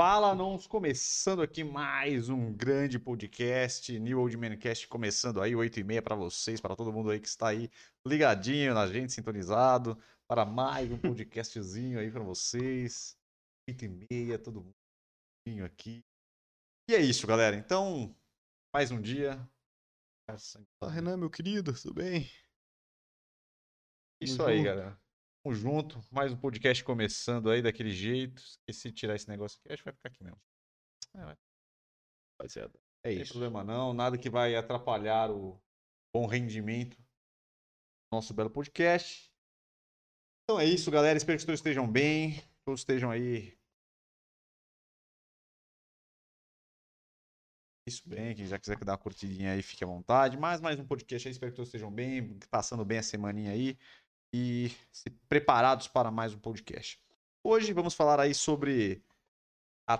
Fala, 0.00 0.32
nós 0.32 0.64
começando 0.64 1.42
aqui 1.42 1.64
mais 1.64 2.28
um 2.28 2.52
grande 2.52 3.00
podcast, 3.00 3.98
New 3.98 4.20
Old 4.20 4.36
Mancast 4.36 4.86
começando 4.86 5.42
aí, 5.42 5.56
8 5.56 5.80
e 5.80 5.82
meia 5.82 6.00
para 6.00 6.14
vocês, 6.14 6.60
para 6.60 6.76
todo 6.76 6.92
mundo 6.92 7.10
aí 7.10 7.18
que 7.18 7.26
está 7.26 7.48
aí 7.48 7.68
ligadinho 8.06 8.74
na 8.74 8.86
gente, 8.86 9.12
sintonizado, 9.12 10.00
para 10.28 10.44
mais 10.46 10.88
um 10.92 10.98
podcastzinho 10.98 11.98
aí 11.98 12.12
para 12.12 12.22
vocês, 12.22 13.18
8 13.68 13.84
e 13.86 13.88
meia, 14.08 14.38
todo 14.38 14.62
mundo 14.62 15.64
aqui. 15.64 16.04
E 16.88 16.94
é 16.94 17.00
isso, 17.00 17.26
galera, 17.26 17.56
então, 17.56 18.14
mais 18.72 18.92
um 18.92 19.00
dia. 19.00 19.50
Fala, 20.78 20.92
Renan, 20.92 21.16
meu 21.16 21.28
querido, 21.28 21.72
tudo 21.72 21.94
bem? 21.94 22.30
Isso 24.22 24.44
aí, 24.44 24.62
galera. 24.62 24.96
Tamo 25.48 25.54
junto, 25.56 25.98
mais 26.12 26.30
um 26.30 26.36
podcast 26.36 26.84
começando 26.84 27.50
aí 27.50 27.62
daquele 27.62 27.90
jeito. 27.90 28.42
Esqueci 28.42 28.90
de 28.90 28.94
tirar 28.94 29.14
esse 29.14 29.26
negócio 29.30 29.58
aqui, 29.58 29.72
acho 29.72 29.82
que 29.82 29.88
vai 29.88 29.94
ficar 29.94 30.08
aqui 30.10 30.22
mesmo. 30.22 30.38
É, 31.14 31.24
vai. 31.24 31.36
Rapaziada, 32.38 32.74
Não 32.78 33.10
é 33.10 33.14
tem 33.14 33.22
isso. 33.22 33.32
problema 33.32 33.64
não, 33.64 33.94
nada 33.94 34.18
que 34.18 34.28
vai 34.28 34.54
atrapalhar 34.54 35.30
o 35.30 35.58
bom 36.14 36.26
rendimento 36.26 36.98
do 36.98 37.06
nosso 38.12 38.34
belo 38.34 38.50
podcast. 38.50 39.32
Então 40.44 40.60
é 40.60 40.66
isso, 40.66 40.90
galera. 40.90 41.16
Espero 41.16 41.38
que 41.38 41.46
todos 41.46 41.60
estejam 41.60 41.90
bem, 41.90 42.42
todos 42.66 42.82
estejam 42.82 43.10
aí. 43.10 43.56
Isso 47.86 48.06
bem, 48.06 48.36
quem 48.36 48.44
já 48.44 48.58
quiser 48.58 48.78
dar 48.84 48.92
uma 48.92 48.98
curtidinha 48.98 49.52
aí, 49.52 49.62
fique 49.62 49.82
à 49.82 49.86
vontade. 49.86 50.36
Mais 50.36 50.60
mais 50.60 50.78
um 50.78 50.86
podcast 50.86 51.26
aí, 51.26 51.32
espero 51.32 51.52
que 51.52 51.56
todos 51.56 51.68
estejam 51.70 51.90
bem, 51.90 52.38
passando 52.50 52.84
bem 52.84 52.98
a 52.98 53.02
semaninha 53.02 53.52
aí 53.52 53.78
e 54.32 54.70
se 54.92 55.10
preparados 55.28 55.88
para 55.88 56.10
mais 56.10 56.34
um 56.34 56.38
podcast. 56.38 57.00
Hoje 57.42 57.72
vamos 57.72 57.94
falar 57.94 58.20
aí 58.20 58.34
sobre 58.34 59.02
a 59.88 59.98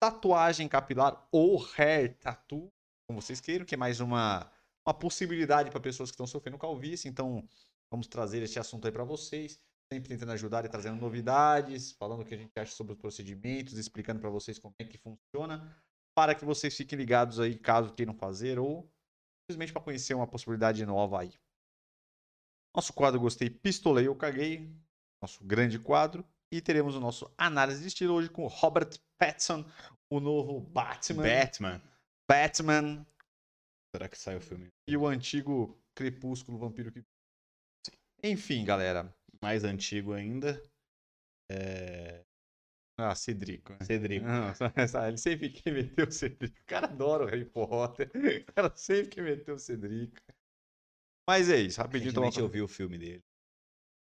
tatuagem 0.00 0.68
capilar 0.68 1.26
ou 1.32 1.64
hair 1.76 2.16
tattoo, 2.18 2.72
como 3.08 3.20
vocês 3.20 3.40
queiram, 3.40 3.64
que 3.64 3.74
é 3.74 3.78
mais 3.78 4.00
uma, 4.00 4.50
uma 4.86 4.94
possibilidade 4.94 5.70
para 5.70 5.80
pessoas 5.80 6.10
que 6.10 6.14
estão 6.14 6.26
sofrendo 6.26 6.58
calvície. 6.58 7.08
Então, 7.08 7.46
vamos 7.90 8.06
trazer 8.06 8.42
este 8.42 8.58
assunto 8.58 8.86
aí 8.86 8.92
para 8.92 9.04
vocês, 9.04 9.60
sempre 9.92 10.08
tentando 10.08 10.32
ajudar 10.32 10.64
e 10.64 10.68
trazendo 10.68 11.00
novidades, 11.00 11.92
falando 11.92 12.20
o 12.20 12.24
que 12.24 12.34
a 12.34 12.38
gente 12.38 12.52
acha 12.56 12.72
sobre 12.72 12.92
os 12.92 12.98
procedimentos, 12.98 13.76
explicando 13.76 14.20
para 14.20 14.30
vocês 14.30 14.58
como 14.58 14.74
é 14.78 14.84
que 14.84 14.98
funciona, 14.98 15.76
para 16.14 16.34
que 16.34 16.44
vocês 16.44 16.76
fiquem 16.76 16.98
ligados 16.98 17.40
aí 17.40 17.58
caso 17.58 17.92
queiram 17.92 18.14
fazer 18.14 18.58
ou 18.58 18.88
simplesmente 19.42 19.72
para 19.72 19.82
conhecer 19.82 20.14
uma 20.14 20.26
possibilidade 20.26 20.84
nova 20.84 21.22
aí. 21.22 21.32
Nosso 22.78 22.92
quadro 22.92 23.18
Gostei, 23.18 23.50
Pistolei 23.50 24.06
ou 24.06 24.14
Caguei, 24.14 24.72
nosso 25.20 25.42
grande 25.44 25.80
quadro. 25.80 26.24
E 26.48 26.60
teremos 26.60 26.94
o 26.94 27.00
nosso 27.00 27.28
análise 27.36 27.80
de 27.80 27.88
estilo 27.88 28.14
hoje 28.14 28.30
com 28.30 28.44
o 28.44 28.46
Robert 28.46 28.90
Pattinson, 29.18 29.68
o 30.08 30.20
novo 30.20 30.60
Batman. 30.60 31.24
Batman. 31.24 31.82
Batman 32.30 33.06
Será 33.92 34.08
que 34.08 34.16
sai 34.16 34.36
o 34.36 34.40
filme 34.40 34.68
e 34.88 34.96
o 34.96 35.08
antigo 35.08 35.76
Crepúsculo 35.92 36.56
Vampiro 36.56 36.92
que. 36.92 37.02
Enfim, 38.22 38.64
galera. 38.64 39.12
mais 39.42 39.64
antigo 39.64 40.12
ainda? 40.12 40.62
É... 41.50 42.22
Ah, 42.96 43.16
Cedrico. 43.16 43.72
né? 43.72 43.78
Cedrico. 43.82 44.24
Não, 44.24 44.52
ele 45.08 45.18
sempre 45.18 45.50
que 45.50 45.68
meteu 45.68 46.06
o 46.06 46.12
Cedrico. 46.12 46.56
O 46.62 46.64
cara 46.64 46.86
adora 46.86 47.24
o 47.24 47.26
Harry 47.26 47.44
Potter. 47.44 48.08
O 48.14 48.52
cara 48.52 48.72
sempre 48.76 49.08
que 49.08 49.20
meteu 49.20 49.56
o 49.56 49.58
Cedrico. 49.58 50.16
Mas 51.28 51.50
é 51.50 51.60
isso, 51.60 51.78
rapidinho. 51.80 52.10
então, 52.10 52.22
Recentemente 52.22 52.40
eu 52.40 52.48
vi 52.48 52.62
o 52.62 52.68
filme 52.68 52.98
dele. 52.98 53.22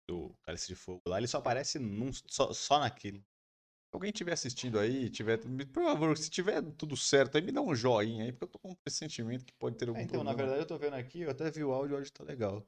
Do 0.08 0.34
Cálice 0.42 0.66
de 0.66 0.74
Fogo. 0.74 1.00
Lá 1.06 1.18
ele 1.18 1.28
só 1.28 1.38
aparece 1.38 1.78
num, 1.78 2.10
só, 2.12 2.52
só 2.52 2.80
naquele. 2.80 3.18
Se 3.20 3.94
alguém 3.94 4.10
estiver 4.10 4.32
assistindo 4.32 4.78
aí, 4.78 5.08
tiver, 5.10 5.38
por 5.72 5.84
favor, 5.84 6.16
se 6.18 6.30
tiver 6.30 6.62
tudo 6.72 6.96
certo, 6.96 7.36
aí 7.36 7.42
me 7.42 7.52
dá 7.52 7.60
um 7.60 7.74
joinha 7.74 8.24
aí, 8.24 8.32
porque 8.32 8.44
eu 8.44 8.48
tô 8.48 8.58
com 8.58 8.70
um 8.70 8.74
pressentimento 8.74 9.44
que 9.44 9.52
pode 9.60 9.76
ter 9.76 9.88
algum 9.88 10.00
É, 10.00 10.04
então, 10.04 10.24
na 10.24 10.32
problema. 10.32 10.36
verdade, 10.50 10.62
eu 10.62 10.66
tô 10.66 10.78
vendo 10.78 10.94
aqui, 10.94 11.20
eu 11.20 11.30
até 11.30 11.50
vi 11.50 11.62
o 11.62 11.72
áudio, 11.72 11.94
o 11.94 11.98
áudio 11.98 12.12
tá 12.12 12.24
legal. 12.24 12.66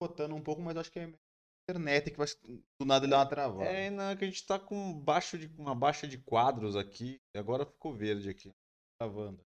Botando 0.00 0.34
um 0.34 0.40
pouco, 0.42 0.62
mas 0.62 0.76
acho 0.76 0.90
que 0.90 0.98
é 1.00 1.04
a 1.04 1.12
internet 1.68 2.10
que 2.10 2.16
vai. 2.16 2.26
Do 2.80 2.86
nada 2.86 3.04
ele 3.04 3.10
dá 3.10 3.18
uma 3.18 3.26
travada. 3.28 3.70
É, 3.70 3.90
não, 3.90 4.16
que 4.16 4.24
a 4.24 4.28
gente 4.28 4.46
tá 4.46 4.58
com 4.58 4.92
baixo 5.00 5.36
de, 5.36 5.46
uma 5.60 5.74
baixa 5.74 6.06
de 6.08 6.18
quadros 6.18 6.76
aqui. 6.76 7.20
e 7.34 7.38
Agora 7.38 7.66
ficou 7.66 7.92
verde 7.92 8.28
aqui. 8.30 8.50
travando. 8.98 9.44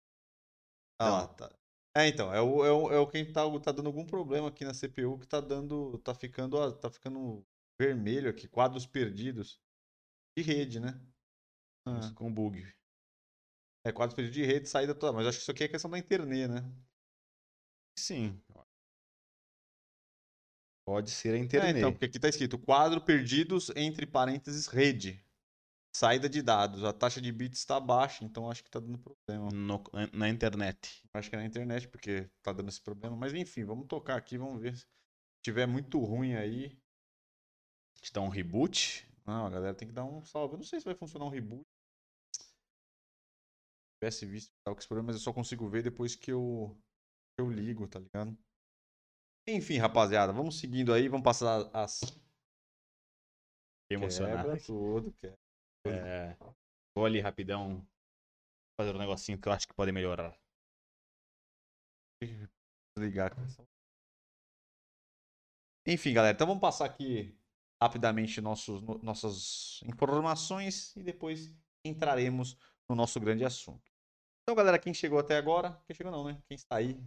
Ah 0.99 1.05
Então. 1.05 1.21
lá, 1.21 1.27
tá. 1.27 1.60
É, 1.95 2.07
então, 2.07 2.33
é 2.33 2.41
o, 2.41 2.63
é 2.65 2.71
o, 2.71 2.91
é 2.93 2.99
o 2.99 3.07
quem 3.07 3.31
tá, 3.31 3.41
tá 3.59 3.71
dando 3.71 3.87
algum 3.87 4.05
problema 4.05 4.47
aqui 4.47 4.63
na 4.63 4.73
CPU 4.73 5.19
que 5.19 5.27
tá 5.27 5.41
dando. 5.41 5.97
Tá 5.99 6.13
ficando, 6.15 6.55
ó, 6.57 6.71
tá 6.71 6.89
ficando 6.89 7.45
vermelho 7.79 8.29
aqui, 8.29 8.47
quadros 8.47 8.85
perdidos. 8.85 9.61
De 10.37 10.43
rede, 10.43 10.79
né? 10.79 11.01
Ah, 11.85 12.15
Com 12.15 12.33
bug. 12.33 12.63
é, 13.85 13.91
quadros 13.91 14.15
perdidos 14.15 14.35
de 14.35 14.45
rede, 14.45 14.69
saída 14.69 14.95
toda. 14.95 15.13
Mas 15.13 15.27
acho 15.27 15.37
que 15.37 15.41
isso 15.43 15.51
aqui 15.51 15.63
é 15.63 15.67
questão 15.67 15.89
da 15.91 15.97
internet, 15.99 16.47
né? 16.47 16.61
Sim. 17.97 18.43
Pode 20.85 21.09
ser 21.11 21.33
a 21.33 21.37
É, 21.57 21.69
internet. 21.69 21.69
então, 21.69 21.91
porque 21.91 22.05
aqui 22.05 22.19
tá 22.19 22.27
escrito 22.29 22.57
quadro 22.57 23.01
perdidos 23.01 23.69
entre 23.75 24.05
parênteses 24.05 24.67
rede. 24.67 25.23
Saída 25.93 26.29
de 26.29 26.41
dados. 26.41 26.83
A 26.83 26.93
taxa 26.93 27.21
de 27.21 27.31
bits 27.31 27.59
está 27.59 27.79
baixa, 27.79 28.23
então 28.23 28.49
acho 28.49 28.63
que 28.63 28.69
tá 28.69 28.79
dando 28.79 28.97
problema. 28.97 29.49
No- 29.51 29.83
na, 29.93 30.07
na 30.13 30.29
internet. 30.29 31.03
Acho 31.13 31.29
que 31.29 31.35
é 31.35 31.39
na 31.39 31.45
internet, 31.45 31.87
porque 31.87 32.29
tá 32.41 32.53
dando 32.53 32.69
esse 32.69 32.81
problema. 32.81 33.15
Mas 33.15 33.33
enfim, 33.33 33.65
vamos 33.65 33.87
tocar 33.87 34.15
aqui, 34.15 34.37
vamos 34.37 34.61
ver. 34.61 34.75
Se 34.75 34.85
tiver 35.43 35.67
muito 35.67 35.99
ruim 35.99 36.35
aí. 36.35 36.77
Te 38.01 38.11
dá 38.11 38.21
um 38.21 38.29
reboot. 38.29 39.07
Não, 39.25 39.45
a 39.45 39.49
galera 39.49 39.75
tem 39.75 39.87
que 39.87 39.93
dar 39.93 40.03
um 40.05 40.23
salve. 40.23 40.55
Eu 40.55 40.57
não 40.57 40.65
sei 40.65 40.79
se 40.79 40.85
vai 40.85 40.95
funcionar 40.95 41.25
um 41.25 41.29
reboot. 41.29 41.63
Se 42.33 42.45
tivesse 43.99 44.25
visto 44.25 44.49
que 44.49 44.63
tava 44.63 44.75
com 44.75 44.79
esse 44.79 44.87
problema, 44.87 45.07
mas 45.07 45.15
eu 45.15 45.21
só 45.21 45.31
consigo 45.31 45.69
ver 45.69 45.83
depois 45.83 46.15
que 46.15 46.31
eu, 46.31 46.75
que 47.35 47.41
eu 47.41 47.49
ligo, 47.51 47.87
tá 47.87 47.99
ligado? 47.99 48.37
Enfim, 49.47 49.77
rapaziada, 49.77 50.31
vamos 50.31 50.59
seguindo 50.59 50.93
aí, 50.93 51.07
vamos 51.07 51.23
passar 51.23 51.69
as 51.73 51.99
Fiquei 53.83 53.97
emocionado. 53.97 54.43
quebra 54.43 54.57
tudo. 54.65 55.11
Que... 55.13 55.33
É, 55.85 56.35
vou 56.95 57.05
ali 57.05 57.19
rapidão 57.19 57.85
fazer 58.79 58.95
um 58.95 58.99
negocinho 58.99 59.39
que 59.39 59.47
eu 59.47 59.51
acho 59.53 59.67
que 59.67 59.73
pode 59.73 59.91
melhorar. 59.91 60.37
ligar. 62.97 63.33
com 63.33 63.41
essa- 63.41 63.67
Enfim, 65.87 66.13
galera, 66.13 66.35
então 66.35 66.45
vamos 66.45 66.61
passar 66.61 66.85
aqui 66.85 67.35
rapidamente 67.81 68.39
nossos, 68.39 68.81
no- 68.81 68.99
nossas 68.99 69.81
informações 69.83 70.95
e 70.95 71.01
depois 71.01 71.55
entraremos 71.83 72.55
no 72.87 72.95
nosso 72.95 73.19
grande 73.19 73.43
assunto. 73.43 73.91
Então, 74.43 74.55
galera, 74.55 74.77
quem 74.77 74.93
chegou 74.93 75.17
até 75.17 75.37
agora, 75.37 75.81
quem 75.87 75.95
chegou 75.95 76.11
não, 76.11 76.25
né? 76.25 76.39
Quem 76.47 76.55
está 76.55 76.75
aí 76.75 76.99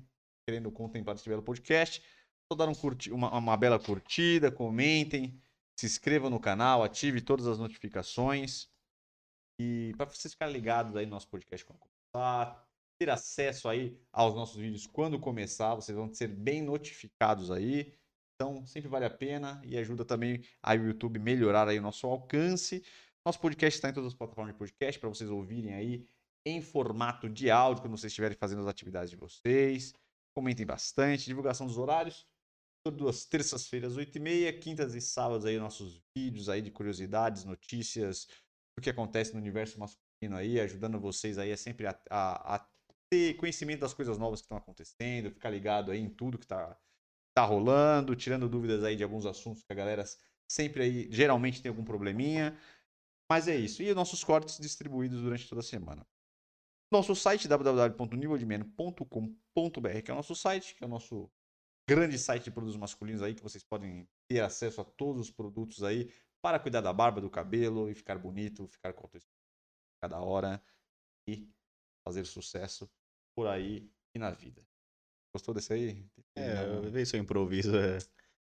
querendo 0.47 0.73
contemplar 0.73 1.15
esse 1.15 1.29
belo 1.29 1.43
podcast, 1.43 2.03
só 2.51 2.57
dar 2.57 2.69
um 2.69 2.75
curti- 2.75 3.13
uma, 3.13 3.33
uma 3.37 3.57
bela 3.57 3.79
curtida, 3.79 4.51
comentem, 4.51 5.41
se 5.79 5.87
inscrevam 5.87 6.31
no 6.31 6.41
canal, 6.41 6.83
ative 6.83 7.21
todas 7.21 7.47
as 7.47 7.59
notificações 7.59 8.69
e 9.61 9.93
para 9.97 10.07
vocês 10.07 10.33
ficarem 10.33 10.55
ligados 10.55 10.97
aí 10.97 11.05
no 11.05 11.13
nosso 11.13 11.29
podcast 11.29 11.65
quando 11.65 11.79
começar, 11.79 12.69
ter 12.99 13.11
acesso 13.11 13.69
aí 13.69 13.99
aos 14.13 14.35
nossos 14.35 14.57
vídeos 14.57 14.87
quando 14.87 15.19
começar, 15.19 15.75
vocês 15.75 15.97
vão 15.97 16.13
ser 16.13 16.29
bem 16.29 16.63
notificados 16.63 17.51
aí. 17.51 17.93
Então, 18.35 18.67
sempre 18.67 18.89
vale 18.89 19.05
a 19.05 19.11
pena 19.11 19.61
e 19.65 19.77
ajuda 19.79 20.05
também 20.05 20.45
a 20.63 20.75
o 20.75 20.87
YouTube 20.87 21.19
melhorar 21.19 21.69
aí 21.69 21.79
o 21.79 21.83
nosso 21.83 22.07
alcance. 22.07 22.85
Nosso 23.25 23.41
podcast 23.41 23.79
está 23.79 23.89
em 23.89 23.93
todas 23.93 24.09
as 24.09 24.15
plataformas 24.15 24.53
de 24.53 24.59
podcast 24.59 25.01
para 25.01 25.09
vocês 25.09 25.31
ouvirem 25.31 25.73
aí 25.73 26.07
em 26.45 26.61
formato 26.61 27.29
de 27.29 27.51
áudio 27.51 27.83
quando 27.83 27.97
vocês 27.97 28.11
estiverem 28.11 28.37
fazendo 28.37 28.61
as 28.61 28.67
atividades 28.67 29.11
de 29.11 29.17
vocês. 29.17 29.95
Comentem 30.37 30.67
bastante. 30.67 31.27
Divulgação 31.27 31.67
dos 31.67 31.79
horários. 31.79 32.27
Todas 32.87 33.17
as 33.17 33.25
terças-feiras, 33.25 33.97
8h30, 33.97 34.53
quintas 34.61 34.95
e 34.95 35.01
sábados 35.01 35.47
aí 35.47 35.59
nossos 35.59 36.03
vídeos 36.15 36.51
aí 36.51 36.61
de 36.61 36.71
curiosidades, 36.71 37.43
notícias, 37.45 38.27
do 38.77 38.83
que 38.83 38.91
acontece 38.91 39.33
no 39.33 39.41
universo 39.41 39.81
masculino 39.81 40.37
aí, 40.37 40.61
ajudando 40.61 41.01
vocês 41.01 41.39
aí 41.39 41.57
sempre 41.57 41.87
a, 41.87 41.99
a- 42.11 42.57
a 42.57 42.69
ter 43.11 43.35
conhecimento 43.37 43.81
das 43.81 43.95
coisas 43.95 44.19
novas 44.19 44.41
que 44.41 44.45
estão 44.45 44.59
acontecendo, 44.59 45.31
ficar 45.31 45.49
ligado 45.49 45.91
aí 45.93 45.99
em 46.01 46.11
tudo 46.11 46.39
que 46.39 46.47
tá, 46.47 46.79
tá 47.35 47.43
rolando, 47.45 48.15
tirando 48.15 48.47
dúvidas 48.49 48.85
aí 48.85 48.97
de 48.97 49.03
alguns 49.03 49.25
assuntos 49.25 49.63
que 49.63 49.73
a 49.73 49.77
galera 49.77 50.05
sempre 50.47 50.83
aí, 50.83 51.09
geralmente 51.11 51.63
tem 51.63 51.71
algum 51.71 51.85
probleminha. 51.85 52.59
Mas 53.31 53.49
é 53.49 53.57
isso. 53.57 53.83
E 53.83 53.89
os 53.89 53.97
nossos 53.97 54.23
cortes 54.23 54.59
distribuídos 54.59 55.23
durante 55.23 55.49
toda 55.49 55.61
a 55.61 55.65
semana. 55.65 56.07
Nosso 56.93 57.15
site, 57.17 57.49
www.niveldemeno.com.br, 57.49 60.03
que 60.05 60.11
é 60.11 60.15
o 60.15 60.17
nosso 60.17 60.35
site, 60.35 60.75
que 60.75 60.85
é 60.85 60.87
o 60.87 60.91
nosso 60.91 61.31
grande 61.89 62.19
site 62.19 62.45
de 62.45 62.51
produtos 62.51 62.77
masculinos 62.77 63.23
aí, 63.23 63.35
que 63.35 63.43
vocês 63.43 63.63
podem 63.63 64.09
ter 64.29 64.41
acesso 64.41 64.81
a 64.81 64.85
todos 64.85 65.23
os 65.23 65.31
produtos 65.31 65.83
aí 65.83 66.13
para 66.43 66.59
cuidar 66.59 66.81
da 66.81 66.93
barba, 66.93 67.21
do 67.21 67.31
cabelo 67.31 67.91
e 67.91 67.95
ficar 67.95 68.19
bonito, 68.19 68.67
ficar 68.69 68.93
com 68.93 69.09
cada 70.03 70.21
hora 70.21 70.63
e 71.29 71.49
fazer 72.07 72.25
sucesso 72.27 72.91
por 73.35 73.47
aí 73.47 73.91
e 74.15 74.19
na 74.19 74.31
vida. 74.31 74.63
Gostou 75.35 75.55
desse 75.55 75.73
aí? 75.73 76.07
É, 76.37 76.65
eu 76.65 76.91
vejo 76.91 77.11
seu 77.11 77.21
improviso. 77.21 77.75
É, 77.77 77.99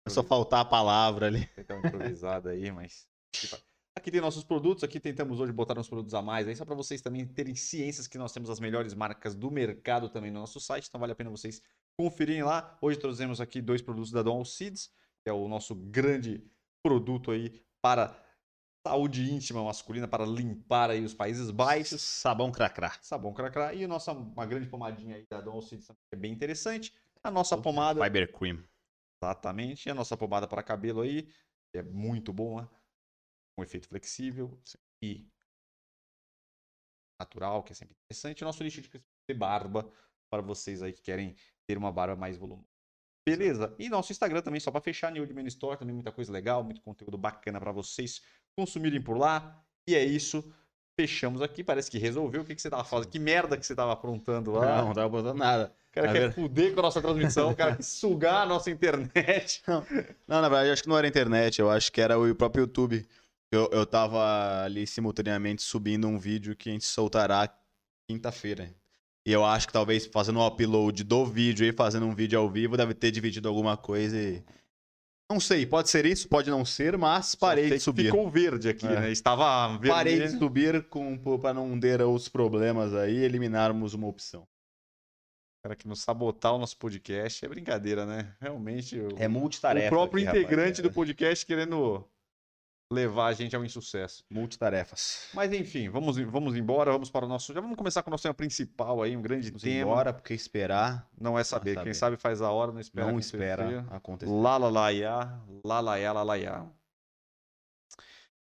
é 0.06 0.10
só 0.10 0.22
faltar 0.22 0.60
a 0.60 0.66
palavra 0.66 1.28
ali. 1.28 1.48
Tem 1.48 1.66
que 1.66 1.74
improvisada 1.74 2.52
aí, 2.52 2.72
mas. 2.72 3.08
Aqui 3.98 4.12
tem 4.12 4.20
nossos 4.20 4.44
produtos, 4.44 4.84
aqui 4.84 5.00
tentamos 5.00 5.40
hoje 5.40 5.54
botar 5.54 5.80
uns 5.80 5.88
produtos 5.88 6.14
a 6.14 6.22
mais 6.22 6.48
aí, 6.48 6.56
só 6.56 6.66
para 6.66 6.76
vocês 6.76 7.02
também 7.02 7.26
terem 7.26 7.56
ciências 7.56 8.08
que 8.08 8.18
nós 8.18 8.34
temos 8.34 8.50
as 8.50 8.60
melhores 8.60 8.94
marcas 8.94 9.34
do 9.34 9.50
mercado 9.50 10.10
também 10.10 10.30
no 10.30 10.42
nosso 10.42 10.60
site, 10.60 10.88
então 10.90 11.00
vale 11.00 11.14
a 11.14 11.16
pena 11.16 11.30
vocês 11.30 11.62
conferirem 11.98 12.44
lá. 12.44 12.78
Hoje 12.82 13.00
trouxemos 13.00 13.40
aqui 13.40 13.62
dois 13.62 13.82
produtos 13.82 14.12
da 14.12 14.22
Don 14.22 14.44
Seeds, 14.44 14.92
que 15.24 15.30
é 15.30 15.34
o 15.34 15.48
nosso 15.48 15.74
grande 15.74 16.44
produto 16.84 17.32
aí 17.32 17.64
para 17.82 18.22
saúde 18.86 19.32
íntima 19.32 19.64
masculina, 19.64 20.10
para 20.10 20.26
limpar 20.26 20.92
aí 20.92 21.04
os 21.04 21.14
países 21.14 21.50
baixos. 21.50 22.02
Sabão 22.02 22.52
cracrá. 22.52 22.98
Sabão 23.02 23.34
cracrá. 23.34 23.74
E 23.74 23.86
a 23.86 23.88
nossa, 23.88 24.12
uma 24.12 24.46
grande 24.46 24.68
pomadinha 24.68 25.16
aí 25.16 25.26
da 25.30 25.40
Don 25.40 25.62
Seeds, 25.62 25.88
que 25.88 25.94
é 26.12 26.18
bem 26.18 26.34
interessante. 26.34 26.94
A 27.24 27.32
nossa 27.32 27.58
pomada... 27.58 28.04
Fiber 28.04 28.32
Cream. 28.32 28.62
Exatamente. 29.24 29.88
E 29.88 29.90
a 29.90 29.96
nossa 29.96 30.18
pomada 30.18 30.48
para 30.48 30.62
cabelo 30.62 31.02
aí, 31.02 31.24
que 31.72 31.80
é 31.80 31.82
muito 31.82 32.34
boa 32.34 32.70
com 33.56 33.64
efeito 33.64 33.88
flexível 33.88 34.60
e 35.02 35.28
natural, 37.20 37.64
que 37.64 37.72
é 37.72 37.76
sempre 37.76 37.96
interessante. 38.06 38.44
O 38.44 38.46
nosso 38.46 38.64
lixo 38.64 38.82
de 38.82 39.34
barba 39.34 39.90
para 40.30 40.42
vocês 40.42 40.82
aí 40.82 40.92
que 40.92 41.02
querem 41.02 41.36
ter 41.68 41.78
uma 41.78 41.92
barba 41.92 42.16
mais 42.16 42.38
volumosa. 42.38 42.68
Beleza? 43.28 43.74
E 43.80 43.90
nosso 43.90 44.12
Instagram 44.12 44.42
também, 44.42 44.60
só 44.60 44.70
para 44.70 44.82
fechar, 44.82 45.12
New 45.12 45.26
Man 45.34 45.48
Store, 45.48 45.78
também 45.80 45.96
muita 45.96 46.12
coisa 46.12 46.32
legal, 46.32 46.64
muito 46.64 46.82
conteúdo 46.82 47.18
bacana 47.18 47.60
para 47.60 47.72
vocês 47.72 48.22
consumirem 48.56 49.02
por 49.02 49.18
lá. 49.18 49.64
E 49.88 49.96
é 49.96 50.04
isso. 50.04 50.44
Fechamos 50.98 51.42
aqui, 51.42 51.64
parece 51.64 51.90
que 51.92 51.98
resolveu. 51.98 52.42
O 52.42 52.46
que, 52.46 52.56
que 52.56 52.62
você 52.62 52.70
tava 52.70 52.84
fazendo? 52.84 53.10
Que 53.12 53.20
merda 53.20 53.58
que 53.58 53.66
você 53.66 53.76
tava 53.76 53.92
aprontando 53.94 54.52
lá? 54.52 54.78
Não, 54.78 54.86
não 54.88 54.94
tava 54.94 55.08
aprontando 55.08 55.38
nada. 55.40 55.74
O 55.90 55.92
cara 55.92 56.08
Na 56.08 56.14
quer 56.14 56.20
ver- 56.28 56.34
fuder 56.34 56.74
com 56.74 56.80
a 56.80 56.84
nossa 56.84 57.02
transmissão, 57.02 57.52
o 57.52 57.56
cara 57.56 57.76
quer 57.76 57.84
sugar 57.84 58.44
a 58.44 58.46
nossa 58.46 58.70
internet. 58.70 59.62
Não, 60.28 60.42
na 60.42 60.48
verdade, 60.48 60.70
acho 60.70 60.84
que 60.84 60.90
não 60.90 60.98
era 60.98 61.08
internet, 61.08 61.60
eu 61.60 61.70
acho 61.70 61.92
que 61.92 62.00
era 62.02 62.18
o 62.20 62.36
próprio 62.36 62.62
YouTube. 62.64 63.06
Eu, 63.56 63.70
eu 63.72 63.86
tava 63.86 64.64
ali 64.64 64.86
simultaneamente 64.86 65.62
subindo 65.62 66.08
um 66.08 66.18
vídeo 66.20 66.56
que 66.56 66.70
a 66.70 66.72
gente 66.74 66.86
soltará 66.86 67.50
quinta-feira. 68.08 68.74
E 69.26 69.32
eu 69.32 69.44
acho 69.44 69.68
que 69.68 69.74
talvez 69.74 70.06
fazendo 70.06 70.40
o 70.40 70.46
upload 70.48 71.04
do 71.04 71.26
vídeo 71.26 71.66
e 71.66 71.72
fazendo 71.74 72.06
um 72.06 72.14
vídeo 72.14 72.38
ao 72.40 72.50
vivo 72.50 72.78
deve 72.78 72.94
ter 72.94 73.12
dividido 73.12 73.48
alguma 73.48 73.76
coisa 73.76 74.18
e. 74.18 74.44
Não 75.32 75.40
sei, 75.40 75.66
pode 75.66 75.90
ser 75.90 76.06
isso, 76.06 76.30
pode 76.30 76.52
não 76.52 76.64
ser, 76.64 76.96
mas 77.00 77.34
parei 77.34 77.66
de 77.66 77.72
que 77.72 77.80
subir. 77.80 78.06
Ficou 78.12 78.30
verde 78.30 78.70
aqui, 78.70 78.86
É. 78.86 79.00
né? 79.02 79.12
Estava 79.12 79.70
vermelho. 79.70 79.94
Parei 79.96 80.20
de 80.20 80.38
subir 80.38 80.86
para 81.42 81.52
não 81.52 81.80
ter 81.80 82.00
outros 82.04 82.30
problemas 82.30 82.94
aí 82.94 83.16
e 83.18 83.24
eliminarmos 83.24 83.96
uma 83.96 84.06
opção. 84.08 84.48
cara 85.64 85.76
que 85.76 85.88
nos 85.88 86.02
sabotar 86.02 86.54
o 86.54 86.60
nosso 86.60 86.78
podcast 86.78 87.44
é 87.44 87.48
brincadeira, 87.50 88.06
né? 88.06 88.36
Realmente. 88.40 89.00
O, 89.00 89.10
É 89.18 89.28
multitarefa. 89.28 89.88
o 89.88 89.90
próprio 89.90 90.30
aqui, 90.30 90.38
integrante 90.38 90.80
do 90.84 90.90
rapaziada. 90.90 90.94
podcast 90.94 91.44
querendo 91.44 92.08
levar 92.92 93.28
a 93.28 93.34
gente 93.34 93.56
ao 93.56 93.66
insucesso. 93.66 94.24
Multitarefas. 94.30 95.30
Mas 95.34 95.52
enfim, 95.52 95.90
vamos, 95.90 96.18
vamos 96.18 96.56
embora, 96.56 96.92
vamos 96.92 97.10
para 97.10 97.26
o 97.26 97.30
nosso. 97.30 97.54
Já 97.54 97.60
vamos 97.60 97.78
começar 97.78 98.04
com 98.04 98.10
o 98.10 98.12
nosso 98.12 98.24
tema 98.24 98.34
principal 98.34 99.02
aí, 99.02 99.18
um 99.18 99.22
grande 99.22 99.50
Vamos 99.50 99.64
tema. 99.64 99.92
embora, 99.92 100.14
porque 100.14 100.34
esperar 100.34 101.10
Não 101.20 101.38
é 101.38 101.44
saber. 101.44 101.72
É 101.72 101.74
Quem 101.76 101.82
saber. 101.82 101.94
sabe 101.96 102.18
faz 102.18 102.42
a 102.42 102.52
hora, 102.52 102.72
não 102.72 102.80
espera. 102.80 103.06
não 103.06 103.14
acontecer. 103.14 103.38
espera 103.38 103.86
acontecer. 103.90 104.32
Lá, 104.32 104.58
lá, 104.58 104.92
ia. 106.38 106.66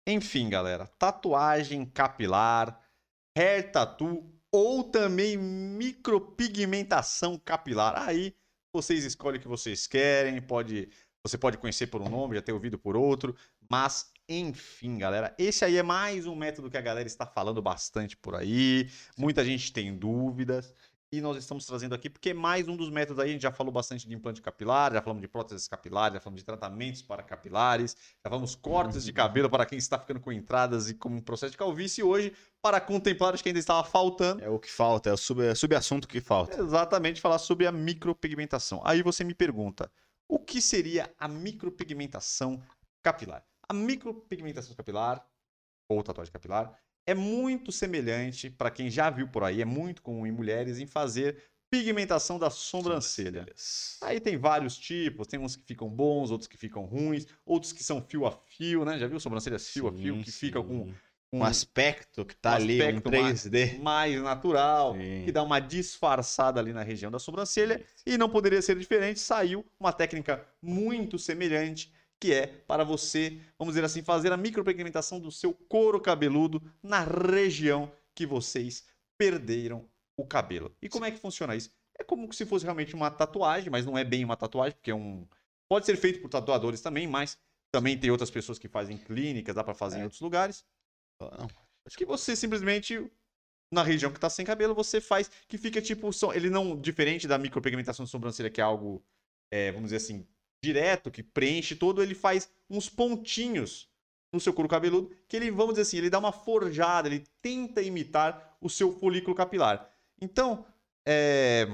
Enfim, 0.05 0.49
galera, 0.49 0.85
tatuagem 0.99 1.85
capilar, 1.85 2.77
hair 3.37 3.71
tattoo 3.71 4.29
ou 4.51 4.83
também 4.83 5.37
micropigmentação 5.37 7.39
capilar. 7.39 8.07
Aí 8.07 8.35
vocês 8.75 9.05
escolhem 9.05 9.39
o 9.39 9.41
que 9.41 9.47
vocês 9.47 9.87
querem, 9.87 10.41
pode, 10.41 10.89
você 11.25 11.37
pode 11.37 11.57
conhecer 11.57 11.87
por 11.87 12.01
um 12.01 12.09
nome, 12.09 12.35
já 12.35 12.41
ter 12.41 12.51
ouvido 12.51 12.77
por 12.77 12.97
outro, 12.97 13.33
mas 13.69 14.11
enfim, 14.39 14.97
galera, 14.97 15.33
esse 15.37 15.63
aí 15.65 15.77
é 15.77 15.83
mais 15.83 16.25
um 16.25 16.35
método 16.35 16.69
que 16.69 16.77
a 16.77 16.81
galera 16.81 17.07
está 17.07 17.25
falando 17.25 17.61
bastante 17.61 18.15
por 18.17 18.35
aí. 18.35 18.89
Muita 19.17 19.43
gente 19.43 19.71
tem 19.71 19.95
dúvidas. 19.97 20.73
E 21.11 21.21
nós 21.21 21.37
estamos 21.37 21.63
trazendo 21.67 21.93
aqui 21.93 22.09
porque 22.09 22.31
é 22.31 22.33
mais 22.33 22.67
um 22.67 22.75
dos 22.75 22.89
métodos 22.89 23.19
aí. 23.19 23.29
A 23.29 23.33
gente 23.33 23.43
já 23.43 23.51
falou 23.51 23.71
bastante 23.71 24.07
de 24.07 24.15
implante 24.15 24.41
capilar, 24.41 24.91
já 24.91 24.99
falamos 24.99 25.21
de 25.21 25.27
próteses 25.27 25.67
capilares, 25.67 26.15
já 26.15 26.19
falamos 26.19 26.41
de 26.41 26.45
tratamentos 26.45 27.03
para 27.03 27.21
capilares, 27.21 27.95
já 28.23 28.29
falamos 28.31 28.55
cortes 28.55 29.03
de 29.03 29.13
cabelo 29.13 29.47
para 29.47 29.63
quem 29.63 29.77
está 29.77 29.99
ficando 29.99 30.19
com 30.19 30.31
entradas 30.31 30.89
e 30.89 30.95
com 30.95 31.09
um 31.09 31.21
processo 31.21 31.51
de 31.51 31.57
calvície. 31.57 32.01
E 32.01 32.03
hoje, 32.03 32.33
para 32.59 32.81
contemplar, 32.81 33.35
acho 33.35 33.43
que 33.43 33.49
ainda 33.49 33.59
estava 33.59 33.83
faltando. 33.87 34.43
É 34.43 34.49
o 34.49 34.57
que 34.57 34.71
falta, 34.71 35.11
é 35.11 35.13
o 35.13 35.17
sub- 35.17 35.43
é 35.43 35.51
o 35.51 35.55
subassunto 35.55 36.07
que 36.07 36.19
falta. 36.19 36.59
Exatamente, 36.59 37.21
falar 37.21 37.37
sobre 37.37 37.67
a 37.67 37.71
micropigmentação. 37.71 38.81
Aí 38.83 39.03
você 39.03 39.23
me 39.23 39.35
pergunta, 39.35 39.91
o 40.27 40.39
que 40.39 40.59
seria 40.59 41.13
a 41.19 41.27
micropigmentação 41.27 42.59
capilar? 43.03 43.45
A 43.73 43.75
micropigmentação 43.75 44.75
capilar, 44.75 45.25
ou 45.89 46.03
tatuagem 46.03 46.31
capilar, 46.31 46.77
é 47.07 47.15
muito 47.15 47.71
semelhante, 47.71 48.47
para 48.51 48.69
quem 48.69 48.87
já 48.87 49.09
viu 49.09 49.27
por 49.27 49.43
aí, 49.43 49.61
é 49.61 49.65
muito 49.65 50.03
comum 50.03 50.27
em 50.27 50.31
mulheres, 50.31 50.77
em 50.77 50.85
fazer 50.85 51.43
pigmentação 51.71 52.37
da 52.37 52.51
sobrancelha. 52.51 53.47
Aí 54.03 54.19
tem 54.19 54.37
vários 54.37 54.77
tipos, 54.77 55.25
tem 55.25 55.39
uns 55.39 55.55
que 55.55 55.63
ficam 55.65 55.89
bons, 55.89 56.29
outros 56.29 56.47
que 56.47 56.55
ficam 56.55 56.85
ruins, 56.85 57.25
outros 57.43 57.73
que 57.73 57.83
são 57.83 57.99
fio 57.99 58.27
a 58.27 58.31
fio, 58.31 58.85
né? 58.85 58.99
Já 58.99 59.07
viu 59.07 59.19
sobrancelhas 59.19 59.67
fio 59.67 59.87
a 59.87 59.91
fio, 59.91 60.21
que 60.21 60.31
fica 60.31 60.61
com, 60.61 60.93
um 61.33 61.43
aspecto 61.43 62.23
que 62.23 62.35
tá 62.35 62.51
um 62.51 62.53
ali, 62.53 62.79
um 62.79 62.85
aspecto 62.85 63.11
mais- 63.11 63.41
3D. 63.41 63.79
mais 63.79 64.21
natural, 64.21 64.93
Sim. 64.93 65.23
que 65.25 65.31
dá 65.31 65.41
uma 65.41 65.59
disfarçada 65.59 66.59
ali 66.59 66.71
na 66.71 66.83
região 66.83 67.09
da 67.09 67.17
sobrancelha. 67.17 67.83
E 68.05 68.19
não 68.19 68.29
poderia 68.29 68.61
ser 68.61 68.77
diferente, 68.77 69.19
saiu 69.19 69.65
uma 69.79 69.91
técnica 69.91 70.45
muito 70.61 71.17
semelhante, 71.17 71.91
que 72.23 72.33
é 72.33 72.47
para 72.47 72.85
você, 72.85 73.41
vamos 73.59 73.73
dizer 73.73 73.83
assim, 73.83 74.01
fazer 74.01 74.31
a 74.31 74.37
micropigmentação 74.37 75.19
do 75.19 75.29
seu 75.29 75.53
couro 75.53 75.99
cabeludo 75.99 76.61
na 76.81 77.01
região 77.03 77.91
que 78.15 78.25
vocês 78.25 78.85
perderam 79.17 79.89
o 80.15 80.25
cabelo. 80.25 80.73
E 80.81 80.87
como 80.87 81.03
é 81.03 81.11
que 81.11 81.17
funciona 81.17 81.53
isso? 81.53 81.69
É 81.99 82.01
como 82.01 82.31
se 82.31 82.45
fosse 82.45 82.63
realmente 82.63 82.95
uma 82.95 83.11
tatuagem, 83.11 83.69
mas 83.69 83.85
não 83.85 83.97
é 83.97 84.05
bem 84.05 84.23
uma 84.23 84.37
tatuagem, 84.37 84.71
porque 84.77 84.91
é 84.91 84.95
um. 84.95 85.27
Pode 85.67 85.85
ser 85.85 85.97
feito 85.97 86.21
por 86.21 86.29
tatuadores 86.29 86.79
também, 86.79 87.05
mas 87.07 87.37
também 87.69 87.99
tem 87.99 88.09
outras 88.09 88.31
pessoas 88.31 88.57
que 88.57 88.69
fazem 88.69 88.97
clínicas, 88.97 89.53
dá 89.53 89.61
para 89.61 89.73
fazer 89.73 89.97
em 89.97 90.01
É. 90.01 90.03
outros 90.05 90.21
lugares 90.21 90.63
Não, 91.19 91.47
que 91.97 92.05
você 92.05 92.37
simplesmente 92.37 93.11
na 93.73 93.83
região 93.83 94.13
que 94.13 94.19
tá 94.19 94.29
sem 94.29 94.45
cabelo 94.45 94.73
você 94.73 95.01
faz 95.01 95.29
que 95.47 95.57
fica 95.57 95.81
tipo 95.81 96.09
ele 96.33 96.49
não 96.49 96.79
diferente 96.79 97.27
da 97.27 97.37
micropigmentação 97.37 98.05
de 98.05 98.11
sobrancelha 98.11 98.49
que 98.49 98.61
é 98.61 98.63
algo 98.63 99.03
é, 99.51 99.71
vamos 99.71 99.87
dizer 99.91 99.97
assim 99.97 100.27
direto 100.63 101.11
que 101.11 101.21
preenche 101.21 101.75
todo 101.75 102.01
ele 102.01 102.15
faz 102.15 102.49
uns 102.69 102.87
pontinhos 102.89 103.89
no 104.31 104.39
seu 104.39 104.53
couro 104.53 104.69
cabeludo 104.69 105.13
que 105.27 105.35
ele 105.35 105.51
vamos 105.51 105.73
dizer 105.73 105.81
assim 105.81 105.97
ele 105.97 106.09
dá 106.09 106.17
uma 106.17 106.31
forjada 106.31 107.09
ele 107.09 107.25
tenta 107.41 107.81
imitar 107.81 108.57
o 108.61 108.69
seu 108.69 108.97
folículo 108.97 109.35
capilar. 109.35 109.89
Então 110.21 110.65
é, 111.05 111.67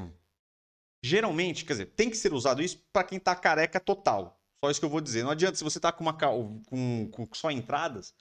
geralmente 1.03 1.63
quer 1.65 1.73
dizer 1.73 1.85
tem 1.95 2.09
que 2.09 2.17
ser 2.17 2.33
usado 2.33 2.63
isso 2.63 2.83
para 2.91 3.03
quem 3.03 3.19
tá 3.19 3.35
careca 3.35 3.79
total. 3.79 4.41
Só 4.59 4.71
isso 4.71 4.79
que 4.79 4.85
eu 4.85 4.89
vou 4.89 4.99
dizer. 4.99 5.23
Não 5.23 5.31
adianta 5.31 5.55
se 5.55 5.63
você 5.63 5.79
tá 5.79 5.91
com 5.91 6.03
uma 6.03 6.13
com, 6.13 7.09
com 7.11 7.29
só 7.33 7.51
entradas 7.51 8.13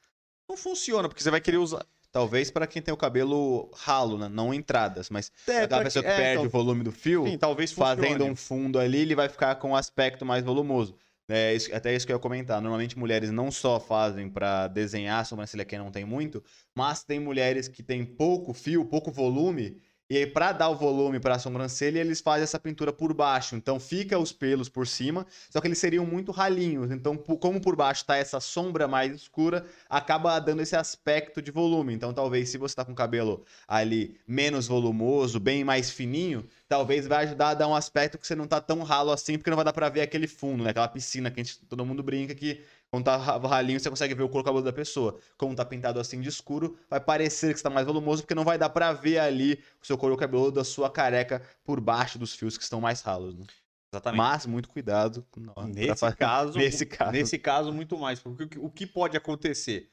não 0.46 0.56
funciona 0.56 1.08
porque 1.08 1.22
você 1.22 1.30
vai 1.30 1.40
querer 1.40 1.56
usar 1.56 1.84
Talvez 2.10 2.50
para 2.50 2.66
quem 2.66 2.80
tem 2.80 2.92
o 2.92 2.96
cabelo 2.96 3.70
ralo, 3.74 4.16
né? 4.18 4.28
não 4.28 4.52
entradas, 4.54 5.10
mas 5.10 5.30
É, 5.46 5.66
pra 5.66 5.82
pessoa 5.82 6.02
que 6.02 6.08
é, 6.08 6.16
perde 6.16 6.32
então, 6.34 6.46
o 6.46 6.48
volume 6.48 6.82
do 6.82 6.90
fio, 6.90 7.26
Sim, 7.26 7.36
talvez 7.36 7.70
funcione. 7.70 7.96
fazendo 7.96 8.24
um 8.24 8.34
fundo 8.34 8.78
ali, 8.78 8.98
ele 8.98 9.14
vai 9.14 9.28
ficar 9.28 9.54
com 9.56 9.70
um 9.70 9.76
aspecto 9.76 10.24
mais 10.24 10.42
volumoso. 10.42 10.96
É 11.30 11.54
isso- 11.54 11.74
até 11.74 11.94
isso 11.94 12.06
que 12.06 12.12
eu 12.12 12.16
ia 12.16 12.20
comentar. 12.20 12.60
Normalmente 12.62 12.98
mulheres 12.98 13.30
não 13.30 13.50
só 13.50 13.78
fazem 13.78 14.30
para 14.30 14.66
desenhar 14.68 15.20
a 15.20 15.24
sobrancelha 15.24 15.64
quem 15.66 15.78
não 15.78 15.90
tem 15.90 16.04
muito, 16.04 16.42
mas 16.74 17.04
tem 17.04 17.20
mulheres 17.20 17.68
que 17.68 17.82
têm 17.82 18.02
pouco 18.04 18.54
fio, 18.54 18.86
pouco 18.86 19.10
volume, 19.12 19.76
e 20.10 20.16
aí 20.16 20.26
para 20.26 20.52
dar 20.52 20.68
o 20.70 20.74
volume 20.74 21.20
para 21.20 21.34
a 21.34 21.38
sobrancelha, 21.38 22.00
eles 22.00 22.20
fazem 22.20 22.44
essa 22.44 22.58
pintura 22.58 22.92
por 22.92 23.12
baixo. 23.12 23.54
Então 23.56 23.78
fica 23.78 24.18
os 24.18 24.32
pelos 24.32 24.68
por 24.68 24.86
cima, 24.86 25.26
só 25.50 25.60
que 25.60 25.66
eles 25.66 25.78
seriam 25.78 26.06
muito 26.06 26.32
ralinhos. 26.32 26.90
Então, 26.90 27.16
como 27.16 27.60
por 27.60 27.76
baixo 27.76 28.04
tá 28.04 28.16
essa 28.16 28.40
sombra 28.40 28.88
mais 28.88 29.14
escura, 29.14 29.66
acaba 29.88 30.38
dando 30.38 30.62
esse 30.62 30.74
aspecto 30.74 31.42
de 31.42 31.50
volume. 31.50 31.92
Então, 31.92 32.12
talvez 32.12 32.48
se 32.48 32.56
você 32.58 32.74
tá 32.74 32.84
com 32.84 32.92
o 32.92 32.94
cabelo 32.94 33.44
ali 33.66 34.18
menos 34.26 34.66
volumoso, 34.66 35.38
bem 35.38 35.62
mais 35.64 35.90
fininho, 35.90 36.46
talvez 36.68 37.06
vai 37.06 37.24
ajudar 37.24 37.50
a 37.50 37.54
dar 37.54 37.68
um 37.68 37.74
aspecto 37.74 38.18
que 38.18 38.26
você 38.26 38.34
não 38.34 38.46
tá 38.46 38.60
tão 38.60 38.82
ralo 38.82 39.10
assim, 39.10 39.36
porque 39.36 39.50
não 39.50 39.56
vai 39.56 39.64
dar 39.64 39.72
pra 39.72 39.88
ver 39.88 40.00
aquele 40.00 40.26
fundo, 40.26 40.64
né? 40.64 40.70
Aquela 40.70 40.88
piscina 40.88 41.30
que 41.30 41.38
gente, 41.42 41.58
todo 41.66 41.84
mundo 41.84 42.02
brinca 42.02 42.34
que 42.34 42.62
quando 42.90 43.04
tá 43.04 43.16
ra- 43.16 43.36
ralinho 43.38 43.78
você 43.78 43.90
consegue 43.90 44.14
ver 44.14 44.22
o 44.22 44.28
couro 44.28 44.44
cabeludo 44.44 44.64
da 44.64 44.72
pessoa. 44.72 45.18
Como 45.36 45.54
tá 45.54 45.64
pintado 45.64 46.00
assim 46.00 46.20
de 46.20 46.28
escuro, 46.28 46.78
vai 46.88 47.00
parecer 47.00 47.48
que 47.52 47.58
está 47.58 47.68
mais 47.70 47.86
volumoso, 47.86 48.22
porque 48.22 48.34
não 48.34 48.44
vai 48.44 48.56
dar 48.58 48.70
pra 48.70 48.92
ver 48.92 49.18
ali 49.18 49.62
o 49.82 49.86
seu 49.86 49.98
couro 49.98 50.16
cabeludo 50.16 50.52
da 50.52 50.64
sua 50.64 50.90
careca 50.90 51.42
por 51.64 51.80
baixo 51.80 52.18
dos 52.18 52.34
fios 52.34 52.56
que 52.56 52.62
estão 52.64 52.80
mais 52.80 53.00
ralos, 53.02 53.34
né? 53.34 53.44
Exatamente. 53.92 54.18
Mas 54.18 54.46
muito 54.46 54.68
cuidado 54.68 55.26
pra 55.30 55.66
nesse 55.66 55.96
fa- 55.96 56.12
caso, 56.12 56.58
nesse 56.58 56.84
caso. 56.86 57.12
nesse 57.12 57.38
caso 57.38 57.72
muito 57.72 57.96
mais, 57.96 58.20
porque 58.20 58.58
o 58.58 58.70
que- 58.70 58.86
pode 58.86 59.16
acontecer 59.16 59.90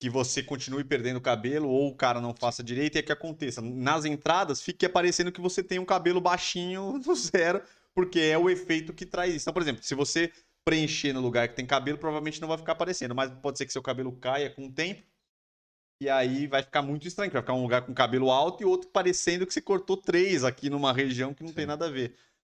que 0.00 0.10
você 0.10 0.42
continue 0.42 0.84
perdendo 0.84 1.20
cabelo 1.20 1.68
ou 1.68 1.88
o 1.88 1.94
cara 1.96 2.20
não 2.20 2.34
faça 2.34 2.62
direito 2.62 2.96
é 2.96 3.02
que 3.02 3.10
aconteça 3.12 3.60
nas 3.62 4.04
entradas 4.04 4.60
fique 4.60 4.84
aparecendo 4.84 5.32
que 5.32 5.40
você 5.40 5.62
tem 5.62 5.78
um 5.78 5.84
cabelo 5.84 6.20
baixinho 6.20 6.98
do 7.02 7.14
zero, 7.14 7.62
porque 7.94 8.18
é 8.20 8.36
o 8.38 8.50
efeito 8.50 8.92
que 8.92 9.06
traz 9.06 9.34
isso. 9.34 9.44
Então, 9.44 9.52
por 9.54 9.62
exemplo, 9.62 9.82
se 9.82 9.94
você 9.94 10.30
preencher 10.64 11.12
no 11.12 11.20
lugar 11.20 11.48
que 11.48 11.54
tem 11.54 11.66
cabelo, 11.66 11.98
provavelmente 11.98 12.40
não 12.40 12.48
vai 12.48 12.58
ficar 12.58 12.72
aparecendo. 12.72 13.14
Mas 13.14 13.30
pode 13.30 13.58
ser 13.58 13.66
que 13.66 13.72
seu 13.72 13.82
cabelo 13.82 14.12
caia 14.12 14.50
com 14.50 14.66
o 14.66 14.72
tempo. 14.72 15.02
E 16.00 16.08
aí 16.08 16.46
vai 16.46 16.62
ficar 16.62 16.82
muito 16.82 17.06
estranho, 17.06 17.30
vai 17.30 17.40
ficar 17.40 17.54
um 17.54 17.62
lugar 17.62 17.82
com 17.82 17.94
cabelo 17.94 18.30
alto 18.30 18.62
e 18.62 18.66
outro 18.66 18.88
parecendo 18.90 19.46
que 19.46 19.54
você 19.54 19.60
cortou 19.60 19.96
três 19.96 20.42
aqui 20.42 20.68
numa 20.68 20.92
região 20.92 21.32
que 21.32 21.42
não 21.42 21.50
Sim. 21.50 21.54
tem 21.54 21.66
nada 21.66 21.86
a 21.86 21.90
ver. 21.90 22.16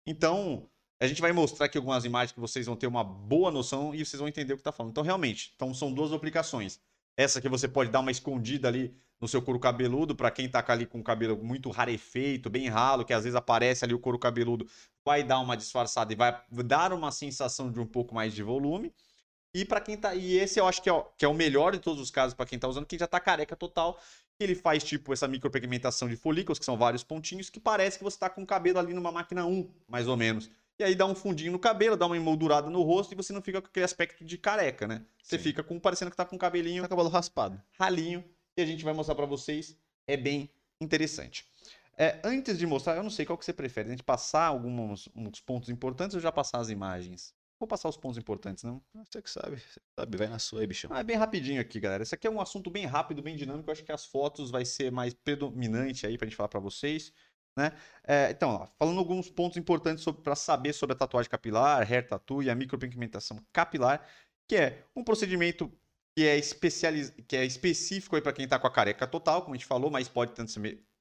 Então, 0.06 0.68
a 1.00 1.06
gente 1.06 1.20
vai 1.20 1.32
mostrar 1.32 1.66
aqui 1.66 1.76
algumas 1.76 2.04
imagens 2.04 2.32
que 2.32 2.40
vocês 2.40 2.66
vão 2.66 2.76
ter 2.76 2.86
uma 2.86 3.02
boa 3.02 3.50
noção 3.50 3.94
e 3.94 4.04
vocês 4.04 4.18
vão 4.18 4.28
entender 4.28 4.52
o 4.52 4.56
que 4.56 4.60
está 4.60 4.72
falando. 4.72 4.92
Então, 4.92 5.02
realmente, 5.02 5.52
então 5.56 5.74
são 5.74 5.92
duas 5.92 6.12
aplicações. 6.12 6.80
Essa 7.16 7.40
que 7.40 7.48
você 7.48 7.68
pode 7.68 7.90
dar 7.90 8.00
uma 8.00 8.10
escondida 8.10 8.68
ali 8.68 8.94
no 9.20 9.28
seu 9.28 9.40
couro 9.40 9.58
cabeludo, 9.58 10.14
para 10.14 10.30
quem 10.30 10.48
tá 10.48 10.64
ali 10.68 10.84
com 10.84 11.00
o 11.00 11.04
cabelo 11.04 11.36
muito 11.42 11.70
rarefeito, 11.70 12.50
bem 12.50 12.68
ralo, 12.68 13.04
que 13.04 13.12
às 13.12 13.24
vezes 13.24 13.36
aparece 13.36 13.84
ali 13.84 13.94
o 13.94 13.98
couro 13.98 14.18
cabeludo, 14.18 14.68
vai 15.04 15.22
dar 15.22 15.38
uma 15.38 15.56
disfarçada 15.56 16.12
e 16.12 16.16
vai 16.16 16.42
dar 16.64 16.92
uma 16.92 17.10
sensação 17.10 17.70
de 17.70 17.80
um 17.80 17.86
pouco 17.86 18.14
mais 18.14 18.34
de 18.34 18.42
volume. 18.42 18.92
E 19.54 19.64
para 19.64 19.80
quem 19.80 19.96
tá. 19.96 20.14
E 20.14 20.36
esse 20.36 20.58
eu 20.58 20.66
acho 20.66 20.82
que 20.82 20.90
é, 20.90 21.04
que 21.16 21.24
é 21.24 21.28
o 21.28 21.34
melhor 21.34 21.72
de 21.72 21.78
todos 21.78 22.02
os 22.02 22.10
casos 22.10 22.34
para 22.34 22.44
quem 22.44 22.58
tá 22.58 22.66
usando, 22.66 22.86
quem 22.86 22.98
já 22.98 23.06
tá 23.06 23.20
careca 23.20 23.54
total. 23.54 23.98
Ele 24.38 24.56
faz 24.56 24.82
tipo 24.82 25.12
essa 25.12 25.28
micropigmentação 25.28 26.08
de 26.08 26.16
folículos, 26.16 26.58
que 26.58 26.64
são 26.64 26.76
vários 26.76 27.04
pontinhos, 27.04 27.48
que 27.48 27.60
parece 27.60 27.96
que 27.96 28.02
você 28.02 28.18
tá 28.18 28.28
com 28.28 28.42
o 28.42 28.46
cabelo 28.46 28.80
ali 28.80 28.92
numa 28.92 29.12
máquina 29.12 29.46
1, 29.46 29.70
mais 29.86 30.08
ou 30.08 30.16
menos. 30.16 30.50
E 30.78 30.82
aí 30.82 30.94
dá 30.94 31.06
um 31.06 31.14
fundinho 31.14 31.52
no 31.52 31.58
cabelo, 31.58 31.96
dá 31.96 32.04
uma 32.06 32.16
emoldurada 32.16 32.68
no 32.68 32.82
rosto 32.82 33.12
e 33.12 33.14
você 33.14 33.32
não 33.32 33.40
fica 33.40 33.60
com 33.60 33.68
aquele 33.68 33.84
aspecto 33.84 34.24
de 34.24 34.36
careca, 34.36 34.88
né? 34.88 35.04
Você 35.22 35.38
Sim. 35.38 35.44
fica 35.44 35.62
com 35.62 35.78
parecendo 35.78 36.10
que 36.10 36.16
tá 36.16 36.24
com 36.24 36.36
cabelinho. 36.36 36.82
Tá 36.82 36.88
cabelo 36.88 37.08
raspado. 37.08 37.62
Ralinho. 37.78 38.24
E 38.56 38.62
a 38.62 38.66
gente 38.66 38.84
vai 38.84 38.92
mostrar 38.92 39.14
para 39.14 39.26
vocês. 39.26 39.76
É 40.06 40.16
bem 40.16 40.50
interessante. 40.80 41.46
É, 41.96 42.18
antes 42.24 42.58
de 42.58 42.66
mostrar, 42.66 42.96
eu 42.96 43.02
não 43.02 43.10
sei 43.10 43.24
qual 43.24 43.38
que 43.38 43.44
você 43.44 43.52
prefere. 43.52 43.88
A 43.88 43.92
gente 43.92 44.02
passar 44.02 44.46
alguns 44.46 45.08
uns 45.14 45.40
pontos 45.40 45.68
importantes 45.68 46.14
ou 46.14 46.20
já 46.20 46.32
passar 46.32 46.58
as 46.58 46.68
imagens? 46.68 47.32
Vou 47.58 47.68
passar 47.68 47.88
os 47.88 47.96
pontos 47.96 48.18
importantes, 48.18 48.64
não? 48.64 48.82
Você 49.06 49.22
que 49.22 49.30
sabe. 49.30 49.58
Você 49.58 49.80
sabe, 49.98 50.16
vai 50.16 50.26
na 50.26 50.40
sua 50.40 50.60
aí, 50.60 50.66
bichão. 50.66 50.90
Ah, 50.92 51.00
é 51.00 51.04
bem 51.04 51.16
rapidinho 51.16 51.60
aqui, 51.60 51.78
galera. 51.78 52.02
Esse 52.02 52.14
aqui 52.14 52.26
é 52.26 52.30
um 52.30 52.40
assunto 52.40 52.68
bem 52.68 52.84
rápido, 52.84 53.22
bem 53.22 53.36
dinâmico. 53.36 53.70
Eu 53.70 53.72
acho 53.72 53.84
que 53.84 53.92
as 53.92 54.04
fotos 54.04 54.50
vai 54.50 54.64
ser 54.64 54.90
mais 54.90 55.14
predominante 55.14 56.04
aí 56.04 56.18
pra 56.18 56.26
gente 56.26 56.36
falar 56.36 56.48
para 56.48 56.58
vocês. 56.58 57.12
Né? 57.56 57.72
É, 58.02 58.30
então, 58.30 58.50
ó, 58.50 58.66
falando 58.78 58.98
alguns 58.98 59.30
pontos 59.30 59.56
importantes 59.56 60.04
para 60.22 60.34
saber 60.34 60.72
sobre 60.72 60.94
a 60.94 60.98
tatuagem 60.98 61.30
capilar, 61.30 61.82
hair 61.82 62.06
tattoo 62.06 62.42
e 62.42 62.50
a 62.50 62.54
micropigmentação 62.54 63.38
capilar, 63.52 64.06
que 64.48 64.56
é 64.56 64.84
um 64.94 65.04
procedimento 65.04 65.72
que 66.16 66.26
é, 66.26 66.36
especializ... 66.36 67.10
que 67.26 67.36
é 67.36 67.44
específico 67.44 68.20
para 68.22 68.32
quem 68.32 68.44
está 68.44 68.58
com 68.58 68.66
a 68.66 68.70
careca 68.70 69.06
total, 69.06 69.42
como 69.42 69.54
a 69.54 69.56
gente 69.56 69.66
falou, 69.66 69.90
mas 69.90 70.08
pode 70.08 70.32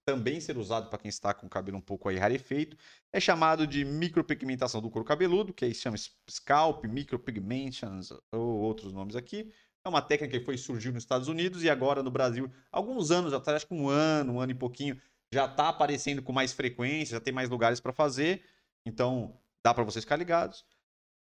também 0.06 0.40
ser 0.40 0.58
usado 0.58 0.90
para 0.90 1.00
quem 1.00 1.10
está 1.10 1.34
com 1.34 1.48
o 1.48 1.50
cabelo 1.50 1.78
um 1.78 1.82
pouco 1.82 2.10
aí 2.10 2.18
rarefeito. 2.18 2.78
É 3.12 3.20
chamado 3.20 3.66
de 3.68 3.86
micropigmentação 3.86 4.82
do 4.82 4.90
couro 4.90 5.06
cabeludo, 5.06 5.54
que 5.54 5.66
aí 5.66 5.74
chama 5.74 5.98
scalp, 6.30 6.86
micropigmentations 6.86 8.12
ou 8.32 8.60
outros 8.60 8.92
nomes 8.92 9.16
aqui. 9.16 9.52
É 9.86 9.90
uma 9.90 10.02
técnica 10.02 10.40
que 10.40 10.46
foi 10.46 10.58
surgiu 10.58 10.94
nos 10.94 11.04
Estados 11.04 11.28
Unidos 11.28 11.62
e 11.62 11.70
agora 11.70 12.02
no 12.02 12.10
Brasil, 12.10 12.50
alguns 12.72 13.12
anos 13.12 13.34
atrás, 13.34 13.58
acho 13.58 13.68
que 13.68 13.74
um 13.74 13.90
ano, 13.90 14.34
um 14.34 14.40
ano 14.40 14.52
e 14.54 14.56
pouquinho, 14.56 15.00
já 15.34 15.46
está 15.46 15.70
aparecendo 15.70 16.22
com 16.22 16.32
mais 16.32 16.54
frequência, 16.54 17.16
já 17.16 17.20
tem 17.20 17.34
mais 17.34 17.50
lugares 17.50 17.80
para 17.80 17.92
fazer. 17.92 18.44
Então, 18.86 19.38
dá 19.64 19.74
para 19.74 19.84
vocês 19.84 20.06
ficar 20.06 20.16
ligados. 20.16 20.64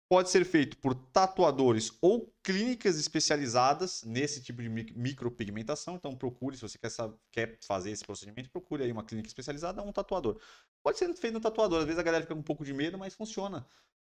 Pode 0.10 0.30
ser 0.30 0.44
feito 0.44 0.76
por 0.78 0.94
tatuadores 0.94 1.98
ou 2.02 2.34
clínicas 2.44 2.98
especializadas 2.98 4.04
nesse 4.04 4.42
tipo 4.42 4.62
de 4.62 4.68
micropigmentação. 4.68 5.96
Então, 5.96 6.18
procure, 6.18 6.58
se 6.58 6.62
você 6.62 6.78
quer, 6.78 6.92
quer 7.32 7.58
fazer 7.62 7.92
esse 7.92 8.04
procedimento, 8.04 8.50
procure 8.50 8.84
aí 8.84 8.92
uma 8.92 9.06
clínica 9.06 9.30
especializada 9.30 9.82
ou 9.82 9.88
um 9.88 9.94
tatuador. 9.94 10.38
Pode 10.84 10.98
ser 10.98 11.14
feito 11.14 11.36
no 11.36 11.40
tatuador. 11.40 11.80
Às 11.80 11.86
vezes 11.86 12.00
a 12.00 12.04
galera 12.04 12.24
fica 12.24 12.34
com 12.34 12.42
um 12.42 12.44
pouco 12.44 12.66
de 12.66 12.74
medo, 12.74 12.98
mas 12.98 13.14
funciona. 13.14 13.66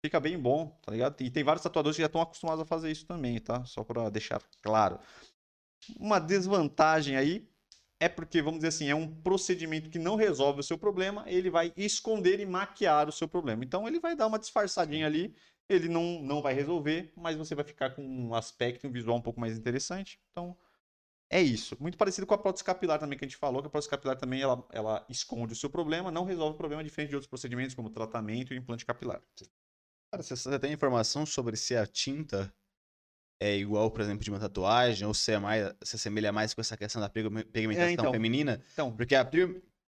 Fica 0.05 0.21
bem 0.21 0.39
bom, 0.39 0.79
tá 0.83 0.93
ligado? 0.93 1.21
E 1.21 1.31
tem 1.31 1.43
vários 1.43 1.65
tatuadores 1.65 1.97
que 1.97 2.03
já 2.03 2.07
estão 2.07 2.21
acostumados 2.21 2.63
a 2.63 2.67
fazer 2.67 2.93
isso 2.93 3.05
também, 3.05 3.41
tá? 3.41 3.65
Só 3.65 3.83
para 3.83 4.09
deixar 4.11 4.41
claro. 4.63 5.01
Uma 5.99 6.21
desvantagem 6.21 7.17
aí 7.17 7.49
é 8.01 8.09
porque, 8.09 8.41
vamos 8.41 8.59
dizer 8.59 8.69
assim, 8.69 8.89
é 8.89 8.95
um 8.95 9.13
procedimento 9.23 9.91
que 9.91 9.99
não 9.99 10.17
resolve 10.17 10.61
o 10.61 10.63
seu 10.63 10.79
problema, 10.79 11.25
ele 11.27 11.51
vai 11.51 11.73
esconder 11.77 12.39
e 12.41 12.47
maquiar 12.47 13.09
o 13.09 13.13
seu 13.13 13.27
problema. 13.27 13.65
Então, 13.65 13.87
ele 13.89 13.99
vai 13.99 14.15
dar 14.15 14.27
uma 14.27 14.39
disfarçadinha 14.39 15.07
ali, 15.07 15.35
ele 15.69 15.89
não, 15.89 16.23
não 16.23 16.41
vai 16.41 16.55
resolver, 16.55 17.13
mas 17.17 17.37
você 17.37 17.55
vai 17.55 17.65
ficar 17.65 17.91
com 17.91 18.03
um 18.03 18.35
aspecto, 18.35 18.87
um 18.87 18.93
visual 18.93 19.17
um 19.17 19.23
pouco 19.23 19.41
mais 19.41 19.59
interessante. 19.59 20.21
Então, 20.31 20.57
é 21.31 21.43
isso. 21.43 21.77
Muito 21.81 21.99
parecido 21.99 22.27
com 22.27 22.35
a 22.35 22.39
prótese 22.39 22.65
capilar 22.65 22.99
também 22.99 23.19
que 23.19 23.25
a 23.25 23.29
gente 23.29 23.37
falou, 23.37 23.61
que 23.61 23.67
a 23.67 23.71
prótese 23.71 23.91
capilar 23.91 24.17
também 24.17 24.41
ela, 24.41 24.65
ela 24.73 25.05
esconde 25.09 25.53
o 25.53 25.57
seu 25.57 25.69
problema, 25.69 26.11
não 26.11 26.25
resolve 26.25 26.55
o 26.55 26.59
problema, 26.59 26.83
diferente 26.83 27.11
de 27.11 27.17
outros 27.17 27.29
procedimentos 27.29 27.75
como 27.75 27.91
tratamento 27.91 28.55
e 28.55 28.57
implante 28.57 28.87
capilar. 28.87 29.21
Cara, 30.11 30.23
você 30.23 30.59
tem 30.59 30.73
informação 30.73 31.27
sobre 31.27 31.57
se 31.57 31.77
a 31.77 31.87
tinta 31.87 32.53
é 33.41 33.57
igual, 33.57 33.91
por 33.91 34.01
exemplo, 34.01 34.25
de 34.25 34.31
uma 34.31 34.39
tatuagem, 34.39 35.07
ou 35.07 35.15
se, 35.15 35.33
é 35.33 35.39
mais, 35.39 35.73
se 35.83 35.97
assemelha 35.97 36.33
mais 36.33 36.55
com 36.55 36.61
essa 36.61 36.77
questão 36.77 37.01
da 37.01 37.09
pigmentação 37.09 37.89
é, 37.89 37.93
então, 37.93 38.13
feminina. 38.13 38.61
Então, 38.73 38.91
porque 38.93 39.15
a 39.15 39.29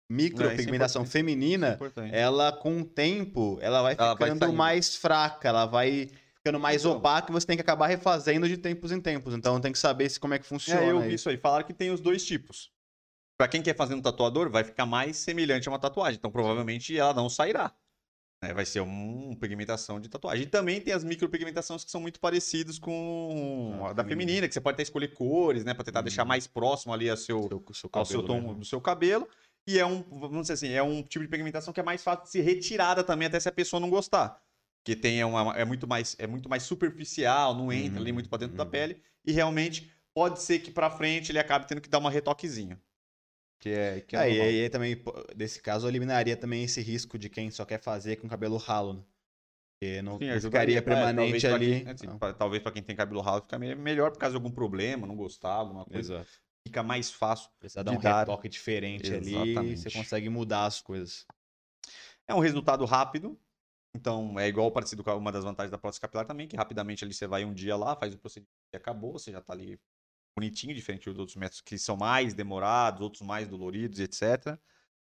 micropigmentação 0.08 1.02
é, 1.02 1.04
é 1.04 1.08
feminina, 1.08 1.78
é 2.12 2.20
ela 2.20 2.52
com 2.52 2.80
o 2.80 2.84
tempo, 2.84 3.58
ela 3.60 3.82
vai 3.82 3.96
ela 3.98 4.16
ficando 4.16 4.38
vai 4.38 4.52
mais 4.52 4.96
fraca, 4.96 5.48
ela 5.48 5.66
vai 5.66 6.10
ficando 6.36 6.58
mais 6.58 6.82
então, 6.82 6.96
opaca 6.96 7.30
e 7.30 7.32
você 7.32 7.46
tem 7.46 7.56
que 7.56 7.62
acabar 7.62 7.86
refazendo 7.86 8.48
de 8.48 8.56
tempos 8.56 8.92
em 8.92 9.00
tempos. 9.00 9.34
Então 9.34 9.60
tem 9.60 9.72
que 9.72 9.78
saber 9.78 10.08
se, 10.08 10.18
como 10.18 10.34
é 10.34 10.38
que 10.38 10.46
funciona. 10.46 10.82
É, 10.82 10.90
eu 10.90 11.00
vi 11.00 11.14
isso 11.14 11.28
aí. 11.28 11.36
Falaram 11.36 11.66
que 11.66 11.74
tem 11.74 11.90
os 11.90 12.00
dois 12.00 12.24
tipos. 12.24 12.70
Para 13.36 13.48
quem 13.48 13.62
quer 13.62 13.74
fazer 13.74 13.94
um 13.94 14.02
tatuador, 14.02 14.50
vai 14.50 14.62
ficar 14.64 14.84
mais 14.84 15.16
semelhante 15.16 15.68
a 15.68 15.72
uma 15.72 15.78
tatuagem. 15.78 16.18
Então 16.18 16.30
provavelmente 16.30 16.96
ela 16.96 17.14
não 17.14 17.28
sairá. 17.28 17.72
Né? 18.42 18.54
Vai 18.54 18.64
ser 18.64 18.80
uma 18.80 19.36
pigmentação 19.36 20.00
de 20.00 20.08
tatuagem. 20.08 20.44
E 20.44 20.46
também 20.46 20.80
tem 20.80 20.94
as 20.94 21.04
micropigmentações 21.04 21.84
que 21.84 21.90
são 21.90 22.00
muito 22.00 22.18
parecidas 22.18 22.78
com 22.78 23.78
ah, 23.82 23.90
a 23.90 23.92
da 23.92 24.02
feminina. 24.02 24.08
feminina, 24.08 24.48
que 24.48 24.54
você 24.54 24.60
pode 24.60 24.74
até 24.74 24.82
escolher 24.82 25.08
cores, 25.08 25.64
né? 25.64 25.74
Pra 25.74 25.84
tentar 25.84 26.00
hum. 26.00 26.04
deixar 26.04 26.24
mais 26.24 26.46
próximo 26.46 26.92
ali 26.92 27.10
ao 27.10 27.16
seu, 27.16 27.42
seu, 27.48 27.74
seu 27.74 27.90
ao 27.92 28.04
seu 28.04 28.22
tom 28.22 28.54
do 28.54 28.64
seu 28.64 28.80
cabelo. 28.80 29.28
E 29.66 29.78
é 29.78 29.84
um, 29.84 30.02
vamos 30.02 30.42
dizer 30.42 30.54
assim, 30.54 30.70
é 30.70 30.82
um 30.82 31.02
tipo 31.02 31.24
de 31.24 31.30
pigmentação 31.30 31.72
que 31.72 31.80
é 31.80 31.82
mais 31.82 32.02
fácil 32.02 32.24
de 32.24 32.30
ser 32.30 32.40
retirada 32.40 33.04
também, 33.04 33.28
até 33.28 33.38
se 33.38 33.48
a 33.48 33.52
pessoa 33.52 33.78
não 33.78 33.90
gostar. 33.90 34.40
Que 34.82 34.96
tem 34.96 35.22
uma, 35.22 35.54
é, 35.56 35.64
muito 35.64 35.86
mais, 35.86 36.16
é 36.18 36.26
muito 36.26 36.48
mais 36.48 36.62
superficial, 36.62 37.54
não 37.54 37.70
entra 37.70 37.96
uhum, 37.96 38.00
ali 38.00 38.12
muito 38.12 38.30
para 38.30 38.38
dentro 38.38 38.54
uhum. 38.54 38.64
da 38.64 38.66
pele. 38.66 39.02
E 39.24 39.32
realmente 39.32 39.92
pode 40.14 40.40
ser 40.40 40.60
que 40.60 40.70
para 40.70 40.90
frente 40.90 41.30
ele 41.30 41.38
acabe 41.38 41.68
tendo 41.68 41.82
que 41.82 41.88
dar 41.90 41.98
uma 41.98 42.10
retoquezinho. 42.10 42.80
Que 43.60 43.68
é, 43.68 44.00
que 44.00 44.16
é, 44.16 44.30
é 44.30 44.32
e 44.32 44.40
aí 44.40 44.70
também, 44.70 45.00
nesse 45.36 45.60
caso, 45.60 45.86
eliminaria 45.86 46.34
também 46.34 46.64
esse 46.64 46.80
risco 46.80 47.18
de 47.18 47.28
quem 47.28 47.50
só 47.50 47.64
quer 47.66 47.78
fazer 47.78 48.16
com 48.16 48.28
cabelo 48.28 48.56
ralo, 48.56 48.94
né? 48.94 49.04
Porque 49.78 50.02
não, 50.02 50.18
Sim, 50.18 50.40
ficaria 50.40 50.82
permanente 50.82 51.46
é, 51.46 51.52
ali. 51.52 51.80
Quem, 51.82 51.92
assim, 51.92 52.18
pra, 52.18 52.32
talvez 52.32 52.62
para 52.62 52.72
quem 52.72 52.82
tem 52.82 52.96
cabelo 52.96 53.20
ralo 53.20 53.42
fica 53.42 53.58
melhor 53.58 54.10
por 54.10 54.18
causa 54.18 54.32
de 54.32 54.36
algum 54.36 54.50
problema, 54.50 55.06
não 55.06 55.16
gostar, 55.16 55.52
alguma 55.52 55.84
coisa. 55.84 56.16
Exato. 56.16 56.30
Fica 56.66 56.82
mais 56.82 57.10
fácil. 57.10 57.50
Precisa 57.58 57.84
dar 57.84 57.92
um 57.92 57.98
dar... 57.98 58.20
retoque 58.20 58.48
diferente 58.48 59.10
Exatamente. 59.10 59.58
ali 59.58 59.72
e 59.72 59.76
você 59.76 59.90
consegue 59.90 60.28
mudar 60.28 60.66
as 60.66 60.80
coisas. 60.80 61.26
É 62.26 62.34
um 62.34 62.40
resultado 62.40 62.84
rápido. 62.84 63.38
Então, 63.94 64.38
é 64.38 64.46
igual 64.46 64.70
parecido 64.70 65.02
com 65.02 65.16
uma 65.16 65.32
das 65.32 65.44
vantagens 65.44 65.70
da 65.70 65.78
prótese 65.78 66.00
capilar 66.00 66.26
também, 66.26 66.46
que 66.46 66.56
rapidamente 66.56 67.04
ali 67.04 67.12
você 67.12 67.26
vai 67.26 67.44
um 67.44 67.52
dia 67.52 67.76
lá, 67.76 67.96
faz 67.96 68.14
o 68.14 68.18
procedimento 68.18 68.52
e 68.72 68.76
acabou, 68.76 69.14
você 69.14 69.32
já 69.32 69.40
tá 69.40 69.52
ali 69.52 69.80
bonitinho, 70.40 70.74
diferente 70.74 71.08
dos 71.10 71.18
outros 71.18 71.36
métodos 71.36 71.60
que 71.60 71.78
são 71.78 71.96
mais 71.96 72.32
demorados, 72.34 73.02
outros 73.02 73.22
mais 73.22 73.46
doloridos, 73.46 74.00
etc. 74.00 74.58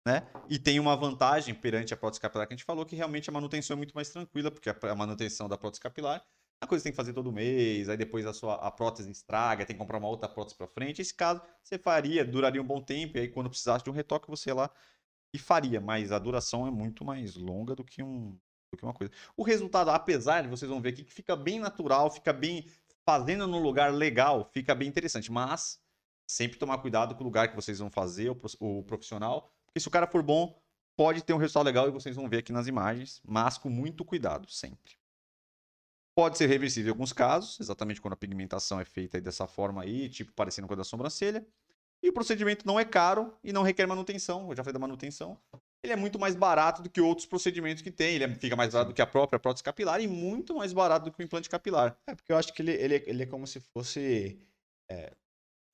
Né? 0.05 0.27
E 0.49 0.57
tem 0.57 0.79
uma 0.79 0.95
vantagem 0.95 1.53
perante 1.53 1.93
a 1.93 1.97
prótese 1.97 2.19
capilar 2.19 2.47
que 2.47 2.53
a 2.53 2.57
gente 2.57 2.65
falou, 2.65 2.85
que 2.85 2.95
realmente 2.95 3.29
a 3.29 3.33
manutenção 3.33 3.75
é 3.75 3.77
muito 3.77 3.93
mais 3.93 4.09
tranquila, 4.09 4.49
porque 4.49 4.69
a 4.69 4.95
manutenção 4.95 5.47
da 5.47 5.57
prótese 5.57 5.79
capilar 5.79 6.25
uma 6.63 6.67
coisa 6.67 6.83
que 6.83 6.83
tem 6.83 6.91
que 6.91 6.97
fazer 6.97 7.13
todo 7.13 7.31
mês, 7.31 7.89
aí 7.89 7.97
depois 7.97 8.25
a 8.25 8.33
sua 8.33 8.55
a 8.55 8.69
prótese 8.69 9.09
estraga, 9.09 9.65
tem 9.65 9.75
que 9.75 9.79
comprar 9.79 9.97
uma 9.97 10.07
outra 10.07 10.29
prótese 10.29 10.55
para 10.55 10.67
frente. 10.67 11.01
Esse 11.01 11.13
caso 11.13 11.41
você 11.63 11.77
faria, 11.77 12.23
duraria 12.23 12.61
um 12.61 12.65
bom 12.65 12.79
tempo, 12.79 13.17
e 13.17 13.21
aí 13.21 13.27
quando 13.27 13.49
precisasse 13.49 13.83
de 13.83 13.89
um 13.89 13.93
retoque 13.93 14.29
você 14.29 14.51
ia 14.51 14.53
lá 14.53 14.71
e 15.33 15.39
faria, 15.39 15.81
mas 15.81 16.11
a 16.11 16.19
duração 16.19 16.67
é 16.67 16.71
muito 16.71 17.03
mais 17.03 17.35
longa 17.35 17.75
do 17.75 17.83
que 17.83 18.03
um 18.03 18.37
do 18.71 18.77
que 18.77 18.83
uma 18.85 18.93
coisa. 18.93 19.11
O 19.35 19.43
resultado, 19.43 19.89
apesar 19.89 20.43
de 20.43 20.47
vocês 20.47 20.69
vão 20.69 20.79
ver 20.79 20.89
aqui 20.89 21.03
que 21.03 21.11
fica 21.11 21.35
bem 21.35 21.59
natural, 21.59 22.09
fica 22.09 22.31
bem 22.31 22.65
fazendo 23.11 23.45
no 23.45 23.59
lugar 23.59 23.93
legal, 23.93 24.49
fica 24.53 24.73
bem 24.73 24.87
interessante. 24.87 25.31
Mas 25.31 25.79
sempre 26.25 26.57
tomar 26.57 26.77
cuidado 26.77 27.13
com 27.13 27.21
o 27.21 27.25
lugar 27.25 27.49
que 27.49 27.55
vocês 27.55 27.79
vão 27.79 27.89
fazer, 27.89 28.31
o 28.59 28.83
profissional. 28.83 29.51
Porque 29.65 29.81
se 29.81 29.87
o 29.87 29.91
cara 29.91 30.07
for 30.07 30.23
bom, 30.23 30.57
pode 30.95 31.23
ter 31.23 31.33
um 31.33 31.37
resultado 31.37 31.65
legal 31.65 31.87
e 31.87 31.91
vocês 31.91 32.15
vão 32.15 32.29
ver 32.29 32.37
aqui 32.37 32.53
nas 32.53 32.67
imagens, 32.67 33.21
mas 33.25 33.57
com 33.57 33.69
muito 33.69 34.05
cuidado, 34.05 34.49
sempre. 34.49 34.93
Pode 36.15 36.37
ser 36.37 36.47
reversível 36.47 36.89
em 36.89 36.93
alguns 36.93 37.11
casos, 37.11 37.59
exatamente 37.59 37.99
quando 37.99 38.13
a 38.13 38.17
pigmentação 38.17 38.79
é 38.79 38.85
feita 38.85 39.19
dessa 39.19 39.47
forma 39.47 39.81
aí, 39.81 40.09
tipo 40.09 40.31
parecendo 40.33 40.67
com 40.67 40.73
a 40.73 40.77
da 40.77 40.83
sobrancelha. 40.83 41.45
E 42.03 42.09
o 42.09 42.13
procedimento 42.13 42.65
não 42.65 42.79
é 42.79 42.85
caro 42.85 43.33
e 43.43 43.53
não 43.53 43.61
requer 43.61 43.85
manutenção. 43.85 44.49
Eu 44.49 44.55
já 44.55 44.63
falei 44.63 44.73
da 44.73 44.79
manutenção 44.79 45.37
ele 45.83 45.93
é 45.93 45.95
muito 45.95 46.19
mais 46.19 46.35
barato 46.35 46.81
do 46.81 46.89
que 46.89 47.01
outros 47.01 47.25
procedimentos 47.25 47.81
que 47.81 47.91
tem. 47.91 48.15
Ele 48.15 48.23
é, 48.25 48.35
fica 48.35 48.55
mais 48.55 48.71
barato 48.73 48.91
do 48.91 48.95
que 48.95 49.01
a 49.01 49.07
própria 49.07 49.39
prótese 49.39 49.63
capilar 49.63 50.01
e 50.01 50.07
muito 50.07 50.55
mais 50.55 50.73
barato 50.73 51.05
do 51.05 51.11
que 51.11 51.21
o 51.21 51.25
implante 51.25 51.49
capilar. 51.49 51.97
É, 52.07 52.15
porque 52.15 52.31
eu 52.31 52.37
acho 52.37 52.53
que 52.53 52.61
ele, 52.61 52.71
ele, 52.71 53.03
ele 53.07 53.23
é 53.23 53.25
como 53.25 53.47
se 53.47 53.59
fosse. 53.59 54.39
É, 54.89 55.13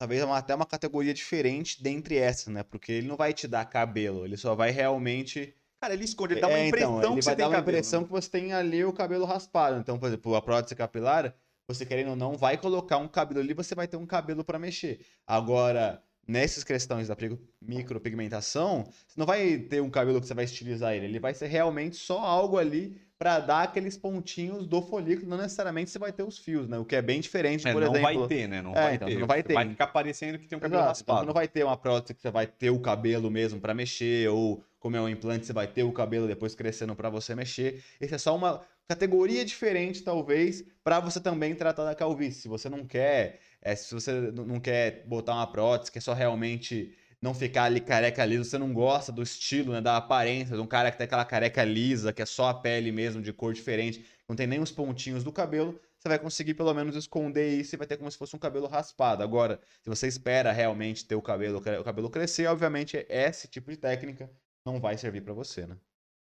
talvez 0.00 0.22
uma, 0.22 0.38
até 0.38 0.54
uma 0.54 0.66
categoria 0.66 1.12
diferente 1.14 1.82
dentre 1.82 2.16
essas, 2.16 2.48
né? 2.52 2.62
Porque 2.62 2.92
ele 2.92 3.08
não 3.08 3.16
vai 3.16 3.34
te 3.34 3.46
dar 3.48 3.64
cabelo, 3.66 4.24
ele 4.24 4.36
só 4.36 4.54
vai 4.54 4.70
realmente 4.70 5.54
Cara, 5.80 5.94
ele 5.94 6.04
esconde, 6.04 6.34
ele 6.34 6.40
dá 6.40 6.48
uma 6.48 6.58
É, 6.58 6.66
então, 6.66 7.00
impressão 7.00 7.12
ele 7.12 7.20
que 7.20 7.24
vai 7.24 7.36
dar 7.36 7.48
uma 7.48 7.56
cabelo. 7.56 7.78
impressão 7.78 8.00
né? 8.00 8.06
que 8.06 8.12
você 8.12 8.30
tem 8.30 8.52
ali 8.52 8.84
o 8.84 8.92
cabelo 8.92 9.24
raspado. 9.24 9.78
Então, 9.78 9.98
por 9.98 10.06
exemplo, 10.06 10.34
a 10.34 10.42
prótese 10.42 10.74
capilar, 10.74 11.34
você 11.68 11.86
querendo 11.86 12.10
ou 12.10 12.16
não, 12.16 12.36
vai 12.36 12.56
colocar 12.58 12.96
um 12.98 13.06
cabelo 13.08 13.40
ali, 13.40 13.54
você 13.54 13.74
vai 13.74 13.86
ter 13.86 13.96
um 13.96 14.06
cabelo 14.06 14.44
para 14.44 14.58
mexer. 14.58 15.04
Agora, 15.26 16.02
nessas 16.28 16.62
questões 16.62 17.08
da 17.08 17.16
micropigmentação, 17.60 18.84
você 18.84 19.18
não 19.18 19.26
vai 19.26 19.58
ter 19.58 19.80
um 19.80 19.90
cabelo 19.90 20.20
que 20.20 20.26
você 20.26 20.34
vai 20.34 20.44
estilizar 20.44 20.94
ele. 20.94 21.06
Ele 21.06 21.18
vai 21.20 21.32
ser 21.34 21.46
realmente 21.46 21.96
só 21.96 22.18
algo 22.20 22.58
ali 22.58 23.00
para 23.18 23.40
dar 23.40 23.62
aqueles 23.64 23.96
pontinhos 23.96 24.66
do 24.66 24.80
folículo. 24.80 25.28
Não 25.28 25.38
necessariamente 25.38 25.90
você 25.90 25.98
vai 25.98 26.12
ter 26.12 26.22
os 26.22 26.38
fios, 26.38 26.68
né? 26.68 26.78
O 26.78 26.84
que 26.84 26.94
é 26.94 27.02
bem 27.02 27.20
diferente, 27.20 27.66
É, 27.66 27.72
por 27.72 27.80
não 27.82 27.88
exemplo. 27.94 28.18
vai 28.20 28.28
ter, 28.28 28.46
né? 28.46 28.62
Não 28.62 28.70
É, 28.72 28.74
vai 28.74 28.94
então, 28.94 29.08
ter. 29.08 29.18
não 29.18 29.26
vai 29.26 29.42
ter. 29.42 29.54
Vai 29.54 29.68
ficar 29.70 29.86
parecendo 29.88 30.38
que 30.38 30.46
tem 30.46 30.56
um 30.56 30.60
cabelo 30.60 30.82
Exato, 30.82 31.00
então 31.02 31.14
raspado. 31.14 31.20
você 31.20 31.26
não 31.26 31.34
vai 31.34 31.48
ter 31.48 31.64
uma 31.64 31.76
prótese 31.76 32.14
que 32.14 32.20
você 32.22 32.30
vai 32.30 32.46
ter 32.46 32.70
o 32.70 32.78
cabelo 32.78 33.30
mesmo 33.30 33.58
para 33.60 33.74
mexer, 33.74 34.28
ou 34.28 34.62
como 34.78 34.96
é 34.96 35.00
um 35.00 35.08
implante, 35.08 35.46
você 35.46 35.52
vai 35.52 35.66
ter 35.66 35.82
o 35.82 35.90
cabelo 35.92 36.28
depois 36.28 36.54
crescendo 36.54 36.94
para 36.94 37.10
você 37.10 37.34
mexer. 37.34 37.82
Esse 38.00 38.14
é 38.14 38.18
só 38.18 38.36
uma 38.36 38.60
categoria 38.86 39.44
diferente, 39.44 40.02
talvez, 40.02 40.64
para 40.84 41.00
você 41.00 41.20
também 41.20 41.54
tratar 41.54 41.84
da 41.84 41.94
calvície. 41.96 42.42
Se 42.42 42.48
você 42.48 42.68
não 42.68 42.86
quer, 42.86 43.40
é, 43.62 43.74
se 43.74 43.92
você 43.94 44.12
não 44.32 44.60
quer 44.60 45.04
botar 45.06 45.34
uma 45.34 45.46
prótese 45.50 45.90
que 45.92 45.98
é 45.98 46.00
só 46.00 46.12
realmente 46.12 46.96
não 47.20 47.34
ficar 47.34 47.64
ali 47.64 47.80
careca 47.80 48.24
liso, 48.24 48.44
você 48.44 48.58
não 48.58 48.72
gosta 48.72 49.10
do 49.10 49.22
estilo, 49.22 49.72
né, 49.72 49.80
da 49.80 49.96
aparência 49.96 50.54
de 50.54 50.62
um 50.62 50.66
cara 50.66 50.90
que 50.90 50.98
tem 50.98 51.04
aquela 51.04 51.24
careca 51.24 51.64
lisa, 51.64 52.12
que 52.12 52.22
é 52.22 52.26
só 52.26 52.48
a 52.48 52.54
pele 52.54 52.92
mesmo, 52.92 53.20
de 53.20 53.32
cor 53.32 53.52
diferente, 53.52 54.06
não 54.28 54.36
tem 54.36 54.46
nem 54.46 54.60
os 54.60 54.70
pontinhos 54.70 55.24
do 55.24 55.32
cabelo, 55.32 55.80
você 55.98 56.08
vai 56.08 56.18
conseguir 56.18 56.54
pelo 56.54 56.72
menos 56.72 56.94
esconder 56.94 57.58
isso 57.58 57.74
e 57.74 57.78
vai 57.78 57.86
ter 57.86 57.96
como 57.96 58.08
se 58.10 58.16
fosse 58.16 58.36
um 58.36 58.38
cabelo 58.38 58.68
raspado. 58.68 59.22
Agora, 59.22 59.60
se 59.82 59.90
você 59.90 60.06
espera 60.06 60.52
realmente 60.52 61.04
ter 61.04 61.16
o 61.16 61.22
cabelo, 61.22 61.58
o 61.58 61.84
cabelo 61.84 62.08
crescer, 62.08 62.46
obviamente 62.46 63.04
esse 63.08 63.48
tipo 63.48 63.68
de 63.70 63.76
técnica 63.76 64.30
não 64.64 64.80
vai 64.80 64.96
servir 64.96 65.22
pra 65.22 65.32
você, 65.32 65.66
né? 65.66 65.76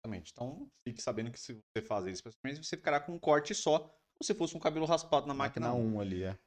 Exatamente. 0.03 0.33
Então, 0.33 0.67
fique 0.83 1.03
sabendo 1.03 1.31
que 1.31 1.39
se 1.39 1.53
você 1.53 1.85
fazer 1.85 2.11
isso, 2.11 2.23
você 2.23 2.77
ficará 2.77 2.99
com 2.99 3.13
um 3.13 3.19
corte 3.19 3.55
só, 3.55 3.81
como 3.81 4.25
se 4.25 4.35
fosse 4.35 4.57
um 4.57 4.61
cabelo 4.61 4.87
raspado 4.87 5.27
na 5.27 5.35
máquina. 5.35 5.69
Máquina 5.69 5.85
1. 5.85 5.97
1 5.97 6.01
ali, 6.01 6.23
é. 6.23 6.39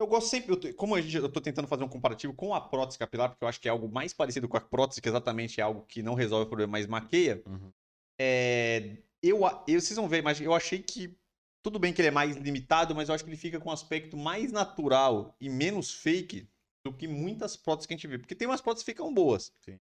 Eu 0.00 0.06
gosto 0.06 0.28
sempre, 0.28 0.54
eu 0.54 0.74
como 0.74 0.94
a 0.94 1.00
gente, 1.00 1.14
eu 1.14 1.28
tô 1.28 1.42
tentando 1.42 1.68
fazer 1.68 1.84
um 1.84 1.88
comparativo 1.88 2.32
com 2.32 2.54
a 2.54 2.60
prótese 2.60 2.98
capilar, 2.98 3.28
porque 3.28 3.44
eu 3.44 3.48
acho 3.48 3.60
que 3.60 3.68
é 3.68 3.70
algo 3.70 3.86
mais 3.86 4.14
parecido 4.14 4.48
com 4.48 4.56
a 4.56 4.60
prótese, 4.60 5.02
que 5.02 5.08
exatamente 5.08 5.60
é 5.60 5.62
algo 5.62 5.82
que 5.82 6.02
não 6.02 6.14
resolve 6.14 6.46
o 6.46 6.48
problema, 6.48 6.72
mas 6.72 6.86
maqueia. 6.86 7.42
Uhum. 7.46 7.70
É, 8.18 8.96
eu, 9.22 9.40
eu, 9.68 9.78
vocês 9.78 9.96
vão 9.96 10.08
ver, 10.08 10.22
mas 10.22 10.40
eu 10.40 10.54
achei 10.54 10.82
que 10.82 11.14
tudo 11.62 11.78
bem 11.78 11.92
que 11.92 12.00
ele 12.00 12.08
é 12.08 12.12
mais 12.12 12.34
limitado, 12.36 12.94
mas 12.94 13.10
eu 13.10 13.14
acho 13.14 13.22
que 13.22 13.28
ele 13.28 13.36
fica 13.36 13.60
com 13.60 13.68
um 13.68 13.72
aspecto 13.72 14.16
mais 14.16 14.50
natural 14.50 15.36
e 15.38 15.50
menos 15.50 15.92
fake 15.92 16.48
do 16.82 16.94
que 16.94 17.06
muitas 17.06 17.54
próteses 17.54 17.86
que 17.86 17.92
a 17.92 17.96
gente 17.98 18.06
vê. 18.06 18.18
Porque 18.18 18.34
tem 18.34 18.48
umas 18.48 18.62
próteses 18.62 18.84
que 18.84 18.92
ficam 18.92 19.12
boas. 19.12 19.52
Sim. 19.60 19.78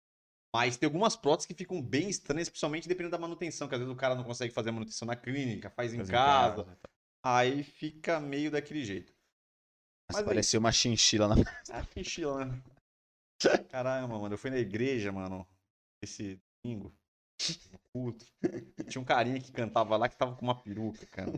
Mas 0.55 0.77
tem 0.77 0.85
algumas 0.85 1.15
próteses 1.15 1.47
que 1.47 1.55
ficam 1.55 1.81
bem 1.81 2.07
estranhas, 2.07 2.47
principalmente 2.47 2.87
dependendo 2.87 3.13
da 3.13 3.17
manutenção, 3.17 3.67
que 3.67 3.73
às 3.73 3.81
vezes 3.81 3.91
o 3.91 3.97
cara 3.97 4.13
não 4.13 4.23
consegue 4.23 4.53
fazer 4.53 4.69
a 4.69 4.73
manutenção 4.73 5.07
na 5.07 5.15
clínica, 5.15 5.71
faz 5.71 5.91
em 5.91 5.97
Mas 5.97 6.09
casa. 6.11 6.63
tá. 6.63 6.89
Aí 7.23 7.63
fica 7.63 8.19
meio 8.19 8.51
daquele 8.51 8.83
jeito. 8.83 9.11
Mas 10.13 10.21
Mas 10.21 10.21
aí- 10.21 10.25
parecia 10.25 10.59
uma 10.59 10.71
chinchila 10.71 11.27
na. 11.27 11.35
Ah, 11.71 11.83
que 11.85 12.01
estilo, 12.01 12.37
né? 12.45 12.61
Caramba, 13.69 14.17
mano, 14.19 14.33
eu 14.35 14.37
fui 14.37 14.49
na 14.49 14.57
igreja, 14.57 15.11
mano, 15.11 15.45
esse 16.01 16.39
domingo, 16.63 16.93
culto. 17.91 18.25
Tinha 18.87 19.01
um 19.01 19.05
carinha 19.05 19.39
que 19.39 19.51
cantava 19.51 19.97
lá 19.97 20.07
que 20.07 20.15
tava 20.15 20.33
com 20.35 20.45
uma 20.45 20.55
peruca, 20.55 21.05
cara. 21.07 21.33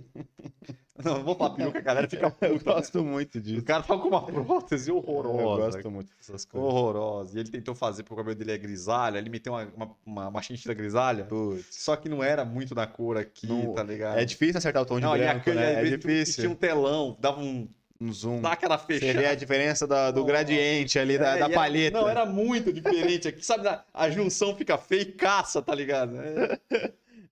Não, 1.04 1.16
não 1.18 1.24
vou 1.24 1.36
falar 1.36 1.56
peruca, 1.56 1.80
a 1.80 1.82
galera 1.82 2.08
fica 2.08 2.30
puta. 2.32 2.46
Eu 2.48 2.54
né? 2.58 2.60
gosto 2.64 3.04
muito 3.04 3.40
O 3.40 3.42
disso. 3.42 3.66
cara 3.66 3.82
tava 3.82 4.00
com 4.02 4.08
uma 4.10 4.24
prótese 4.24 4.92
Eu 4.92 4.98
horrorosa. 4.98 5.72
gosto 5.78 5.90
muito 5.92 6.16
dessas 6.16 6.46
coisas. 6.46 6.70
Horrorosa. 6.70 7.36
E 7.38 7.40
ele 7.40 7.50
tentou 7.50 7.74
fazer 7.74 8.04
porque 8.04 8.14
o 8.14 8.18
cabelo 8.18 8.36
dele 8.36 8.52
é 8.52 8.58
grisalho, 8.58 9.16
aí 9.16 9.22
ele 9.24 9.30
meteu 9.32 9.54
uma, 9.54 9.64
uma, 9.76 9.96
uma, 10.06 10.28
uma 10.28 10.42
chinchila 10.44 10.76
grisalha. 10.76 11.26
Putz. 11.26 11.66
Só 11.76 11.96
que 11.96 12.08
não 12.08 12.24
era 12.24 12.46
muito 12.46 12.76
da 12.76 12.86
cor 12.86 13.18
aqui, 13.18 13.48
Não- 13.48 13.74
tá 13.74 13.82
ligado? 13.84 14.20
É 14.20 14.26
difícil 14.26 14.58
acertar 14.60 14.84
o 14.84 14.86
tom 14.86 14.96
de 14.98 15.02
não, 15.06 15.16
e 15.16 15.20
branco, 15.20 15.38
aquele, 15.40 15.56
né? 15.60 15.72
às 15.72 15.78
É 15.78 15.82
vezes, 15.82 16.00
Tinha 16.02 16.18
difícil. 16.20 16.52
um 16.52 16.56
telão, 16.56 17.18
dava 17.20 17.42
um. 17.42 17.68
Um 18.00 18.12
zoom. 18.12 18.42
Dá 18.42 18.52
aquela 18.52 18.78
Você 18.78 19.00
fechada. 19.00 19.20
vê 19.20 19.26
a 19.28 19.36
diferença 19.36 19.88
da- 19.88 20.12
do 20.12 20.20
Nossa. 20.22 20.32
gradiente 20.32 21.00
ali, 21.00 21.18
da, 21.18 21.30
É, 21.36 21.40
da 21.40 21.40
e 21.40 21.44
era- 21.44 21.54
palheta. 21.54 22.02
não, 22.02 22.10
era 22.10 22.26
muito 22.26 22.74
diferente 22.74 23.28
aqui. 23.28 23.46
Sabe, 23.46 23.68
a, 23.94 24.10
junção 24.10 24.56
fica 24.56 24.78
feia 24.78 25.02
e 25.04 25.12
caça, 25.14 25.62
tá 25.62 25.74
ligado? 25.74 26.18
É, 26.20 26.60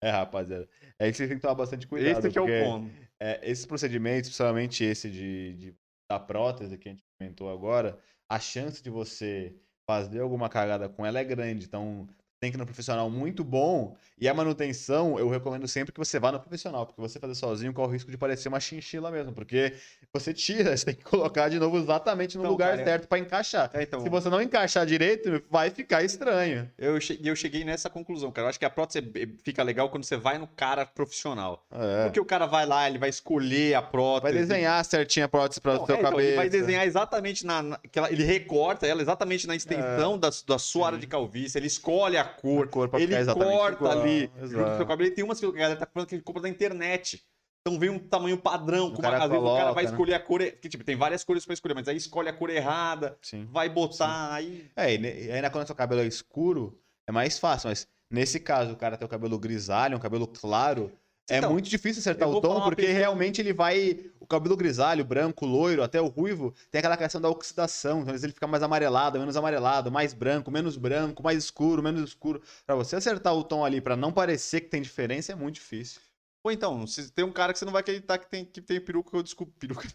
É, 0.01 0.09
rapaziada. 0.09 0.67
É 0.99 1.09
que 1.11 1.17
você 1.17 1.27
tem 1.27 1.35
que 1.37 1.41
tomar 1.41 1.55
bastante 1.55 1.87
cuidado. 1.87 2.27
esse 2.27 2.37
é 2.37 2.41
o 2.41 2.45
ponto. 2.45 2.91
é, 3.19 3.39
esses 3.43 3.65
procedimentos, 3.65 4.29
principalmente 4.29 4.83
esse 4.83 5.09
de, 5.09 5.53
de- 5.53 5.75
da 6.09 6.19
prótese 6.19 6.77
que 6.77 6.89
a 6.89 6.91
gente 6.91 7.03
comentou 7.17 7.49
agora, 7.51 7.97
a 8.29 8.39
chance 8.39 8.81
de 8.83 8.89
você 8.89 9.53
fazer 9.87 10.19
alguma 10.19 10.47
cagada 10.49 10.87
com 10.89 11.05
ela 11.05 11.19
é 11.19 11.23
grande. 11.23 11.65
Então, 11.65 12.07
tem 12.43 12.51
que 12.51 12.57
ir 12.57 12.59
no 12.59 12.65
profissional 12.65 13.09
muito 13.09 13.41
bom. 13.41 13.95
E 14.19 14.27
a 14.27 14.33
manutenção, 14.33 15.17
eu 15.17 15.29
recomendo 15.29 15.67
sempre 15.67 15.91
que 15.93 15.97
você 15.99 16.19
vá 16.19 16.31
no 16.31 16.39
profissional, 16.39 16.85
porque 16.85 16.99
você 17.01 17.19
fazer 17.19 17.35
sozinho 17.35 17.73
corre 17.73 17.87
o 17.87 17.91
risco 17.91 18.11
de 18.11 18.17
parecer 18.17 18.47
uma 18.49 18.59
chinchila 18.59 19.09
mesmo. 19.09 19.31
Porque 19.33 19.73
você 20.13 20.33
tira, 20.33 20.75
você 20.77 20.85
tem 20.85 20.95
que 20.95 21.03
colocar 21.03 21.49
de 21.49 21.57
novo 21.59 21.77
exatamente 21.77 22.35
no 22.37 22.43
Então, 22.43 22.51
lugar 22.51 22.71
cara, 22.71 22.81
é- 22.81 22.85
certo 22.85 23.07
pra 23.07 23.17
encaixar. 23.19 23.71
É, 23.73 23.83
então, 23.83 24.01
Se 24.01 24.09
você 24.09 24.29
não 24.29 24.41
encaixar 24.41 24.85
direito, 24.85 25.41
vai 25.49 25.69
ficar 25.69 26.03
estranho. 26.03 26.69
eu, 26.77 26.99
che- 27.01 27.19
eu 27.23 27.35
cheguei 27.35 27.63
nessa 27.63 27.89
conclusão, 27.89 28.29
cara. 28.31 28.45
Eu 28.45 28.49
acho 28.49 28.59
que 28.59 28.65
a 28.65 28.69
prótese 28.69 28.99
é- 29.15 29.27
fica 29.43 29.63
legal 29.63 29.89
quando 29.89 30.03
você 30.03 30.17
vai 30.17 30.37
no 30.37 30.47
cara 30.47 30.85
profissional. 30.85 31.65
É. 31.71 32.03
Porque 32.03 32.19
o 32.19 32.25
cara 32.25 32.45
vai 32.45 32.65
lá, 32.65 32.87
ele 32.89 32.97
vai 32.99 33.09
escolher 33.09 33.73
a 33.73 33.81
prótese. 33.81 34.33
Vai 34.33 34.41
desenhar 34.41 34.83
certinho 34.85 35.25
a 35.25 35.29
prótese 35.29 35.59
para 35.61 35.81
o 35.81 35.85
seu 35.85 35.95
é, 35.95 35.99
então, 35.99 36.11
cabelo. 36.11 36.21
ele 36.21 36.35
vai 36.35 36.49
desenhar 36.49 36.85
exatamente 36.85 37.45
na. 37.45 37.61
na- 37.63 37.79
ele 38.09 38.23
recorta 38.23 38.85
ela 38.85 39.01
exatamente 39.01 39.47
na 39.47 39.53
É. 39.53 39.57
extensão 39.57 40.17
da, 40.17 40.29
da 40.47 40.57
sua 40.59 40.87
área 40.87 40.99
de 40.99 41.07
calvície. 41.07 41.57
Ele 41.57 41.67
escolhe 41.67 42.15
a 42.17 42.32
cor. 42.33 42.65
A 42.65 42.67
cor 42.67 42.89
pra 42.89 42.99
ele 42.99 43.25
corta 43.25 43.75
igual, 43.75 43.99
ali 43.99 44.31
exato. 44.41 44.77
seu 44.77 44.85
cabelo. 44.85 45.09
E 45.09 45.11
tem 45.11 45.23
umas 45.23 45.39
que 45.39 45.45
a 45.45 45.51
galera 45.51 45.79
tá 45.79 45.87
falando 45.91 46.07
que 46.07 46.15
ele 46.15 46.21
compra 46.21 46.41
da 46.41 46.49
internet. 46.49 47.23
Então 47.65 47.79
vem 47.79 47.89
um 47.89 47.99
tamanho 47.99 48.37
padrão. 48.37 48.87
O 48.87 49.01
cara 49.01 49.17
uma, 49.17 49.23
às 49.23 49.31
vezes 49.31 49.45
o 49.45 49.55
cara 49.55 49.71
vai 49.71 49.83
né? 49.85 49.89
escolher 49.89 50.13
a 50.15 50.19
cor. 50.19 50.41
Que, 50.41 50.67
tipo, 50.67 50.83
tem 50.83 50.97
várias 50.97 51.23
cores 51.23 51.45
pra 51.45 51.53
escolher, 51.53 51.73
mas 51.73 51.87
aí 51.87 51.95
escolhe 51.95 52.27
a 52.27 52.33
cor 52.33 52.49
errada, 52.49 53.17
Sim. 53.21 53.47
vai 53.49 53.69
botar, 53.69 54.33
aí. 54.33 54.69
É, 54.75 54.85
ainda 54.85 55.49
quando 55.49 55.65
seu 55.65 55.75
cabelo 55.75 56.01
é 56.01 56.05
escuro, 56.05 56.77
é 57.07 57.11
mais 57.11 57.39
fácil, 57.39 57.69
mas 57.69 57.87
nesse 58.11 58.39
caso, 58.39 58.73
o 58.73 58.75
cara 58.75 58.97
tem 58.97 59.05
o 59.05 59.09
cabelo 59.09 59.39
grisalho, 59.39 59.95
um 59.95 59.99
cabelo 59.99 60.27
claro, 60.27 60.91
é 61.29 61.37
Então, 61.37 61.51
muito 61.51 61.69
difícil 61.69 61.99
acertar 62.01 62.27
o 62.29 62.41
tom, 62.41 62.61
porque 62.63 62.81
pessoa- 62.81 62.97
realmente 62.99 63.39
ele 63.41 63.53
vai. 63.53 64.11
O 64.19 64.25
cabelo 64.27 64.55
grisalho, 64.57 65.03
branco, 65.05 65.45
loiro, 65.45 65.83
até 65.83 66.01
o 66.01 66.07
ruivo, 66.07 66.53
tem 66.71 66.79
aquela 66.79 66.97
questão 66.97 67.19
da 67.21 67.29
oxidação. 67.29 67.97
Então, 67.99 68.07
às 68.09 68.11
vezes 68.13 68.23
ele 68.25 68.33
fica 68.33 68.47
mais 68.47 68.63
amarelado, 68.63 69.19
menos 69.19 69.35
amarelado, 69.37 69.91
mais 69.91 70.13
branco, 70.13 70.49
menos 70.51 70.77
branco, 70.77 71.23
mais 71.23 71.37
escuro, 71.43 71.81
menos 71.83 72.01
escuro. 72.09 72.41
Pra 72.65 72.75
você 72.75 72.95
acertar 72.95 73.33
o 73.33 73.43
tom 73.43 73.63
ali, 73.63 73.79
pra 73.81 73.95
não 73.95 74.11
parecer 74.11 74.61
que 74.61 74.67
tem 74.69 74.81
diferença, 74.81 75.31
é 75.31 75.35
muito 75.35 75.55
difícil. 75.55 76.01
Ou 76.43 76.51
então, 76.51 76.85
se 76.85 77.09
tem 77.11 77.23
um 77.23 77.31
cara 77.31 77.53
que 77.53 77.59
você 77.59 77.65
não 77.65 77.71
vai 77.71 77.81
acreditar 77.81 78.17
que 78.17 78.29
tem, 78.29 78.43
que 78.43 78.61
tem 78.61 78.79
peruca, 78.81 79.15
eu 79.15 79.23
desculpa, 79.23 79.53
peruca. 79.59 79.87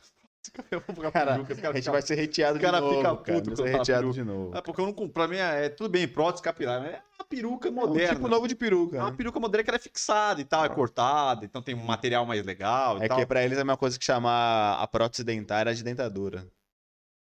Eu 0.70 0.80
vou 0.87 0.94
ficar 0.96 1.11
Cara, 1.12 1.26
cara 1.32 1.32
a 1.32 1.37
gente 1.46 1.54
fica- 1.76 1.90
vai 1.92 2.02
ser 2.02 2.20
hateado 2.20 2.56
o 2.56 2.58
de 2.58 2.64
cara 2.64 2.80
novo, 2.80 2.96
fica 2.96 3.16
cara. 3.16 3.40
puto 3.42 3.56
ser 3.56 3.70
fala 3.70 3.82
hateado 3.82 4.00
peruca. 4.02 4.14
de 4.14 4.24
novo. 4.24 4.56
É 4.56 4.61
porque 4.61 4.80
eu 4.80 4.87
não 4.87 4.92
compro. 4.92 5.12
Pra 5.12 5.28
mim 5.28 5.37
é, 5.37 5.66
é 5.66 5.68
tudo 5.68 5.88
bem, 5.90 6.06
prótese 6.08 6.42
capilar, 6.42 6.80
mas 6.80 6.92
é 6.94 7.02
uma 7.18 7.24
peruca 7.26 7.68
É 7.68 7.70
um 7.70 7.74
moderna. 7.74 8.14
tipo 8.14 8.28
novo 8.28 8.48
de 8.48 8.54
peruca. 8.54 8.96
É 8.96 9.00
uma 9.00 9.11
né? 9.11 9.16
peruca 9.16 9.40
moderna 9.40 9.64
que 9.64 9.70
ela 9.70 9.76
é 9.76 9.80
fixada 9.80 10.40
e 10.40 10.44
tal, 10.44 10.64
é 10.64 10.68
cortada, 10.68 11.44
então 11.44 11.61
tem 11.62 11.74
um 11.74 11.84
material 11.84 12.24
mais 12.26 12.44
legal 12.44 13.02
É 13.02 13.08
tal. 13.08 13.18
que 13.18 13.26
pra 13.26 13.42
eles 13.44 13.58
é 13.58 13.61
a 13.61 13.64
mesma 13.64 13.76
coisa 13.76 13.98
que 13.98 14.04
chamar 14.04 14.74
a 14.80 14.87
prótese 14.87 15.24
dentária 15.24 15.74
de 15.74 15.82
dentadura. 15.82 16.46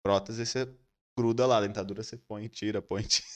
Prótese 0.02 0.46
você 0.46 0.68
gruda 1.18 1.46
lá, 1.46 1.60
dentadura 1.60 2.02
você 2.02 2.16
põe 2.16 2.44
e 2.44 2.48
tira, 2.48 2.80
põe 2.80 3.02
tira. 3.02 3.26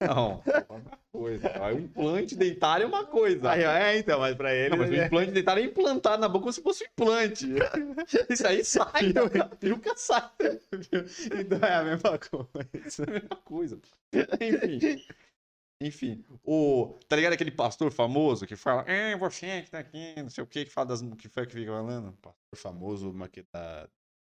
Não, 0.00 0.42
é 0.46 0.64
uma 0.72 0.98
coisa. 1.12 1.62
Um 1.74 1.78
implante 1.78 2.34
dentário 2.34 2.84
é 2.84 2.86
uma 2.86 3.04
coisa. 3.04 3.50
Aí, 3.50 3.64
ó, 3.64 3.70
é, 3.70 3.98
então, 3.98 4.20
mas 4.20 4.34
pra 4.34 4.54
eles. 4.54 4.70
Não, 4.70 4.78
mas 4.78 4.90
o 4.90 4.94
é- 4.94 5.06
implante 5.06 5.32
dentário 5.32 5.62
é 5.62 5.66
implantado 5.66 6.20
na 6.20 6.28
boca 6.28 6.44
como 6.44 6.52
se 6.52 6.62
fosse 6.62 6.84
um 6.84 6.86
implante. 6.86 7.46
Isso 8.30 8.46
aí 8.46 8.64
sai, 8.64 9.12
a 9.40 9.56
peruca 9.56 9.94
sai. 9.96 10.30
então 11.38 11.58
é 11.68 11.74
a 11.74 11.84
mesma 11.84 12.18
coisa. 12.18 13.02
É 13.02 13.08
a 13.08 13.12
mesma 13.12 13.36
coisa. 13.44 13.80
Enfim. 14.40 15.04
Enfim, 15.82 16.24
o. 16.44 16.98
Tá 17.08 17.16
ligado 17.16 17.32
aquele 17.32 17.50
pastor 17.50 17.90
famoso 17.90 18.46
que 18.46 18.54
fala, 18.54 18.84
é, 18.86 19.16
você 19.16 19.62
que 19.62 19.70
tá 19.70 19.78
aqui, 19.78 20.14
não 20.16 20.28
sei 20.28 20.44
o 20.44 20.46
que, 20.46 20.66
que 20.66 20.70
fala 20.70 20.88
das. 20.88 21.00
que 21.16 21.28
foi 21.28 21.46
que 21.46 21.54
fica 21.54 21.72
falando? 21.72 22.16
O 22.52 22.56
famoso 22.56 23.12
maquetado. 23.14 23.90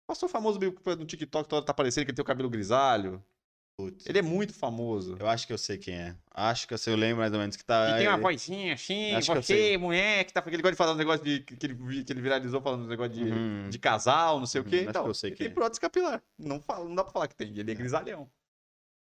Pastor 0.07 0.29
famoso 0.29 0.59
meio 0.59 0.73
que 0.73 0.95
no 0.95 1.05
TikTok 1.05 1.47
toda 1.47 1.57
hora 1.57 1.65
tá 1.65 1.71
aparecendo 1.71 2.05
que 2.05 2.11
ele 2.11 2.15
tem 2.15 2.23
o 2.23 2.25
cabelo 2.25 2.49
grisalho. 2.49 3.23
Putz, 3.77 4.05
Ele 4.07 4.19
é 4.19 4.21
muito 4.21 4.53
famoso. 4.53 5.17
Eu 5.19 5.27
acho 5.27 5.45
que 5.45 5.51
eu 5.51 5.57
sei 5.57 5.77
quem 5.77 5.95
é. 5.95 6.15
Acho 6.33 6.65
que 6.67 6.73
eu 6.73 6.77
sei, 6.77 6.93
eu 6.93 6.97
lembro 6.97 7.17
mais 7.17 7.33
ou 7.33 7.39
menos 7.39 7.57
que 7.57 7.65
tá. 7.65 7.91
E 7.91 7.97
tem 7.97 8.07
uma 8.07 8.17
vozinha 8.17 8.73
assim, 8.73 9.13
Acho 9.13 9.33
você, 9.35 9.77
mulher, 9.77 10.23
que 10.23 10.31
tá. 10.31 10.41
Ele 10.47 10.57
gosta 10.61 10.71
de 10.71 10.77
falar 10.77 10.93
um 10.93 10.95
negócio 10.95 11.23
de. 11.25 11.41
que 11.41 11.65
ele, 11.65 12.03
que 12.03 12.13
ele 12.13 12.21
viralizou 12.21 12.61
falando 12.61 12.85
um 12.85 12.87
negócio 12.87 13.13
de, 13.13 13.23
Uhum. 13.23 13.69
de 13.69 13.77
casal, 13.77 14.39
não 14.39 14.45
sei 14.45 14.61
Uhum, 14.61 14.67
o 14.67 14.69
quê. 14.69 14.77
acho 14.77 14.89
Então, 14.89 15.03
que 15.03 15.09
eu 15.09 15.13
sei 15.13 15.29
ele 15.29 15.35
quem 15.35 15.45
tem 15.47 15.51
é. 15.51 15.55
prótese 15.55 15.81
capilar. 15.81 16.23
Não, 16.39 16.61
fala, 16.61 16.85
não 16.85 16.95
dá 16.95 17.03
pra 17.03 17.11
falar 17.11 17.27
que 17.27 17.35
tem. 17.35 17.57
Ele 17.57 17.69
é 17.71 17.75
grisalhão. 17.75 18.29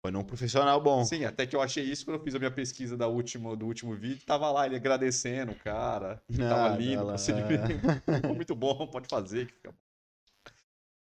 Foi 0.03 0.11
num 0.11 0.23
profissional 0.23 0.81
bom. 0.81 1.03
Sim, 1.03 1.25
até 1.25 1.45
que 1.45 1.55
eu 1.55 1.61
achei 1.61 1.83
isso 1.83 2.05
quando 2.05 2.17
eu 2.17 2.23
fiz 2.23 2.33
a 2.33 2.39
minha 2.39 2.49
pesquisa 2.49 2.97
da 2.97 3.07
última, 3.07 3.55
do 3.55 3.67
último 3.67 3.93
vídeo. 3.95 4.25
Tava 4.25 4.49
lá 4.49 4.65
ele 4.65 4.75
agradecendo 4.77 5.51
o 5.51 5.55
cara. 5.55 6.23
que 6.31 6.37
Tava 6.39 6.69
Ah, 6.69 6.77
lindo, 6.77 7.03
lá. 7.03 7.13
procedimento. 7.13 7.67
Ficou 8.15 8.35
muito 8.35 8.55
bom, 8.55 8.87
pode 8.87 9.07
fazer 9.07 9.45
que 9.47 9.53
fica 9.53 9.71
bom. 9.71 9.77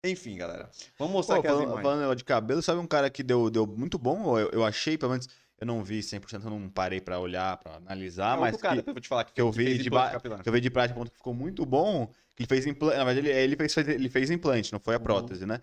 Enfim, 0.04 0.36
galera. 0.36 0.70
Vamos 0.98 1.12
mostrar 1.12 1.36
Pô, 1.36 1.40
aqui 1.40 1.48
as 1.48 1.52
falando, 1.54 1.68
imagens. 1.70 1.82
falando 1.82 2.16
de 2.16 2.24
cabelo, 2.24 2.62
sabe 2.62 2.80
um 2.80 2.86
cara 2.86 3.10
que 3.10 3.22
deu, 3.22 3.50
deu 3.50 3.66
muito 3.66 3.98
bom, 3.98 4.38
eu, 4.38 4.48
eu 4.50 4.64
achei, 4.64 4.96
pelo 4.96 5.12
menos 5.12 5.28
Eu 5.60 5.66
não 5.66 5.82
vi 5.82 6.00
100%, 6.02 6.44
eu 6.44 6.50
não 6.50 6.70
parei 6.70 7.00
pra 7.00 7.18
olhar, 7.18 7.56
pra 7.56 7.74
analisar, 7.76 8.36
É 8.36 8.40
mas 8.40 8.56
cara, 8.62 8.76
que, 8.76 8.82
depois 8.82 8.86
eu 8.86 8.94
vou 8.94 9.00
te 9.00 9.08
falar 9.08 9.24
que 9.24 9.40
eu 9.40 9.50
vi 9.50 9.76
de 9.76 9.90
ba- 9.90 10.20
que 10.20 10.48
eu 10.48 10.52
vi 10.52 10.60
de 10.60 10.70
prática 10.70 10.96
ponto 10.98 11.10
que 11.10 11.16
ficou 11.16 11.34
muito 11.34 11.66
bom, 11.66 12.06
que 12.36 12.42
ele 12.44 12.46
fez 12.46 12.64
implante, 12.64 12.96
na 12.96 13.04
verdade 13.04 13.26
ele, 13.28 13.36
ele, 13.36 13.56
fez, 13.56 13.76
ele 13.76 14.08
fez 14.08 14.30
implante, 14.30 14.72
não 14.72 14.78
foi 14.78 14.94
a 14.94 14.98
Uhum. 14.98 15.02
prótese, 15.02 15.44
né? 15.46 15.60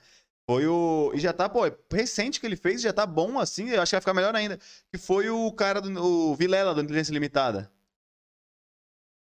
Foi 0.48 0.68
o. 0.68 1.12
E 1.16 1.20
já 1.20 1.32
tá, 1.34 1.48
pô, 1.50 1.66
é 1.66 1.76
recente 1.92 2.40
que 2.42 2.46
ele 2.46 2.58
fez, 2.58 2.82
já 2.82 2.92
tá 2.94 3.06
bom 3.06 3.40
assim, 3.40 3.70
eu 3.70 3.82
acho 3.82 3.90
que 3.92 3.96
vai 3.96 4.02
ficar 4.02 4.14
melhor 4.14 4.36
ainda. 4.36 4.60
Que 4.92 4.98
foi 4.98 5.30
o 5.30 5.52
cara 5.54 5.80
do. 5.82 5.90
O 6.04 6.36
Vilela 6.36 6.76
do 6.76 6.82
Inteligência 6.82 7.14
Limitada. 7.14 7.72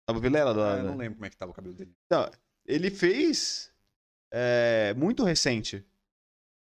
Sabe 0.10 0.18
o 0.20 0.22
Vilela? 0.22 0.54
Do, 0.54 0.62
Ah, 0.62 0.78
eu 0.78 0.84
não 0.86 0.98
lembro 0.98 1.16
como 1.16 1.26
é 1.26 1.30
que 1.30 1.38
tava 1.38 1.52
o 1.52 1.54
cabelo 1.54 1.76
dele. 1.76 1.94
ele 2.66 2.90
fez 2.90 3.73
é, 4.34 4.96
muito 4.98 5.24
recente. 5.24 5.86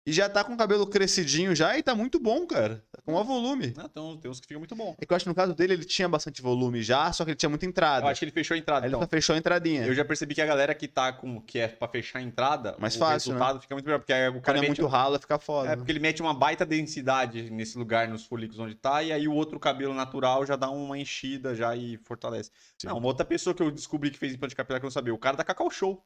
E 0.05 0.11
já 0.11 0.27
tá 0.27 0.43
com 0.43 0.53
o 0.53 0.57
cabelo 0.57 0.85
crescidinho 0.85 1.55
já 1.55 1.77
e 1.77 1.81
tá 1.81 1.95
muito 1.95 2.19
bom, 2.19 2.45
cara. 2.45 2.83
Tá 2.91 3.01
com 3.01 3.13
maior 3.13 3.23
volume. 3.23 3.73
Não, 3.77 3.85
então, 3.85 4.17
tem 4.17 4.29
uns 4.29 4.37
que 4.37 4.45
ficam 4.45 4.59
muito 4.59 4.75
bom. 4.75 4.93
É 4.99 5.05
que 5.05 5.13
eu 5.13 5.15
acho 5.15 5.23
que 5.23 5.29
no 5.29 5.35
caso 5.35 5.55
dele 5.55 5.75
ele 5.75 5.85
tinha 5.85 6.09
bastante 6.09 6.41
volume 6.41 6.83
já, 6.83 7.09
só 7.13 7.23
que 7.23 7.31
ele 7.31 7.37
tinha 7.37 7.49
muita 7.49 7.65
entrada. 7.65 8.05
Eu 8.05 8.09
acho 8.09 8.19
que 8.19 8.25
ele 8.25 8.31
fechou 8.33 8.53
a 8.53 8.57
entrada, 8.57 8.81
Aí 8.85 8.89
ele 8.89 8.95
então. 8.97 9.01
só 9.01 9.07
fechou 9.07 9.33
a 9.33 9.37
entradinha. 9.37 9.85
Eu 9.85 9.93
já 9.93 10.03
percebi 10.03 10.35
que 10.35 10.41
a 10.41 10.45
galera 10.45 10.75
que 10.75 10.89
tá 10.89 11.13
com. 11.13 11.39
que 11.39 11.57
é 11.57 11.69
pra 11.69 11.87
fechar 11.87 12.19
a 12.19 12.21
entrada, 12.21 12.75
Mais 12.77 12.97
o 12.97 12.99
fácil, 12.99 13.31
resultado 13.31 13.61
fica 13.61 13.73
muito 13.73 13.85
melhor. 13.85 13.99
Porque 13.99 14.11
aí 14.11 14.27
o 14.27 14.33
Quando 14.33 14.43
cara 14.43 14.57
é 14.57 14.67
muito 14.67 14.85
ralo, 14.87 15.17
fica 15.17 15.39
foda. 15.39 15.69
É, 15.71 15.75
porque 15.77 15.91
ele 15.93 15.99
mete 15.99 16.21
uma 16.21 16.33
baita 16.33 16.65
densidade 16.65 17.49
nesse 17.49 17.77
lugar, 17.77 18.05
nos 18.09 18.25
folículos 18.25 18.59
onde 18.59 18.75
tá, 18.75 19.01
e 19.01 19.13
aí 19.13 19.25
o 19.25 19.33
outro 19.33 19.57
cabelo 19.57 19.93
natural 19.93 20.45
já 20.45 20.57
dá 20.57 20.69
uma 20.69 20.97
enchida 20.97 21.55
já 21.55 21.73
e 21.77 21.95
fortalece. 21.95 22.51
Sim. 22.77 22.87
Não, 22.87 22.97
uma 22.97 23.07
outra 23.07 23.25
pessoa 23.25 23.53
que 23.53 23.63
eu 23.63 23.71
descobri 23.71 24.11
que 24.11 24.17
fez 24.19 24.33
implante 24.33 24.53
capilar 24.53 24.81
que 24.81 24.85
eu 24.85 24.89
não 24.89 24.91
sabia, 24.91 25.13
o 25.13 25.17
cara 25.17 25.37
da 25.37 25.45
Cacau 25.45 25.71
Show. 25.71 26.03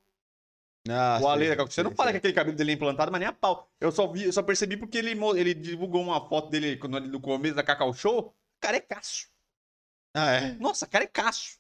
Ah, 0.90 1.20
o 1.22 1.28
Ale 1.28 1.56
da. 1.56 1.64
Você 1.64 1.84
não 1.84 1.92
fala 1.92 2.12
que 2.12 2.18
aquele 2.18 2.34
cabelo 2.34 2.56
dele 2.56 2.72
é 2.72 2.74
implantado, 2.76 3.12
mas 3.12 3.20
nem 3.20 3.28
a 3.28 3.34
pau. 3.34 3.70
Eu 3.80 3.92
só 3.92 4.12
vi, 4.12 4.26
eu 4.26 4.34
só 4.34 4.42
percebi 4.42 4.78
porque 4.78 4.98
ele, 4.98 5.12
ele 5.36 5.54
divulgou 5.54 6.02
uma 6.02 6.28
foto 6.28 6.50
dele 6.50 6.80
no 7.10 7.20
começo 7.20 7.56
da 7.56 7.64
Cacau 7.64 7.94
Show, 7.94 8.34
carecaço. 8.60 9.28
Ah, 10.14 10.32
é? 10.32 10.54
Nossa, 10.54 10.88
carecaço. 10.88 11.60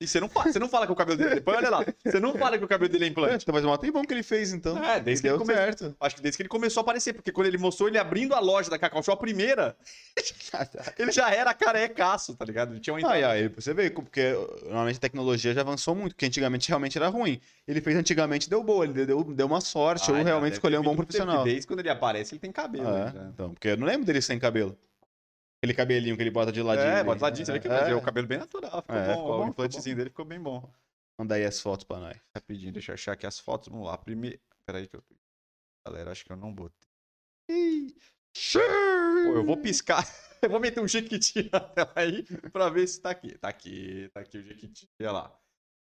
E 0.00 0.06
você 0.06 0.20
não 0.20 0.28
fala, 0.28 0.52
você 0.52 0.58
não 0.60 0.68
fala 0.68 0.86
que 0.86 0.92
o 0.92 0.94
cabelo 0.94 1.18
dele. 1.18 1.34
Depois 1.36 1.56
olha 1.58 1.70
lá. 1.70 1.84
Você 2.04 2.20
não 2.20 2.32
fala 2.34 2.56
que 2.56 2.64
o 2.64 2.68
cabelo 2.68 2.88
dele 2.88 3.06
é 3.06 3.08
implante. 3.08 3.42
Então, 3.42 3.52
mas 3.52 3.64
um 3.64 3.76
tempão 3.76 4.04
que 4.04 4.14
ele 4.14 4.22
fez, 4.22 4.52
então. 4.52 4.82
É, 4.82 5.00
desde 5.00 5.22
que 5.22 5.28
ele 5.28 5.38
começou. 5.38 5.62
certo. 5.64 5.96
Acho 6.00 6.14
que 6.16 6.22
desde 6.22 6.36
que 6.36 6.42
ele 6.42 6.48
começou 6.48 6.80
a 6.80 6.82
aparecer, 6.82 7.12
porque 7.14 7.32
quando 7.32 7.48
ele 7.48 7.58
mostrou 7.58 7.88
ele 7.88 7.98
abrindo 7.98 8.32
a 8.32 8.38
loja 8.38 8.70
da 8.70 8.78
Cacau 8.78 9.02
Show, 9.02 9.14
a 9.14 9.16
primeira, 9.16 9.76
ele 10.98 11.10
já 11.10 11.30
era 11.30 11.52
carecaço, 11.52 12.36
tá 12.36 12.44
ligado? 12.44 12.74
Ele 12.74 12.80
tinha 12.80 12.94
uma 12.94 13.10
Ah, 13.10 13.18
e 13.18 13.24
aí, 13.24 13.48
você 13.48 13.74
vê, 13.74 13.90
porque 13.90 14.34
normalmente 14.62 14.98
a 14.98 15.00
tecnologia 15.00 15.52
já 15.52 15.62
avançou 15.62 15.96
muito, 15.96 16.14
porque 16.14 16.26
antigamente 16.26 16.68
realmente 16.68 16.96
era 16.96 17.08
ruim. 17.08 17.40
Ele 17.66 17.80
fez 17.80 17.96
antigamente, 17.96 18.48
deu 18.48 18.62
boa, 18.62 18.84
ele 18.84 19.04
deu, 19.04 19.24
deu 19.24 19.46
uma 19.46 19.60
sorte, 19.60 20.12
ou 20.12 20.16
Ah, 20.16 20.22
realmente 20.22 20.52
escolheu 20.52 20.80
um 20.80 20.84
bom 20.84 20.94
profissional. 20.94 21.42
Desde 21.42 21.66
quando 21.66 21.80
ele 21.80 21.90
aparece, 21.90 22.34
ele 22.34 22.40
tem 22.40 22.52
cabelo. 22.52 22.86
Ah, 22.88 23.12
né, 23.12 23.30
então, 23.34 23.50
porque 23.52 23.68
eu 23.68 23.76
não 23.76 23.86
lembro 23.86 24.06
dele 24.06 24.22
sem 24.22 24.38
cabelo. 24.38 24.78
Aquele 25.60 25.74
cabelinho 25.74 26.16
que 26.16 26.22
ele 26.22 26.30
bota 26.30 26.52
de 26.52 26.62
ladinho. 26.62 26.86
É, 26.86 26.96
ali. 26.96 27.04
bota 27.04 27.22
ladinho, 27.22 27.46
você 27.46 27.52
vê 27.52 27.60
que 27.60 27.68
é, 27.68 27.90
é 27.90 27.94
o 27.94 28.02
cabelo 28.02 28.26
bem 28.26 28.38
natural. 28.38 28.80
Ficou 28.82 28.96
É, 28.96 29.06
bom, 29.06 29.14
ficou 29.14 29.38
bom, 29.38 29.44
o 29.44 29.48
implantezinho 29.48 29.96
dele 29.96 30.10
ficou 30.10 30.24
bem 30.24 30.40
bom. 30.40 30.72
Manda 31.18 31.34
aí 31.34 31.44
as 31.44 31.60
fotos 31.60 31.84
pra 31.84 31.98
nós. 31.98 32.16
Rapidinho, 32.34 32.72
deixa 32.72 32.92
eu 32.92 32.94
achar 32.94 33.12
aqui 33.12 33.26
as 33.26 33.40
fotos. 33.40 33.68
Vamos 33.68 33.86
lá. 33.86 33.98
Primeiro. 33.98 34.38
Peraí 34.64 34.86
que 34.86 34.94
eu. 34.94 35.02
Galera, 35.84 36.12
acho 36.12 36.24
que 36.24 36.32
eu 36.32 36.36
não 36.36 36.54
botei. 36.54 36.76
Pô, 38.52 39.34
eu 39.34 39.44
vou 39.44 39.56
piscar. 39.56 40.04
Eu 40.40 40.50
vou 40.50 40.60
meter 40.60 40.78
um 40.78 40.86
jequiti 40.86 41.50
na 41.52 41.58
tela 41.58 41.92
aí 41.96 42.22
pra 42.52 42.68
ver 42.68 42.86
se 42.86 43.00
tá 43.00 43.10
aqui. 43.10 43.36
Tá 43.38 43.48
aqui, 43.48 44.08
tá 44.14 44.20
aqui 44.20 44.38
o 44.38 44.42
jequiti. 44.44 44.88
Olha 45.00 45.10
lá. 45.10 45.40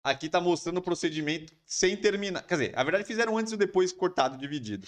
Aqui 0.04 0.28
tá 0.28 0.42
mostrando 0.42 0.76
o 0.76 0.82
procedimento 0.82 1.54
sem 1.64 1.96
terminar. 1.96 2.42
Quer 2.42 2.54
dizer, 2.56 2.78
a 2.78 2.84
verdade 2.84 3.04
fizeram 3.04 3.38
antes 3.38 3.54
e 3.54 3.56
depois 3.56 3.94
cortado, 3.94 4.36
dividido. 4.36 4.86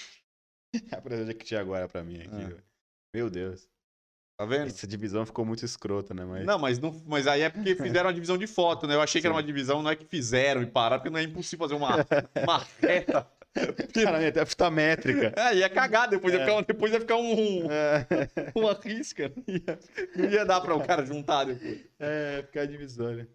Apresenta 0.92 1.32
que 1.32 1.46
tinha 1.46 1.60
agora 1.60 1.88
pra 1.88 2.02
mim 2.02 2.20
aqui. 2.20 2.28
Ah. 2.58 2.62
Meu 3.14 3.30
Deus. 3.30 3.66
Tá 4.36 4.44
vendo? 4.44 4.66
Essa 4.66 4.86
divisão 4.86 5.24
ficou 5.24 5.44
muito 5.44 5.64
escrota, 5.64 6.12
né? 6.12 6.24
Mas... 6.24 6.44
Não, 6.44 6.58
mas, 6.58 6.78
não, 6.80 7.00
mas 7.06 7.26
aí 7.26 7.42
é 7.42 7.48
porque 7.50 7.76
fizeram 7.76 8.08
a 8.10 8.12
divisão 8.12 8.36
de 8.36 8.48
foto, 8.48 8.86
né? 8.86 8.94
Eu 8.94 9.00
achei 9.00 9.20
que 9.20 9.26
era 9.26 9.34
uma 9.34 9.42
divisão, 9.42 9.80
não 9.80 9.90
é 9.90 9.96
que 9.96 10.04
fizeram 10.04 10.60
e 10.62 10.66
pararam, 10.66 11.00
porque 11.00 11.10
não 11.10 11.20
é 11.20 11.22
impossível 11.22 11.68
fazer 11.68 11.74
uma, 11.78 12.04
uma 12.42 12.66
reta. 12.82 13.26
Caralho, 13.94 14.26
até 14.28 14.44
fita 14.44 14.68
métrica. 14.68 15.32
É, 15.36 15.54
ia 15.54 15.68
cagar, 15.70 16.08
depois, 16.08 16.34
ia, 16.34 16.40
É. 16.40 16.44
ficar, 16.44 16.60
depois 16.62 16.92
ia 16.92 17.00
ficar 17.00 17.16
um, 17.16 17.68
É, 17.70 18.50
uma 18.56 18.72
risca. 18.74 19.32
Não 19.36 19.54
ia, 19.54 19.78
não 20.16 20.24
ia 20.30 20.44
dar 20.44 20.60
pra 20.60 20.74
o 20.74 20.84
cara 20.84 21.06
juntar 21.06 21.44
depois. 21.44 21.80
é 22.00 22.42
ficar 22.44 22.66
divisória. 22.66 23.28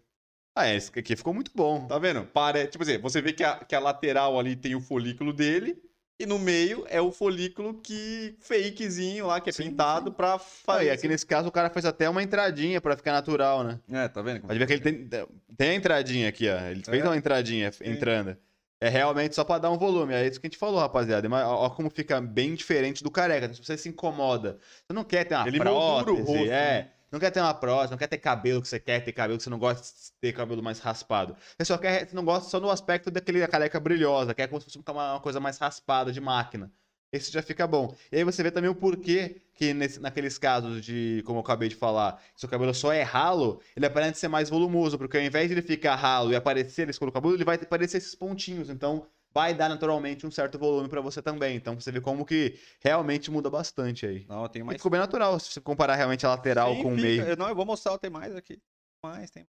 Ah, 0.54 0.66
é, 0.66 0.76
esse 0.76 0.90
aqui 0.98 1.16
ficou 1.16 1.32
muito 1.32 1.50
bom. 1.54 1.86
Tá 1.86 1.98
vendo? 1.98 2.24
Pare... 2.26 2.66
Tipo 2.66 2.84
assim, 2.84 2.98
você 2.98 3.22
vê 3.22 3.32
que 3.32 3.42
a, 3.42 3.56
que 3.64 3.74
a 3.74 3.80
lateral 3.80 4.38
ali 4.38 4.54
tem 4.54 4.74
o 4.74 4.80
folículo 4.82 5.32
dele. 5.32 5.80
E 6.20 6.26
no 6.26 6.38
meio 6.38 6.84
é 6.90 7.00
o 7.00 7.10
folículo 7.10 7.72
que 7.82 8.34
fakezinho 8.40 9.26
lá, 9.28 9.40
que 9.40 9.48
é 9.48 9.52
Sim, 9.54 9.70
pintado 9.70 10.12
pra 10.12 10.34
Ah, 10.34 10.38
fazer. 10.38 10.84
e 10.84 10.90
aqui 10.90 11.08
nesse 11.08 11.24
caso 11.24 11.48
o 11.48 11.50
cara 11.50 11.70
fez 11.70 11.86
até 11.86 12.10
uma 12.10 12.22
entradinha 12.22 12.78
pra 12.78 12.94
ficar 12.94 13.12
natural, 13.12 13.64
né? 13.64 13.80
É, 13.90 14.06
tá 14.06 14.20
vendo? 14.20 14.42
Pode 14.42 14.58
ver 14.58 14.66
que 14.66 14.72
ele 14.74 14.82
tem, 14.82 15.08
tem 15.56 15.70
a 15.70 15.74
entradinha 15.74 16.28
aqui, 16.28 16.46
ó. 16.50 16.58
Ele 16.66 16.82
fez 16.84 17.02
É. 17.02 17.06
uma 17.08 17.16
entradinha 17.16 17.70
entrando. 17.82 18.36
É 18.82 18.90
realmente 18.90 19.34
só 19.34 19.44
pra 19.44 19.56
dar 19.56 19.70
um 19.70 19.78
volume. 19.78 20.12
É 20.12 20.26
isso 20.26 20.38
que 20.38 20.46
a 20.46 20.50
gente 20.50 20.58
falou, 20.58 20.78
rapaziada. 20.78 21.26
Mas 21.26 21.42
ó, 21.46 21.70
como 21.70 21.88
fica 21.88 22.20
bem 22.20 22.54
diferente 22.54 23.02
do 23.02 23.10
careca. 23.10 23.52
Se 23.54 23.64
você 23.64 23.78
se 23.78 23.88
incomoda, 23.88 24.58
você 24.86 24.92
não 24.92 25.04
quer 25.04 25.24
ter 25.24 25.34
uma 25.36 25.48
Ele 25.48 25.58
moldura 25.58 25.80
o 26.02 26.04
prótese, 26.04 26.26
rosto, 26.38 26.44
é. 26.44 26.48
né? 26.50 26.90
Não 27.10 27.18
quer 27.18 27.30
ter 27.30 27.40
uma 27.40 27.52
prótese, 27.54 27.90
não 27.90 27.98
quer 27.98 28.06
ter 28.06 28.18
cabelo 28.18 28.62
que 28.62 28.68
você 28.68 28.78
quer 28.78 29.00
ter 29.04 29.12
cabelo 29.12 29.36
que 29.38 29.44
você 29.44 29.50
não 29.50 29.58
gosta 29.58 29.82
de 29.82 30.12
ter 30.20 30.32
cabelo 30.32 30.62
mais 30.62 30.78
raspado. 30.78 31.36
Você 31.58 31.64
só 31.64 31.76
quer, 31.78 32.08
você 32.08 32.14
não 32.14 32.24
gosta 32.24 32.48
só 32.48 32.60
no 32.60 32.70
aspecto 32.70 33.10
daquele 33.10 33.46
careca 33.48 33.80
brilhosa, 33.80 34.34
quer 34.34 34.46
como 34.48 34.60
se 34.60 34.66
fosse 34.66 34.78
uma, 34.78 35.12
uma 35.14 35.20
coisa 35.20 35.40
mais 35.40 35.58
raspada 35.58 36.12
de 36.12 36.20
máquina. 36.20 36.70
Esse 37.12 37.32
já 37.32 37.42
fica 37.42 37.66
bom. 37.66 37.92
E 38.12 38.18
aí 38.18 38.24
você 38.24 38.40
vê 38.42 38.52
também 38.52 38.70
o 38.70 38.74
porquê 38.74 39.42
que 39.54 39.74
nesse- 39.74 39.98
naqueles 40.00 40.38
casos 40.38 40.84
de, 40.84 41.22
como 41.26 41.38
eu 41.38 41.42
acabei 41.42 41.68
de 41.68 41.74
falar, 41.74 42.22
se 42.36 42.46
o 42.46 42.48
cabelo 42.48 42.72
só 42.72 42.92
é 42.92 43.02
ralo, 43.02 43.60
ele 43.76 43.84
aparenta 43.86 44.16
ser 44.16 44.28
mais 44.28 44.48
volumoso, 44.48 44.96
porque 44.96 45.16
ao 45.16 45.22
invés 45.22 45.48
de 45.48 45.54
ele 45.54 45.62
ficar 45.62 45.96
ralo 45.96 46.30
e 46.32 46.36
aparecer 46.36 46.82
ele 46.82 46.92
escuro 46.92 47.10
o 47.10 47.12
cabelo, 47.12 47.34
ele 47.34 47.44
vai 47.44 47.56
aparecer 47.56 47.96
esses 47.98 48.14
pontinhos. 48.14 48.70
Então 48.70 49.06
vai 49.32 49.54
dar 49.54 49.68
naturalmente 49.68 50.26
um 50.26 50.30
certo 50.30 50.58
volume 50.58 50.88
pra 50.88 51.00
você 51.00 51.22
também. 51.22 51.56
Então 51.56 51.74
você 51.78 51.90
vê 51.92 52.00
como 52.00 52.24
que 52.24 52.58
realmente 52.80 53.30
muda 53.30 53.48
bastante 53.48 54.06
aí. 54.06 54.26
Não, 54.26 54.48
E 54.52 54.62
mais. 54.62 54.76
ficou 54.78 54.90
bem 54.90 55.00
natural, 55.00 55.38
se 55.38 55.52
você 55.52 55.60
comparar 55.60 55.94
realmente 55.94 56.26
a 56.26 56.30
lateral 56.30 56.74
Sim, 56.74 56.82
com 56.82 56.88
o 56.88 56.96
meio. 56.96 57.22
Eu, 57.22 57.36
não, 57.36 57.48
eu 57.48 57.54
vou 57.54 57.64
mostrar, 57.64 57.96
tem 57.98 58.10
mais 58.10 58.34
aqui. 58.34 58.60
Mais, 59.02 59.30
tem. 59.30 59.46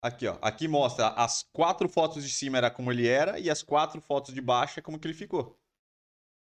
Aqui, 0.00 0.28
ó. 0.28 0.38
Aqui 0.40 0.68
mostra 0.68 1.08
as 1.08 1.42
quatro 1.52 1.88
fotos 1.88 2.24
de 2.24 2.30
cima 2.30 2.58
era 2.58 2.70
como 2.70 2.92
ele 2.92 3.08
era 3.08 3.38
e 3.38 3.50
as 3.50 3.62
quatro 3.62 4.00
fotos 4.00 4.32
de 4.32 4.40
baixo 4.40 4.78
é 4.78 4.82
como 4.82 4.98
que 4.98 5.08
ele 5.08 5.14
ficou. 5.14 5.58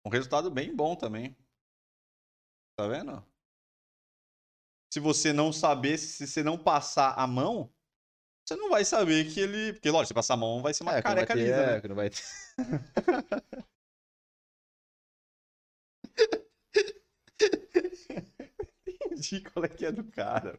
Um 0.04 0.10
resultado 0.10 0.50
bem 0.50 0.74
bom 0.74 0.96
também. 0.96 1.36
Tá 2.76 2.88
vendo? 2.88 3.22
Se 4.92 5.00
você 5.00 5.32
não 5.32 5.52
saber, 5.52 5.98
se 5.98 6.26
você 6.26 6.42
não 6.42 6.58
passar 6.58 7.14
a 7.14 7.26
mão, 7.26 7.72
você 8.52 8.60
não 8.60 8.70
vai 8.70 8.84
saber 8.84 9.24
que 9.26 9.40
ele. 9.40 9.72
Porque, 9.74 9.90
lógico, 9.90 10.08
se 10.08 10.14
passar 10.14 10.34
a 10.34 10.36
mão, 10.36 10.62
vai 10.62 10.72
ser 10.74 10.82
uma 10.82 10.96
É, 10.96 11.02
careca 11.02 11.34
ter- 11.34 11.40
lisa, 11.44 11.54
é, 11.56 11.66
né? 11.74 11.80
que 11.80 11.88
não 11.88 11.96
vai 11.96 12.10
ter- 12.10 12.22
Entendi 18.86 19.40
qual 19.40 19.64
é 19.64 19.68
que 19.68 19.86
é 19.86 19.92
do 19.92 20.04
cara. 20.04 20.58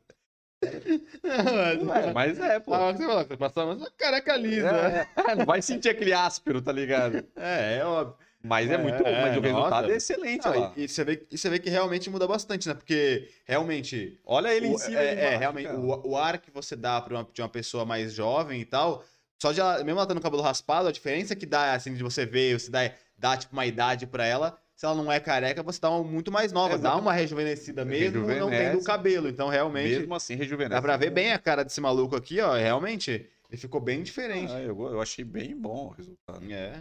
Não, 1.82 1.94
É, 1.94 2.14
mas 2.14 2.40
é, 2.40 2.60
pô. 2.60 2.74
Ah, 2.74 2.94
você 2.94 3.06
fala, 3.06 3.24
você 3.26 3.38
passar 3.38 3.66
uma 3.66 3.92
careca 3.92 4.36
lisa. 4.38 4.70
É, 4.70 5.08
é, 5.32 5.36
não 5.36 5.46
vai 5.46 5.62
sentir 5.62 5.90
aquele 5.90 6.14
áspero, 6.14 6.62
tá 6.62 6.72
ligado? 6.72 7.26
É, 7.36 7.78
é 7.80 7.86
óbvio. 7.86 8.18
Mas 8.46 8.70
é, 8.70 8.74
É, 8.74 8.78
muito. 8.78 9.08
é, 9.08 9.22
mas 9.22 9.38
o 9.38 9.40
resultado 9.40 9.84
nossa. 9.84 9.94
é 9.94 9.96
excelente, 9.96 10.48
Ah, 10.48 10.74
e, 10.76 10.84
e 10.84 10.88
você 10.90 11.04
vê, 11.06 11.26
e 11.32 11.38
você 11.38 11.50
vê 11.50 11.60
que 11.60 11.70
realmente 11.70 12.10
muda 12.10 12.28
bastante, 12.28 12.68
né? 12.68 12.74
Porque 12.74 13.30
realmente. 13.46 14.20
Olha 14.26 14.54
ele 14.54 14.68
em 14.68 14.78
cima. 14.78 15.00
é, 15.00 15.34
é, 15.34 15.38
realmente, 15.38 15.70
o, 15.70 16.10
o 16.10 16.18
ar 16.18 16.38
que 16.40 16.52
você 16.52 16.76
dá 16.76 17.00
pra 17.00 17.16
uma, 17.16 17.28
de 17.32 17.42
uma 17.42 17.48
pessoa 17.50 17.86
mais 17.86 18.14
jovem 18.14 18.60
e 18.60 18.66
tal, 18.66 19.04
só 19.42 19.54
de 19.54 19.62
ela, 19.62 19.82
mesmo 19.84 19.98
ela 20.00 20.06
tendo 20.08 20.18
o 20.18 20.22
cabelo 20.22 20.42
raspado, 20.42 20.90
a 20.90 20.92
diferença 20.92 21.36
que 21.36 21.46
dá, 21.46 21.74
assim, 21.74 21.94
de 21.94 22.04
você 22.04 22.26
ver, 22.26 22.60
você 22.60 22.70
dá, 22.70 22.92
dá 23.18 23.38
tipo, 23.38 23.54
uma 23.54 23.66
idade 23.66 24.06
pra 24.06 24.26
ela, 24.26 24.58
se 24.76 24.86
ela 24.86 24.94
não 24.96 25.10
é 25.10 25.22
careca, 25.22 25.64
você 25.64 25.80
dá 25.80 25.90
uma 25.90 26.04
muito 26.04 26.30
mais 26.30 26.52
nova, 26.52 26.78
dá 26.78 26.98
uma 26.98 27.14
rejuvenescida 27.14 27.86
mesmo, 27.86 28.28
não 28.28 28.50
tendo 28.50 28.80
o 28.80 28.84
cabelo. 28.84 29.30
Então, 29.30 29.48
realmente, 29.48 30.00
Mesmo 30.00 30.16
assim, 30.16 30.36
rejuvenesce. 30.36 30.74
dá 30.76 30.82
pra 30.82 30.98
ver 30.98 31.12
bem 31.12 31.32
a 31.32 31.40
cara 31.40 31.64
desse 31.64 31.80
maluco 31.80 32.16
aqui, 32.16 32.42
ó, 32.42 32.56
realmente, 32.56 33.26
ele 33.50 33.58
ficou 33.58 33.80
bem 33.80 34.04
diferente. 34.04 34.52
Ah, 34.52 34.62
eu, 34.62 34.78
eu 34.92 35.00
achei 35.02 35.24
bem 35.24 35.56
bom 35.56 35.88
o 35.88 35.90
resultado. 35.92 36.44
É, 36.52 36.74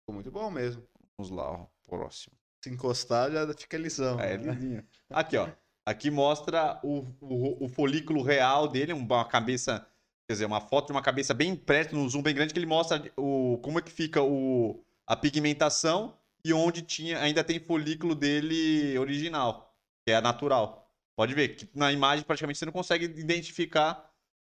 ficou 0.00 0.14
muito 0.14 0.30
bom 0.30 0.50
mesmo. 0.50 0.82
Vamos 1.18 1.32
lá, 1.32 1.50
ó. 1.50 1.66
Próximo. 1.88 2.36
Se 2.62 2.70
encostar, 2.70 3.30
já 3.30 3.52
fica 3.54 3.76
lição. 3.76 4.20
É, 4.20 4.38
né? 4.38 4.84
Aqui, 5.10 5.36
ó. 5.36 5.48
Aqui 5.84 6.10
mostra 6.10 6.78
o, 6.82 7.06
o, 7.20 7.64
o 7.64 7.68
folículo 7.68 8.22
real 8.22 8.68
dele, 8.68 8.92
uma 8.92 9.24
cabeça, 9.24 9.86
quer 10.28 10.34
dizer, 10.34 10.44
uma 10.44 10.60
foto 10.60 10.86
de 10.88 10.92
uma 10.92 11.02
cabeça 11.02 11.32
bem 11.32 11.56
perto, 11.56 11.96
num 11.96 12.08
zoom 12.08 12.22
bem 12.22 12.34
grande, 12.34 12.52
que 12.52 12.58
ele 12.58 12.66
mostra 12.66 13.10
o, 13.16 13.58
como 13.62 13.78
é 13.78 13.82
que 13.82 13.90
fica 13.90 14.22
o, 14.22 14.84
a 15.06 15.16
pigmentação 15.16 16.14
e 16.44 16.52
onde 16.52 16.82
tinha, 16.82 17.18
ainda 17.20 17.42
tem 17.42 17.58
folículo 17.58 18.14
dele 18.14 18.98
original, 18.98 19.74
que 20.06 20.12
é 20.12 20.20
natural. 20.20 20.88
Pode 21.16 21.34
ver 21.34 21.56
que 21.56 21.68
na 21.74 21.90
imagem 21.90 22.24
praticamente 22.24 22.58
você 22.58 22.66
não 22.66 22.72
consegue 22.72 23.06
identificar 23.06 24.07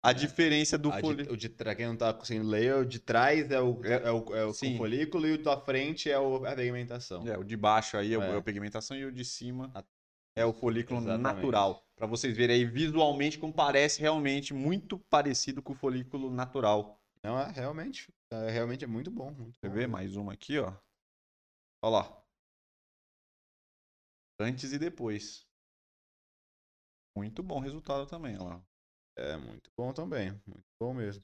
a 0.04 0.14
diferença 0.14 0.78
do 0.78 0.92
de- 0.92 1.00
folículo. 1.02 1.34
o 1.34 1.38
de 1.38 1.50
tra- 1.50 1.76
quem 1.76 1.86
não 1.88 1.96
tá 1.98 2.14
conseguindo 2.14 2.48
ler, 2.48 2.74
o 2.76 2.86
de 2.86 3.00
trás 3.00 3.52
é 3.52 3.60
o, 3.62 3.84
é, 3.86 4.12
o, 4.12 4.36
é 4.36 4.46
o 4.46 4.54
Sim. 4.54 4.72
com 4.74 4.78
folículo 4.80 5.28
e 5.28 5.34
o 5.34 5.44
da 5.44 5.60
frente 5.60 6.10
é 6.10 6.18
o, 6.20 6.44
a 6.46 6.56
pigmentação. 6.56 7.28
É, 7.28 7.38
o 7.38 7.44
de 7.44 7.56
baixo 7.56 7.98
aí 7.98 8.14
é, 8.14 8.18
o- 8.18 8.24
É. 8.24 8.34
é 8.34 8.38
a 8.38 8.42
pigmentação 8.42 8.98
e 8.98 9.06
o 9.06 9.12
de 9.12 9.24
cima. 9.24 9.72
é 10.36 10.46
o 10.46 10.54
folículo 10.54 11.00
Exatamente. 11.02 11.22
natural. 11.36 11.86
Pra 11.96 12.08
vocês 12.08 12.36
verem 12.36 12.56
aí 12.56 12.66
visualmente 12.66 13.38
como 13.38 13.54
parece 13.54 14.00
realmente 14.02 14.54
muito 14.54 14.98
parecido 14.98 15.62
com 15.62 15.74
o 15.74 15.76
folículo 15.76 16.32
natural. 16.32 16.98
Não, 17.24 17.38
é 17.40 17.52
realmente. 17.52 18.12
É, 18.32 18.50
realmente 18.50 18.84
é 18.84 18.88
muito 18.88 19.12
bom. 19.12 19.30
Muito 19.32 19.60
Você 19.60 19.68
bom 19.68 19.74
vê 19.74 19.82
mesmo. 19.82 19.92
mais 19.92 20.16
uma 20.16 20.34
aqui, 20.34 20.58
ó. 20.58 20.74
Olha 21.84 21.98
lá. 21.98 22.24
Antes 24.40 24.72
e 24.72 24.80
depois. 24.80 25.46
Muito 27.16 27.44
bom 27.44 27.60
resultado 27.60 28.08
também, 28.08 28.36
olha 28.38 28.56
lá. 28.56 28.66
É 29.21 29.38
muito 29.38 29.69
bom 29.77 29.93
também. 29.93 30.31
Muito 30.47 30.65
bom 30.79 30.93
mesmo. 30.93 31.21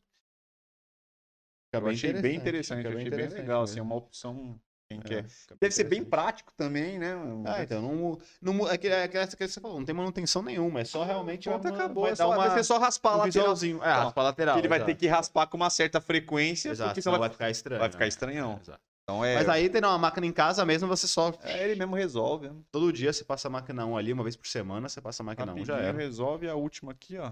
Fica 1.69 1.83
Eu 1.83 1.87
achei 1.89 2.13
bem 2.13 2.35
interessante, 2.35 2.85
eu 2.85 2.97
achei 2.97 3.09
bem 3.09 3.27
legal, 3.27 3.63
assim, 3.63 3.79
é 3.79 3.81
uma 3.81 3.95
opção 3.95 4.59
quem 4.89 4.99
É, 4.99 5.03
quer. 5.03 5.25
Deve 5.59 5.75
ser 5.75 5.83
bem 5.83 6.03
prático 6.03 6.53
também, 6.55 6.97
né? 6.97 7.13
Ah, 7.45 7.61
então, 7.61 7.81
não, 7.81 8.17
não, 8.41 8.53
mu- 8.53 8.69
é 8.69 8.77
que, 8.77 8.87
é 8.87 9.07
que 9.07 9.47
você 9.47 9.59
falou, 9.59 9.77
não 9.79 9.85
tem 9.85 9.93
manutenção 9.93 10.41
nenhuma, 10.41 10.79
é 10.79 10.85
só 10.85 11.03
realmente 11.03 11.49
uma- 11.49 11.57
acabou. 11.57 12.03
vai 12.03 12.11
É 12.13 12.15
dar 12.15 12.23
só, 12.23 12.29
uma, 12.29 12.37
vai 12.37 12.51
ser 12.51 12.63
só 12.63 12.77
raspar 12.77 13.15
um 13.15 13.17
lá 13.17 13.25
lateral. 13.25 13.53
É, 13.53 13.55
Então, 13.65 13.81
raspar 13.81 14.21
a 14.21 14.23
lateral. 14.25 14.57
ele 14.59 14.67
vai 14.69 14.85
ter 14.85 14.95
que 14.95 15.07
raspar 15.07 15.47
com 15.47 15.57
uma 15.57 15.69
certa 15.69 15.99
frequência, 15.99 16.69
Exato, 16.71 16.89
porque 16.91 17.01
senão 17.01 17.17
vai 17.17 17.27
vai, 17.27 17.33
ficar 17.35 17.49
estranho. 17.49 17.79
vai 17.81 17.89
ficar 17.89 18.03
né? 18.05 18.07
estranhão. 18.07 18.59
Exato. 18.61 18.79
Então 19.03 19.23
é, 19.23 19.35
Mas 19.35 19.47
aí, 19.49 19.69
tendo 19.69 19.87
uma 19.87 19.97
máquina 19.97 20.25
em 20.25 20.33
casa 20.33 20.65
mesmo, 20.65 20.87
você 20.87 21.07
só. 21.07 21.33
é, 21.43 21.63
ele 21.63 21.75
mesmo 21.75 21.95
resolve. 21.95 22.49
né? 22.49 22.55
Todo 22.71 22.91
dia 22.91 23.11
você 23.11 23.23
passa 23.23 23.47
a 23.47 23.51
máquina 23.51 23.85
1 23.85 23.97
ali, 23.97 24.11
uma 24.13 24.23
vez 24.23 24.35
por 24.35 24.47
semana, 24.47 24.87
você 24.89 25.01
passa 25.01 25.23
a 25.23 25.25
máquina 25.25 25.53
1, 25.53 25.63
já 25.65 25.75
Rapidinho 25.75 25.89
era. 25.89 25.97
resolve 25.97 26.47
a 26.49 26.55
última 26.55 26.91
aqui, 26.91 27.17
ó. 27.17 27.31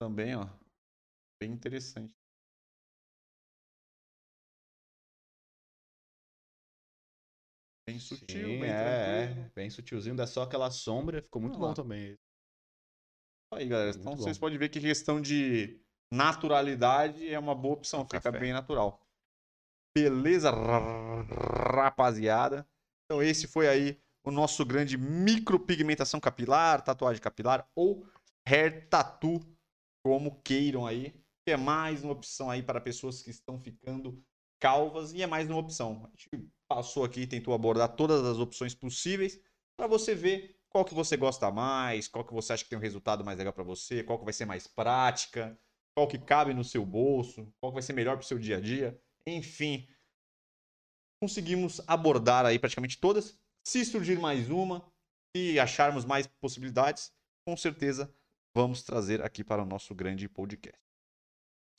Também, 0.00 0.34
ó. 0.34 0.46
Bem 1.38 1.52
interessante. 1.52 2.14
Bem 7.86 7.98
sutil, 7.98 8.26
Sim, 8.26 8.60
bem 8.60 8.70
é, 8.70 8.72
tranquilo. 8.72 9.46
é, 9.46 9.50
bem 9.54 9.68
sutilzinho, 9.68 10.16
dá 10.16 10.26
só 10.26 10.42
aquela 10.42 10.70
sombra, 10.70 11.20
ficou 11.20 11.42
muito 11.42 11.58
lá. 11.58 11.68
bom 11.68 11.74
também. 11.74 12.16
Aí, 13.52 13.68
galera. 13.68 13.88
Muito 13.88 14.00
Então 14.00 14.16
bom. 14.16 14.22
vocês 14.22 14.38
podem 14.38 14.58
ver 14.58 14.70
que 14.70 14.80
questão 14.80 15.20
de 15.20 15.78
naturalidade 16.10 17.28
é 17.28 17.38
uma 17.38 17.54
boa 17.54 17.74
opção. 17.74 18.00
O 18.00 18.04
Fica 18.04 18.20
café. 18.20 18.38
bem 18.38 18.52
natural. 18.54 19.00
Beleza, 19.94 20.50
rapaziada? 21.74 22.66
Então 23.04 23.22
esse 23.22 23.46
foi 23.46 23.68
aí 23.68 24.00
o 24.24 24.30
nosso 24.30 24.64
grande 24.64 24.96
micropigmentação 24.96 26.20
capilar, 26.20 26.80
tatuagem 26.80 27.20
capilar 27.20 27.68
ou 27.74 28.06
hair 28.46 28.88
tattoo, 28.88 29.40
como 30.02 30.40
queiram 30.42 30.86
aí. 30.86 31.14
É 31.46 31.56
mais 31.56 32.04
uma 32.04 32.12
opção 32.12 32.50
aí 32.50 32.62
para 32.62 32.80
pessoas 32.80 33.22
que 33.22 33.30
estão 33.30 33.58
ficando 33.58 34.22
calvas 34.60 35.12
e 35.12 35.22
é 35.22 35.26
mais 35.26 35.48
uma 35.48 35.58
opção. 35.58 36.04
A 36.04 36.10
gente 36.10 36.48
passou 36.68 37.02
aqui, 37.04 37.26
tentou 37.26 37.54
abordar 37.54 37.96
todas 37.96 38.24
as 38.24 38.38
opções 38.38 38.74
possíveis 38.74 39.40
para 39.76 39.88
você 39.88 40.14
ver 40.14 40.60
qual 40.68 40.84
que 40.84 40.94
você 40.94 41.16
gosta 41.16 41.50
mais, 41.50 42.06
qual 42.06 42.24
que 42.24 42.32
você 42.32 42.52
acha 42.52 42.62
que 42.62 42.70
tem 42.70 42.78
um 42.78 42.82
resultado 42.82 43.24
mais 43.24 43.36
legal 43.38 43.52
para 43.52 43.64
você, 43.64 44.04
qual 44.04 44.18
que 44.18 44.24
vai 44.24 44.32
ser 44.32 44.44
mais 44.44 44.66
prática, 44.68 45.58
qual 45.94 46.06
que 46.06 46.18
cabe 46.18 46.54
no 46.54 46.62
seu 46.62 46.86
bolso, 46.86 47.52
qual 47.58 47.72
que 47.72 47.74
vai 47.74 47.82
ser 47.82 47.94
melhor 47.94 48.16
para 48.16 48.24
o 48.24 48.26
seu 48.26 48.38
dia 48.38 48.58
a 48.58 48.60
dia. 48.60 49.00
Enfim, 49.26 49.88
conseguimos 51.20 51.80
abordar 51.86 52.46
aí 52.46 52.58
praticamente 52.58 52.98
todas. 52.98 53.36
Se 53.64 53.84
surgir 53.84 54.18
mais 54.18 54.48
uma, 54.48 54.86
se 55.34 55.58
acharmos 55.58 56.04
mais 56.04 56.26
possibilidades, 56.40 57.12
com 57.44 57.56
certeza 57.56 58.14
vamos 58.54 58.82
trazer 58.82 59.22
aqui 59.22 59.42
para 59.44 59.62
o 59.62 59.66
nosso 59.66 59.94
grande 59.94 60.28
podcast. 60.28 60.78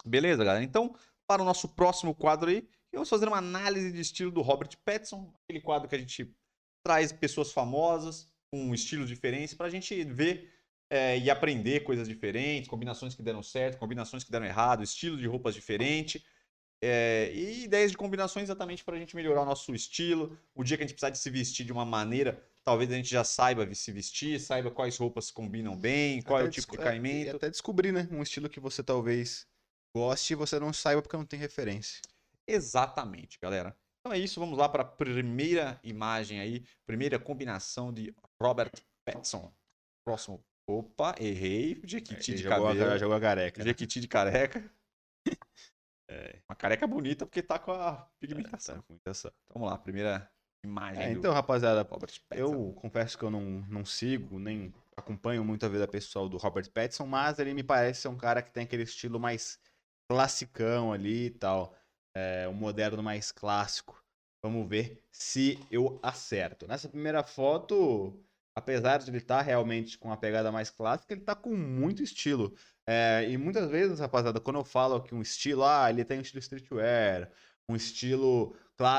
Beleza, 0.05 0.43
galera? 0.43 0.63
Então, 0.63 0.95
para 1.27 1.41
o 1.41 1.45
nosso 1.45 1.69
próximo 1.69 2.13
quadro 2.15 2.49
aí, 2.49 2.67
vamos 2.93 3.09
fazer 3.09 3.27
uma 3.27 3.37
análise 3.37 3.91
de 3.91 4.01
estilo 4.01 4.31
do 4.31 4.41
Robert 4.41 4.69
Pattinson, 4.83 5.33
aquele 5.43 5.61
quadro 5.61 5.87
que 5.87 5.95
a 5.95 5.99
gente 5.99 6.35
traz 6.83 7.11
pessoas 7.11 7.51
famosas 7.51 8.31
com 8.51 8.73
estilos 8.73 9.07
diferentes 9.07 9.53
para 9.53 9.67
a 9.67 9.69
gente 9.69 10.03
ver 10.03 10.51
é, 10.89 11.17
e 11.17 11.29
aprender 11.29 11.81
coisas 11.81 12.07
diferentes, 12.07 12.69
combinações 12.69 13.15
que 13.15 13.23
deram 13.23 13.41
certo, 13.41 13.77
combinações 13.77 14.23
que 14.23 14.31
deram 14.31 14.45
errado, 14.45 14.83
estilos 14.83 15.19
de 15.19 15.27
roupas 15.27 15.55
diferentes. 15.55 16.21
é, 16.81 17.31
e 17.33 17.63
ideias 17.65 17.91
de 17.91 17.97
combinações 17.97 18.45
exatamente 18.45 18.83
para 18.83 18.95
a 18.95 18.99
gente 18.99 19.15
melhorar 19.15 19.43
o 19.43 19.45
nosso 19.45 19.73
estilo. 19.73 20.37
O 20.55 20.63
dia 20.63 20.77
que 20.77 20.83
a 20.83 20.87
gente 20.87 20.95
precisar 20.95 21.11
de 21.11 21.19
se 21.19 21.29
vestir 21.29 21.65
de 21.65 21.71
uma 21.71 21.85
maneira, 21.85 22.43
talvez 22.63 22.91
a 22.91 22.95
gente 22.95 23.09
já 23.09 23.23
saiba 23.23 23.71
se 23.73 23.91
vestir, 23.91 24.39
saiba 24.39 24.71
quais 24.71 24.97
roupas 24.97 25.31
combinam 25.31 25.75
bem, 25.75 26.21
qual 26.21 26.39
é 26.39 26.43
o 26.43 26.47
Até 26.47 26.61
tipo 26.61 26.71
de 26.73 26.81
é, 26.81 26.83
caimento. 26.83 27.27
E 27.27 27.35
até 27.35 27.49
descobrir, 27.49 27.91
né? 27.91 28.07
Um 28.11 28.21
estilo 28.21 28.49
que 28.49 28.59
você 28.59 28.83
talvez 28.83 29.47
goste 29.95 30.33
e 30.33 30.35
você 30.35 30.59
não 30.59 30.71
saiba 30.71 31.01
porque 31.01 31.17
não 31.17 31.25
tem 31.25 31.39
referência. 31.39 32.01
Exatamente, 32.47 33.39
galera. 33.39 33.75
Então 33.99 34.13
é 34.13 34.19
isso, 34.19 34.39
vamos 34.39 34.57
lá 34.57 34.67
para 34.67 34.81
a 34.81 34.85
primeira 34.85 35.79
imagem 35.83 36.39
aí, 36.39 36.65
primeira 36.87 37.19
combinação 37.19 37.93
de 37.93 38.13
Robert 38.41 38.71
Pattinson. 39.05 39.53
Próximo. 40.03 40.43
Opa, 40.67 41.15
errei. 41.19 41.79
Jequiti 41.83 42.33
de 42.33 42.43
jogou, 42.43 42.67
a, 42.67 42.73
cabelo. 42.73 42.97
jogou 42.97 43.15
a 43.15 43.21
careca. 43.21 43.59
né? 43.59 43.65
Jequiti 43.65 43.99
de 43.99 44.07
careca. 44.07 44.71
É, 46.09 46.41
Uma 46.49 46.57
careca 46.57 46.85
bonita 46.85 47.25
porque 47.25 47.41
tá 47.41 47.57
com 47.57 47.71
a 47.71 47.95
tá 47.95 48.11
pigmentação. 48.19 48.81
com 48.81 48.91
muita 48.91 49.13
sorte. 49.13 49.37
Então, 49.45 49.61
vamos 49.61 49.69
lá, 49.71 49.77
primeira 49.77 50.29
imagem 50.63 51.03
É, 51.03 51.13
do 51.13 51.19
então, 51.19 51.33
rapaziada, 51.33 51.81
Robert 51.89 52.11
eu 52.31 52.73
confesso 52.73 53.17
que 53.17 53.23
eu 53.23 53.31
não, 53.31 53.65
não 53.67 53.85
sigo, 53.85 54.39
nem 54.39 54.73
acompanho 54.95 55.43
muito 55.43 55.65
a 55.65 55.69
vida 55.69 55.87
pessoal 55.87 56.29
do 56.29 56.37
Robert 56.37 56.69
Pattinson, 56.71 57.05
mas 57.05 57.39
ele 57.39 57.53
me 57.53 57.63
parece 57.63 58.01
ser 58.01 58.07
um 58.07 58.17
cara 58.17 58.41
que 58.41 58.51
tem 58.51 58.63
aquele 58.63 58.83
estilo 58.83 59.19
mais 59.19 59.59
classicão 60.09 60.93
ali 60.93 61.27
e 61.27 61.29
tal. 61.31 61.75
É, 62.15 62.47
um 62.47 62.53
moderno 62.53 63.01
mais 63.01 63.31
clássico. 63.31 64.03
Vamos 64.43 64.67
ver 64.67 65.03
se 65.11 65.59
eu 65.71 65.99
acerto. 66.03 66.67
Nessa 66.67 66.89
primeira 66.89 67.23
foto, 67.23 68.19
apesar 68.55 68.97
de 68.97 69.09
ele 69.09 69.17
estar 69.17 69.41
realmente 69.41 69.97
com 69.97 70.09
uma 70.09 70.17
pegada 70.17 70.51
mais 70.51 70.69
clássica, 70.69 71.13
ele 71.13 71.21
tá 71.21 71.35
com 71.35 71.55
muito 71.55 72.03
estilo. 72.03 72.53
É, 72.87 73.29
e 73.29 73.37
muitas 73.37 73.69
vezes, 73.69 73.99
rapaziada, 73.99 74.39
quando 74.41 74.57
eu 74.57 74.65
falo 74.65 75.01
que 75.01 75.15
um 75.15 75.21
estilo, 75.21 75.63
ah, 75.63 75.89
ele 75.89 76.03
tem 76.03 76.17
um 76.17 76.21
estilo 76.21 76.39
streetwear, 76.39 77.31
um 77.69 77.75
estilo 77.75 78.55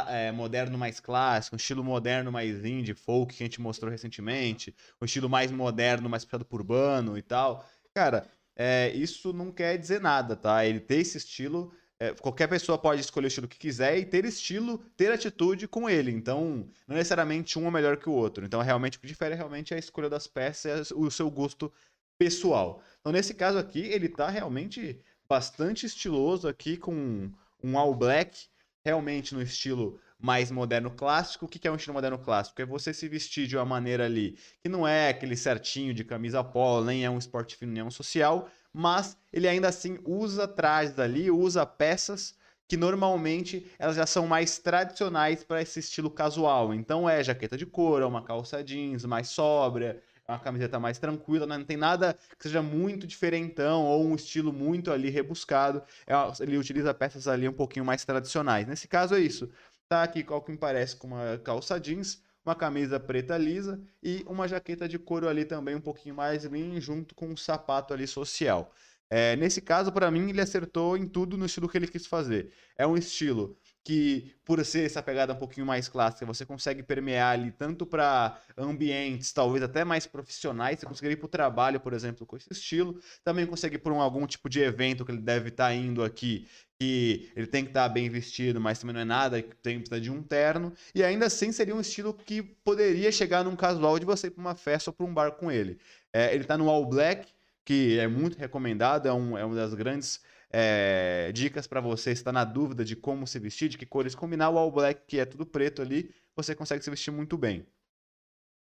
é, 0.09 0.33
moderno 0.33 0.79
mais 0.79 1.01
clássico, 1.01 1.57
um 1.57 1.59
estilo 1.59 1.83
moderno 1.85 2.31
mais 2.33 2.65
indie, 2.65 2.95
folk, 2.95 3.35
que 3.35 3.43
a 3.43 3.47
gente 3.47 3.61
mostrou 3.61 3.91
recentemente, 3.91 4.75
um 5.01 5.05
estilo 5.05 5.29
mais 5.29 5.51
moderno, 5.51 6.09
mais 6.09 6.25
puxado 6.25 6.45
por 6.45 6.61
urbano 6.61 7.17
e 7.17 7.23
tal. 7.23 7.65
Cara, 7.95 8.27
é, 8.57 8.91
isso 8.95 9.33
não 9.33 9.51
quer 9.51 9.79
dizer 9.79 10.01
nada, 10.01 10.37
tá? 10.37 10.65
Ele 10.65 10.81
ter 10.81 10.97
esse 10.97 11.19
estilo, 11.19 11.73
é, 11.99 12.13
qualquer 12.15 12.49
pessoa 12.49 12.79
pode 12.79 13.01
escolher 13.01 13.27
o 13.27 13.29
estilo 13.29 13.49
que 13.49 13.59
quiser 13.59 13.99
e 13.99 14.05
ter 14.05 14.25
estilo, 14.25 14.79
ter 14.97 15.13
atitude 15.13 15.69
com 15.69 15.89
ele. 15.89 16.11
Então, 16.11 16.69
não 16.87 16.97
necessariamente 16.97 17.59
um 17.59 17.67
é 17.67 17.71
melhor 17.71 17.97
que 17.97 18.09
o 18.09 18.13
outro. 18.13 18.45
Então, 18.45 18.61
realmente, 18.61 18.99
o 18.99 19.01
que 19.01 19.07
difere 19.07 19.35
realmente 19.35 19.73
é 19.73 19.77
a 19.77 19.81
escolha 19.81 20.11
das 20.11 20.27
peças 20.27 20.91
e 20.91 20.95
o 20.95 21.11
seu 21.11 21.31
gosto 21.31 21.73
pessoal. 22.19 22.83
Então, 23.01 23.13
nesse 23.13 23.35
caso 23.35 23.59
aqui, 23.59 23.81
ele 23.81 24.09
tá 24.09 24.29
realmente 24.29 25.01
bastante 25.29 25.87
estiloso 25.87 26.47
aqui 26.47 26.77
com 26.77 27.31
um 27.63 27.79
all 27.79 27.95
black, 27.95 28.47
realmente 28.85 29.35
no 29.35 29.43
estilo 29.43 29.99
mais 30.19 30.51
moderno 30.51 30.91
clássico. 30.91 31.47
O 31.47 31.49
que 31.49 31.67
é 31.67 31.71
um 31.71 31.77
estilo 31.77 31.95
moderno 31.95 32.19
clássico? 32.19 32.61
É 32.63 32.67
você 32.67 32.95
se 32.95 33.09
vestir 33.09 33.47
de 33.47 33.57
uma 33.57 33.65
maneira 33.65 34.05
ali 34.07 34.39
que 34.61 34.69
não 34.69 34.87
é 34.87 35.09
aquele 35.09 35.37
certinho 35.37 35.93
de 35.93 36.05
camisa 36.05 36.43
polo, 36.45 36.85
nem 36.85 37.05
é 37.05 37.11
um 37.11 37.19
esporte 37.19 37.57
fino, 37.57 37.73
nem 37.73 37.81
é 37.81 37.85
um 37.85 37.91
social, 37.91 38.49
mas 38.73 39.17
ele 39.33 39.49
ainda 39.49 39.69
assim 39.69 39.99
usa 40.05 40.47
trajes 40.47 40.99
ali, 40.99 41.31
usa 41.31 41.67
peças 41.67 42.35
que 42.69 42.77
normalmente 42.77 43.71
elas 43.79 43.97
já 43.97 44.07
são 44.07 44.27
mais 44.27 44.59
tradicionais 44.59 45.45
para 45.45 45.61
esse 45.61 45.81
estilo 45.81 46.11
casual. 46.11 46.73
Então 46.73 47.09
é 47.09 47.23
jaqueta 47.23 47.57
de 47.57 47.67
couro, 47.67 48.05
é 48.05 48.07
uma 48.07 48.23
calça 48.23 48.65
jeans 48.65 49.05
mais 49.05 49.29
sóbria, 49.29 50.01
uma 50.33 50.39
camiseta 50.39 50.79
mais 50.79 50.99
tranquila, 50.99 51.47
né? 51.47 51.59
não 51.59 51.65
tem 51.65 51.77
nada 51.77 52.17
que 52.39 52.43
seja 52.43 52.63
muito 52.63 53.07
diferentão 53.07 53.85
ou 53.85 54.05
um 54.05 54.15
estilo 54.15 54.53
muito 54.53 54.91
ali 54.91 55.11
rebuscado. 55.11 55.83
É, 56.07 56.15
Ele 56.43 56.57
utiliza 56.57 56.93
peças 56.95 57.29
ali 57.29 57.49
um 57.49 57.53
pouquinho 57.53 57.85
mais 57.85 58.05
tradicionais. 58.05 58.67
Nesse 58.67 58.89
caso 58.89 59.15
é 59.15 59.21
isso. 59.21 59.51
Tá 59.89 60.03
aqui, 60.03 60.23
qual 60.23 60.43
que 60.43 60.51
me 60.51 60.59
parece, 60.59 60.97
com 60.97 61.09
uma 61.09 61.39
calça 61.39 61.79
jeans, 61.79 62.23
uma 62.45 62.55
camisa 62.55 62.99
preta 62.99 63.37
lisa 63.37 63.81
e 64.03 64.25
uma 64.27 64.49
jaqueta 64.49 64.89
de 64.89 64.99
couro 64.99 65.29
ali 65.29 65.45
também 65.45 65.75
um 65.75 65.81
pouquinho 65.81 66.15
mais 66.15 66.45
lean, 66.45 66.81
junto 66.81 67.15
com 67.15 67.27
um 67.29 67.37
sapato 67.37 67.95
ali 67.95 68.07
social. 68.07 68.73
É, 69.09 69.37
nesse 69.37 69.61
caso, 69.61 69.93
para 69.93 70.11
mim, 70.11 70.31
ele 70.31 70.41
acertou 70.41 70.97
em 70.97 71.07
tudo 71.07 71.37
no 71.37 71.45
estilo 71.45 71.69
que 71.69 71.77
ele 71.77 71.87
quis 71.87 72.07
fazer. 72.07 72.51
É 72.77 72.87
um 72.87 72.97
estilo 72.97 73.57
que, 73.85 74.33
por 74.45 74.65
ser 74.65 74.87
essa 74.87 75.03
pegada 75.03 75.33
um 75.33 75.37
pouquinho 75.37 75.67
mais 75.67 75.89
clássica, 75.89 76.25
você 76.25 76.47
consegue 76.47 76.83
permear 76.83 77.33
ali 77.33 77.51
tanto 77.51 77.85
para 77.85 78.39
ambientes, 78.57 79.33
talvez 79.33 79.63
até 79.63 79.85
mais 79.85 80.07
profissionais. 80.07 80.79
Você 80.79 80.87
conseguiria 80.87 81.15
ir 81.15 81.17
para 81.17 81.27
o 81.27 81.29
trabalho, 81.29 81.81
por 81.81 81.93
exemplo, 81.93 82.25
com 82.25 82.37
esse 82.37 82.53
estilo. 82.53 83.01
Também 83.25 83.47
consegue 83.47 83.79
por 83.79 83.93
um, 83.93 84.01
algum 84.01 84.27
tipo 84.27 84.49
de 84.49 84.61
evento 84.61 85.05
que 85.05 85.11
ele 85.11 85.21
deve 85.21 85.49
estar 85.49 85.75
indo 85.75 86.05
aqui, 86.05 86.47
que 86.79 87.31
ele 87.35 87.47
tem 87.47 87.65
que 87.65 87.71
estar 87.71 87.89
bem 87.89 88.09
vestido, 88.09 88.61
mas 88.61 88.79
também 88.79 88.95
não 88.95 89.01
é 89.01 89.05
nada, 89.05 89.43
que 89.43 89.57
tem 89.57 89.81
precisa 89.81 90.01
de 90.01 90.11
um 90.11 90.23
terno. 90.23 90.73
E 90.95 91.03
ainda 91.03 91.27
assim 91.27 91.51
seria 91.51 91.75
um 91.75 91.81
estilo 91.81 92.15
que 92.15 92.43
poderia 92.43 93.11
chegar 93.11 93.45
num 93.45 93.57
casual 93.57 93.99
de 93.99 94.07
você 94.07 94.29
ir 94.29 94.31
para 94.31 94.41
uma 94.41 94.55
festa 94.55 94.91
ou 94.91 94.95
para 94.95 95.07
um 95.07 95.13
bar 95.13 95.33
com 95.33 95.51
ele. 95.51 95.79
É, 96.13 96.33
ele 96.33 96.43
está 96.43 96.57
no 96.57 96.71
all 96.71 96.87
black, 96.87 97.29
que 97.65 97.99
é 97.99 98.07
muito 98.07 98.39
recomendado, 98.39 99.09
é, 99.09 99.13
um, 99.13 99.37
é 99.37 99.45
uma 99.45 99.55
das 99.57 99.75
grandes 99.75 100.21
é, 100.53 101.33
dicas 101.33 101.67
para 101.67 101.81
você 101.81 102.13
estar 102.13 102.33
na 102.33 102.45
dúvida 102.45 102.85
de 102.85 102.95
como 102.95 103.27
se 103.27 103.39
vestir, 103.39 103.69
de 103.69 103.79
que 103.79 103.87
cores 103.87 104.15
combinar. 104.15 104.51
O 104.51 104.59
all 104.59 104.71
black, 104.71 105.03
que 105.07 105.19
é 105.19 105.25
tudo 105.25 105.47
preto 105.47 105.81
ali, 105.81 106.15
você 106.37 106.55
consegue 106.55 106.85
se 106.85 106.91
vestir 106.91 107.11
muito 107.11 107.39
bem. 107.39 107.67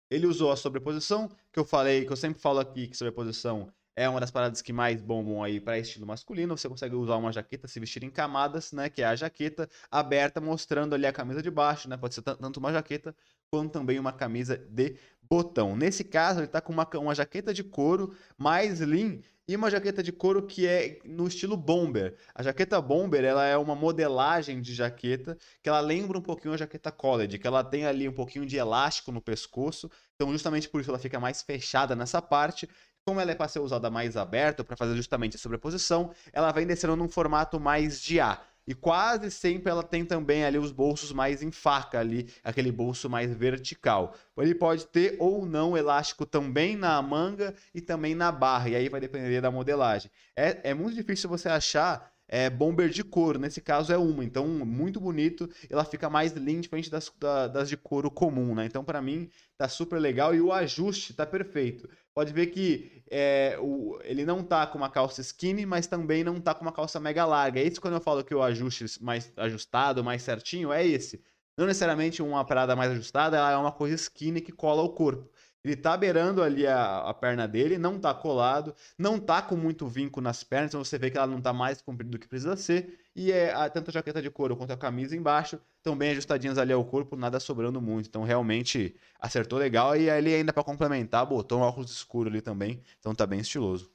Ele 0.09 0.25
usou 0.25 0.51
a 0.51 0.55
sobreposição, 0.55 1.29
que 1.51 1.59
eu 1.59 1.65
falei, 1.65 2.05
que 2.05 2.11
eu 2.11 2.17
sempre 2.17 2.41
falo 2.41 2.59
aqui 2.59 2.87
que 2.87 2.97
sobreposição 2.97 3.71
é 3.95 4.07
uma 4.07 4.19
das 4.19 4.31
paradas 4.31 4.61
que 4.61 4.71
mais 4.71 5.01
bombam 5.01 5.43
aí 5.43 5.59
para 5.59 5.77
estilo 5.77 6.05
masculino. 6.07 6.57
Você 6.57 6.67
consegue 6.69 6.95
usar 6.95 7.17
uma 7.17 7.31
jaqueta, 7.31 7.67
se 7.67 7.79
vestir 7.79 8.03
em 8.03 8.09
camadas, 8.09 8.71
né? 8.71 8.89
Que 8.89 9.01
é 9.01 9.05
a 9.05 9.15
jaqueta 9.15 9.69
aberta, 9.89 10.39
mostrando 10.39 10.95
ali 10.95 11.05
a 11.05 11.13
camisa 11.13 11.41
de 11.41 11.51
baixo, 11.51 11.89
né? 11.89 11.97
Pode 11.97 12.15
ser 12.15 12.21
tanto 12.21 12.57
uma 12.57 12.71
jaqueta 12.71 13.15
quanto 13.49 13.71
também 13.71 13.99
uma 13.99 14.13
camisa 14.13 14.57
de 14.57 14.95
botão. 15.21 15.75
Nesse 15.75 16.03
caso, 16.03 16.39
ele 16.39 16.45
está 16.45 16.61
com 16.61 16.71
uma, 16.71 16.87
uma 16.95 17.13
jaqueta 17.13 17.53
de 17.53 17.63
couro 17.63 18.15
mais 18.37 18.79
lean 18.79 19.19
e 19.51 19.55
uma 19.57 19.69
jaqueta 19.69 20.01
de 20.01 20.13
couro 20.13 20.47
que 20.47 20.65
é 20.65 20.99
no 21.03 21.27
estilo 21.27 21.57
bomber. 21.57 22.15
A 22.33 22.41
jaqueta 22.41 22.79
bomber, 22.79 23.25
ela 23.25 23.45
é 23.45 23.57
uma 23.57 23.75
modelagem 23.75 24.61
de 24.61 24.73
jaqueta 24.73 25.37
que 25.61 25.67
ela 25.67 25.81
lembra 25.81 26.17
um 26.17 26.21
pouquinho 26.21 26.53
a 26.53 26.57
jaqueta 26.57 26.89
college, 26.89 27.37
que 27.37 27.45
ela 27.45 27.61
tem 27.61 27.85
ali 27.85 28.07
um 28.07 28.13
pouquinho 28.13 28.45
de 28.45 28.55
elástico 28.55 29.11
no 29.11 29.21
pescoço. 29.21 29.91
Então, 30.15 30.31
justamente 30.31 30.69
por 30.69 30.79
isso 30.79 30.89
ela 30.89 30.97
fica 30.97 31.19
mais 31.19 31.41
fechada 31.41 31.93
nessa 31.93 32.21
parte 32.21 32.69
como 33.03 33.19
ela 33.19 33.31
é 33.31 33.35
para 33.35 33.47
ser 33.47 33.59
usada 33.59 33.89
mais 33.89 34.15
aberta, 34.15 34.63
para 34.63 34.77
fazer 34.77 34.95
justamente 34.95 35.35
a 35.35 35.39
sobreposição, 35.39 36.13
ela 36.31 36.51
vem 36.51 36.67
descendo 36.67 36.95
num 36.95 37.09
formato 37.09 37.59
mais 37.59 37.99
de 37.99 38.19
A. 38.19 38.39
E 38.71 38.73
quase 38.73 39.29
sempre 39.29 39.69
ela 39.69 39.83
tem 39.83 40.05
também 40.05 40.45
ali 40.45 40.57
os 40.57 40.71
bolsos 40.71 41.11
mais 41.11 41.43
em 41.43 41.51
faca 41.51 41.99
ali, 41.99 42.29
aquele 42.41 42.71
bolso 42.71 43.09
mais 43.09 43.35
vertical. 43.35 44.15
Ele 44.37 44.55
pode 44.55 44.87
ter 44.87 45.17
ou 45.19 45.45
não 45.45 45.75
elástico 45.75 46.25
também 46.25 46.77
na 46.77 47.01
manga 47.01 47.53
e 47.75 47.81
também 47.81 48.15
na 48.15 48.31
barra, 48.31 48.69
e 48.69 48.75
aí 48.77 48.87
vai 48.87 49.01
depender 49.01 49.41
da 49.41 49.51
modelagem. 49.51 50.09
É, 50.33 50.69
é 50.69 50.73
muito 50.73 50.95
difícil 50.95 51.29
você 51.29 51.49
achar 51.49 52.13
é, 52.29 52.49
bomber 52.49 52.87
de 52.87 53.03
couro. 53.03 53.37
Nesse 53.37 53.59
caso 53.59 53.91
é 53.91 53.97
uma, 53.97 54.23
então 54.23 54.47
muito 54.47 55.01
bonito. 55.01 55.49
Ela 55.69 55.83
fica 55.83 56.09
mais 56.09 56.33
lean 56.33 56.61
diferente 56.61 56.89
das, 56.89 57.11
das 57.51 57.67
de 57.67 57.75
couro 57.75 58.09
comum, 58.09 58.55
né? 58.55 58.65
Então 58.65 58.85
para 58.85 59.01
mim 59.01 59.29
tá 59.57 59.67
super 59.67 59.99
legal 59.99 60.33
e 60.33 60.39
o 60.39 60.53
ajuste 60.53 61.13
tá 61.13 61.25
perfeito. 61.25 61.89
Pode 62.13 62.33
ver 62.33 62.47
que 62.47 63.03
é, 63.09 63.57
o, 63.59 63.99
ele 64.03 64.25
não 64.25 64.43
tá 64.43 64.67
com 64.67 64.77
uma 64.77 64.89
calça 64.89 65.21
skinny, 65.21 65.65
mas 65.65 65.87
também 65.87 66.23
não 66.23 66.39
tá 66.41 66.53
com 66.53 66.61
uma 66.61 66.71
calça 66.71 66.99
mega 66.99 67.25
larga. 67.25 67.59
É 67.59 67.63
isso 67.63 67.79
quando 67.81 67.95
eu 67.95 68.01
falo 68.01 68.23
que 68.23 68.35
o 68.35 68.43
ajuste 68.43 68.85
mais 69.01 69.31
ajustado, 69.37 70.03
mais 70.03 70.21
certinho, 70.21 70.71
é 70.73 70.85
esse. 70.85 71.21
Não 71.57 71.65
necessariamente 71.65 72.21
uma 72.21 72.45
parada 72.45 72.75
mais 72.75 72.91
ajustada, 72.91 73.37
ela 73.37 73.51
é 73.51 73.57
uma 73.57 73.71
coisa 73.71 73.95
skinny 73.95 74.41
que 74.41 74.51
cola 74.51 74.81
o 74.81 74.89
corpo. 74.89 75.29
Ele 75.63 75.75
tá 75.75 75.95
beirando 75.95 76.41
ali 76.41 76.65
a, 76.65 77.01
a, 77.01 77.13
perna 77.13 77.47
dele, 77.47 77.77
não 77.77 77.99
tá 77.99 78.13
colado, 78.13 78.75
não 78.97 79.19
tá 79.19 79.41
com 79.43 79.55
muito 79.55 79.87
vinco 79.87 80.19
nas 80.19 80.43
pernas, 80.43 80.71
então 80.71 80.83
você 80.83 80.97
vê 80.97 81.11
que 81.11 81.17
ela 81.17 81.27
não 81.27 81.39
tá 81.39 81.53
mais 81.53 81.81
comprida 81.81 82.09
do 82.09 82.17
que 82.17 82.27
precisa 82.27 82.55
ser. 82.55 82.99
E 83.15 83.31
é 83.31 83.53
a, 83.53 83.69
tanto 83.69 83.89
a 83.89 83.93
jaqueta 83.93 84.21
de 84.21 84.31
couro 84.31 84.57
quanto 84.57 84.71
a 84.73 84.77
camisa 84.77 85.15
embaixo 85.15 85.61
estão 85.77 85.95
bem 85.95 86.11
ajustadinhas 86.11 86.57
ali 86.57 86.73
ao 86.73 86.83
corpo, 86.83 87.15
nada 87.15 87.39
sobrando 87.39 87.79
muito. 87.79 88.07
Então 88.07 88.23
realmente 88.23 88.95
acertou 89.19 89.59
legal. 89.59 89.95
E 89.95 90.09
ali 90.09 90.33
ainda 90.33 90.51
para 90.51 90.63
complementar, 90.63 91.25
botou 91.27 91.59
um 91.59 91.61
óculos 91.61 91.91
escuro 91.91 92.29
ali 92.29 92.41
também. 92.41 92.81
Então 92.99 93.13
tá 93.13 93.27
bem 93.27 93.39
estiloso. 93.39 93.91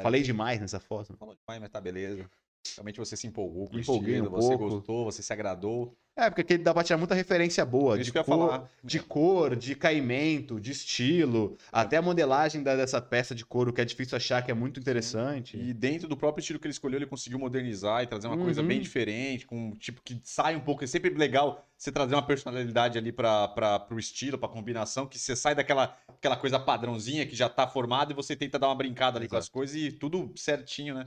Falei 0.00 0.22
demais 0.22 0.60
nessa 0.60 0.78
foto. 0.78 1.16
Falou 1.16 1.34
demais, 1.34 1.60
mas 1.60 1.70
tá 1.70 1.80
beleza. 1.80 2.28
Realmente 2.76 2.98
você 2.98 3.16
se 3.16 3.26
empolgou 3.26 3.68
com 3.68 3.76
o 3.76 3.80
estilo, 3.80 4.28
um 4.28 4.30
você 4.30 4.56
pouco. 4.56 4.68
gostou, 4.68 5.04
você 5.04 5.22
se 5.22 5.32
agradou. 5.32 5.96
É, 6.14 6.28
porque 6.28 6.42
aquele 6.42 6.62
dá 6.62 6.74
pra 6.74 6.84
tirar 6.84 6.98
muita 6.98 7.14
referência 7.14 7.64
boa. 7.64 7.94
Isso 7.96 8.04
de 8.04 8.12
que 8.12 8.18
eu 8.18 8.20
ia 8.20 8.24
cor, 8.26 8.48
falar. 8.50 8.70
de 8.84 8.98
cor, 9.00 9.56
de 9.56 9.74
caimento, 9.74 10.60
de 10.60 10.70
estilo. 10.70 11.56
Até 11.72 11.96
a 11.96 12.02
modelagem 12.02 12.62
da- 12.62 12.76
dessa 12.76 13.00
peça 13.00 13.34
de 13.34 13.46
couro 13.46 13.72
que 13.72 13.80
é 13.80 13.84
difícil 13.84 14.14
achar, 14.16 14.42
que 14.42 14.50
é 14.50 14.54
muito 14.54 14.78
interessante. 14.78 15.56
E 15.56 15.72
dentro 15.72 16.06
do 16.06 16.14
próprio 16.16 16.42
estilo 16.42 16.58
que 16.58 16.66
ele 16.66 16.72
escolheu, 16.72 16.98
ele 16.98 17.06
conseguiu 17.06 17.38
modernizar 17.38 18.02
e 18.02 18.06
trazer 18.06 18.26
uma 18.26 18.36
coisa 18.36 18.60
Uhum. 18.60 18.68
bem 18.68 18.80
diferente, 18.80 19.46
com 19.46 19.68
um 19.68 19.74
tipo 19.74 20.02
que 20.02 20.20
sai 20.22 20.54
um 20.54 20.60
pouco. 20.60 20.84
É 20.84 20.86
sempre 20.86 21.08
legal 21.14 21.66
você 21.78 21.90
trazer 21.90 22.14
uma 22.14 22.26
personalidade 22.26 22.98
ali 22.98 23.10
para 23.10 23.48
pro 23.80 23.98
estilo, 23.98 24.36
pra 24.36 24.48
combinação, 24.50 25.06
que 25.06 25.18
você 25.18 25.34
sai 25.34 25.54
daquela 25.54 25.96
aquela 26.08 26.36
coisa 26.36 26.60
padrãozinha 26.60 27.26
que 27.26 27.34
já 27.34 27.48
tá 27.48 27.66
formada 27.66 28.12
e 28.12 28.14
você 28.14 28.36
tenta 28.36 28.58
dar 28.58 28.68
uma 28.68 28.74
brincada 28.76 29.18
ali 29.18 29.26
com 29.28 29.36
as 29.36 29.44
Exato. 29.44 29.52
coisas 29.54 29.74
e 29.74 29.90
tudo 29.90 30.30
certinho, 30.36 30.94
né? 30.94 31.06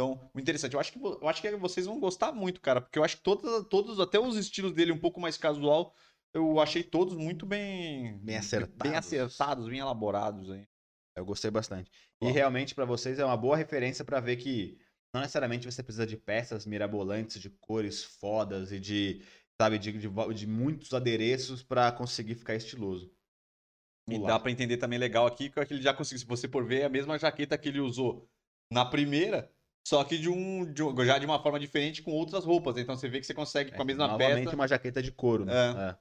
Então, 0.00 0.18
muito 0.32 0.40
interessante. 0.40 0.72
Eu 0.72 0.80
acho 0.80 0.92
que, 0.92 0.98
eu 0.98 1.28
acho 1.28 1.42
que 1.42 1.56
vocês 1.56 1.84
vão 1.84 2.00
gostar 2.00 2.32
muito, 2.32 2.58
cara, 2.62 2.80
porque 2.80 2.98
eu 2.98 3.04
acho 3.04 3.18
que 3.18 3.22
todos, 3.22 3.68
todos, 3.68 4.00
até 4.00 4.18
os 4.18 4.34
estilos 4.34 4.72
dele 4.72 4.92
um 4.92 4.98
pouco 4.98 5.20
mais 5.20 5.36
casual, 5.36 5.94
eu 6.32 6.58
achei 6.58 6.82
todos 6.82 7.14
muito 7.14 7.44
bem. 7.44 8.16
Bem 8.20 8.38
acertados. 8.38 8.90
Bem 8.90 8.96
acertados, 8.96 9.68
bem 9.68 9.80
elaborados 9.80 10.50
aí. 10.50 10.66
Eu 11.14 11.26
gostei 11.26 11.50
bastante. 11.50 11.90
E 12.22 12.30
realmente, 12.30 12.74
pra 12.74 12.86
vocês, 12.86 13.18
é 13.18 13.24
uma 13.24 13.36
boa 13.36 13.58
referência 13.58 14.02
pra 14.02 14.20
ver 14.20 14.36
que 14.36 14.78
não 15.14 15.20
necessariamente 15.20 15.70
você 15.70 15.82
precisa 15.82 16.06
de 16.06 16.16
peças 16.16 16.64
mirabolantes, 16.64 17.38
de 17.38 17.50
cores 17.50 18.02
fodas 18.02 18.72
e 18.72 18.80
de, 18.80 19.22
sabe, 19.60 19.78
de, 19.78 19.92
de, 19.92 20.08
de 20.08 20.46
muitos 20.46 20.94
adereços 20.94 21.62
pra 21.62 21.92
conseguir 21.92 22.36
ficar 22.36 22.54
estiloso. 22.54 23.12
E 24.08 24.18
dá 24.18 24.40
pra 24.40 24.50
entender 24.50 24.78
também 24.78 24.98
legal 24.98 25.26
aqui 25.26 25.50
que 25.50 25.60
ele 25.60 25.82
já 25.82 25.92
conseguiu, 25.92 26.20
se 26.20 26.26
você 26.26 26.48
for 26.48 26.64
ver, 26.64 26.80
é 26.80 26.84
a 26.84 26.88
mesma 26.88 27.18
jaqueta 27.18 27.58
que 27.58 27.68
ele 27.68 27.80
usou 27.80 28.26
na 28.72 28.84
primeira, 28.84 29.52
só 29.86 30.04
que 30.04 30.18
de 30.18 30.28
um, 30.28 30.70
de 30.72 30.82
um- 30.82 31.04
já 31.04 31.18
de 31.18 31.26
uma 31.26 31.42
forma 31.42 31.58
diferente 31.58 32.02
com 32.02 32.10
outras 32.12 32.44
roupas. 32.44 32.76
Então 32.76 32.96
você 32.96 33.08
vê 33.08 33.20
que 33.20 33.26
você 33.26 33.34
consegue 33.34 33.72
com 33.72 33.82
a 33.82 33.84
mesma 33.84 34.04
É, 34.04 34.08
Novamente 34.08 34.44
peça. 34.44 34.56
uma 34.56 34.68
jaqueta 34.68 35.02
de 35.02 35.10
couro, 35.10 35.44
né? 35.44 35.52
É. 35.54 35.90
É. 35.90 35.96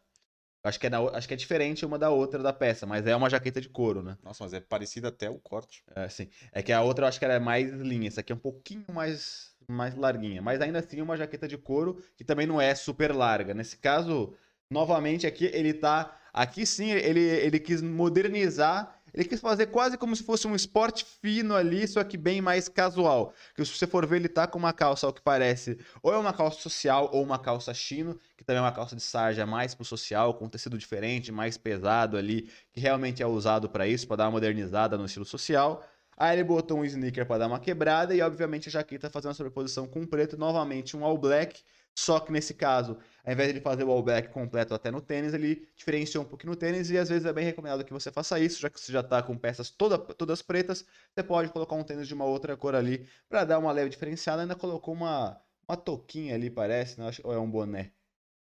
Acho, 0.62 0.78
que 0.78 0.88
é 0.88 1.00
o- 1.00 1.08
acho 1.16 1.26
que 1.26 1.34
é 1.34 1.38
diferente 1.38 1.86
uma 1.86 1.98
da 1.98 2.10
outra 2.10 2.44
da 2.44 2.52
peça, 2.52 2.86
mas 2.86 3.08
é 3.08 3.16
uma 3.16 3.30
jaqueta 3.30 3.62
de 3.62 3.70
couro, 3.70 4.04
né? 4.04 4.18
Nossa, 4.22 4.44
mas 4.44 4.54
é 4.54 4.60
parecido 4.60 5.08
até 5.08 5.30
o 5.30 5.40
corte. 5.40 5.84
É, 5.96 6.10
sim. 6.10 6.28
É 6.52 6.62
que 6.62 6.74
a 6.74 6.82
outra 6.82 7.06
eu 7.06 7.08
acho 7.08 7.18
que 7.18 7.24
ela 7.24 7.34
é 7.36 7.40
mais 7.40 7.72
linha, 7.72 8.10
essa 8.10 8.20
aqui 8.20 8.34
é 8.34 8.36
um 8.36 8.40
pouquinho 8.40 8.84
mais, 8.94 9.56
mais 9.70 9.96
larguinha. 9.96 10.42
Mas 10.42 10.60
ainda 10.60 10.80
assim 10.80 11.00
é 11.00 11.04
uma 11.04 11.16
jaqueta 11.16 11.48
de 11.48 11.58
couro 11.58 12.04
que 12.18 12.26
também 12.26 12.46
não 12.46 12.60
é 12.60 12.76
super 12.76 13.16
larga. 13.16 13.54
Nesse 13.54 13.78
caso, 13.78 14.36
novamente 14.70 15.26
aqui 15.26 15.46
ele 15.46 15.74
tá. 15.74 16.18
Aqui 16.34 16.66
sim, 16.66 16.92
ele, 16.92 17.22
ele 17.22 17.58
quis 17.60 17.82
modernizar. 17.82 18.99
Ele 19.14 19.26
quis 19.26 19.40
fazer 19.40 19.68
quase 19.68 19.98
como 19.98 20.16
se 20.16 20.24
fosse 20.24 20.48
um 20.48 20.56
esporte 20.56 21.06
fino 21.22 21.56
ali, 21.56 21.88
só 21.88 22.04
que 22.04 22.18
bem 22.18 22.42
mais 22.42 22.68
casual. 22.68 23.34
Que 23.56 23.64
se 23.66 23.76
você 23.76 23.88
for 23.88 24.06
ver, 24.06 24.18
ele 24.18 24.30
tá 24.30 24.48
com 24.48 24.58
uma 24.58 24.74
calça, 24.74 25.06
ao 25.08 25.14
que 25.14 25.22
parece, 25.22 25.78
ou 26.02 26.14
é 26.14 26.18
uma 26.18 26.34
calça 26.34 26.60
social 26.62 27.10
ou 27.14 27.24
uma 27.24 27.40
calça 27.40 27.74
chino, 27.74 28.20
que 28.38 28.44
também 28.44 28.60
é 28.60 28.64
uma 28.64 28.72
calça 28.72 28.96
de 28.96 29.02
sarja 29.02 29.46
mais 29.46 29.74
pro 29.76 29.86
social, 29.86 30.34
com 30.34 30.48
tecido 30.48 30.78
diferente, 30.78 31.32
mais 31.32 31.58
pesado 31.58 32.18
ali, 32.18 32.50
que 32.72 32.80
realmente 32.80 33.24
é 33.24 33.28
usado 33.28 33.70
para 33.70 33.88
isso, 33.88 34.08
para 34.08 34.18
dar 34.18 34.26
uma 34.26 34.32
modernizada 34.32 34.98
no 34.98 35.06
estilo 35.06 35.26
social. 35.26 35.84
Aí 36.18 36.36
ele 36.36 36.44
botou 36.44 36.80
um 36.80 36.86
sneaker 36.86 37.26
para 37.26 37.40
dar 37.40 37.48
uma 37.48 37.60
quebrada 37.62 38.14
e, 38.14 38.22
obviamente, 38.22 38.68
a 38.68 38.72
jaqueta 38.72 39.10
fazendo 39.10 39.30
uma 39.30 39.36
sobreposição 39.36 39.88
com 39.88 40.06
preto, 40.06 40.38
novamente 40.38 40.98
um 40.98 41.06
all 41.06 41.18
black. 41.18 41.62
Só 42.00 42.18
que 42.22 42.32
nesse 42.32 42.54
caso, 42.54 42.98
ao 43.26 43.34
invés 43.34 43.50
de 43.50 43.56
ele 43.58 43.62
fazer 43.62 43.84
o 43.84 43.92
all 43.92 44.02
black 44.02 44.30
completo 44.30 44.74
até 44.74 44.90
no 44.90 45.02
tênis, 45.02 45.34
ele 45.34 45.68
diferenciou 45.76 46.24
um 46.24 46.28
pouquinho 46.28 46.52
no 46.52 46.56
tênis 46.56 46.90
e 46.90 46.98
às 46.98 47.10
vezes 47.10 47.26
é 47.26 47.34
bem 47.34 47.44
recomendado 47.44 47.84
que 47.84 47.92
você 47.92 48.10
faça 48.10 48.40
isso, 48.40 48.62
já 48.62 48.70
que 48.70 48.80
você 48.80 48.92
já 48.92 49.04
tá 49.04 49.22
com 49.22 49.38
peças 49.38 49.70
toda, 49.70 49.98
todas 49.98 50.42
pretas, 50.42 50.86
você 51.14 51.22
pode 51.22 51.52
colocar 51.52 51.76
um 51.76 51.84
tênis 51.84 52.08
de 52.08 52.14
uma 52.14 52.24
outra 52.24 52.56
cor 52.56 52.74
ali 52.74 53.06
para 53.28 53.44
dar 53.44 53.60
uma 53.60 53.72
leve 53.74 53.90
diferenciada. 53.90 54.42
Ainda 54.44 54.56
colocou 54.56 54.94
uma, 54.94 55.42
uma 55.68 55.76
touquinha 55.76 56.36
ali, 56.36 56.50
parece, 56.50 56.98
né? 57.00 57.12
Ou 57.24 57.34
é 57.34 57.40
um 57.40 57.52
boné? 57.52 57.92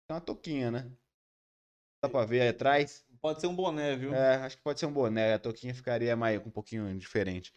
É 0.09 0.13
uma 0.13 0.21
touquinha, 0.21 0.69
né? 0.69 0.91
Dá 2.03 2.09
pra 2.09 2.25
ver 2.25 2.41
aí 2.41 2.49
atrás? 2.49 3.05
Pode 3.21 3.39
ser 3.39 3.47
um 3.47 3.55
boné, 3.55 3.95
viu? 3.95 4.13
É, 4.13 4.35
acho 4.35 4.57
que 4.57 4.63
pode 4.63 4.79
ser 4.79 4.85
um 4.85 4.93
boné. 4.93 5.33
A 5.33 5.39
touquinha 5.39 5.73
ficaria 5.73 6.15
mais, 6.15 6.45
um 6.45 6.51
pouquinho 6.51 6.93
diferente. 6.97 7.53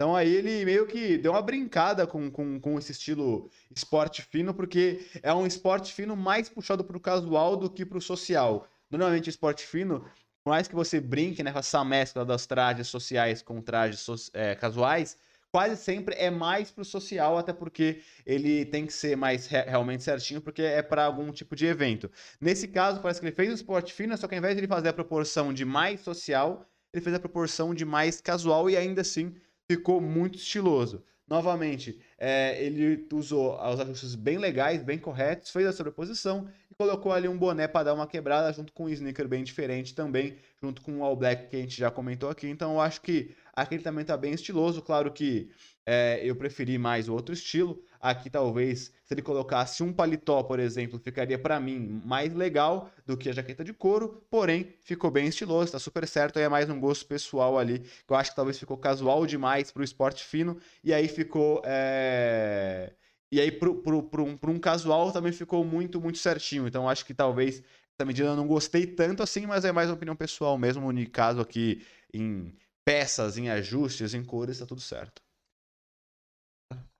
Então 0.00 0.14
aí 0.14 0.32
ele 0.32 0.64
meio 0.64 0.86
que 0.86 1.18
deu 1.18 1.32
uma 1.32 1.42
brincada 1.42 2.06
com, 2.06 2.30
com, 2.30 2.60
com 2.60 2.78
esse 2.78 2.92
estilo 2.92 3.50
esporte 3.74 4.22
fino, 4.22 4.54
porque 4.54 5.04
é 5.24 5.34
um 5.34 5.44
esporte 5.44 5.92
fino 5.92 6.14
mais 6.14 6.48
puxado 6.48 6.84
pro 6.84 7.00
casual 7.00 7.56
do 7.56 7.68
que 7.68 7.84
pro 7.84 8.00
social. 8.00 8.68
Normalmente 8.88 9.28
esporte 9.28 9.66
fino, 9.66 10.04
por 10.44 10.50
mais 10.50 10.68
que 10.68 10.74
você 10.74 11.00
brinque 11.00 11.42
né, 11.42 11.50
com 11.52 11.58
essa 11.58 11.84
mescla 11.84 12.24
das 12.24 12.46
trajes 12.46 12.86
sociais 12.86 13.42
com 13.42 13.60
trajes 13.60 13.98
so- 13.98 14.14
é, 14.34 14.54
casuais, 14.54 15.16
quase 15.50 15.76
sempre 15.76 16.14
é 16.14 16.30
mais 16.30 16.70
pro 16.70 16.84
social, 16.84 17.36
até 17.36 17.52
porque 17.52 18.00
ele 18.24 18.64
tem 18.66 18.86
que 18.86 18.92
ser 18.92 19.16
mais 19.16 19.46
re- 19.48 19.62
realmente 19.62 20.04
certinho, 20.04 20.40
porque 20.40 20.62
é 20.62 20.80
para 20.80 21.04
algum 21.06 21.32
tipo 21.32 21.56
de 21.56 21.66
evento. 21.66 22.08
Nesse 22.40 22.68
caso, 22.68 23.00
parece 23.00 23.18
que 23.20 23.26
ele 23.26 23.34
fez 23.34 23.50
o 23.50 23.54
esporte 23.54 23.92
fino, 23.92 24.16
só 24.16 24.28
que 24.28 24.34
ao 24.34 24.38
invés 24.38 24.54
de 24.54 24.60
ele 24.60 24.68
fazer 24.68 24.90
a 24.90 24.92
proporção 24.92 25.52
de 25.52 25.64
mais 25.64 26.00
social, 26.02 26.64
ele 26.92 27.02
fez 27.02 27.16
a 27.16 27.20
proporção 27.20 27.74
de 27.74 27.84
mais 27.84 28.20
casual 28.20 28.70
e 28.70 28.76
ainda 28.76 29.00
assim 29.00 29.34
ficou 29.70 30.00
muito 30.00 30.38
estiloso. 30.38 31.04
Novamente, 31.28 32.00
é, 32.16 32.64
ele 32.64 33.06
usou 33.12 33.54
os 33.54 33.78
ajustes 33.80 34.14
bem 34.14 34.38
legais, 34.38 34.82
bem 34.82 34.98
corretos, 34.98 35.50
fez 35.50 35.66
a 35.66 35.72
sobreposição 35.72 36.48
e 36.70 36.74
colocou 36.74 37.12
ali 37.12 37.28
um 37.28 37.36
boné 37.36 37.68
para 37.68 37.84
dar 37.84 37.94
uma 37.94 38.06
quebrada 38.06 38.50
junto 38.50 38.72
com 38.72 38.84
um 38.84 38.88
sneaker 38.88 39.28
bem 39.28 39.44
diferente 39.44 39.94
também, 39.94 40.36
junto 40.62 40.80
com 40.80 41.00
o 41.00 41.04
All 41.04 41.14
Black 41.14 41.48
que 41.50 41.56
a 41.56 41.58
gente 41.58 41.76
já 41.76 41.90
comentou 41.90 42.30
aqui. 42.30 42.48
Então 42.48 42.72
eu 42.72 42.80
acho 42.80 43.02
que 43.02 43.36
aquele 43.52 43.82
também 43.82 44.06
tá 44.06 44.16
bem 44.16 44.32
estiloso. 44.32 44.80
Claro 44.80 45.12
que 45.12 45.50
é, 45.84 46.18
eu 46.24 46.34
preferi 46.34 46.78
mais 46.78 47.10
o 47.10 47.12
outro 47.12 47.34
estilo. 47.34 47.78
Aqui 48.00 48.30
talvez, 48.30 48.92
se 49.04 49.14
ele 49.14 49.22
colocasse 49.22 49.82
um 49.82 49.92
paletó, 49.92 50.42
por 50.42 50.60
exemplo, 50.60 50.98
ficaria 50.98 51.38
para 51.38 51.58
mim 51.58 52.00
mais 52.04 52.32
legal 52.32 52.90
do 53.06 53.16
que 53.16 53.28
a 53.28 53.32
jaqueta 53.32 53.64
de 53.64 53.72
couro, 53.72 54.22
porém 54.30 54.74
ficou 54.82 55.10
bem 55.10 55.26
estiloso, 55.26 55.72
tá 55.72 55.78
super 55.78 56.06
certo. 56.06 56.38
Aí 56.38 56.44
é 56.44 56.48
mais 56.48 56.68
um 56.70 56.78
gosto 56.78 57.06
pessoal 57.06 57.58
ali, 57.58 57.80
que 57.80 58.12
eu 58.12 58.16
acho 58.16 58.30
que 58.30 58.36
talvez 58.36 58.58
ficou 58.58 58.76
casual 58.76 59.26
demais 59.26 59.70
pro 59.72 59.82
esporte 59.82 60.24
fino, 60.24 60.56
e 60.84 60.92
aí 60.94 61.08
ficou. 61.08 61.60
é, 61.64 62.92
E 63.30 63.40
aí, 63.40 63.50
pro 63.52 63.82
um, 64.24 64.38
um 64.50 64.58
casual 64.58 65.12
também 65.12 65.32
ficou 65.32 65.64
muito, 65.64 66.00
muito 66.00 66.18
certinho. 66.18 66.66
Então, 66.66 66.88
acho 66.88 67.04
que 67.04 67.14
talvez 67.14 67.62
essa 67.94 68.04
medida 68.06 68.28
eu 68.28 68.36
não 68.36 68.46
gostei 68.46 68.86
tanto 68.86 69.22
assim, 69.22 69.46
mas 69.46 69.64
é 69.64 69.72
mais 69.72 69.88
uma 69.88 69.96
opinião 69.96 70.16
pessoal 70.16 70.56
mesmo. 70.56 70.90
No 70.92 71.10
caso 71.10 71.40
aqui, 71.40 71.84
em 72.12 72.54
peças, 72.84 73.36
em 73.36 73.50
ajustes, 73.50 74.14
em 74.14 74.24
cores, 74.24 74.58
tá 74.58 74.66
tudo 74.66 74.80
certo. 74.80 75.20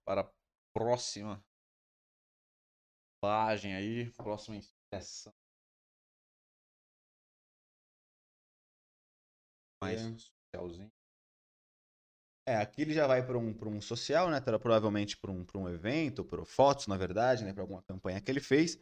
Para 0.04 0.32
próxima 0.78 1.44
página 3.20 3.78
aí, 3.78 4.10
próxima 4.12 4.56
inspeção. 4.56 5.32
Mais 9.82 10.00
É. 10.00 10.16
socialzinho. 10.54 10.90
É, 12.46 12.56
aqui 12.56 12.82
ele 12.82 12.94
já 12.94 13.06
vai 13.06 13.26
para 13.26 13.36
um, 13.36 13.52
pra 13.52 13.68
um 13.68 13.80
social, 13.80 14.30
né? 14.30 14.40
Provavelmente 14.40 15.16
para 15.16 15.30
um, 15.30 15.44
pra 15.44 15.58
um 15.58 15.68
evento, 15.68 16.24
para 16.24 16.44
fotos, 16.44 16.86
na 16.86 16.96
verdade, 16.96 17.44
né? 17.44 17.52
Para 17.52 17.62
alguma 17.62 17.82
campanha 17.82 18.20
que 18.20 18.30
ele 18.30 18.40
fez. 18.40 18.78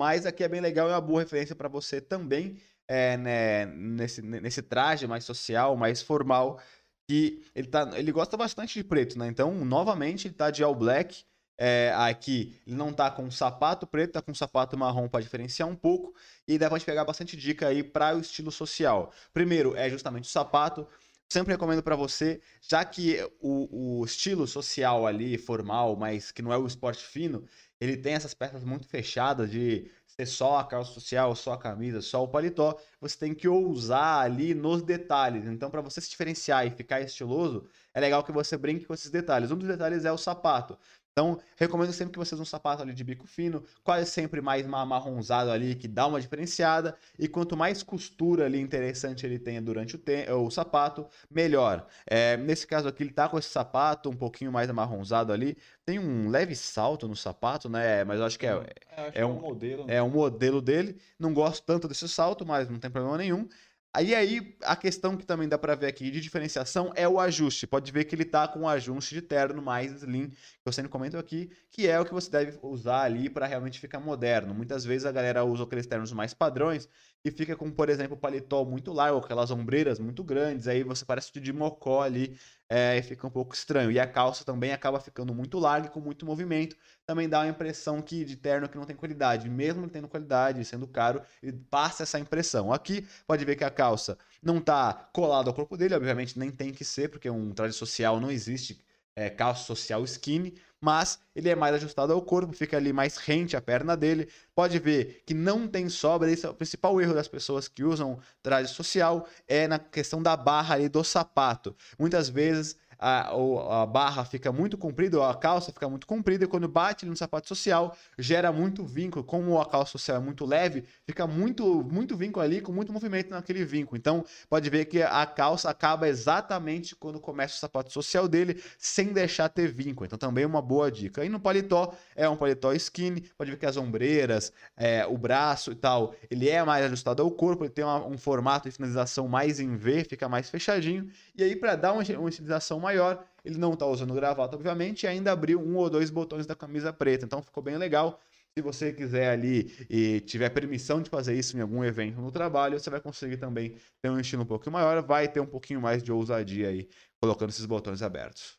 Mas 0.00 0.24
aqui 0.24 0.42
é 0.42 0.48
bem 0.48 0.60
legal 0.60 0.88
e 0.88 0.92
é 0.92 0.94
uma 0.94 1.00
boa 1.00 1.20
referência 1.20 1.54
para 1.54 1.68
você 1.68 2.00
também, 2.00 2.60
é, 2.88 3.16
né, 3.16 3.66
nesse, 3.66 4.22
nesse 4.22 4.62
traje 4.62 5.06
mais 5.06 5.24
social, 5.24 5.76
mais 5.76 6.02
formal, 6.02 6.60
que 7.08 7.44
ele, 7.54 7.68
tá, 7.68 7.90
ele 7.98 8.10
gosta 8.10 8.36
bastante 8.36 8.74
de 8.74 8.84
preto, 8.84 9.18
né? 9.18 9.26
Então, 9.28 9.64
novamente, 9.64 10.26
ele 10.28 10.34
tá 10.34 10.50
de 10.50 10.62
all 10.64 10.74
black. 10.74 11.24
É, 11.58 11.92
aqui 11.94 12.60
ele 12.66 12.74
não 12.76 12.92
tá 12.92 13.10
com 13.10 13.30
sapato 13.30 13.86
preto, 13.86 14.12
tá 14.12 14.22
com 14.22 14.34
sapato 14.34 14.76
marrom 14.76 15.08
para 15.08 15.22
diferenciar 15.22 15.68
um 15.68 15.76
pouco. 15.76 16.14
E 16.46 16.58
dá 16.58 16.68
pra 16.68 16.78
gente 16.78 16.86
pegar 16.86 17.04
bastante 17.04 17.36
dica 17.36 17.68
aí 17.68 17.82
para 17.82 18.16
o 18.16 18.20
estilo 18.20 18.50
social. 18.50 19.12
Primeiro 19.32 19.76
é 19.76 19.88
justamente 19.90 20.24
o 20.24 20.32
sapato. 20.32 20.86
Sempre 21.32 21.54
recomendo 21.54 21.82
para 21.82 21.96
você, 21.96 22.42
já 22.60 22.84
que 22.84 23.18
o, 23.40 24.00
o 24.00 24.04
estilo 24.04 24.46
social 24.46 25.06
ali, 25.06 25.38
formal, 25.38 25.96
mas 25.96 26.30
que 26.30 26.42
não 26.42 26.52
é 26.52 26.58
o 26.58 26.66
esporte 26.66 27.02
fino, 27.02 27.46
ele 27.80 27.96
tem 27.96 28.12
essas 28.12 28.34
peças 28.34 28.62
muito 28.62 28.86
fechadas 28.86 29.50
de 29.50 29.90
ser 30.06 30.26
só 30.26 30.58
a 30.58 30.64
calça 30.64 30.92
social, 30.92 31.34
só 31.34 31.54
a 31.54 31.58
camisa, 31.58 32.02
só 32.02 32.22
o 32.22 32.28
paletó. 32.28 32.78
Você 33.00 33.16
tem 33.18 33.34
que 33.34 33.48
ousar 33.48 34.22
ali 34.24 34.54
nos 34.54 34.82
detalhes. 34.82 35.46
Então, 35.46 35.70
para 35.70 35.80
você 35.80 36.00
se 36.00 36.10
diferenciar 36.10 36.66
e 36.66 36.70
ficar 36.70 37.00
estiloso, 37.00 37.66
é 37.94 38.00
legal 38.00 38.22
que 38.22 38.30
você 38.30 38.56
brinque 38.58 38.84
com 38.84 38.92
esses 38.94 39.10
detalhes. 39.10 39.50
Um 39.50 39.56
dos 39.56 39.68
detalhes 39.68 40.04
é 40.04 40.12
o 40.12 40.18
sapato. 40.18 40.78
Então, 41.12 41.38
recomendo 41.58 41.92
sempre 41.92 42.12
que 42.14 42.18
vocês 42.18 42.40
um 42.40 42.44
sapato 42.44 42.80
ali 42.82 42.94
de 42.94 43.04
bico 43.04 43.26
fino, 43.26 43.62
quase 43.84 44.10
sempre 44.10 44.40
mais 44.40 44.66
ma- 44.66 44.86
marronzado 44.86 45.50
ali, 45.50 45.74
que 45.74 45.86
dá 45.86 46.06
uma 46.06 46.18
diferenciada. 46.18 46.96
E 47.18 47.28
quanto 47.28 47.54
mais 47.54 47.82
costura 47.82 48.46
ali 48.46 48.58
interessante 48.58 49.26
ele 49.26 49.38
tenha 49.38 49.60
durante 49.60 49.94
o, 49.94 49.98
te- 49.98 50.30
o 50.30 50.50
sapato, 50.50 51.06
melhor. 51.30 51.86
É, 52.06 52.38
nesse 52.38 52.66
caso 52.66 52.88
aqui, 52.88 53.02
ele 53.02 53.12
tá 53.12 53.28
com 53.28 53.38
esse 53.38 53.50
sapato 53.50 54.08
um 54.08 54.16
pouquinho 54.16 54.50
mais 54.50 54.70
amarronzado 54.70 55.34
ali. 55.34 55.54
Tem 55.84 55.98
um 55.98 56.30
leve 56.30 56.56
salto 56.56 57.06
no 57.06 57.14
sapato, 57.14 57.68
né? 57.68 58.04
Mas 58.04 58.18
eu 58.18 58.24
acho 58.24 58.38
que 58.38 58.46
é, 58.46 58.52
É, 58.96 59.00
acho 59.08 59.18
é 59.18 59.20
é 59.20 59.26
um- 59.26 59.38
modelo. 59.38 59.84
é 59.90 60.02
um 60.02 60.08
modelo 60.08 60.62
dele. 60.62 60.96
Não 61.18 61.34
gosto 61.34 61.62
tanto 61.62 61.88
desse 61.88 62.08
salto, 62.08 62.46
mas 62.46 62.70
não 62.70 62.78
tem 62.78 62.90
problema 62.90 63.18
nenhum. 63.18 63.46
Aí 63.94 64.14
aí 64.14 64.56
a 64.62 64.74
questão 64.74 65.18
que 65.18 65.26
também 65.26 65.46
dá 65.46 65.58
pra 65.58 65.74
ver 65.74 65.86
aqui 65.86 66.10
de 66.10 66.18
diferenciação 66.20 66.92
é 66.96 67.06
o 67.06 67.20
ajuste. 67.20 67.66
Pode 67.66 67.92
ver 67.92 68.04
que 68.04 68.14
ele 68.14 68.24
tá 68.24 68.48
com 68.48 68.60
um 68.60 68.68
ajuste 68.68 69.14
de 69.14 69.20
terno 69.20 69.60
mais 69.60 69.92
slim, 69.92 70.30
que 70.30 70.36
eu 70.64 70.72
sempre 70.72 70.90
comento 70.90 71.18
aqui, 71.18 71.50
que 71.70 71.86
é 71.86 72.00
o 72.00 72.04
que 72.04 72.14
você 72.14 72.30
deve 72.30 72.58
usar 72.62 73.02
ali 73.02 73.28
para 73.28 73.46
realmente 73.46 73.78
ficar 73.78 74.00
moderno. 74.00 74.54
Muitas 74.54 74.82
vezes 74.84 75.04
a 75.04 75.12
galera 75.12 75.44
usa 75.44 75.64
aqueles 75.64 75.86
ternos 75.86 76.10
mais 76.12 76.32
padrões 76.32 76.88
e 77.24 77.30
fica 77.30 77.56
com, 77.56 77.70
por 77.70 77.88
exemplo, 77.88 78.16
paletó 78.16 78.64
muito 78.64 78.92
largo, 78.92 79.18
aquelas 79.18 79.50
ombreiras 79.50 79.98
muito 79.98 80.24
grandes, 80.24 80.66
aí 80.66 80.82
você 80.82 81.04
parece 81.04 81.32
de 81.32 81.52
mocó 81.52 82.02
ali, 82.02 82.36
é, 82.68 82.96
e 82.98 83.02
fica 83.02 83.26
um 83.26 83.30
pouco 83.30 83.54
estranho. 83.54 83.90
E 83.92 84.00
a 84.00 84.06
calça 84.06 84.44
também 84.44 84.72
acaba 84.72 84.98
ficando 84.98 85.34
muito 85.34 85.58
larga 85.58 85.86
e 85.86 85.90
com 85.90 86.00
muito 86.00 86.26
movimento. 86.26 86.76
Também 87.06 87.28
dá 87.28 87.40
uma 87.40 87.48
impressão 87.48 88.00
que 88.02 88.24
de 88.24 88.34
terno 88.36 88.68
que 88.68 88.76
não 88.76 88.84
tem 88.84 88.96
qualidade. 88.96 89.48
Mesmo 89.48 89.88
tendo 89.88 90.08
qualidade, 90.08 90.64
sendo 90.64 90.88
caro, 90.88 91.22
passa 91.70 92.02
essa 92.02 92.18
impressão. 92.18 92.72
Aqui 92.72 93.06
pode 93.26 93.44
ver 93.44 93.56
que 93.56 93.64
a 93.64 93.70
calça 93.70 94.18
não 94.42 94.60
tá 94.60 95.10
colada 95.12 95.50
ao 95.50 95.54
corpo 95.54 95.76
dele, 95.76 95.94
obviamente 95.94 96.38
nem 96.38 96.50
tem 96.50 96.72
que 96.72 96.84
ser, 96.84 97.08
porque 97.08 97.28
um 97.30 97.52
traje 97.52 97.74
social 97.74 98.18
não 98.18 98.30
existe 98.30 98.82
é, 99.14 99.28
calça 99.28 99.64
social 99.64 100.02
skinny, 100.04 100.54
mas 100.82 101.20
ele 101.34 101.48
é 101.48 101.54
mais 101.54 101.76
ajustado 101.76 102.12
ao 102.12 102.20
corpo, 102.20 102.52
fica 102.52 102.76
ali 102.76 102.92
mais 102.92 103.16
rente 103.16 103.56
a 103.56 103.62
perna 103.62 103.96
dele. 103.96 104.28
Pode 104.52 104.80
ver 104.80 105.22
que 105.24 105.32
não 105.32 105.68
tem 105.68 105.88
sobra, 105.88 106.28
esse 106.28 106.44
é 106.44 106.48
o 106.48 106.54
principal 106.54 107.00
erro 107.00 107.14
das 107.14 107.28
pessoas 107.28 107.68
que 107.68 107.84
usam 107.84 108.18
traje 108.42 108.74
social 108.74 109.28
é 109.46 109.68
na 109.68 109.78
questão 109.78 110.20
da 110.20 110.36
barra 110.36 110.74
ali 110.74 110.88
do 110.88 111.04
sapato. 111.04 111.74
Muitas 111.96 112.28
vezes 112.28 112.76
a, 113.02 113.82
a 113.82 113.86
barra 113.86 114.24
fica 114.24 114.52
muito 114.52 114.78
comprida, 114.78 115.18
ou 115.18 115.24
a 115.24 115.34
calça 115.34 115.72
fica 115.72 115.88
muito 115.88 116.06
comprida, 116.06 116.44
e 116.44 116.48
quando 116.48 116.68
bate 116.68 117.04
no 117.06 117.16
sapato 117.16 117.48
social, 117.48 117.96
gera 118.18 118.52
muito 118.52 118.84
vínculo. 118.84 119.24
Como 119.24 119.60
a 119.60 119.66
calça 119.66 119.92
social 119.92 120.16
é 120.18 120.20
muito 120.20 120.44
leve, 120.46 120.84
fica 121.06 121.26
muito, 121.26 121.82
muito 121.84 122.16
vínculo 122.16 122.44
ali, 122.44 122.60
com 122.60 122.72
muito 122.72 122.92
movimento 122.92 123.30
naquele 123.30 123.64
vínculo. 123.64 123.96
Então, 123.98 124.24
pode 124.48 124.68
ver 124.70 124.84
que 124.86 125.02
a 125.02 125.26
calça 125.26 125.68
acaba 125.70 126.08
exatamente 126.08 126.94
quando 126.96 127.20
começa 127.20 127.54
o 127.56 127.58
sapato 127.58 127.92
social 127.92 128.28
dele, 128.28 128.62
sem 128.78 129.12
deixar 129.12 129.48
ter 129.48 129.68
vínculo. 129.72 130.06
Então, 130.06 130.18
também 130.18 130.44
é 130.44 130.46
uma 130.46 130.62
boa 130.62 130.90
dica. 130.90 131.24
E 131.24 131.28
no 131.28 131.40
paletó, 131.40 131.94
é 132.14 132.28
um 132.28 132.36
paletó 132.36 132.72
skinny, 132.72 133.22
pode 133.36 133.50
ver 133.50 133.56
que 133.56 133.66
as 133.66 133.76
ombreiras, 133.76 134.52
é, 134.76 135.06
o 135.06 135.16
braço 135.16 135.72
e 135.72 135.74
tal, 135.74 136.14
ele 136.30 136.48
é 136.48 136.62
mais 136.64 136.84
ajustado 136.84 137.22
ao 137.22 137.30
corpo, 137.30 137.64
ele 137.64 137.70
tem 137.72 137.84
uma- 137.84 138.06
um 138.06 138.16
formato 138.18 138.68
de 138.68 138.74
finalização 138.74 139.28
mais 139.28 139.60
em 139.60 139.76
V, 139.76 140.04
fica 140.04 140.28
mais 140.28 140.48
fechadinho. 140.50 141.08
E 141.36 141.42
aí, 141.42 141.56
para 141.56 141.76
dar 141.76 141.92
uma, 141.92 142.02
uma 142.18 142.28
estilização 142.28 142.80
maior, 142.92 143.24
ele 143.44 143.58
não 143.58 143.74
tá 143.74 143.86
usando 143.86 144.14
gravata, 144.14 144.54
obviamente, 144.54 145.04
e 145.04 145.06
ainda 145.06 145.32
abriu 145.32 145.60
um 145.60 145.76
ou 145.76 145.88
dois 145.88 146.10
botões 146.10 146.46
da 146.46 146.54
camisa 146.54 146.92
preta. 146.92 147.24
Então 147.24 147.42
ficou 147.42 147.62
bem 147.62 147.76
legal. 147.76 148.20
Se 148.56 148.62
você 148.62 148.92
quiser 148.92 149.30
ali 149.30 149.74
e 149.88 150.20
tiver 150.20 150.50
permissão 150.50 151.00
de 151.00 151.08
fazer 151.08 151.34
isso 151.34 151.56
em 151.56 151.60
algum 151.62 151.82
evento 151.82 152.20
no 152.20 152.30
trabalho, 152.30 152.78
você 152.78 152.90
vai 152.90 153.00
conseguir 153.00 153.38
também 153.38 153.78
ter 154.02 154.10
um 154.10 154.20
estilo 154.20 154.42
um 154.42 154.46
pouquinho 154.46 154.74
maior, 154.74 155.02
vai 155.02 155.26
ter 155.26 155.40
um 155.40 155.46
pouquinho 155.46 155.80
mais 155.80 156.02
de 156.02 156.12
ousadia 156.12 156.68
aí, 156.68 156.86
colocando 157.20 157.48
esses 157.48 157.64
botões 157.64 158.02
abertos. 158.02 158.58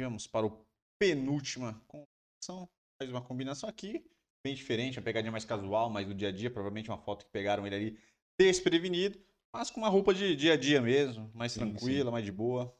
Vamos 0.00 0.26
para 0.26 0.46
o 0.46 0.66
penúltima 0.98 1.78
combinação. 1.86 2.66
Faz 2.98 3.10
uma 3.10 3.20
combinação 3.20 3.68
aqui, 3.68 4.02
bem 4.42 4.54
diferente, 4.54 4.98
uma 4.98 5.04
pegadinha 5.04 5.32
mais 5.32 5.44
casual, 5.44 5.90
mais 5.90 6.06
do 6.06 6.14
dia 6.14 6.28
a 6.28 6.32
dia. 6.32 6.50
Provavelmente 6.50 6.88
uma 6.88 6.98
foto 6.98 7.26
que 7.26 7.30
pegaram 7.30 7.66
ele 7.66 7.76
ali 7.76 7.98
desprevenido, 8.38 9.18
mas 9.52 9.70
com 9.70 9.80
uma 9.80 9.88
roupa 9.88 10.14
de 10.14 10.36
dia 10.36 10.54
a 10.54 10.56
dia 10.56 10.80
mesmo, 10.80 11.30
mais 11.34 11.52
Sim, 11.52 11.60
tranquila, 11.60 12.10
mais 12.10 12.24
de 12.24 12.32
boa. 12.32 12.74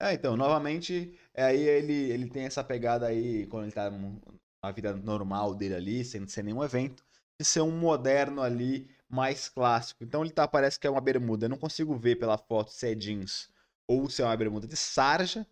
É, 0.00 0.12
então, 0.12 0.36
novamente, 0.36 1.18
é, 1.34 1.44
aí 1.44 1.60
ele, 1.60 1.92
ele 1.92 2.30
tem 2.30 2.44
essa 2.44 2.62
pegada 2.62 3.06
aí, 3.06 3.46
quando 3.46 3.64
ele 3.64 3.72
tá 3.72 3.90
na 3.90 4.70
vida 4.70 4.94
normal 4.94 5.54
dele 5.54 5.74
ali, 5.74 6.04
sem 6.04 6.26
ser 6.28 6.44
nenhum 6.44 6.62
evento, 6.62 7.04
de 7.40 7.44
ser 7.44 7.62
um 7.62 7.76
moderno 7.76 8.42
ali 8.42 8.88
mais 9.08 9.48
clássico. 9.48 10.04
Então 10.04 10.22
ele 10.22 10.30
tá, 10.30 10.46
parece 10.46 10.78
que 10.78 10.86
é 10.86 10.90
uma 10.90 11.00
bermuda. 11.00 11.46
Eu 11.46 11.50
não 11.50 11.58
consigo 11.58 11.96
ver 11.96 12.16
pela 12.16 12.36
foto 12.36 12.70
se 12.70 12.90
é 12.90 12.94
jeans 12.94 13.50
ou 13.88 14.08
se 14.10 14.22
é 14.22 14.24
uma 14.24 14.36
bermuda 14.36 14.66
de 14.66 14.76
sarja, 14.76 15.46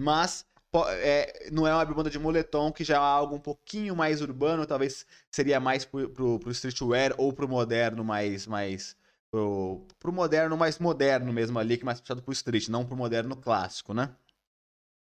mas 0.00 0.46
é, 1.00 1.50
não 1.50 1.66
é 1.66 1.74
uma 1.74 1.84
bermuda 1.84 2.10
de 2.10 2.18
moletom, 2.18 2.70
que 2.70 2.84
já 2.84 2.94
é 2.94 2.98
algo 2.98 3.34
um 3.34 3.40
pouquinho 3.40 3.96
mais 3.96 4.20
urbano, 4.20 4.66
talvez 4.66 5.06
seria 5.30 5.58
mais 5.58 5.84
pro, 5.84 6.08
pro, 6.10 6.38
pro 6.38 6.50
streetwear 6.50 7.14
ou 7.18 7.32
pro 7.32 7.48
moderno 7.48 8.04
mais, 8.04 8.46
mais 8.46 8.96
pro, 9.30 9.86
pro 9.98 10.12
moderno 10.12 10.56
mais 10.56 10.78
moderno 10.78 11.32
mesmo 11.32 11.58
ali, 11.58 11.76
que 11.76 11.84
é 11.84 11.86
mais 11.86 12.00
puxado 12.00 12.22
pro 12.22 12.32
street, 12.32 12.68
não 12.68 12.86
pro 12.86 12.96
moderno 12.96 13.36
clássico, 13.36 13.94
né? 13.94 14.14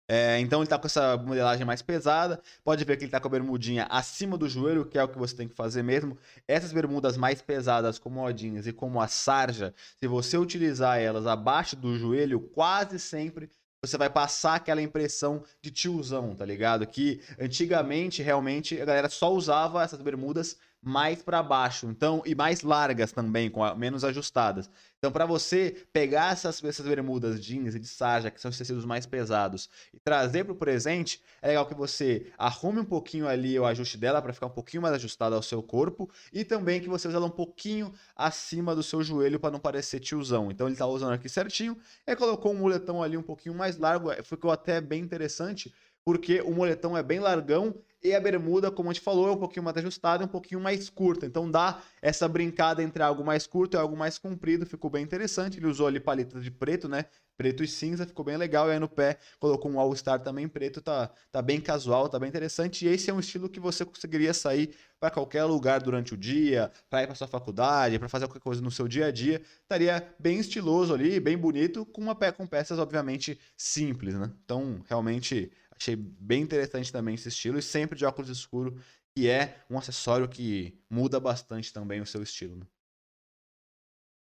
É, 0.06 0.38
então 0.38 0.60
ele 0.60 0.68
tá 0.68 0.78
com 0.78 0.86
essa 0.86 1.16
modelagem 1.16 1.64
mais 1.64 1.80
pesada. 1.80 2.40
Pode 2.62 2.84
ver 2.84 2.96
que 2.96 3.04
ele 3.04 3.10
tá 3.10 3.18
com 3.18 3.28
a 3.28 3.30
bermudinha 3.30 3.86
acima 3.88 4.36
do 4.36 4.48
joelho, 4.48 4.84
que 4.84 4.98
é 4.98 5.02
o 5.02 5.08
que 5.08 5.18
você 5.18 5.34
tem 5.34 5.48
que 5.48 5.54
fazer 5.54 5.82
mesmo. 5.82 6.18
Essas 6.46 6.72
bermudas 6.72 7.16
mais 7.16 7.40
pesadas, 7.40 7.98
como 7.98 8.26
a 8.26 8.30
jeans 8.32 8.66
e 8.66 8.72
como 8.72 9.00
a 9.00 9.08
sarja, 9.08 9.74
se 9.98 10.06
você 10.06 10.36
utilizar 10.36 10.98
elas 10.98 11.26
abaixo 11.26 11.74
do 11.74 11.98
joelho, 11.98 12.38
quase 12.40 12.98
sempre 12.98 13.50
você 13.86 13.98
vai 13.98 14.08
passar 14.08 14.54
aquela 14.54 14.80
impressão 14.80 15.42
de 15.60 15.70
tiozão, 15.70 16.34
tá 16.34 16.44
ligado? 16.44 16.86
Que 16.86 17.20
antigamente 17.38 18.22
realmente 18.22 18.80
a 18.80 18.84
galera 18.84 19.10
só 19.10 19.32
usava 19.32 19.82
essas 19.82 20.00
bermudas 20.00 20.56
mais 20.84 21.22
para 21.22 21.42
baixo, 21.42 21.86
então 21.88 22.22
e 22.26 22.34
mais 22.34 22.62
largas 22.62 23.12
também, 23.12 23.50
com 23.50 23.64
a- 23.64 23.74
menos 23.74 24.04
ajustadas. 24.04 24.70
Então, 24.98 25.10
para 25.12 25.26
você 25.26 25.86
pegar 25.92 26.32
essas, 26.32 26.62
essas 26.64 26.86
bermudas 26.86 27.42
jeans 27.44 27.74
e 27.74 27.78
de 27.78 27.86
sarja, 27.86 28.30
que 28.30 28.40
são 28.40 28.50
os 28.50 28.56
tecidos 28.58 28.84
mais 28.84 29.06
pesados, 29.06 29.68
e 29.92 29.98
trazer 29.98 30.44
para 30.44 30.52
o 30.52 30.56
presente, 30.56 31.20
é 31.42 31.48
legal 31.48 31.66
que 31.66 31.74
você 31.74 32.32
arrume 32.38 32.80
um 32.80 32.84
pouquinho 32.84 33.28
ali 33.28 33.58
o 33.58 33.66
ajuste 33.66 33.98
dela 33.98 34.20
para 34.22 34.32
ficar 34.32 34.46
um 34.46 34.50
pouquinho 34.50 34.82
mais 34.82 34.94
ajustada 34.94 35.36
ao 35.36 35.42
seu 35.42 35.62
corpo, 35.62 36.10
e 36.32 36.44
também 36.44 36.80
que 36.80 36.88
você 36.88 37.06
use 37.08 37.16
ela 37.16 37.26
um 37.26 37.30
pouquinho 37.30 37.92
acima 38.16 38.74
do 38.74 38.82
seu 38.82 39.02
joelho 39.02 39.38
para 39.38 39.50
não 39.50 39.60
parecer 39.60 40.00
tiozão. 40.00 40.50
Então, 40.50 40.66
ele 40.66 40.76
tá 40.76 40.86
usando 40.86 41.12
aqui 41.12 41.28
certinho, 41.28 41.76
e 42.06 42.16
colocou 42.16 42.52
um 42.52 42.56
muletão 42.58 43.02
ali 43.02 43.16
um 43.16 43.22
pouquinho 43.22 43.54
mais 43.54 43.76
largo, 43.78 44.10
é, 44.10 44.22
ficou 44.22 44.50
até 44.50 44.80
bem 44.80 45.02
interessante. 45.02 45.72
Porque 46.04 46.40
o 46.42 46.52
moletom 46.52 46.96
é 46.96 47.02
bem 47.02 47.18
largão 47.18 47.74
e 48.04 48.14
a 48.14 48.20
bermuda, 48.20 48.70
como 48.70 48.90
a 48.90 48.92
gente 48.92 49.02
falou, 49.02 49.28
é 49.28 49.32
um 49.32 49.38
pouquinho 49.38 49.64
mais 49.64 49.78
ajustada 49.78 50.22
e 50.22 50.26
um 50.26 50.28
pouquinho 50.28 50.60
mais 50.60 50.90
curta. 50.90 51.24
Então 51.24 51.50
dá 51.50 51.80
essa 52.02 52.28
brincada 52.28 52.82
entre 52.82 53.02
algo 53.02 53.24
mais 53.24 53.46
curto 53.46 53.78
e 53.78 53.80
algo 53.80 53.96
mais 53.96 54.18
comprido, 54.18 54.66
ficou 54.66 54.90
bem 54.90 55.02
interessante. 55.02 55.58
Ele 55.58 55.66
usou 55.66 55.86
ali 55.86 55.98
paletas 55.98 56.44
de 56.44 56.50
preto, 56.50 56.86
né? 56.86 57.06
Preto 57.34 57.64
e 57.64 57.66
cinza, 57.66 58.06
ficou 58.06 58.22
bem 58.22 58.36
legal. 58.36 58.68
E 58.68 58.72
aí 58.72 58.78
no 58.78 58.90
pé 58.90 59.16
colocou 59.40 59.70
um 59.70 59.80
All-Star 59.80 60.22
também 60.22 60.46
preto, 60.46 60.82
tá, 60.82 61.10
tá 61.32 61.40
bem 61.40 61.58
casual, 61.58 62.06
tá 62.10 62.18
bem 62.18 62.28
interessante. 62.28 62.84
E 62.84 62.88
esse 62.88 63.08
é 63.08 63.14
um 63.14 63.20
estilo 63.20 63.48
que 63.48 63.58
você 63.58 63.86
conseguiria 63.86 64.34
sair 64.34 64.74
para 65.00 65.10
qualquer 65.10 65.44
lugar 65.44 65.82
durante 65.82 66.12
o 66.12 66.16
dia, 66.16 66.70
para 66.90 67.02
ir 67.02 67.06
para 67.06 67.14
sua 67.14 67.26
faculdade, 67.26 67.98
para 67.98 68.08
fazer 68.08 68.26
qualquer 68.26 68.40
coisa 68.40 68.60
no 68.60 68.70
seu 68.70 68.86
dia 68.86 69.06
a 69.06 69.10
dia. 69.10 69.40
Estaria 69.62 70.14
bem 70.18 70.38
estiloso 70.38 70.92
ali, 70.92 71.18
bem 71.18 71.38
bonito, 71.38 71.86
com 71.86 72.02
uma 72.02 72.14
pé 72.14 72.30
com 72.30 72.46
peças 72.46 72.78
obviamente 72.78 73.40
simples, 73.56 74.14
né? 74.14 74.30
Então, 74.44 74.82
realmente 74.86 75.50
Achei 75.76 75.96
bem 75.96 76.42
interessante 76.42 76.92
também 76.92 77.14
esse 77.14 77.28
estilo 77.28 77.58
e 77.58 77.62
sempre 77.62 77.98
de 77.98 78.04
óculos 78.04 78.30
escuro, 78.30 78.80
que 79.16 79.28
é 79.28 79.64
um 79.70 79.78
acessório 79.78 80.28
que 80.28 80.82
muda 80.88 81.20
bastante 81.20 81.72
também 81.72 82.00
o 82.00 82.06
seu 82.06 82.22
estilo. 82.22 82.56
Né? 82.56 82.66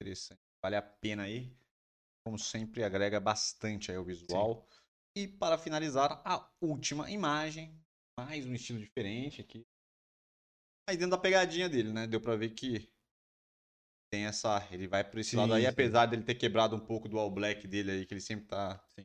Interessante. 0.00 0.40
Vale 0.62 0.76
a 0.76 0.82
pena 0.82 1.22
aí. 1.22 1.56
Como 2.24 2.38
sempre, 2.38 2.82
agrega 2.82 3.20
bastante 3.20 3.90
aí 3.90 3.98
o 3.98 4.04
visual. 4.04 4.66
Sim. 4.68 5.22
E 5.22 5.28
para 5.28 5.56
finalizar, 5.56 6.20
a 6.24 6.50
última 6.60 7.10
imagem. 7.10 7.72
Mais 8.18 8.44
um 8.44 8.52
estilo 8.52 8.80
diferente 8.80 9.40
aqui. 9.40 9.64
Aí 10.88 10.96
dentro 10.96 11.12
da 11.12 11.18
pegadinha 11.18 11.68
dele, 11.68 11.92
né? 11.92 12.06
Deu 12.06 12.20
pra 12.20 12.36
ver 12.36 12.50
que 12.50 12.88
tem 14.10 14.26
essa. 14.26 14.66
Ele 14.70 14.86
vai 14.86 15.08
por 15.08 15.18
esse 15.18 15.30
sim, 15.30 15.36
lado 15.36 15.54
aí, 15.54 15.62
sim. 15.62 15.68
apesar 15.68 16.06
dele 16.06 16.22
ter 16.22 16.34
quebrado 16.34 16.76
um 16.76 16.80
pouco 16.80 17.08
do 17.08 17.18
All 17.18 17.30
Black 17.30 17.66
dele 17.66 17.90
aí, 17.92 18.06
que 18.06 18.14
ele 18.14 18.20
sempre 18.20 18.46
tá. 18.46 18.82
Sim. 18.94 19.04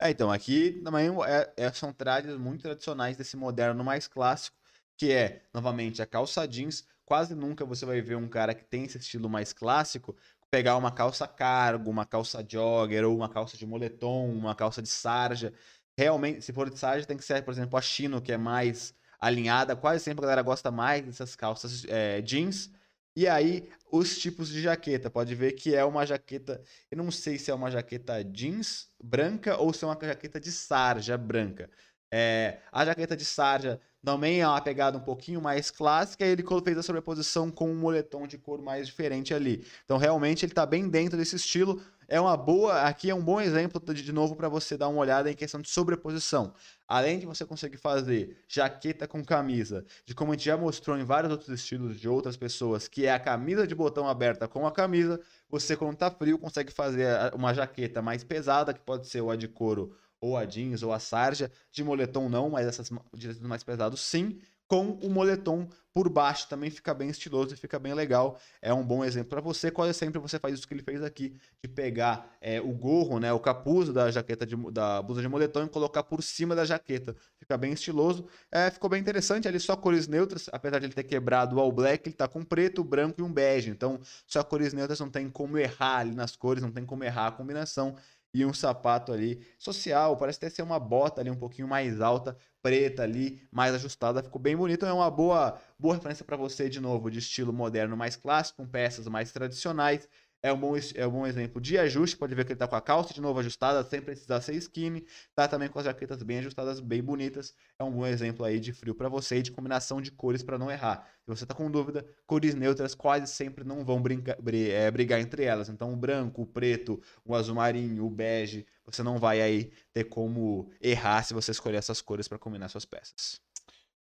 É, 0.00 0.10
então, 0.10 0.30
aqui 0.30 0.80
também 0.84 1.08
é, 1.24 1.52
é, 1.56 1.72
são 1.72 1.92
trajes 1.92 2.36
muito 2.36 2.62
tradicionais 2.62 3.16
desse 3.16 3.36
moderno 3.36 3.82
mais 3.82 4.06
clássico, 4.06 4.56
que 4.96 5.10
é, 5.12 5.42
novamente, 5.54 6.02
a 6.02 6.06
calça 6.06 6.46
jeans. 6.46 6.86
Quase 7.04 7.34
nunca 7.34 7.64
você 7.64 7.86
vai 7.86 8.00
ver 8.02 8.16
um 8.16 8.28
cara 8.28 8.54
que 8.54 8.64
tem 8.64 8.84
esse 8.84 8.98
estilo 8.98 9.28
mais 9.28 9.52
clássico 9.52 10.14
pegar 10.50 10.76
uma 10.76 10.92
calça 10.92 11.26
cargo, 11.26 11.90
uma 11.90 12.06
calça 12.06 12.44
jogger, 12.46 13.04
ou 13.04 13.16
uma 13.16 13.28
calça 13.28 13.56
de 13.56 13.66
moletom, 13.66 14.30
uma 14.30 14.54
calça 14.54 14.82
de 14.82 14.88
sarja. 14.88 15.52
Realmente, 15.98 16.42
se 16.42 16.52
for 16.52 16.68
de 16.70 16.78
sarja, 16.78 17.06
tem 17.06 17.16
que 17.16 17.24
ser, 17.24 17.42
por 17.44 17.52
exemplo, 17.52 17.76
a 17.78 17.82
chino, 17.82 18.20
que 18.22 18.32
é 18.32 18.36
mais 18.36 18.94
alinhada. 19.18 19.74
Quase 19.76 20.04
sempre 20.04 20.20
a 20.24 20.28
galera 20.28 20.42
gosta 20.42 20.70
mais 20.70 21.04
dessas 21.04 21.34
calças 21.36 21.84
é, 21.86 22.20
jeans. 22.22 22.70
E 23.16 23.26
aí, 23.26 23.68
os 23.90 24.18
tipos 24.18 24.48
de 24.50 24.60
jaqueta. 24.60 25.10
Pode 25.10 25.34
ver 25.34 25.52
que 25.52 25.74
é 25.74 25.82
uma 25.84 26.04
jaqueta. 26.04 26.62
Eu 26.90 26.98
não 26.98 27.10
sei 27.10 27.38
se 27.38 27.50
é 27.50 27.54
uma 27.54 27.70
jaqueta 27.70 28.22
jeans 28.22 28.90
branca 29.02 29.56
ou 29.56 29.72
se 29.72 29.84
é 29.84 29.88
uma 29.88 29.98
jaqueta 30.00 30.38
de 30.38 30.52
sarja 30.52 31.16
branca. 31.16 31.70
É, 32.18 32.60
a 32.72 32.82
jaqueta 32.82 33.14
de 33.14 33.26
sarja 33.26 33.78
também 34.02 34.40
é 34.40 34.48
uma 34.48 34.58
pegada 34.58 34.96
um 34.96 35.02
pouquinho 35.02 35.38
mais 35.38 35.70
clássica 35.70 36.24
e 36.24 36.30
ele 36.30 36.42
fez 36.64 36.78
a 36.78 36.82
sobreposição 36.82 37.50
com 37.50 37.70
um 37.70 37.74
moletom 37.74 38.26
de 38.26 38.38
cor 38.38 38.62
mais 38.62 38.86
diferente 38.86 39.34
ali. 39.34 39.66
Então, 39.84 39.98
realmente, 39.98 40.42
ele 40.42 40.52
está 40.52 40.64
bem 40.64 40.88
dentro 40.88 41.18
desse 41.18 41.36
estilo. 41.36 41.78
É 42.08 42.18
uma 42.18 42.34
boa. 42.34 42.80
Aqui 42.84 43.10
é 43.10 43.14
um 43.14 43.22
bom 43.22 43.38
exemplo, 43.38 43.78
de 43.92 44.12
novo, 44.14 44.34
para 44.34 44.48
você 44.48 44.78
dar 44.78 44.88
uma 44.88 44.98
olhada 44.98 45.30
em 45.30 45.34
questão 45.34 45.60
de 45.60 45.68
sobreposição. 45.68 46.54
Além 46.88 47.18
de 47.18 47.26
você 47.26 47.44
conseguir 47.44 47.76
fazer 47.76 48.38
jaqueta 48.48 49.06
com 49.06 49.22
camisa, 49.22 49.84
de 50.06 50.14
como 50.14 50.32
a 50.32 50.36
gente 50.36 50.46
já 50.46 50.56
mostrou 50.56 50.96
em 50.96 51.04
vários 51.04 51.30
outros 51.30 51.50
estilos 51.50 52.00
de 52.00 52.08
outras 52.08 52.34
pessoas, 52.34 52.88
que 52.88 53.04
é 53.04 53.12
a 53.12 53.20
camisa 53.20 53.66
de 53.66 53.74
botão 53.74 54.08
aberta 54.08 54.48
com 54.48 54.66
a 54.66 54.72
camisa, 54.72 55.20
você, 55.50 55.76
quando 55.76 55.98
tá 55.98 56.10
frio, 56.10 56.38
consegue 56.38 56.72
fazer 56.72 57.08
uma 57.34 57.52
jaqueta 57.52 58.00
mais 58.00 58.24
pesada, 58.24 58.72
que 58.72 58.80
pode 58.80 59.06
ser 59.06 59.20
o 59.20 59.30
a 59.30 59.36
de 59.36 59.48
couro 59.48 59.94
ou 60.20 60.36
a 60.36 60.44
jeans 60.44 60.82
ou 60.82 60.92
a 60.92 60.98
sarja, 60.98 61.50
de 61.70 61.84
moletom 61.84 62.28
não, 62.28 62.50
mas 62.50 62.66
essas 62.66 62.90
de 63.14 63.40
mais 63.40 63.62
pesados 63.62 64.00
sim, 64.00 64.38
com 64.68 64.90
o 65.02 65.08
moletom 65.08 65.68
por 65.94 66.10
baixo 66.10 66.46
também 66.46 66.68
fica 66.68 66.92
bem 66.92 67.08
estiloso 67.08 67.54
e 67.54 67.56
fica 67.56 67.78
bem 67.78 67.94
legal. 67.94 68.38
É 68.60 68.72
um 68.74 68.84
bom 68.84 69.02
exemplo 69.02 69.30
para 69.30 69.40
você. 69.40 69.70
Quase 69.70 69.94
sempre 69.94 70.18
você 70.18 70.38
faz 70.38 70.54
isso 70.54 70.68
que 70.68 70.74
ele 70.74 70.82
fez 70.82 71.02
aqui, 71.02 71.34
de 71.62 71.70
pegar 71.70 72.36
é, 72.38 72.60
o 72.60 72.70
gorro, 72.72 73.18
né, 73.18 73.32
o 73.32 73.40
capuz 73.40 73.88
da 73.90 74.10
jaqueta 74.10 74.44
de, 74.44 74.56
da 74.72 75.00
blusa 75.00 75.22
de 75.22 75.28
moletom 75.28 75.64
e 75.64 75.68
colocar 75.70 76.02
por 76.02 76.22
cima 76.22 76.54
da 76.54 76.66
jaqueta. 76.66 77.16
Fica 77.38 77.56
bem 77.56 77.72
estiloso. 77.72 78.26
É, 78.52 78.70
ficou 78.70 78.90
bem 78.90 79.00
interessante. 79.00 79.48
Ali 79.48 79.58
só 79.58 79.74
cores 79.74 80.06
neutras, 80.06 80.50
apesar 80.52 80.80
de 80.80 80.86
ele 80.86 80.92
ter 80.92 81.04
quebrado 81.04 81.56
o 81.56 81.60
all 81.60 81.72
black, 81.72 82.06
ele 82.06 82.16
tá 82.16 82.28
com 82.28 82.44
preto, 82.44 82.84
branco 82.84 83.20
e 83.20 83.24
um 83.24 83.32
bege. 83.32 83.70
Então, 83.70 83.98
só 84.26 84.42
cores 84.42 84.74
neutras 84.74 85.00
não 85.00 85.08
tem 85.08 85.30
como 85.30 85.56
errar 85.56 86.00
ali 86.00 86.14
nas 86.14 86.36
cores, 86.36 86.62
não 86.62 86.72
tem 86.72 86.84
como 86.84 87.04
errar 87.04 87.28
a 87.28 87.32
combinação 87.32 87.96
e 88.34 88.44
um 88.44 88.52
sapato 88.52 89.12
ali 89.12 89.46
social, 89.58 90.16
parece 90.16 90.38
até 90.38 90.50
ser 90.50 90.62
uma 90.62 90.78
bota 90.78 91.20
ali 91.20 91.30
um 91.30 91.36
pouquinho 91.36 91.66
mais 91.68 92.00
alta, 92.00 92.36
preta 92.62 93.02
ali, 93.02 93.40
mais 93.50 93.74
ajustada, 93.74 94.22
ficou 94.22 94.40
bem 94.40 94.56
bonito, 94.56 94.84
é 94.84 94.92
uma 94.92 95.10
boa 95.10 95.58
boa 95.78 95.94
referência 95.94 96.24
para 96.24 96.36
você 96.36 96.68
de 96.68 96.80
novo, 96.80 97.10
de 97.10 97.18
estilo 97.18 97.52
moderno 97.52 97.96
mais 97.96 98.16
clássico, 98.16 98.62
com 98.62 98.68
peças 98.68 99.06
mais 99.08 99.32
tradicionais 99.32 100.08
é 100.42 100.52
um, 100.52 100.58
bom, 100.58 100.74
é 100.94 101.06
um 101.06 101.10
bom 101.10 101.26
exemplo 101.26 101.60
de 101.60 101.78
ajuste. 101.78 102.16
Pode 102.16 102.34
ver 102.34 102.44
que 102.44 102.52
ele 102.52 102.56
está 102.56 102.68
com 102.68 102.76
a 102.76 102.80
calça 102.80 103.12
de 103.12 103.20
novo 103.20 103.38
ajustada, 103.40 103.82
sem 103.88 104.00
precisar 104.00 104.40
ser 104.40 104.54
skinny. 104.54 105.04
Tá 105.34 105.48
também 105.48 105.68
com 105.68 105.78
as 105.78 105.84
jaquetas 105.84 106.22
bem 106.22 106.38
ajustadas, 106.38 106.78
bem 106.80 107.02
bonitas. 107.02 107.54
É 107.78 107.84
um 107.84 107.90
bom 107.90 108.06
exemplo 108.06 108.44
aí 108.44 108.60
de 108.60 108.72
frio 108.72 108.94
para 108.94 109.08
você 109.08 109.38
e 109.38 109.42
de 109.42 109.50
combinação 109.50 110.00
de 110.00 110.10
cores 110.10 110.42
para 110.42 110.58
não 110.58 110.70
errar. 110.70 111.08
Se 111.24 111.28
você 111.28 111.44
está 111.44 111.54
com 111.54 111.70
dúvida, 111.70 112.06
cores 112.26 112.54
neutras 112.54 112.94
quase 112.94 113.26
sempre 113.32 113.64
não 113.64 113.84
vão 113.84 114.00
brincar, 114.00 114.36
é, 114.54 114.90
brigar 114.90 115.20
entre 115.20 115.44
elas. 115.44 115.68
Então, 115.68 115.92
o 115.92 115.96
branco, 115.96 116.42
o 116.42 116.46
preto, 116.46 117.00
o 117.24 117.34
azul 117.34 117.54
marinho, 117.56 118.04
o 118.04 118.10
bege, 118.10 118.66
você 118.84 119.02
não 119.02 119.18
vai 119.18 119.40
aí 119.40 119.72
ter 119.92 120.04
como 120.04 120.70
errar 120.80 121.22
se 121.22 121.34
você 121.34 121.50
escolher 121.50 121.78
essas 121.78 122.00
cores 122.00 122.28
para 122.28 122.38
combinar 122.38 122.68
suas 122.68 122.84
peças. 122.84 123.40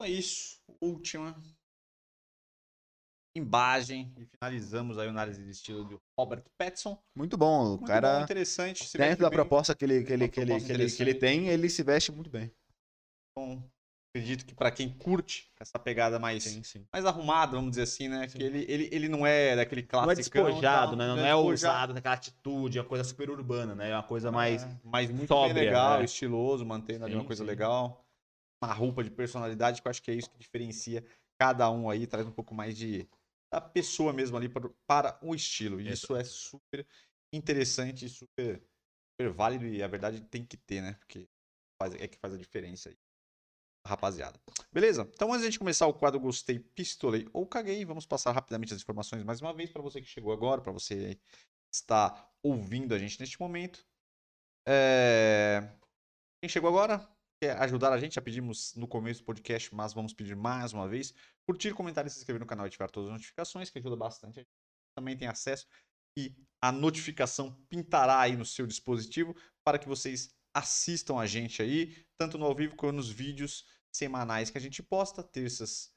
É 0.01 0.09
isso. 0.09 0.61
Última 0.81 1.41
imagem 3.37 4.13
e 4.17 4.25
finalizamos 4.25 4.99
aí 4.99 5.07
a 5.07 5.11
análise 5.11 5.43
de 5.43 5.51
estilo 5.51 5.85
de 5.87 5.99
Robert 6.19 6.43
Pattinson. 6.59 6.99
Muito 7.15 7.37
bom, 7.37 7.65
o 7.65 7.69
muito 7.71 7.87
cara. 7.87 8.19
Bom, 8.19 8.25
interessante. 8.25 8.97
dentro 8.97 9.23
da 9.23 9.31
bem, 9.31 9.37
proposta 9.37 9.75
que 9.75 9.85
ele, 9.85 10.05
que, 10.05 10.13
ele, 10.13 10.29
que, 10.29 10.41
ele, 10.41 10.61
que, 10.61 10.73
ele, 10.73 10.91
que 10.91 11.03
ele 11.03 11.15
tem, 11.15 11.49
ele 11.49 11.69
se 11.69 11.83
veste 11.83 12.11
muito 12.11 12.31
bem. 12.31 12.51
Então, 13.33 13.63
acredito 14.15 14.47
que 14.47 14.55
para 14.55 14.71
quem 14.71 14.89
curte 14.89 15.51
essa 15.61 15.79
pegada 15.79 16.19
mais, 16.19 16.45
sim, 16.45 16.63
sim. 16.63 16.87
mais 16.91 17.05
arrumada, 17.05 17.57
vamos 17.57 17.71
dizer 17.71 17.83
assim, 17.83 18.09
né? 18.09 18.27
Sim. 18.29 18.39
Que 18.39 18.45
ele, 18.45 18.65
ele, 18.69 18.89
ele 18.91 19.09
não 19.09 19.27
é 19.27 19.55
daquele 19.55 19.83
clássico. 19.83 20.07
Não 20.07 20.13
é 20.13 20.17
despojado, 20.17 20.97
né? 20.97 21.07
Não, 21.07 21.17
não 21.17 21.25
é, 21.25 21.31
é 21.31 21.35
ousado 21.35 21.93
naquela 21.93 22.15
atitude, 22.15 22.79
é 22.79 22.81
uma 22.81 22.89
coisa 22.89 23.05
super 23.05 23.29
urbana, 23.29 23.75
né? 23.75 23.91
É 23.91 23.95
uma 23.95 24.03
coisa 24.03 24.33
mais. 24.33 24.65
É, 24.65 24.81
mas 24.83 25.11
muito 25.11 25.29
sóbria, 25.29 25.65
legal, 25.65 26.01
é. 26.01 26.05
estiloso, 26.05 26.65
mantendo 26.65 27.05
ali 27.05 27.15
uma 27.15 27.25
coisa 27.25 27.45
legal. 27.45 28.03
Uma 28.63 28.73
roupa 28.73 29.05
de 29.05 29.11
personalidade, 29.11 29.83
que 29.83 29.87
eu 29.87 29.91
acho 29.91 30.03
que 30.03 30.11
é 30.11 30.15
isso 30.15 30.31
que 30.31 30.39
diferencia 30.39 31.05
cada 31.39 31.71
um 31.71 31.89
aí, 31.89 32.07
traz 32.07 32.27
um 32.27 32.33
pouco 32.33 32.55
mais 32.55 32.77
de 32.77 33.07
da 33.57 33.61
pessoa 33.61 34.13
mesmo 34.13 34.37
ali 34.37 34.51
para, 34.51 34.69
para 34.87 35.19
o 35.23 35.35
estilo. 35.35 35.81
E 35.81 35.91
isso 35.91 36.15
é 36.15 36.23
super 36.23 36.87
interessante, 37.33 38.07
super, 38.07 38.63
super 39.15 39.33
válido 39.33 39.67
e 39.67 39.83
a 39.83 39.89
verdade 39.89 40.21
tem 40.21 40.45
que 40.45 40.59
ter, 40.59 40.83
né? 40.83 40.93
Porque 40.93 41.27
faz, 41.81 41.95
é 41.95 42.07
que 42.07 42.19
faz 42.19 42.35
a 42.35 42.37
diferença 42.37 42.91
aí. 42.91 42.99
Rapaziada. 43.87 44.39
Beleza? 44.71 45.09
Então, 45.15 45.29
antes 45.29 45.41
de 45.41 45.47
a 45.47 45.51
gente 45.51 45.59
começar 45.59 45.87
o 45.87 45.95
quadro 45.95 46.21
Gostei, 46.21 46.59
Pistolei 46.59 47.27
ou 47.33 47.47
Caguei, 47.47 47.83
vamos 47.87 48.05
passar 48.05 48.33
rapidamente 48.33 48.75
as 48.75 48.83
informações 48.83 49.25
mais 49.25 49.41
uma 49.41 49.55
vez 49.55 49.71
para 49.71 49.81
você 49.81 50.03
que 50.03 50.07
chegou 50.07 50.35
agora, 50.35 50.61
para 50.61 50.73
você 50.73 51.15
que 51.15 51.75
está 51.75 52.31
ouvindo 52.43 52.95
a 52.95 52.99
gente 52.99 53.19
neste 53.19 53.41
momento. 53.41 53.87
É... 54.69 55.67
Quem 56.43 56.51
chegou 56.51 56.69
agora, 56.69 57.09
quer 57.41 57.61
ajudar 57.63 57.93
a 57.93 57.99
gente, 57.99 58.15
já 58.15 58.23
pedimos 58.23 58.75
no 58.75 58.89
começo 58.89 59.21
do 59.21 59.27
podcast, 59.27 59.75
mas 59.75 59.93
vamos 59.93 60.13
pedir 60.13 60.35
mais 60.35 60.73
uma 60.73 60.89
vez. 60.89 61.15
Curtir, 61.47 61.75
comentar 61.75 62.07
e 62.07 62.11
se 62.11 62.19
inscrever 62.19 62.41
no 62.41 62.47
canal 62.47 62.67
e 62.67 62.69
ativar 62.69 62.91
todas 62.91 63.09
as 63.09 63.15
notificações, 63.15 63.71
que 63.71 63.79
ajuda 63.79 63.97
bastante. 63.97 64.41
A 64.41 64.43
gente 64.43 64.51
também 64.97 65.17
tem 65.17 65.29
acesso 65.29 65.67
e 66.19 66.35
a 66.63 66.73
notificação 66.73 67.53
pintará 67.69 68.21
aí 68.21 68.37
no 68.37 68.45
seu 68.45 68.67
dispositivo 68.67 69.37
para 69.65 69.79
que 69.79 69.87
vocês 69.87 70.35
assistam 70.55 71.19
a 71.19 71.27
gente 71.27 71.61
aí, 71.61 72.07
tanto 72.19 72.39
no 72.39 72.47
ao 72.47 72.55
vivo 72.55 72.75
quanto 72.77 72.97
nos 72.97 73.11
vídeos 73.11 73.67
semanais 73.95 74.49
que 74.49 74.57
a 74.57 74.61
gente 74.61 74.83
posta, 74.83 75.23
terças. 75.23 75.95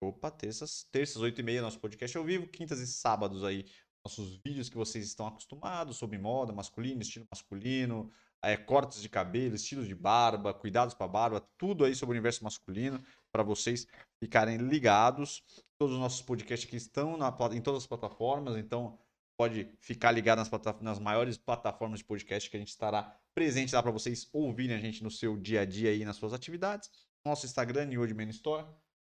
Opa, 0.00 0.30
terças, 0.30 0.84
terças, 0.92 1.22
8 1.22 1.40
e 1.40 1.42
meia, 1.42 1.62
nosso 1.62 1.80
podcast 1.80 2.16
ao 2.16 2.24
vivo, 2.24 2.46
quintas 2.46 2.78
e 2.78 2.86
sábados 2.86 3.42
aí, 3.42 3.64
nossos 4.04 4.36
vídeos 4.44 4.68
que 4.68 4.76
vocês 4.76 5.04
estão 5.04 5.26
acostumados 5.26 5.96
sobre 5.96 6.18
moda 6.18 6.52
masculino, 6.52 7.02
estilo 7.02 7.26
masculino, 7.30 8.12
é, 8.42 8.56
cortes 8.56 9.00
de 9.00 9.08
cabelo, 9.08 9.54
estilos 9.54 9.86
de 9.86 9.94
barba, 9.94 10.54
cuidados 10.54 10.94
para 10.94 11.08
barba, 11.08 11.48
tudo 11.58 11.84
aí 11.84 11.94
sobre 11.94 12.12
o 12.12 12.16
universo 12.16 12.44
masculino 12.44 13.02
para 13.32 13.42
vocês 13.42 13.86
ficarem 14.22 14.58
ligados. 14.58 15.42
Todos 15.78 15.94
os 15.94 16.00
nossos 16.00 16.22
podcasts 16.22 16.66
aqui 16.66 16.76
estão 16.76 17.16
na, 17.16 17.34
em 17.52 17.60
todas 17.60 17.82
as 17.82 17.86
plataformas, 17.86 18.56
então 18.56 18.98
pode 19.36 19.70
ficar 19.80 20.10
ligado 20.12 20.38
nas, 20.38 20.50
nas 20.80 20.98
maiores 20.98 21.36
plataformas 21.36 21.98
de 21.98 22.04
podcast 22.04 22.48
que 22.48 22.56
a 22.56 22.60
gente 22.60 22.70
estará 22.70 23.14
presente 23.34 23.74
lá 23.74 23.82
para 23.82 23.90
vocês 23.90 24.28
ouvirem 24.32 24.74
a 24.74 24.80
gente 24.80 25.02
no 25.02 25.10
seu 25.10 25.36
dia 25.36 25.60
a 25.60 25.64
dia 25.64 25.90
aí 25.90 26.04
nas 26.04 26.16
suas 26.16 26.32
atividades. 26.32 26.90
Nosso 27.24 27.44
Instagram, 27.44 27.86
New 27.86 28.14
Man 28.14 28.30
Store. 28.30 28.66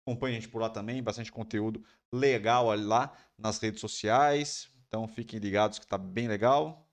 Acompanhe 0.05 0.37
a 0.37 0.41
gente 0.41 0.51
por 0.51 0.61
lá 0.61 0.71
também, 0.71 1.03
bastante 1.03 1.31
conteúdo 1.31 1.85
legal 2.13 2.75
lá 2.75 3.13
nas 3.37 3.59
redes 3.59 3.81
sociais. 3.81 4.71
Então 4.87 5.07
fiquem 5.07 5.39
ligados 5.39 5.79
que 5.79 5.85
está 5.85 5.99
bem 5.99 6.27
legal. 6.27 6.88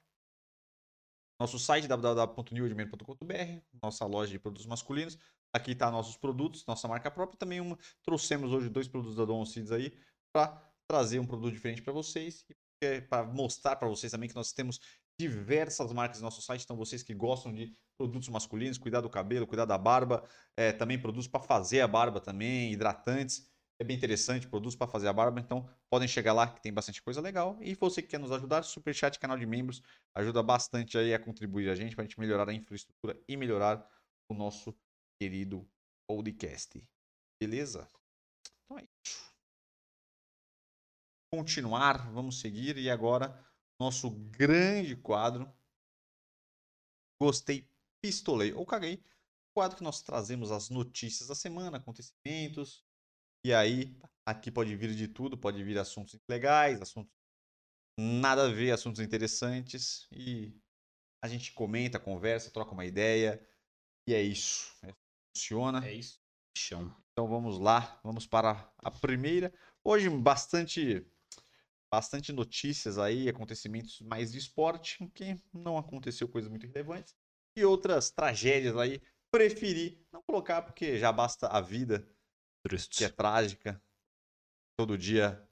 Nosso 1.40 1.60
site 1.60 1.88
www.newedman.com.br, 1.88 3.62
nossa 3.82 4.06
loja 4.06 4.32
de 4.32 4.40
produtos 4.40 4.66
masculinos. 4.66 5.18
Aqui 5.54 5.72
está 5.72 5.92
nossos 5.92 6.18
produtos, 6.18 6.66
nossa 6.66 6.88
marca 6.88 7.12
própria. 7.12 7.38
Também 7.38 7.60
uma, 7.60 7.78
trouxemos 8.04 8.52
hoje 8.52 8.70
dois 8.70 8.88
produtos 8.88 9.16
da 9.18 9.26
Don 9.26 9.46
Seeds 9.46 9.72
aí 9.72 9.98
para 10.34 10.62
trazer 10.88 11.20
um 11.20 11.26
produto 11.26 11.54
diferente 11.54 11.82
para 11.82 11.94
vocês 11.94 12.46
e 12.82 13.02
para 13.02 13.26
mostrar 13.26 13.76
para 13.76 13.88
vocês 13.88 14.12
também 14.12 14.30
que 14.30 14.36
nós 14.36 14.52
temos 14.52 14.80
diversas 15.20 15.92
marcas 15.94 16.20
no 16.20 16.26
nosso 16.26 16.42
site. 16.42 16.64
Então, 16.64 16.76
vocês 16.76 17.02
que 17.04 17.14
gostam 17.14 17.54
de 17.54 17.72
produtos 17.98 18.28
masculinos, 18.30 18.78
cuidar 18.78 19.02
do 19.02 19.10
cabelo, 19.10 19.48
cuidar 19.48 19.66
da 19.66 19.78
barba, 19.78 20.24
é, 20.58 20.72
também 20.72 21.00
produtos 21.00 21.28
para 21.28 21.40
fazer 21.40 21.82
a 21.82 21.88
barba 21.88 22.20
também, 22.20 22.72
hidratantes. 22.74 23.50
É 23.78 23.84
bem 23.84 23.98
interessante, 23.98 24.48
produtos 24.48 24.76
para 24.76 24.88
fazer 24.88 25.08
a 25.10 25.14
barba. 25.14 25.40
Então, 25.40 25.70
podem 25.90 26.08
chegar 26.08 26.32
lá 26.32 26.48
que 26.48 26.62
tem 26.62 26.74
bastante 26.74 27.02
coisa 27.02 27.20
legal. 27.20 27.58
E 27.62 27.76
você 27.76 28.02
que 28.02 28.08
quer 28.08 28.20
nos 28.20 28.32
ajudar, 28.32 28.64
Superchat, 28.64 29.20
canal 29.20 29.38
de 29.38 29.46
membros, 29.46 29.82
ajuda 30.14 30.42
bastante 30.42 30.98
aí 30.98 31.14
a 31.14 31.20
contribuir 31.20 31.70
a 31.70 31.76
gente 31.76 31.94
para 31.94 32.04
a 32.04 32.08
gente 32.08 32.20
melhorar 32.20 32.48
a 32.48 32.54
infraestrutura 32.54 33.22
e 33.28 33.36
melhorar 33.36 33.86
o 34.30 34.34
nosso 34.34 34.74
querido 35.20 35.70
podcast. 36.08 36.82
Beleza? 37.42 37.90
Então 38.64 38.80
é 38.80 38.88
isso. 39.06 39.34
Continuar, 41.34 42.10
vamos 42.14 42.40
seguir. 42.40 42.78
E 42.78 42.90
agora, 42.90 43.38
nosso 43.78 44.10
grande 44.10 44.96
quadro. 44.96 45.54
Gostei, 47.22 47.70
pistolei 48.02 48.54
ou 48.54 48.66
caguei. 48.66 49.04
Quadro 49.54 49.78
que 49.78 49.84
nós 49.84 50.02
trazemos 50.02 50.50
as 50.50 50.70
notícias 50.70 51.28
da 51.28 51.36
semana, 51.36 51.78
acontecimentos. 51.78 52.85
E 53.46 53.54
aí, 53.54 53.96
aqui 54.26 54.50
pode 54.50 54.76
vir 54.76 54.96
de 54.96 55.08
tudo, 55.08 55.38
pode 55.38 55.64
vir 55.64 55.78
assuntos 55.78 56.20
legais, 56.28 56.82
assuntos 56.82 57.14
nada 57.96 58.48
a 58.48 58.52
ver, 58.52 58.72
assuntos 58.72 59.00
interessantes. 59.00 60.08
E 60.12 60.60
a 61.24 61.28
gente 61.28 61.54
comenta, 61.54 62.00
conversa, 62.00 62.50
troca 62.50 62.72
uma 62.72 62.88
ideia. 62.88 63.40
E 64.10 64.16
é 64.16 64.22
isso. 64.24 64.76
É, 64.82 64.92
funciona. 65.38 65.86
É 65.86 65.94
isso. 65.94 66.20
Então 67.12 67.28
vamos 67.28 67.60
lá, 67.60 68.02
vamos 68.04 68.26
para 68.26 68.68
a 68.80 68.90
primeira. 68.90 69.54
Hoje 69.84 70.10
bastante 70.10 71.06
bastante 71.94 72.34
notícias 72.34 72.98
aí, 72.98 73.30
acontecimentos 73.30 74.02
mais 74.02 74.32
de 74.32 74.40
esporte, 74.40 75.08
que 75.14 75.40
não 75.54 75.78
aconteceu 75.78 76.28
coisas 76.28 76.50
muito 76.50 76.66
relevantes. 76.66 77.16
E 77.56 77.64
outras 77.64 78.10
tragédias 78.10 78.76
aí, 78.76 79.00
preferi 79.30 80.04
não 80.12 80.24
colocar 80.24 80.64
porque 80.64 80.98
já 80.98 81.12
basta 81.12 81.46
a 81.46 81.62
vida, 81.62 82.10
Triste. 82.70 82.98
que 82.98 83.04
é 83.06 83.10
trágica. 83.10 83.82
Todo 84.78 84.98
dia 84.98 85.48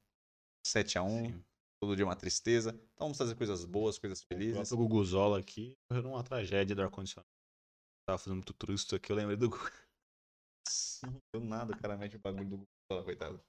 7 0.66 0.98
a 0.98 1.04
1 1.04 1.10
Sim. 1.34 1.44
todo 1.82 1.96
dia 1.96 2.06
uma 2.06 2.16
tristeza. 2.16 2.72
Então 2.72 3.08
vamos 3.08 3.18
fazer 3.18 3.36
coisas 3.36 3.64
boas, 3.66 3.98
coisas 4.00 4.22
O 4.22 4.28
felizes. 4.28 4.56
próprio 4.56 4.78
Guguzola 4.78 5.40
aqui 5.40 5.76
morreu 5.90 6.04
numa 6.04 6.24
tragédia 6.24 6.76
do 6.76 6.82
ar-condicionado. 6.82 7.28
Tava 8.08 8.18
fazendo 8.18 8.36
muito 8.36 8.54
triste 8.54 8.96
aqui, 8.96 9.12
eu 9.12 9.16
lembrei 9.16 9.38
do 9.38 9.50
Gugu. 9.50 9.64
Não 11.04 11.22
deu 11.36 11.44
nada, 11.44 11.74
o 11.74 11.78
cara 11.78 11.98
mete 11.98 12.16
o 12.16 12.20
bagulho 12.20 12.46
do 12.50 12.58
Google, 12.90 13.04
coitado. 13.04 13.40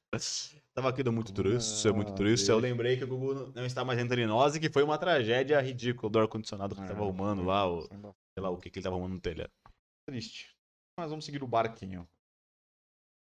Tava 0.74 0.88
aqui 0.90 1.02
do 1.02 1.12
muito 1.12 1.32
triste, 1.32 1.86
é 1.88 1.92
muito 1.92 2.12
triste. 2.14 2.48
Eu 2.50 2.58
lembrei 2.58 2.96
que 2.96 3.04
o 3.04 3.06
Gugu 3.08 3.52
não 3.54 3.64
está 3.64 3.84
mais 3.84 3.98
entre 4.00 4.26
nós 4.26 4.56
e 4.56 4.60
que 4.60 4.68
foi 4.68 4.82
uma 4.82 4.98
tragédia 4.98 5.60
ridícula 5.60 6.10
do 6.10 6.18
ar-condicionado 6.18 6.74
que 6.74 6.80
ele 6.80 6.88
tava 6.88 7.00
Ah, 7.00 7.04
arrumando 7.04 7.44
lá, 7.44 7.66
o, 7.68 7.86
uma- 7.86 8.12
sei 8.36 8.42
lá 8.42 8.50
o 8.50 8.58
que, 8.58 8.68
que 8.70 8.78
ele 8.80 8.84
tava 8.84 8.96
arrumando 8.96 9.14
no 9.14 9.20
telhado. 9.20 9.52
Triste. 10.08 10.52
Mas 10.98 11.08
vamos 11.10 11.24
seguir 11.24 11.42
o 11.44 11.46
barquinho. 11.46 12.08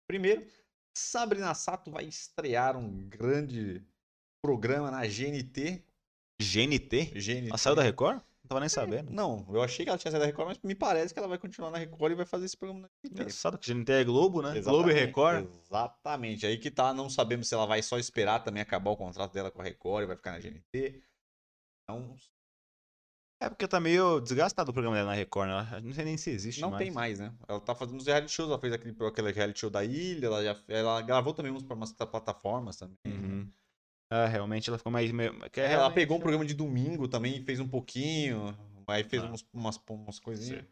Primeiro, 0.07 0.47
Sabrina 0.97 1.55
Sato 1.55 1.91
vai 1.91 2.05
estrear 2.05 2.77
um 2.77 3.09
grande 3.09 3.83
programa 4.43 4.91
na 4.91 5.07
GNT. 5.07 5.85
GNT? 6.41 7.13
GNT. 7.15 7.49
Ela 7.49 7.59
saiu 7.59 7.77
da 7.77 7.83
Record? 7.83 8.17
Não 8.17 8.49
tava 8.49 8.61
nem 8.61 8.69
sabendo. 8.69 9.11
Não, 9.13 9.47
eu 9.51 9.63
achei 9.63 9.85
que 9.85 9.89
ela 9.89 9.97
tinha 9.97 10.11
saído 10.11 10.25
da 10.25 10.27
Record, 10.27 10.49
mas 10.49 10.59
me 10.63 10.75
parece 10.75 11.15
que 11.15 11.19
ela 11.19 11.29
vai 11.29 11.39
continuar 11.39 11.71
na 11.71 11.79
Record 11.79 12.13
e 12.13 12.17
vai 12.17 12.27
fazer 12.27 12.47
esse 12.47 12.57
programa 12.57 12.83
na 12.83 12.89
GNT. 12.89 13.23
Engraçado 13.23 13.57
que 13.57 13.73
GNT 13.73 13.93
é 13.93 14.05
Globo, 14.05 14.43
né? 14.43 14.61
Globo 14.61 14.89
e 14.89 14.93
Exatamente, 14.93 15.07
Record. 15.07 15.49
Exatamente. 15.65 16.47
Aí 16.47 16.59
que 16.59 16.71
tá, 16.71 16.93
não 16.93 17.09
sabemos 17.09 17.49
se 17.49 17.55
ela 17.55 17.67
vai 17.67 17.83
só 17.83 17.99
esperar 17.99 18.41
também 18.41 18.61
acabar 18.61 18.91
o 18.91 18.97
contrato 18.97 19.33
dela 19.33 19.51
com 19.51 19.61
a 19.63 19.65
Record 19.65 20.05
e 20.05 20.07
vai 20.07 20.17
ficar 20.17 20.33
na 20.33 20.41
GNT. 20.41 21.03
Então, 21.85 22.17
É 23.43 23.49
porque 23.49 23.67
tá 23.67 23.81
meio 23.81 24.21
desgastado 24.21 24.71
o 24.71 24.73
programa 24.73 24.95
dela 24.97 25.09
na 25.11 25.15
Record, 25.17 25.49
né? 25.49 25.81
Não 25.83 25.93
sei 25.93 26.05
nem 26.05 26.17
se 26.17 26.31
existe 26.31 26.61
não 26.61 26.71
mais. 26.71 26.85
tem 26.85 26.93
mais, 26.93 27.19
né? 27.19 27.35
Ela 27.49 27.61
tá 27.61 27.75
fazendo 27.75 27.99
os 27.99 28.07
reality 28.07 28.31
shows, 28.31 28.49
ela 28.49 28.59
fez 28.61 28.73
aquele, 28.73 28.95
aquele 29.05 29.33
reality 29.33 29.59
show 29.59 29.69
da 29.69 29.85
ilha, 29.85 30.27
ela, 30.27 30.45
já, 30.45 30.63
ela 30.69 31.03
gravou 31.03 31.35
também 31.35 31.51
uns 31.51 31.65
para 31.65 31.75
umas 31.75 31.93
plataformas 31.93 32.77
também. 32.77 32.97
Uhum. 33.05 33.51
É, 34.13 34.27
realmente 34.27 34.69
ela 34.71 34.79
ficou 34.79 34.93
mais... 34.93 35.11
meio- 35.11 35.35
que 35.51 35.61
é 35.61 35.73
ela 35.73 35.91
pegou 35.91 36.19
um 36.19 36.21
programa 36.21 36.45
de 36.45 36.55
domingo 36.55 37.09
também 37.09 37.39
e 37.39 37.43
fez 37.45 37.59
um 37.59 37.69
pouquinho, 37.69 38.57
aí 38.87 39.03
fez 39.03 39.23
Ah. 39.25 39.27
umas, 39.27 39.45
umas, 39.53 39.81
umas 39.91 40.19
coisinhas. 40.21 40.63
Sim. 40.65 40.69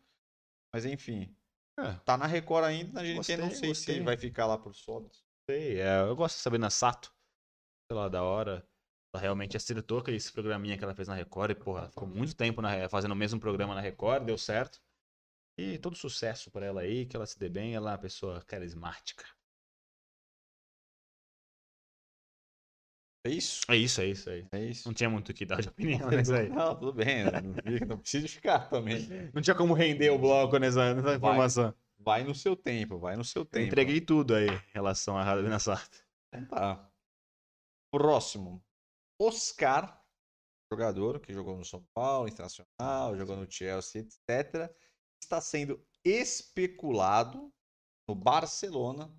Mas 0.73 0.85
enfim, 0.85 1.35
É, 1.77 1.95
tá 2.05 2.17
na 2.17 2.27
Record 2.27 2.65
ainda, 2.67 2.93
na 2.93 3.03
GNT 3.03 3.37
não 3.37 3.49
Gostei, 3.49 3.51
sei 3.51 3.53
se 3.59 3.67
gostei. 3.67 4.01
vai 4.03 4.17
ficar 4.17 4.47
lá 4.47 4.57
por 4.57 4.75
só. 4.77 5.03
sei. 5.51 5.81
É, 5.81 6.03
eu 6.03 6.15
gosto 6.15 6.37
de 6.37 6.43
Sabrina 6.43 6.71
Sato. 6.71 7.13
Sei 7.91 7.99
lá, 7.99 8.09
da 8.09 8.23
hora. 8.23 8.65
Ela 9.13 9.21
realmente 9.23 9.57
acertou 9.57 9.99
aquele 9.99 10.17
esse 10.17 10.33
programinha 10.33 10.79
que 10.79 10.85
ela 10.85 10.95
fez 10.95 11.09
na 11.09 11.15
Record. 11.15 11.51
E, 11.51 11.55
porra, 11.55 11.81
ela 11.81 11.89
ficou 11.91 12.07
muito 12.07 12.35
tempo 12.37 12.63
na- 12.63 12.89
fazendo 12.89 13.13
o 13.13 13.17
mesmo 13.17 13.41
programa 13.41 13.75
na 13.75 13.81
Record, 13.81 14.25
deu 14.25 14.39
certo. 14.39 14.81
E 15.59 15.79
todo 15.79 15.97
sucesso 15.97 16.51
pra 16.51 16.65
ela 16.65 16.81
aí, 16.83 17.07
que 17.07 17.17
ela 17.17 17.27
se 17.27 17.39
dê 17.39 17.49
bem. 17.49 17.75
Ela 17.75 17.91
é 17.91 17.93
uma 17.95 17.99
pessoa 17.99 18.41
carismática. 18.43 19.25
É 23.27 23.31
isso? 23.31 23.61
É 23.69 23.77
isso, 23.77 24.01
é 24.01 24.07
isso, 24.07 24.31
é 24.31 24.39
isso. 24.39 24.49
É 24.53 24.65
isso. 24.65 24.89
Não 24.89 24.95
tinha 24.95 25.11
muito 25.11 25.29
o 25.31 25.35
que 25.35 25.45
dar 25.45 25.61
de 25.61 25.69
opinião 26.07 26.09
nisso 26.11 26.33
aí. 26.33 26.49
Não, 26.49 26.75
tudo 26.75 26.93
bem, 26.95 27.25
não, 27.25 27.55
fica- 27.55 27.87
não 27.87 27.99
precisa 27.99 28.29
ficar 28.29 28.71
também. 28.71 29.07
Não 29.35 29.43
tinha 29.43 29.55
como 29.55 29.75
render 29.75 30.09
o 30.11 30.19
bloco 30.19 30.57
nessa, 30.57 30.95
nessa 30.95 31.17
informação. 31.17 31.75
Vai 31.99 32.25
no 32.25 32.35
seu 32.35 32.57
tempo, 32.57 32.99
vai 32.99 33.17
no 33.17 33.25
seu 33.25 33.43
Eu 33.43 33.47
tempo. 33.47 33.67
entreguei 33.67 34.01
tudo 34.01 34.35
aí 34.35 34.49
em 34.49 34.61
relação 34.73 35.19
a 35.19 35.25
Sabrina 35.25 35.59
Sato. 35.59 36.03
Então 36.33 36.47
tá. 36.47 36.91
Próximo. 37.93 38.65
Oscar, 39.21 40.03
jogador 40.73 41.21
que 41.21 41.33
jogou 41.33 41.57
no 41.57 41.65
São 41.65 41.85
Paulo, 41.93 42.29
Internacional, 42.29 43.17
jogou 43.17 43.37
no 43.37 43.51
Chelsea, 43.51 44.03
etc. 44.03 44.75
Está 45.23 45.41
sendo 45.41 45.87
especulado 46.03 47.53
no 48.09 48.15
Barcelona 48.15 49.15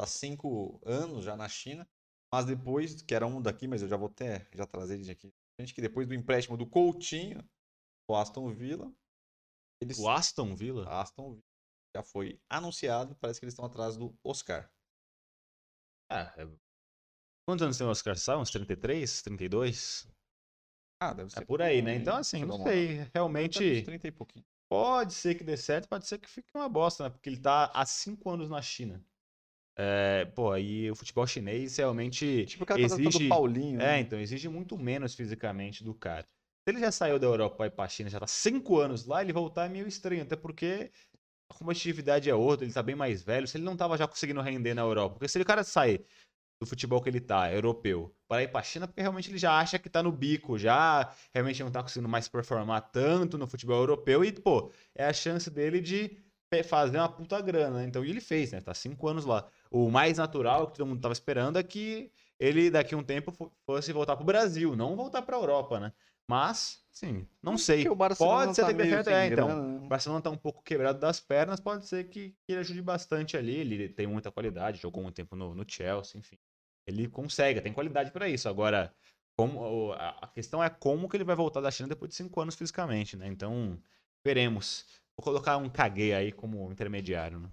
há 0.00 0.06
cinco 0.06 0.80
anos 0.84 1.24
já 1.24 1.36
na 1.36 1.48
China. 1.48 1.88
Mas 2.32 2.46
depois, 2.46 3.02
que 3.02 3.14
era 3.14 3.26
um 3.26 3.40
daqui, 3.40 3.68
mas 3.68 3.82
eu 3.82 3.88
já 3.88 3.96
vou 3.96 4.08
até 4.08 4.48
já 4.54 4.66
trazer 4.66 4.94
ele 4.94 5.10
aqui. 5.10 5.32
Gente, 5.60 5.74
que 5.74 5.80
depois 5.80 6.06
do 6.06 6.14
empréstimo 6.14 6.56
do 6.56 6.68
Coutinho, 6.68 7.48
o 8.08 8.16
Aston 8.16 8.48
Villa, 8.52 8.92
eles 9.80 9.98
O 9.98 10.08
Aston 10.08 10.54
Villa? 10.56 10.88
Aston 10.88 11.34
Villa 11.34 11.44
já 11.94 12.02
foi 12.02 12.40
anunciado, 12.48 13.16
parece 13.16 13.40
que 13.40 13.44
eles 13.44 13.52
estão 13.52 13.64
atrás 13.64 13.96
do 13.96 14.16
Oscar. 14.24 14.70
Ah, 16.08 16.32
é... 16.36 16.69
Quantos 17.50 17.64
anos 17.64 17.78
tem 17.78 17.84
o 17.84 17.90
Oscar 17.90 18.16
Sá? 18.16 18.38
Uns 18.38 18.48
33? 18.48 19.22
32? 19.22 20.08
Ah, 21.02 21.12
deve 21.12 21.30
ser 21.30 21.42
É 21.42 21.44
por 21.44 21.60
aí, 21.60 21.82
né? 21.82 21.96
Então, 21.96 22.16
assim, 22.16 22.44
não 22.44 22.62
sei. 22.62 23.04
Realmente, 23.12 23.58
Deve 23.58 23.72
ter 23.72 23.80
uns 23.80 23.86
30 23.86 24.06
e 24.06 24.12
pouquinho. 24.12 24.44
pode 24.68 25.14
ser 25.14 25.34
que 25.34 25.42
dê 25.42 25.56
certo, 25.56 25.88
pode 25.88 26.06
ser 26.06 26.18
que 26.18 26.30
fique 26.30 26.48
uma 26.54 26.68
bosta, 26.68 27.02
né? 27.02 27.10
Porque 27.10 27.28
ele 27.28 27.38
tá 27.38 27.68
há 27.74 27.84
cinco 27.84 28.30
anos 28.30 28.48
na 28.48 28.62
China. 28.62 29.04
É, 29.76 30.26
pô, 30.26 30.52
aí 30.52 30.88
o 30.92 30.94
futebol 30.94 31.26
chinês 31.26 31.76
realmente 31.76 32.46
Tipo 32.46 32.62
aquela 32.62 32.78
coisa 32.78 32.94
exige... 32.94 33.24
do 33.24 33.28
Paulinho. 33.28 33.80
É, 33.80 33.84
né? 33.84 34.00
então, 34.00 34.20
exige 34.20 34.48
muito 34.48 34.78
menos 34.78 35.16
fisicamente 35.16 35.82
do 35.82 35.92
cara. 35.92 36.22
Se 36.22 36.72
ele 36.72 36.78
já 36.78 36.92
saiu 36.92 37.18
da 37.18 37.26
Europa 37.26 37.56
pra 37.56 37.66
ir 37.66 37.70
pra 37.70 37.88
China, 37.88 38.08
já 38.08 38.20
tá 38.20 38.28
cinco 38.28 38.78
anos 38.78 39.06
lá, 39.06 39.22
ele 39.22 39.32
voltar 39.32 39.66
é 39.66 39.68
meio 39.68 39.88
estranho, 39.88 40.22
até 40.22 40.36
porque 40.36 40.92
a 41.50 41.54
competitividade 41.54 42.30
é 42.30 42.34
outra, 42.34 42.64
ele 42.64 42.72
tá 42.72 42.82
bem 42.82 42.94
mais 42.94 43.24
velho. 43.24 43.48
Se 43.48 43.56
ele 43.56 43.64
não 43.64 43.76
tava 43.76 43.98
já 43.98 44.06
conseguindo 44.06 44.40
render 44.40 44.72
na 44.72 44.82
Europa, 44.82 45.16
porque 45.16 45.26
se 45.26 45.40
o 45.40 45.44
cara 45.44 45.64
sair 45.64 46.06
do 46.60 46.66
futebol 46.66 47.00
que 47.02 47.08
ele 47.08 47.20
tá, 47.20 47.50
europeu, 47.52 48.14
para 48.28 48.42
ir 48.42 48.48
pra 48.48 48.62
China, 48.62 48.86
porque 48.86 49.00
realmente 49.00 49.30
ele 49.30 49.38
já 49.38 49.58
acha 49.58 49.78
que 49.78 49.88
tá 49.88 50.02
no 50.02 50.12
bico, 50.12 50.58
já 50.58 51.10
realmente 51.32 51.62
não 51.62 51.70
tá 51.70 51.82
conseguindo 51.82 52.08
mais 52.08 52.28
performar 52.28 52.82
tanto 52.92 53.38
no 53.38 53.46
futebol 53.46 53.78
europeu 53.78 54.24
e, 54.24 54.30
pô, 54.32 54.70
é 54.94 55.06
a 55.06 55.12
chance 55.12 55.50
dele 55.50 55.80
de 55.80 56.18
fazer 56.64 56.98
uma 56.98 57.08
puta 57.08 57.40
grana, 57.40 57.78
né? 57.78 57.84
Então, 57.84 58.04
e 58.04 58.10
ele 58.10 58.20
fez, 58.20 58.50
né? 58.52 58.60
Tá 58.60 58.74
cinco 58.74 59.06
anos 59.08 59.24
lá. 59.24 59.48
O 59.70 59.88
mais 59.88 60.18
natural 60.18 60.66
que 60.70 60.76
todo 60.78 60.86
mundo 60.88 61.00
tava 61.00 61.12
esperando 61.12 61.58
é 61.58 61.62
que 61.62 62.10
ele 62.40 62.70
daqui 62.70 62.94
a 62.94 62.98
um 62.98 63.04
tempo 63.04 63.30
fo- 63.30 63.52
fosse 63.64 63.92
voltar 63.92 64.16
pro 64.16 64.24
Brasil, 64.24 64.74
não 64.74 64.96
voltar 64.96 65.22
pra 65.22 65.36
Europa, 65.36 65.78
né? 65.78 65.92
Mas, 66.28 66.84
sim, 66.90 67.26
não 67.42 67.56
sei. 67.56 67.88
O 67.88 67.94
Pode 68.18 68.54
ser 68.54 68.64
tá 68.64 68.74
que 68.74 68.84
certo, 68.84 69.08
é, 69.10 69.26
então. 69.26 69.48
grana, 69.48 69.62
O 69.78 69.80
né? 69.82 69.88
Barcelona 69.88 70.22
tá 70.22 70.30
um 70.30 70.36
pouco 70.36 70.62
quebrado 70.62 70.98
das 70.98 71.20
pernas, 71.20 71.60
pode 71.60 71.86
ser 71.86 72.04
que, 72.08 72.30
que 72.44 72.52
ele 72.52 72.60
ajude 72.60 72.82
bastante 72.82 73.36
ali. 73.36 73.54
Ele 73.56 73.88
tem 73.88 74.06
muita 74.06 74.30
qualidade, 74.30 74.80
jogou 74.80 75.04
um 75.04 75.10
tempo 75.12 75.34
no, 75.36 75.54
no 75.54 75.64
Chelsea, 75.68 76.18
enfim. 76.18 76.36
Ele 76.90 77.08
consegue, 77.08 77.60
tem 77.60 77.72
qualidade 77.72 78.10
pra 78.10 78.28
isso. 78.28 78.48
Agora, 78.48 78.92
como, 79.36 79.92
a 79.92 80.30
questão 80.34 80.62
é 80.62 80.68
como 80.68 81.08
que 81.08 81.16
ele 81.16 81.24
vai 81.24 81.36
voltar 81.36 81.60
da 81.60 81.70
China 81.70 81.88
depois 81.88 82.10
de 82.10 82.16
cinco 82.16 82.40
anos 82.40 82.54
fisicamente, 82.54 83.16
né? 83.16 83.26
Então, 83.26 83.80
veremos. 84.24 84.84
Vou 85.16 85.24
colocar 85.24 85.56
um 85.56 85.68
caguei 85.68 86.12
aí 86.12 86.32
como 86.32 86.70
intermediário, 86.70 87.38
né? 87.40 87.50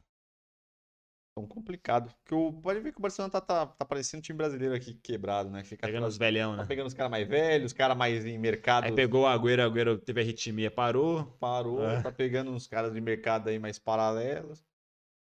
tão 1.37 1.45
complicado. 1.45 2.11
Porque 2.23 2.33
o, 2.33 2.51
pode 2.51 2.79
ver 2.79 2.91
que 2.91 2.97
o 2.97 3.01
Barcelona 3.01 3.31
tá, 3.31 3.39
tá, 3.39 3.67
tá 3.67 3.85
parecendo 3.85 4.19
um 4.19 4.21
time 4.23 4.37
brasileiro 4.37 4.73
aqui 4.73 4.95
quebrado, 4.95 5.51
né? 5.51 5.63
Fica 5.63 5.85
Pegando 5.85 6.07
os 6.07 6.17
velhão, 6.17 6.55
tá 6.55 6.63
né? 6.63 6.67
pegando 6.67 6.87
os 6.87 6.95
caras 6.95 7.11
mais 7.11 7.27
velhos, 7.27 7.67
os 7.67 7.73
caras 7.73 7.95
mais 7.95 8.25
em 8.25 8.39
mercado. 8.39 8.85
Aí 8.85 8.91
pegou 8.91 9.23
o 9.23 9.27
Agüero, 9.27 9.61
o 9.61 9.65
Agüero 9.65 9.97
teve 9.99 10.21
arritmia, 10.21 10.71
parou. 10.71 11.25
Parou, 11.39 11.87
É. 11.87 12.01
tá 12.01 12.11
pegando 12.11 12.49
uns 12.49 12.65
caras 12.65 12.91
de 12.91 12.99
mercado 12.99 13.49
aí 13.49 13.59
mais 13.59 13.77
paralelos. 13.77 14.65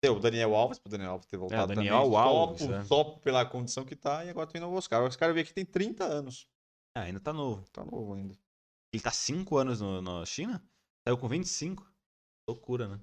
Tem 0.02 0.10
o 0.12 0.20
Daniel 0.20 0.56
Alves, 0.56 0.80
pro 0.80 0.90
Daniel 0.90 1.12
Alves 1.12 1.26
ter 1.28 1.38
voltado 1.38 1.72
É, 1.74 1.76
Daniel 1.76 2.02
também. 2.04 2.18
Alves, 2.18 2.62
só, 2.62 2.68
por- 2.68 2.74
é. 2.76 2.84
só 2.86 3.04
pela 3.04 3.46
condição 3.46 3.84
que 3.86 3.96
tá, 3.96 4.24
e 4.24 4.30
agora 4.30 4.48
tem 4.48 4.62
novo 4.62 4.78
Oscar. 4.78 5.02
O 5.04 5.06
Oscar 5.08 5.34
veio 5.34 5.44
aqui 5.44 5.54
tem 5.54 5.66
30 5.66 6.06
anos. 6.06 6.48
Ah, 6.96 7.02
ainda 7.02 7.20
tá 7.20 7.34
novo. 7.34 7.64
Tá 7.72 7.84
novo 7.84 8.14
ainda. 8.14 8.34
Ele 8.94 9.04
tá 9.04 9.12
5 9.12 9.58
anos 9.58 9.82
no, 9.82 10.02
na 10.02 10.26
China? 10.26 10.64
Saiu 11.06 11.18
com 11.18 11.28
25. 11.28 11.86
Loucura, 12.48 12.88
né? 12.88 13.00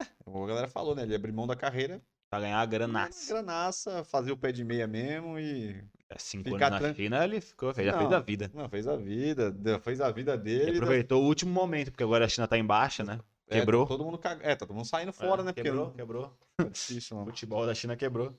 A 0.00 0.46
galera 0.46 0.68
falou, 0.68 0.94
né? 0.94 1.02
Ele 1.02 1.14
abriu 1.14 1.34
mão 1.34 1.46
da 1.46 1.56
carreira. 1.56 2.00
Pra 2.30 2.40
ganhar 2.40 2.58
a 2.60 2.66
granaça. 2.66 3.32
Granaça, 3.34 4.04
fazer 4.04 4.32
o 4.32 4.36
pé 4.36 4.50
de 4.52 4.64
meia 4.64 4.86
mesmo 4.86 5.38
e. 5.38 5.84
5 6.18 6.44
Ficar 6.44 6.66
anos 6.68 6.70
na 6.70 6.78
tran- 6.78 6.94
China, 6.94 7.24
ele 7.24 7.40
ficou, 7.40 7.74
fez, 7.74 7.86
já 7.86 7.92
Não. 7.92 7.98
fez 8.00 8.12
a 8.12 8.20
vida. 8.20 8.50
Não, 8.54 8.68
fez 8.68 8.86
a 8.88 8.96
vida, 8.96 9.50
deu- 9.50 9.80
fez 9.80 10.00
a 10.00 10.10
vida 10.10 10.34
Ele 10.34 10.42
dele. 10.42 10.76
aproveitou 10.78 11.22
o 11.22 11.26
último 11.26 11.52
momento, 11.52 11.90
porque 11.90 12.02
agora 12.04 12.24
a 12.24 12.28
China 12.28 12.46
tá 12.48 12.56
em 12.56 12.64
baixa, 12.64 13.02
né? 13.04 13.20
É, 13.48 13.60
quebrou. 13.60 13.86
todo 13.86 14.04
mundo 14.04 14.18
cag... 14.18 14.40
É, 14.44 14.56
tá 14.56 14.66
todo 14.66 14.74
mundo 14.76 14.86
saindo 14.86 15.12
fora, 15.12 15.42
É, 15.42 15.44
né? 15.44 15.52
Porque 15.52 15.62
Quebrou, 15.62 15.86
não- 15.86 15.92
quebrou. 15.94 16.38
é 16.60 16.64
difícil, 16.64 17.16
O 17.16 17.20
mano. 17.20 17.30
futebol 17.30 17.64
da 17.66 17.74
China 17.74 17.96
quebrou. 17.96 18.34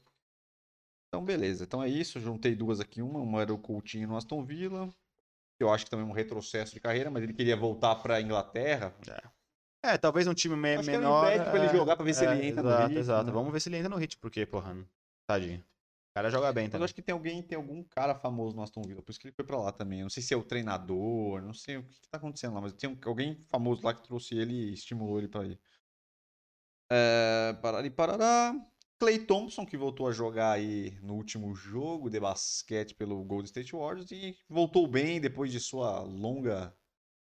Então, 1.07 1.23
beleza. 1.23 1.63
Então 1.63 1.81
é 1.81 1.87
isso. 1.87 2.19
Juntei 2.19 2.55
duas 2.55 2.79
aqui. 2.79 3.01
Uma, 3.01 3.19
uma 3.19 3.41
era 3.41 3.53
o 3.53 3.57
Coutinho 3.57 4.07
no 4.07 4.17
Aston 4.17 4.43
Villa. 4.43 4.87
Que 5.57 5.63
eu 5.63 5.71
acho 5.73 5.85
que 5.85 5.89
também 5.91 6.05
é 6.05 6.09
um 6.09 6.13
retrocesso 6.13 6.73
de 6.73 6.79
carreira, 6.79 7.09
mas 7.09 7.23
ele 7.23 7.33
queria 7.33 7.55
voltar 7.55 7.95
pra 7.95 8.21
Inglaterra. 8.21 8.93
É, 9.83 9.97
talvez 9.97 10.27
um 10.27 10.33
time 10.33 10.55
me 10.55 10.75
Acho 10.75 10.83
que 10.83 10.89
era 10.89 10.99
um 10.99 11.01
menor. 11.01 11.21
pra 11.45 11.55
ele 11.57 11.65
é, 11.65 11.71
jogar, 11.71 11.95
pra 11.95 12.05
ver 12.05 12.13
se 12.13 12.25
é, 12.25 12.31
ele 12.31 12.47
entra 12.47 12.61
no 12.61 12.69
exato, 12.69 12.83
ritmo, 12.87 12.99
Exato, 12.99 13.25
né? 13.27 13.31
Vamos 13.31 13.53
ver 13.53 13.59
se 13.61 13.69
ele 13.69 13.77
entra 13.77 13.89
no 13.89 13.95
ritmo, 13.95 14.19
porque, 14.21 14.45
porra, 14.45 14.73
não- 14.73 14.85
tadinho. 15.25 15.63
O 16.17 16.19
cara 16.19 16.31
joga 16.31 16.51
bem 16.51 16.63
Mas 16.63 16.69
eu 16.69 16.71
também. 16.71 16.85
acho 16.85 16.95
que 16.95 17.01
tem 17.03 17.13
alguém, 17.13 17.43
tem 17.43 17.55
algum 17.55 17.83
cara 17.83 18.15
famoso 18.15 18.55
no 18.55 18.63
Aston 18.63 18.81
Villa, 18.81 19.03
por 19.03 19.11
isso 19.11 19.19
que 19.19 19.27
ele 19.27 19.35
foi 19.35 19.45
pra 19.45 19.59
lá 19.59 19.71
também. 19.71 19.99
Eu 19.99 20.05
não 20.05 20.09
sei 20.09 20.23
se 20.23 20.33
é 20.33 20.37
o 20.37 20.41
treinador, 20.41 21.43
não 21.43 21.53
sei 21.53 21.77
o 21.77 21.83
que, 21.83 22.01
que 22.01 22.09
tá 22.09 22.17
acontecendo 22.17 22.55
lá, 22.55 22.61
mas 22.61 22.73
tem 22.73 22.97
alguém 23.05 23.39
famoso 23.51 23.85
lá 23.85 23.93
que 23.93 24.01
trouxe 24.03 24.35
ele 24.35 24.51
e 24.51 24.73
estimulou 24.73 25.19
ele 25.19 25.27
pra 25.27 25.45
ir. 25.45 25.59
É, 26.91 27.53
parari 27.61 27.91
parará. 27.91 28.55
Clay 28.97 29.19
Thompson, 29.19 29.63
que 29.63 29.77
voltou 29.77 30.07
a 30.07 30.11
jogar 30.11 30.53
aí 30.53 30.97
no 31.03 31.13
último 31.13 31.53
jogo 31.53 32.09
de 32.09 32.19
basquete 32.19 32.95
pelo 32.95 33.23
Golden 33.23 33.45
State 33.45 33.73
Warriors 33.73 34.09
e 34.09 34.35
voltou 34.49 34.87
bem 34.87 35.21
depois 35.21 35.51
de 35.51 35.59
sua 35.59 35.99
longa. 35.99 36.75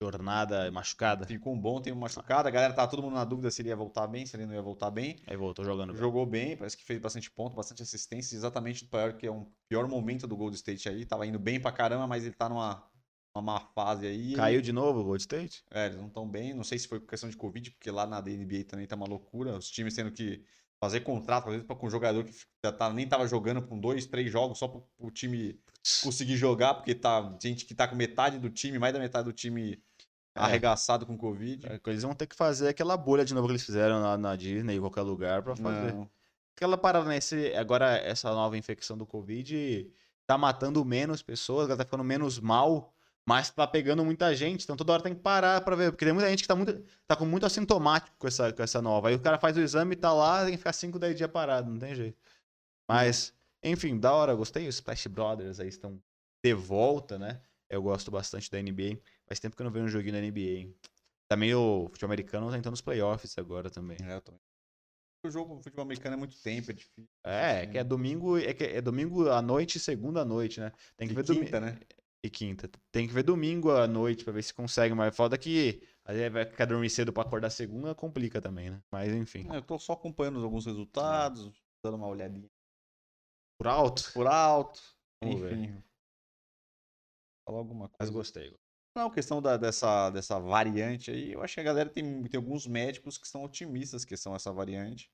Jornada 0.01 0.70
machucada. 0.70 1.26
Ficou 1.26 1.53
um 1.53 1.61
bom 1.61 1.80
tempo 1.80 1.99
machucado. 1.99 2.46
A 2.46 2.51
galera 2.51 2.72
tava 2.72 2.88
todo 2.88 3.03
mundo 3.03 3.14
na 3.14 3.24
dúvida 3.24 3.51
se 3.51 3.62
ele 3.62 3.70
ia 3.70 3.76
voltar 3.76 4.07
bem, 4.07 4.24
se 4.24 4.36
ele 4.36 4.46
não 4.46 4.55
ia 4.55 4.62
voltar 4.62 4.90
bem. 4.90 5.16
Aí 5.26 5.36
voltou 5.36 5.64
jogando 5.64 5.92
bem. 5.92 6.01
Jogou 6.01 6.24
bem, 6.24 6.57
parece 6.57 6.76
que 6.76 6.84
fez 6.84 7.01
bastante 7.01 7.28
ponto, 7.30 7.57
bastante 7.57 7.82
assistência, 7.82 8.36
exatamente 8.36 8.84
do 8.84 8.90
pior 8.90 9.14
que 9.14 9.26
é 9.26 9.32
um 9.32 9.46
pior 9.68 9.88
momento 9.88 10.26
do 10.26 10.36
Gold 10.36 10.55
State 10.55 10.88
aí. 10.88 11.05
Tava 11.05 11.26
indo 11.26 11.38
bem 11.38 11.61
pra 11.61 11.72
caramba, 11.72 12.07
mas 12.07 12.24
ele 12.24 12.34
tá 12.34 12.49
numa, 12.49 12.80
uma 13.34 13.42
má 13.42 13.61
fase 13.61 14.07
aí. 14.07 14.34
Caiu 14.34 14.62
de 14.62 14.72
novo 14.72 15.01
o 15.01 15.05
Gold 15.05 15.20
State? 15.20 15.64
É, 15.68 15.86
eles 15.86 15.99
não 15.99 16.07
estão 16.07 16.28
bem. 16.28 16.55
Não 16.55 16.62
sei 16.62 16.78
se 16.78 16.86
foi 16.86 17.01
por 17.01 17.09
questão 17.09 17.28
de 17.28 17.36
Covid, 17.36 17.72
porque 17.72 17.90
lá 17.90 18.07
na 18.07 18.20
NBA 18.20 18.64
também 18.68 18.86
tá 18.86 18.94
uma 18.94 19.07
loucura. 19.07 19.57
Os 19.57 19.68
times 19.68 19.94
tendo 19.94 20.12
que 20.12 20.44
fazer 20.80 21.01
contrato, 21.01 21.46
às 21.46 21.55
vezes, 21.55 21.66
com 21.66 21.86
um 21.86 21.90
jogador 21.90 22.22
que 22.22 22.32
já 22.64 22.70
tá, 22.70 22.92
nem 22.92 23.09
tava 23.09 23.26
jogando 23.26 23.61
com 23.62 23.78
dois, 23.80 24.07
três 24.07 24.30
jogos, 24.30 24.59
só 24.59 24.68
pro, 24.68 24.80
pro 24.96 25.11
time 25.11 25.59
conseguir 26.05 26.36
jogar, 26.36 26.74
porque 26.74 26.94
tá 26.94 27.36
gente 27.42 27.64
que 27.64 27.74
tá 27.74 27.88
com 27.88 27.96
metade 27.96 28.38
do 28.38 28.49
time, 28.49 28.78
mais 28.78 28.92
da 28.92 29.01
metade 29.01 29.24
do 29.24 29.32
time 29.32 29.82
É. 30.39 30.45
arregaçado 30.45 31.05
com 31.07 31.16
Covid. 31.16 31.66
É, 31.66 31.80
Eles 31.86 32.03
vão 32.03 32.14
ter 32.14 32.26
que 32.26 32.36
fazer 32.36 32.68
aquela 32.68 32.97
bolha 32.97 33.24
de 33.24 33.34
novo 33.34 33.47
que 33.47 33.53
eles 33.53 33.64
fizeram 33.64 34.01
na, 34.01 34.16
na 34.16 34.36
Disney, 34.36 34.76
em 34.76 34.80
qualquer 34.80 35.03
lugar, 35.03 35.43
pra 35.43 35.55
fazer. 35.57 35.93
Não. 35.95 36.09
Aquela 36.57 36.76
parada, 36.76 37.07
né? 37.07 37.16
esse- 37.18 37.55
agora, 37.55 37.97
essa 37.99 38.30
nova 38.32 38.57
infecção 38.57 38.97
do 38.99 39.07
Covid 39.07 39.89
tá 40.26 40.36
matando 40.36 40.84
menos 40.84 41.22
pessoas, 41.22 41.68
ela 41.68 41.76
tá 41.76 41.84
ficando 41.84 42.03
menos 42.05 42.39
mal, 42.41 42.93
mas 43.24 43.49
tá 43.51 43.66
pegando 43.66 44.05
muita 44.05 44.34
gente. 44.34 44.64
Então 44.64 44.76
toda 44.76 44.93
hora 44.95 45.03
tem 45.03 45.14
que 45.14 45.20
parar 45.20 45.61
pra 45.61 45.76
ver. 45.76 45.91
Porque 45.93 46.05
tem 46.05 46.12
muita 46.14 46.28
gente 46.28 46.43
que 46.43 46.49
tá, 46.49 46.57
muito, 46.57 46.82
tá 47.07 47.14
com 47.14 47.24
muito 47.24 47.47
assintomático 47.47 48.16
com 48.18 48.26
essa, 48.26 48.53
com 48.53 48.62
essa 48.62 48.82
nova. 48.82 49.09
Aí 49.09 49.14
o 49.14 49.20
cara 49.20 49.39
faz 49.39 49.57
o 49.57 49.61
exame, 49.61 49.95
tá 49.95 50.12
lá, 50.12 50.43
tem 50.43 50.53
que 50.53 50.59
ficar 50.59 50.72
5, 50.72 50.99
10 50.99 51.16
dias 51.16 51.30
parado, 51.30 51.70
não 51.70 51.78
tem 51.78 51.95
jeito. 51.95 52.18
Mas, 52.89 53.32
enfim, 53.62 53.99
da 53.99 54.12
hora, 54.12 54.34
gostei. 54.34 54.66
Os 54.68 54.76
Splash 54.76 55.07
Brothers 55.07 55.61
aí 55.61 55.68
estão 55.68 56.01
de 56.43 56.55
volta, 56.55 57.18
né? 57.18 57.41
Eu 57.68 57.82
gosto 57.82 58.10
bastante 58.10 58.50
da 58.50 58.58
NBA. 58.58 58.98
Faz 59.26 59.38
tempo 59.38 59.54
que 59.54 59.62
eu 59.62 59.64
não 59.64 59.70
vejo 59.70 59.84
um 59.86 59.88
joguinho 59.88 60.14
da 60.14 60.20
NBA. 60.20 60.72
Também 61.28 61.54
o 61.54 61.88
futebol 61.90 62.08
americano 62.08 62.50
tá 62.50 62.56
entrando 62.56 62.72
nos 62.72 62.80
playoffs 62.80 63.36
agora 63.36 63.68
também. 63.68 63.98
É, 64.02 64.14
eu 64.16 64.20
também. 64.22 64.40
O 65.26 65.30
jogo 65.30 65.56
do 65.56 65.62
futebol 65.62 65.84
americano 65.84 66.14
é 66.14 66.18
muito 66.18 66.40
tempo, 66.40 66.70
é 66.70 66.74
difícil. 66.74 67.08
É, 67.24 67.62
é 67.62 67.66
que 67.66 67.78
é 67.78 67.84
domingo, 67.84 68.38
é 68.38 68.54
que 68.54 68.64
é 68.64 68.80
domingo 68.80 69.28
à 69.28 69.42
noite 69.42 69.76
e 69.76 69.80
segunda 69.80 70.22
à 70.22 70.24
noite, 70.24 70.60
né? 70.60 70.72
Tem 70.96 71.08
que 71.08 71.12
E 71.12 71.16
ver 71.16 71.24
quinta, 71.24 71.60
né? 71.60 71.78
E 72.22 72.30
quinta. 72.30 72.70
Tem 72.90 73.06
que 73.06 73.12
ver 73.12 73.24
domingo 73.24 73.70
à 73.70 73.86
noite 73.86 74.24
pra 74.24 74.32
ver 74.32 74.42
se 74.42 74.54
consegue, 74.54 74.94
mas 74.94 75.14
foda 75.14 75.36
que 75.36 75.82
aí 76.04 76.30
vai 76.30 76.46
ficar 76.46 76.64
dormir 76.66 76.88
cedo 76.88 77.12
pra 77.12 77.24
acordar 77.24 77.50
segunda, 77.50 77.94
complica 77.94 78.40
também, 78.40 78.70
né? 78.70 78.80
Mas 78.90 79.12
enfim, 79.12 79.46
É, 79.50 79.56
Eu 79.56 79.62
tô 79.62 79.78
só 79.78 79.92
acompanhando 79.92 80.42
alguns 80.42 80.66
resultados, 80.66 81.50
dando 81.82 81.96
uma 81.96 82.06
olhadinha 82.06 82.48
por 83.58 83.66
alto, 83.66 84.12
por 84.12 84.26
alto. 84.26 84.80
Vamos 85.20 85.40
ver. 85.40 85.82
Falar 87.49 87.61
alguma 87.61 87.88
mas 87.99 88.11
coisa. 88.11 88.12
gostei. 88.12 88.55
Não, 88.94 89.11
questão 89.11 89.40
da- 89.40 89.57
dessa, 89.57 90.11
dessa 90.11 90.38
variante 90.38 91.11
aí, 91.11 91.32
eu 91.32 91.42
acho 91.42 91.55
que 91.55 91.61
a 91.61 91.64
galera 91.64 91.88
tem, 91.88 92.22
tem 92.24 92.36
alguns 92.38 92.66
médicos 92.66 93.16
que 93.16 93.26
são 93.28 93.44
otimistas 93.44 94.05
que 94.05 94.16
são 94.16 94.34
essa 94.34 94.53
variante. 94.53 95.11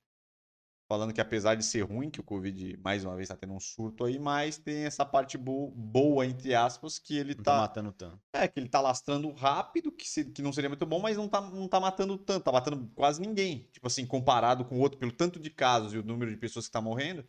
Falando 0.87 1.13
que 1.13 1.21
apesar 1.21 1.55
de 1.55 1.65
ser 1.65 1.81
ruim, 1.81 2.11
que 2.11 2.19
o 2.19 2.23
Covid 2.23 2.77
mais 2.77 3.03
uma 3.03 3.15
vez 3.15 3.29
tá 3.29 3.35
tendo 3.35 3.53
um 3.53 3.59
surto 3.59 4.03
aí, 4.05 4.19
mas 4.19 4.57
tem 4.57 4.85
essa 4.85 5.03
parte 5.03 5.35
bo- 5.37 5.71
boa, 5.71 6.25
entre 6.27 6.53
aspas, 6.53 6.99
que 6.99 7.17
ele 7.17 7.33
Não 7.35 7.43
tá 7.43 7.53
tá. 7.53 7.59
matando 7.61 7.91
tanto. 7.91 8.19
É, 8.33 8.47
que 8.47 8.59
ele 8.59 8.69
tá 8.69 8.81
lastrando 8.81 9.31
rápido, 9.31 9.91
que, 9.91 10.07
se- 10.07 10.25
que 10.25 10.41
não 10.43 10.53
seria 10.53 10.69
muito 10.69 10.85
bom, 10.85 10.99
mas 10.99 11.17
não 11.17 11.27
tá, 11.27 11.41
não 11.41 11.67
tá 11.67 11.79
matando 11.79 12.17
tanto, 12.17 12.43
tá 12.43 12.51
matando 12.51 12.87
quase 12.93 13.19
ninguém. 13.21 13.67
Tipo 13.71 13.87
assim, 13.87 14.05
comparado 14.05 14.63
com 14.65 14.75
o 14.77 14.79
outro, 14.79 14.99
pelo 14.99 15.11
tanto 15.11 15.39
de 15.39 15.49
casos 15.49 15.93
e 15.93 15.97
o 15.97 16.03
número 16.03 16.29
de 16.31 16.37
pessoas 16.37 16.67
que 16.67 16.71
tá 16.71 16.81
morrendo. 16.81 17.25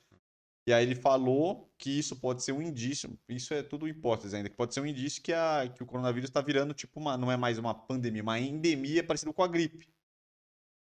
E 0.66 0.72
aí 0.72 0.84
ele 0.84 0.96
falou 0.96 1.70
que 1.78 1.90
isso 1.96 2.16
pode 2.16 2.42
ser 2.42 2.50
um 2.52 2.60
indício, 2.60 3.16
isso 3.28 3.54
é 3.54 3.62
tudo 3.62 3.86
hipótese 3.86 4.34
ainda, 4.34 4.48
que 4.48 4.56
pode 4.56 4.74
ser 4.74 4.80
um 4.80 4.86
indício 4.86 5.22
que, 5.22 5.32
a, 5.32 5.70
que 5.72 5.80
o 5.82 5.86
coronavírus 5.86 6.28
tá 6.28 6.40
virando 6.40 6.74
tipo 6.74 6.98
uma, 6.98 7.16
não 7.16 7.30
é 7.30 7.36
mais 7.36 7.56
uma 7.56 7.72
pandemia, 7.72 8.22
uma 8.22 8.40
endemia 8.40 9.04
parecida 9.04 9.32
com 9.32 9.42
a 9.44 9.46
gripe. 9.48 9.88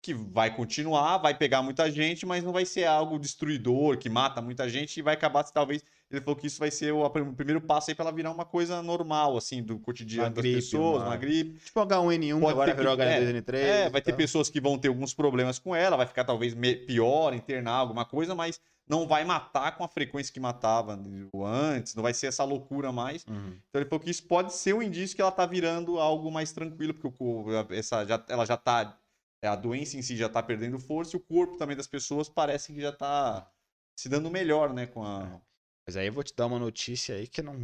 Que 0.01 0.14
vai 0.14 0.55
continuar, 0.55 1.18
vai 1.18 1.37
pegar 1.37 1.62
muita 1.62 1.91
gente, 1.91 2.24
mas 2.26 2.43
não 2.43 2.53
vai 2.53 2.64
ser 2.66 2.85
algo 2.85 3.18
destruidor, 3.18 3.99
que 3.99 4.09
mata 4.09 4.41
muita 4.41 4.68
gente 4.68 4.99
e 4.99 5.03
vai 5.03 5.14
acabar, 5.14 5.43
talvez, 5.45 5.82
ele 6.11 6.20
falou 6.20 6.37
que 6.37 6.47
isso 6.47 6.59
vai 6.59 6.70
ser 6.70 6.93
o, 6.93 7.05
o 7.05 7.35
primeiro 7.35 7.61
passo 7.61 7.91
aí 7.91 7.95
pra 7.95 8.05
ela 8.07 8.12
virar 8.12 8.30
uma 8.30 8.45
coisa 8.45 8.82
normal, 8.82 9.37
assim, 9.37 9.62
do 9.62 9.78
cotidiano 9.78 10.28
Uma 10.28 10.35
das 10.35 10.43
gripe, 10.43 10.57
pessoas, 10.57 11.03
uma- 11.03 11.07
uma 11.09 11.16
gripe. 11.16 11.59
Tipo 11.59 11.80
H1N1, 11.80 12.35
que 12.35 12.41
Pode 12.41 12.53
agora 12.53 12.74
virou 12.74 13.01
é, 13.01 13.20
H2N3. 13.20 13.55
É, 13.55 13.91
vai 13.91 14.01
ter 14.03 14.14
pessoas 14.14 14.49
que 14.51 14.61
vão 14.61 14.78
ter 14.78 14.89
alguns 14.89 15.12
problemas 15.14 15.59
com 15.59 15.74
ela, 15.74 15.97
vai 15.97 16.07
ficar 16.07 16.24
talvez 16.24 16.55
pior, 16.87 17.35
internar 17.35 17.72
alguma 17.76 18.05
coisa, 18.05 18.35
mas 18.35 18.61
não 18.87 19.07
vai 19.07 19.24
matar 19.24 19.76
com 19.76 19.85
a 19.85 19.89
frequência 19.89 20.32
que 20.32 20.41
matava 20.41 20.99
antes, 21.35 21.95
não 21.95 22.03
vai 22.03 22.12
ser 22.12 22.26
essa 22.26 22.45
loucura 22.45 22.93
mais. 22.93 23.24
Uhum. 23.26 23.59
Então 23.68 23.80
ele 23.80 23.89
falou 23.89 24.05
que 24.05 24.11
isso 24.11 24.26
pode 24.26 24.53
ser 24.53 24.74
um 24.74 24.82
indício 24.82 25.16
que 25.16 25.22
ela 25.22 25.32
tá 25.32 25.47
virando 25.47 25.99
algo 25.99 26.30
mais 26.30 26.53
tranquilo, 26.53 26.93
porque 26.93 27.22
o, 27.22 27.47
essa, 27.70 28.05
já, 28.05 28.22
ela 28.28 28.45
já 28.45 28.57
tá. 28.57 28.99
A 29.43 29.57
doença 29.57 29.99
em 29.99 30.03
si 30.03 30.16
já 30.16 30.26
tá 30.26 30.43
perdendo 30.43 30.78
força 30.78 31.14
e 31.14 31.18
o 31.18 31.22
corpo 31.22 31.59
também 31.59 31.76
das 31.76 31.87
pessoas 31.87 32.30
parece 32.30 32.72
que 32.72 32.80
já 32.80 32.91
tá 32.91 33.51
se 33.99 34.09
dando 34.09 34.30
melhor, 34.30 34.72
né? 34.72 34.87
Com 34.87 35.05
a. 35.05 35.39
Mas 35.87 35.99
aí 35.99 36.07
eu 36.07 36.12
vou 36.12 36.22
te 36.22 36.35
dar 36.35 36.47
uma 36.47 36.59
notícia 36.59 37.14
aí 37.14 37.26
que 37.26 37.43
não. 37.43 37.55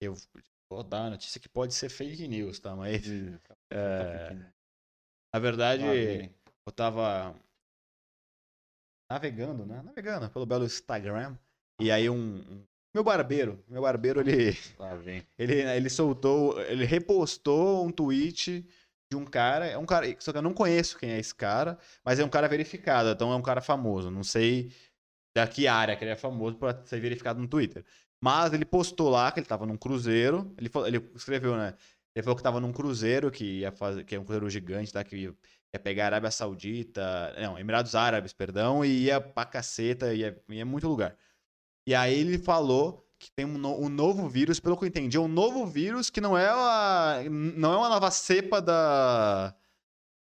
Eu 0.00 0.16
vou 0.70 0.82
dar 0.82 1.02
uma 1.02 1.10
notícia 1.10 1.38
que 1.38 1.48
pode 1.48 1.74
ser 1.74 1.90
fake 1.90 2.26
news, 2.26 2.58
tá? 2.58 2.74
Mas, 2.74 3.02
é, 3.70 4.34
na 5.32 5.38
verdade, 5.38 6.30
eu 6.66 6.72
tava 6.72 7.38
navegando, 9.10 9.64
né? 9.66 9.82
Navegando 9.82 10.28
pelo 10.30 10.46
belo 10.46 10.64
Instagram. 10.64 11.36
E 11.80 11.90
aí 11.90 12.08
um, 12.08 12.16
um- 12.16 12.64
meu 12.94 13.02
barbeiro, 13.02 13.62
meu 13.68 13.82
barbeiro 13.82 14.20
ele 14.20 14.56
Lá 14.78 14.94
vem. 14.94 15.22
ele 15.38 15.54
ele 15.62 15.90
soltou, 15.90 16.60
ele 16.62 16.84
repostou 16.84 17.84
um 17.84 17.90
tweet 17.90 18.64
de 19.10 19.16
um 19.16 19.24
cara, 19.24 19.66
é 19.66 19.76
um 19.76 19.84
cara, 19.86 20.06
só 20.20 20.30
que 20.32 20.38
eu 20.38 20.42
não 20.42 20.54
conheço 20.54 20.96
quem 20.98 21.10
é 21.10 21.18
esse 21.18 21.34
cara, 21.34 21.76
mas 22.04 22.18
é 22.18 22.24
um 22.24 22.28
cara 22.28 22.48
verificado, 22.48 23.10
então 23.10 23.32
é 23.32 23.36
um 23.36 23.42
cara 23.42 23.60
famoso, 23.60 24.10
não 24.10 24.22
sei 24.24 24.72
da 25.36 25.46
que 25.48 25.66
área 25.66 25.96
que 25.96 26.04
ele 26.04 26.12
é 26.12 26.16
famoso 26.16 26.56
para 26.56 26.84
ser 26.84 27.00
verificado 27.00 27.40
no 27.40 27.48
Twitter. 27.48 27.84
Mas 28.22 28.52
ele 28.52 28.64
postou 28.64 29.10
lá 29.10 29.30
que 29.32 29.40
ele 29.40 29.46
tava 29.46 29.66
num 29.66 29.76
cruzeiro, 29.76 30.54
ele 30.56 30.70
ele 30.86 31.10
escreveu, 31.14 31.56
né? 31.56 31.74
Ele 32.16 32.22
falou 32.22 32.36
que 32.36 32.42
tava 32.44 32.60
num 32.60 32.72
cruzeiro 32.72 33.28
que 33.30 33.58
ia 33.60 33.72
fazer, 33.72 34.04
que 34.04 34.14
é 34.14 34.20
um 34.20 34.24
cruzeiro 34.24 34.48
gigante, 34.48 34.92
tá? 34.92 35.02
Que 35.02 35.34
ia, 35.74 35.78
ia 35.78 35.78
pegar 35.80 36.04
a 36.04 36.06
Arábia 36.06 36.30
Saudita, 36.30 37.34
não, 37.40 37.58
Emirados 37.58 37.94
Árabes, 37.94 38.32
perdão, 38.32 38.84
e 38.84 39.04
ia 39.04 39.20
pra 39.20 39.44
caceta, 39.44 40.14
ia, 40.14 40.40
ia 40.48 40.64
muito 40.64 40.88
lugar. 40.88 41.16
E 41.86 41.94
aí 41.94 42.18
ele 42.18 42.38
falou 42.38 43.06
que 43.18 43.30
tem 43.32 43.44
um, 43.46 43.58
no- 43.58 43.80
um 43.80 43.88
novo 43.88 44.28
vírus, 44.28 44.60
pelo 44.60 44.76
que 44.76 44.84
eu 44.84 44.88
entendi, 44.88 45.16
é 45.16 45.20
um 45.20 45.28
novo 45.28 45.66
vírus 45.66 46.10
que 46.10 46.20
não 46.20 46.36
é, 46.36 46.48
a, 46.48 47.22
não 47.30 47.72
é 47.74 47.76
uma 47.78 47.88
nova 47.88 48.10
cepa 48.10 48.60
da, 48.60 49.54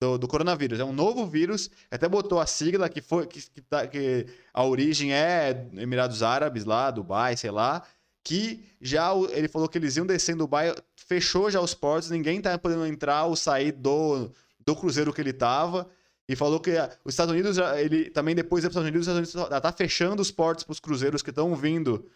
do, 0.01 0.17
do 0.17 0.27
coronavírus. 0.27 0.79
É 0.79 0.85
um 0.85 0.93
novo 0.93 1.25
vírus, 1.27 1.69
até 1.91 2.07
botou 2.09 2.39
a 2.39 2.45
sigla 2.47 2.89
que 2.89 3.01
foi 3.01 3.27
que, 3.27 3.41
que, 3.49 3.61
tá- 3.61 3.87
que 3.87 4.27
a 4.53 4.63
origem 4.65 5.13
é 5.13 5.67
Emirados 5.73 6.23
Árabes 6.23 6.65
lá, 6.65 6.91
Dubai, 6.91 7.37
sei 7.37 7.51
lá, 7.51 7.83
que 8.23 8.65
já 8.81 9.11
ele 9.31 9.47
falou 9.47 9.67
que 9.69 9.77
eles 9.77 9.97
iam 9.97 10.05
descer 10.05 10.33
em 10.33 10.37
Dubai, 10.37 10.73
fechou 10.95 11.49
já 11.51 11.59
os 11.61 11.73
portos, 11.73 12.09
ninguém 12.09 12.41
tá 12.41 12.57
podendo 12.57 12.85
entrar 12.87 13.25
ou 13.25 13.35
sair 13.35 13.71
do, 13.73 14.31
do 14.65 14.75
cruzeiro 14.75 15.13
que 15.13 15.21
ele 15.21 15.33
tava. 15.33 15.89
E 16.27 16.35
falou 16.35 16.59
que 16.59 16.71
ah, 16.77 16.89
os 17.03 17.13
Estados 17.13 17.33
Unidos, 17.33 17.57
ele 17.77 18.09
também 18.09 18.33
depois 18.33 18.63
dos 18.63 18.69
Estados 18.71 18.87
Unidos, 18.87 19.07
os 19.07 19.13
Estados 19.13 19.33
Unidos 19.35 19.51
já 19.51 19.61
tá 19.61 19.71
fechando 19.71 20.21
os 20.21 20.31
portos 20.31 20.63
para 20.63 20.71
os 20.71 20.79
cruzeiros 20.79 21.21
que 21.21 21.29
estão 21.31 21.53
vindo 21.55 22.09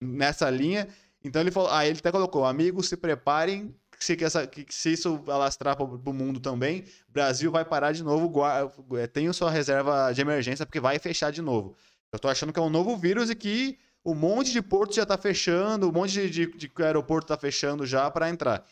nessa 0.00 0.48
linha. 0.50 0.88
Então 1.22 1.40
ele 1.42 1.50
falou, 1.50 1.70
ah, 1.70 1.86
ele 1.86 1.98
até 1.98 2.10
colocou, 2.10 2.44
amigos, 2.46 2.88
se 2.88 2.96
preparem, 2.96 3.74
se, 3.98 4.16
que 4.16 4.24
essa, 4.24 4.46
que 4.46 4.64
se 4.70 4.92
isso 4.92 5.22
alastrar 5.26 5.76
para 5.76 5.84
o 5.84 6.12
mundo 6.14 6.40
também, 6.40 6.84
Brasil 7.08 7.50
vai 7.50 7.64
parar 7.64 7.92
de 7.92 8.02
novo, 8.02 8.28
gua- 8.28 8.72
é, 8.98 9.32
sua 9.32 9.50
reserva 9.50 10.12
de 10.12 10.20
emergência, 10.20 10.64
porque 10.64 10.80
vai 10.80 10.98
fechar 10.98 11.30
de 11.30 11.42
novo. 11.42 11.76
Eu 12.12 12.18
tô 12.18 12.28
achando 12.28 12.52
que 12.52 12.58
é 12.58 12.62
um 12.62 12.70
novo 12.70 12.96
vírus 12.96 13.28
e 13.30 13.34
que 13.34 13.78
um 14.04 14.14
monte 14.14 14.50
de 14.52 14.62
porto 14.62 14.94
já 14.94 15.04
tá 15.04 15.18
fechando, 15.18 15.88
um 15.88 15.92
monte 15.92 16.12
de, 16.12 16.30
de, 16.30 16.46
de 16.68 16.72
aeroporto 16.82 17.28
tá 17.28 17.36
fechando 17.36 17.84
já 17.84 18.10
para 18.10 18.30
entrar. 18.30 18.64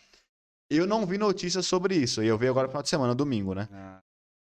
Eu 0.70 0.86
não 0.86 1.06
vi 1.06 1.16
notícias 1.16 1.66
sobre 1.66 1.96
isso, 1.96 2.22
e 2.22 2.26
eu 2.26 2.36
vi 2.36 2.46
agora 2.46 2.66
no 2.66 2.70
final 2.70 2.82
de 2.82 2.88
semana, 2.88 3.14
domingo, 3.14 3.54
né? 3.54 3.68
Ah, 3.72 4.00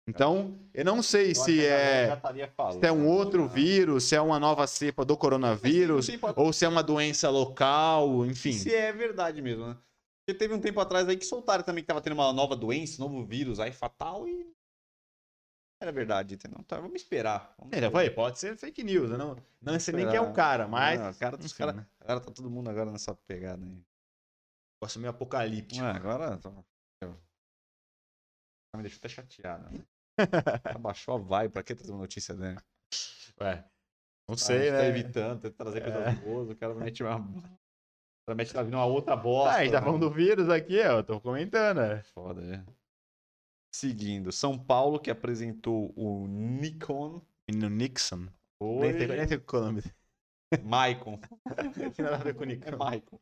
Então, 0.08 0.58
eu 0.74 0.84
não 0.84 1.04
sei 1.04 1.36
se 1.36 1.64
é, 1.66 2.20
se 2.72 2.86
é 2.86 2.92
um 2.92 3.08
outro 3.08 3.48
vírus, 3.48 4.06
se 4.06 4.16
é 4.16 4.22
uma 4.22 4.40
nova 4.40 4.66
cepa 4.66 5.06
do 5.06 5.16
coronavírus, 5.16 6.08
ou 6.36 6.52
se 6.52 6.66
é 6.66 6.68
uma 6.68 6.82
doença 6.82 7.30
local, 7.30 8.26
enfim. 8.26 8.54
Se 8.54 8.74
é 8.74 8.92
verdade 8.92 9.42
mesmo, 9.42 9.68
né? 9.68 9.78
Porque 10.26 10.40
teve 10.40 10.56
um 10.56 10.60
tempo 10.60 10.80
atrás 10.80 11.08
aí 11.08 11.16
que 11.16 11.26
soltaram 11.26 11.64
também 11.64 11.84
que 11.84 11.88
tava 11.88 12.02
tendo 12.02 12.14
uma 12.14 12.34
nova 12.34 12.56
doença, 12.56 13.00
novo 13.00 13.24
vírus 13.24 13.60
aí 13.60 13.72
fatal 13.72 14.28
e. 14.28 14.52
Era 15.80 15.92
verdade, 15.92 16.34
entendeu? 16.34 16.58
Então 16.62 16.82
vamos 16.82 17.00
esperar. 17.00 17.54
Vamos 17.60 17.78
É, 17.78 17.92
falei, 17.92 18.10
pode 18.10 18.40
ser 18.40 18.58
fake 18.58 18.84
news, 18.84 19.12
eu 19.12 19.18
não, 19.20 19.36
não 19.62 19.80
sei 19.80 19.94
nem 19.94 20.08
quem 20.08 20.16
é 20.16 20.22
o 20.22 20.34
cara, 20.34 20.68
mas. 20.68 21.00
Não, 21.00 21.14
cara, 21.14 21.36
os 21.36 21.46
enfim, 21.46 21.58
cara, 21.58 21.74
né? 21.74 21.86
agora 22.00 22.20
tá 22.22 22.32
todo 22.32 22.50
mundo 22.50 22.70
agora 22.70 22.92
nessa 22.92 23.14
pegada 23.28 23.64
aí. 23.64 23.84
Negócio 24.82 25.00
meio 25.00 25.12
apocalíptico. 25.12 25.84
Ué, 25.84 25.92
agora. 25.92 26.38
tá- 26.38 26.52
eu- 27.02 27.20
Me 28.76 28.82
deixou 28.84 28.98
até 29.00 29.10
chateado. 29.10 29.70
Né? 29.72 29.86
Abaixou 30.80 31.16
a 31.16 31.18
vai, 31.18 31.50
pra 31.50 31.64
que 31.64 31.76
trazer 31.76 31.92
uma 31.92 32.02
notícia 32.02 32.34
dele? 32.36 32.60
Ué, 33.42 33.64
não 34.28 34.36
Ah, 34.36 34.38
sei, 34.38 34.68
Tá 34.70 34.78
né? 34.78 34.88
evitando, 34.88 35.42
tenta 35.42 35.56
trazer 35.64 35.82
coisa 35.82 35.98
É. 36.00 36.16
boa, 36.16 36.52
o 36.52 36.56
cara 36.56 36.74
mete 36.76 37.04
uma. 37.04 37.18
O 37.20 37.42
cara 38.28 38.36
mete 38.36 38.54
tá 38.54 38.64
vindo 38.64 38.76
uma 38.76 38.86
outra 38.86 39.16
bosta. 39.16 39.56
Ah, 39.56 39.60
a 39.60 39.64
gente 39.64 39.72
tá 39.74 39.80
né? 39.80 39.86
falando 39.86 40.10
do 40.10 40.14
vírus 40.14 40.50
aqui, 40.50 40.80
ó. 40.82 41.02
Tô 41.04 41.22
comentando, 41.22 41.78
né? 41.78 42.02
Foda, 42.04 42.42
é. 42.44 42.66
Seguindo, 43.74 44.32
São 44.32 44.58
Paulo 44.58 45.00
que 45.00 45.12
apresentou 45.12 45.94
o 45.98 46.28
Nikon. 46.28 47.22
Menino 47.50 47.70
Nixon. 47.70 48.28
Oi. 48.62 48.80
Nem 48.88 48.94
sei, 48.98 49.08
nem 49.08 49.20
é 49.20 49.24
o 49.24 49.62
nome. 49.62 49.84
Maicon. 50.64 51.20
Não 51.46 51.92
tem 51.94 52.06
nada 52.06 52.16
a 52.16 52.20
ver 52.24 52.34
com 52.36 52.44
o 52.46 52.52
É. 52.52 52.76
Maicon. 52.76 53.20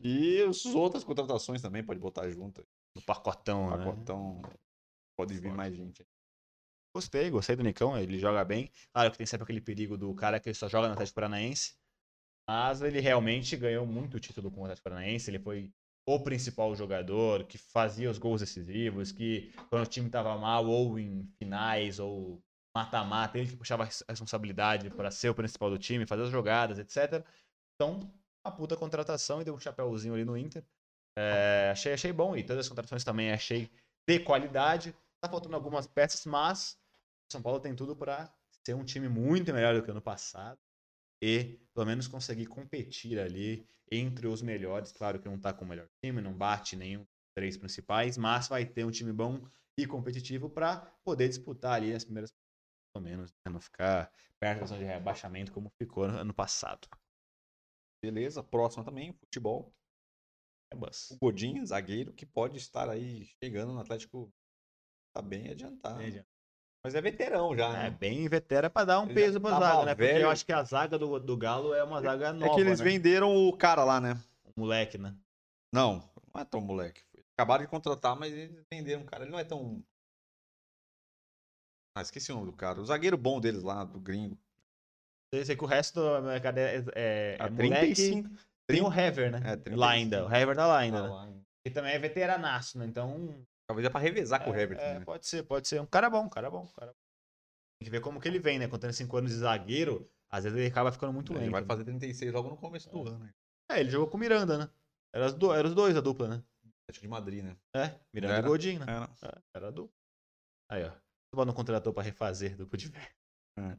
E 0.00 0.42
as 0.42 0.64
outras 0.66 1.02
contratações 1.02 1.62
também, 1.62 1.82
pode 1.82 1.98
botar 1.98 2.28
junto. 2.30 2.66
No 2.94 3.02
pacotão, 3.02 3.70
né? 3.70 3.84
Pacotão. 3.84 4.42
Pode 5.16 5.38
vir 5.38 5.52
mais 5.52 5.74
gente. 5.74 6.06
Gostei, 6.94 7.30
gostei 7.30 7.56
do 7.56 7.62
Nicão, 7.62 7.96
ele 7.98 8.18
joga 8.18 8.44
bem. 8.44 8.70
Claro 8.92 9.10
que 9.10 9.18
tem 9.18 9.26
sempre 9.26 9.44
aquele 9.44 9.60
perigo 9.60 9.96
do 9.96 10.14
cara 10.14 10.38
que 10.38 10.52
só 10.54 10.68
joga 10.68 10.86
no 10.86 10.92
Atlético 10.92 11.16
Paranaense. 11.16 11.74
Mas 12.48 12.82
ele 12.82 13.00
realmente 13.00 13.56
ganhou 13.56 13.86
muito 13.86 14.20
título 14.20 14.50
com 14.50 14.60
o 14.60 14.64
Atlético 14.64 14.84
Paranaense. 14.84 15.30
Ele 15.30 15.38
foi 15.38 15.72
o 16.06 16.20
principal 16.20 16.74
jogador 16.76 17.44
que 17.44 17.56
fazia 17.56 18.10
os 18.10 18.18
gols 18.18 18.42
decisivos, 18.42 19.10
que 19.10 19.52
quando 19.70 19.84
o 19.84 19.88
time 19.88 20.10
tava 20.10 20.36
mal, 20.36 20.66
ou 20.66 20.98
em 20.98 21.26
finais, 21.38 21.98
ou 21.98 22.42
mata-mata, 22.76 23.38
ele 23.38 23.48
que 23.48 23.56
puxava 23.56 23.84
a 23.84 23.88
responsabilidade 24.08 24.90
para 24.90 25.10
ser 25.10 25.30
o 25.30 25.34
principal 25.34 25.70
do 25.70 25.78
time, 25.78 26.06
fazer 26.06 26.24
as 26.24 26.30
jogadas, 26.30 26.78
etc. 26.78 27.26
Então, 27.74 28.12
uma 28.44 28.54
puta 28.54 28.76
contratação 28.76 29.40
e 29.40 29.44
deu 29.44 29.54
um 29.54 29.58
chapéuzinho 29.58 30.14
ali 30.14 30.24
no 30.24 30.36
Inter. 30.36 30.64
É, 31.16 31.70
achei, 31.72 31.92
achei 31.92 32.12
bom. 32.12 32.36
E 32.36 32.42
todas 32.42 32.66
as 32.66 32.68
contratações 32.68 33.04
também 33.04 33.32
achei 33.32 33.70
de 34.06 34.20
qualidade. 34.20 34.94
Tá 35.20 35.28
faltando 35.28 35.56
algumas 35.56 35.86
peças, 35.86 36.26
mas 36.26 36.78
São 37.30 37.40
Paulo 37.40 37.60
tem 37.60 37.74
tudo 37.74 37.96
para 37.96 38.32
ser 38.64 38.74
um 38.74 38.84
time 38.84 39.08
muito 39.08 39.52
melhor 39.52 39.74
do 39.74 39.82
que 39.82 39.90
ano 39.90 40.02
passado 40.02 40.58
e 41.22 41.58
pelo 41.72 41.86
menos 41.86 42.06
conseguir 42.06 42.46
competir 42.46 43.18
ali 43.18 43.66
entre 43.90 44.26
os 44.26 44.42
melhores. 44.42 44.92
Claro 44.92 45.18
que 45.18 45.28
não 45.28 45.38
tá 45.38 45.52
com 45.52 45.64
o 45.64 45.68
melhor 45.68 45.88
time, 46.02 46.20
não 46.20 46.32
bate 46.32 46.76
nenhum 46.76 47.00
dos 47.00 47.32
três 47.34 47.56
principais, 47.56 48.18
mas 48.18 48.48
vai 48.48 48.66
ter 48.66 48.84
um 48.84 48.90
time 48.90 49.12
bom 49.12 49.42
e 49.78 49.86
competitivo 49.86 50.50
para 50.50 50.76
poder 51.02 51.28
disputar 51.28 51.74
ali 51.74 51.94
as 51.94 52.04
primeiras 52.04 52.32
pelo 52.94 53.04
menos, 53.04 53.32
né? 53.44 53.52
não 53.52 53.60
ficar 53.60 54.10
perto 54.38 54.60
da 54.60 54.66
zona 54.66 54.80
de 54.80 54.86
rebaixamento 54.86 55.52
como 55.52 55.68
ficou 55.78 56.06
no 56.06 56.18
ano 56.18 56.32
passado. 56.32 56.86
Beleza, 58.04 58.42
próxima 58.42 58.84
também, 58.84 59.14
futebol. 59.14 59.72
É 60.70 60.76
bus. 60.76 61.10
O 61.12 61.18
Godinho, 61.18 61.64
zagueiro, 61.64 62.12
que 62.12 62.26
pode 62.26 62.58
estar 62.58 62.90
aí 62.90 63.24
chegando 63.42 63.72
no 63.72 63.80
Atlético. 63.80 64.30
Tá 65.14 65.22
bem 65.22 65.48
adiantado. 65.48 66.02
Mas 66.84 66.94
é 66.94 67.00
veterão 67.00 67.56
já, 67.56 67.68
É 67.68 67.82
né? 67.84 67.90
bem 67.90 68.28
vetera 68.28 68.68
para 68.68 68.84
dar 68.84 69.00
um 69.00 69.04
Ele 69.04 69.14
peso 69.14 69.40
pra 69.40 69.58
zaga, 69.58 69.84
né? 69.86 69.94
Porque 69.94 70.12
velho. 70.12 70.24
eu 70.24 70.30
acho 70.30 70.44
que 70.44 70.52
a 70.52 70.62
zaga 70.62 70.98
do, 70.98 71.18
do 71.18 71.36
Galo 71.36 71.72
é 71.72 71.82
uma 71.82 72.02
zaga 72.02 72.32
nova, 72.32 72.52
é 72.52 72.54
que 72.54 72.60
eles 72.60 72.78
né? 72.78 72.84
venderam 72.84 73.34
o 73.34 73.56
cara 73.56 73.84
lá, 73.84 73.98
né? 74.00 74.22
O 74.54 74.60
moleque, 74.60 74.98
né? 74.98 75.16
Não, 75.72 76.06
não 76.34 76.42
é 76.42 76.44
tão 76.44 76.60
moleque. 76.60 77.02
Acabaram 77.32 77.64
de 77.64 77.70
contratar, 77.70 78.14
mas 78.16 78.34
eles 78.34 78.62
venderam 78.70 79.02
o 79.02 79.06
cara. 79.06 79.24
Ele 79.24 79.32
não 79.32 79.38
é 79.38 79.44
tão. 79.44 79.82
Ah, 81.96 82.02
esqueci 82.02 82.30
o 82.32 82.34
nome 82.34 82.50
do 82.50 82.56
cara. 82.56 82.80
O 82.80 82.84
zagueiro 82.84 83.16
bom 83.16 83.40
deles 83.40 83.62
lá, 83.62 83.82
do 83.84 83.98
gringo. 83.98 84.38
Eu 85.38 85.44
sei 85.46 85.56
que 85.56 85.64
o 85.64 85.66
resto 85.66 86.00
do 86.00 86.22
mercado 86.22 86.58
é, 86.58 86.84
é, 86.94 87.36
Ah, 87.40 87.46
é 87.46 87.50
moleque. 87.50 88.24
Tem 88.66 88.82
o 88.82 88.92
Hever, 88.92 89.30
né? 89.30 89.38
É, 89.38 89.56
35. 89.56 89.76
lá 89.76 89.90
ainda. 89.90 90.26
O 90.26 90.32
Hever 90.34 90.56
tá 90.56 90.66
lá 90.66 90.78
ainda, 90.78 90.98
Tá 90.98 91.04
né? 91.04 91.10
lá, 91.14 91.28
hein? 91.28 91.46
E 91.66 91.70
também 91.70 91.92
é 91.92 91.98
veteranaço, 91.98 92.78
né? 92.78 92.86
Então. 92.86 93.44
Talvez 93.66 93.86
é 93.86 93.90
pra 93.90 94.00
revezar 94.00 94.44
com 94.44 94.50
o 94.50 94.54
é, 94.54 94.60
Herbert. 94.60 94.78
é, 94.78 94.98
né? 94.98 95.04
Pode 95.04 95.26
ser, 95.26 95.42
pode 95.42 95.66
ser. 95.66 95.80
Um 95.80 95.86
cara 95.86 96.10
bom, 96.10 96.24
um 96.24 96.28
cara 96.28 96.50
bom, 96.50 96.62
um 96.62 96.72
cara 96.72 96.88
bom. 96.92 96.98
Tem 97.78 97.86
que 97.86 97.90
ver 97.90 98.00
como 98.00 98.20
que 98.20 98.28
ele 98.28 98.38
vem, 98.38 98.58
né? 98.58 98.68
Contando 98.68 98.92
5 98.92 99.16
anos 99.16 99.30
de 99.30 99.38
zagueiro, 99.38 100.08
às 100.30 100.44
vezes 100.44 100.58
ele 100.58 100.68
acaba 100.68 100.92
ficando 100.92 101.12
muito 101.12 101.32
lento. 101.32 101.44
Ele 101.44 101.50
vai 101.50 101.62
né? 101.62 101.66
fazer 101.66 101.84
36 101.84 102.32
logo 102.32 102.50
no 102.50 102.56
começo 102.56 102.90
do 102.90 103.08
ano. 103.08 103.24
hein? 103.24 103.32
É, 103.70 103.80
ele 103.80 103.90
jogou 103.90 104.08
com 104.08 104.16
o 104.16 104.20
Miranda, 104.20 104.58
né? 104.58 104.70
Era, 105.14 105.32
do... 105.32 105.52
Era 105.52 105.66
os 105.66 105.74
dois 105.74 105.96
a 105.96 106.00
dupla, 106.00 106.28
né? 106.28 106.42
Atlético 106.84 107.02
de 107.02 107.08
Madrid, 107.08 107.44
né? 107.44 107.56
É, 107.74 107.98
Miranda 108.12 108.34
Era. 108.34 108.46
e 108.46 108.50
Godinho, 108.50 108.80
né? 108.80 108.86
Era. 108.88 109.10
É, 109.22 109.42
era 109.56 109.68
a 109.68 109.70
dupla. 109.70 109.94
Aí, 110.70 110.84
ó. 110.84 110.92
O 111.34 111.44
não 111.44 111.54
contratou 111.54 111.92
pra 111.92 112.02
refazer 112.02 112.56
dupla 112.56 112.78
de 112.78 112.88
velho. 112.88 113.08
É. 113.56 113.78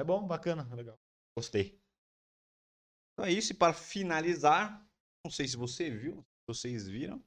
É 0.00 0.04
bom, 0.04 0.26
bacana, 0.26 0.66
legal. 0.74 0.98
Gostei. 1.36 1.78
Então 3.12 3.26
é 3.26 3.32
isso. 3.32 3.52
E 3.52 3.56
para 3.56 3.74
finalizar, 3.74 4.82
não 5.24 5.30
sei 5.30 5.46
se 5.46 5.56
você 5.56 5.90
viu, 5.90 6.22
se 6.22 6.46
vocês 6.46 6.88
viram, 6.88 7.22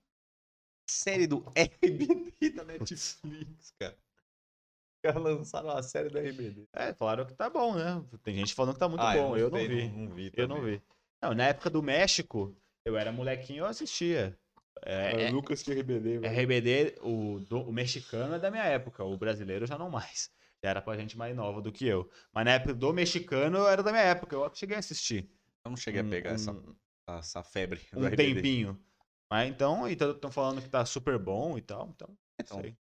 série 0.89 1.28
do 1.28 1.45
RBD 1.55 2.49
da 2.49 2.63
Netflix, 2.65 3.71
cara. 3.80 3.95
Os 3.95 5.01
caras 5.03 5.24
lançaram 5.24 5.69
a 5.69 5.84
série 5.84 6.09
do 6.09 6.17
RBD. 6.17 6.67
É, 6.74 6.93
falaram 6.93 7.26
que 7.26 7.36
tá 7.36 7.49
bom, 7.49 7.76
né? 7.76 8.03
Tem 8.24 8.36
gente 8.36 8.55
falando 8.55 8.74
que 8.74 8.80
tá 8.80 8.89
muito 8.89 9.01
Ah, 9.01 9.13
bom. 9.13 9.38
Eu 9.38 9.51
não, 9.51 9.59
sei, 9.59 9.67
vi. 9.67 9.89
Não, 9.89 10.15
vi 10.15 10.32
Eu 10.36 10.47
não 10.47 10.61
vi. 10.63 10.82
Não, 11.21 11.34
na 11.36 11.45
época 11.47 11.69
do 11.69 11.84
México, 11.84 12.55
eu 12.84 12.97
era 12.97 13.11
molequinho, 13.11 13.59
eu 13.59 13.65
assistia. 13.67 14.38
É, 14.82 15.26
É, 15.26 15.30
Lucas 15.30 15.63
de 15.63 15.71
RBD, 15.74 16.26
é. 16.26 16.28
RBD, 16.28 16.95
o, 17.01 17.39
do- 17.39 17.69
o 17.69 17.71
mexicano 17.71 18.34
é 18.36 18.39
da 18.39 18.49
minha 18.49 18.63
época, 18.65 19.03
o 19.03 19.15
brasileiro 19.15 19.67
já 19.67 19.78
não 19.78 19.89
mais. 19.89 20.32
Era 20.64 20.82
pra 20.82 20.95
gente 20.97 21.18
mais 21.18 21.36
nova 21.36 21.61
do 21.61 21.72
que 21.74 21.86
eu. 21.86 22.09
Mas 22.32 22.45
na 22.45 22.51
época 22.51 22.74
do 22.74 22.93
mexicano 22.93 23.68
era 23.68 23.84
da 23.84 23.91
minha 23.91 24.03
época, 24.03 24.34
eu 24.36 24.49
cheguei 24.55 24.78
a 24.78 24.80
assistir. 24.80 25.30
Eu 25.66 25.70
não 25.72 25.78
cheguei 25.78 25.99
a 25.99 26.03
Um- 26.03 26.09
pegar 26.09 26.30
essa, 26.32 26.53
um- 26.53 26.76
essa 27.09 27.43
febre 27.43 27.82
do 27.91 27.99
um 27.99 28.05
RBD. 28.05 28.36
tempinho. 28.36 28.82
Mas 29.30 29.49
então, 29.49 29.88
e 29.89 29.93
estão 29.93 30.32
falando 30.32 30.61
que 30.61 30.70
tá 30.70 30.86
super 30.86 31.20
bom 31.20 31.57
e 31.57 31.61
tal, 31.61 31.89
então, 31.89 32.18
Então, 32.39 32.61
sei. 32.61 32.78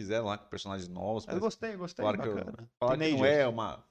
Fizeram 0.00 0.26
lá 0.26 0.36
com 0.36 0.48
personagens 0.48 0.88
novos. 0.88 1.22
Eu 1.22 1.26
parece- 1.28 1.40
gostei, 1.40 1.76
gostei, 1.76 2.02
Claro 2.02 2.20
que 2.20 2.28
eu- 2.28 2.34
bacana. 2.34 2.68
Falaram 2.80 2.98
que 3.00 3.12
não 3.12 3.24
é 3.24 3.46
uma. 3.46 3.84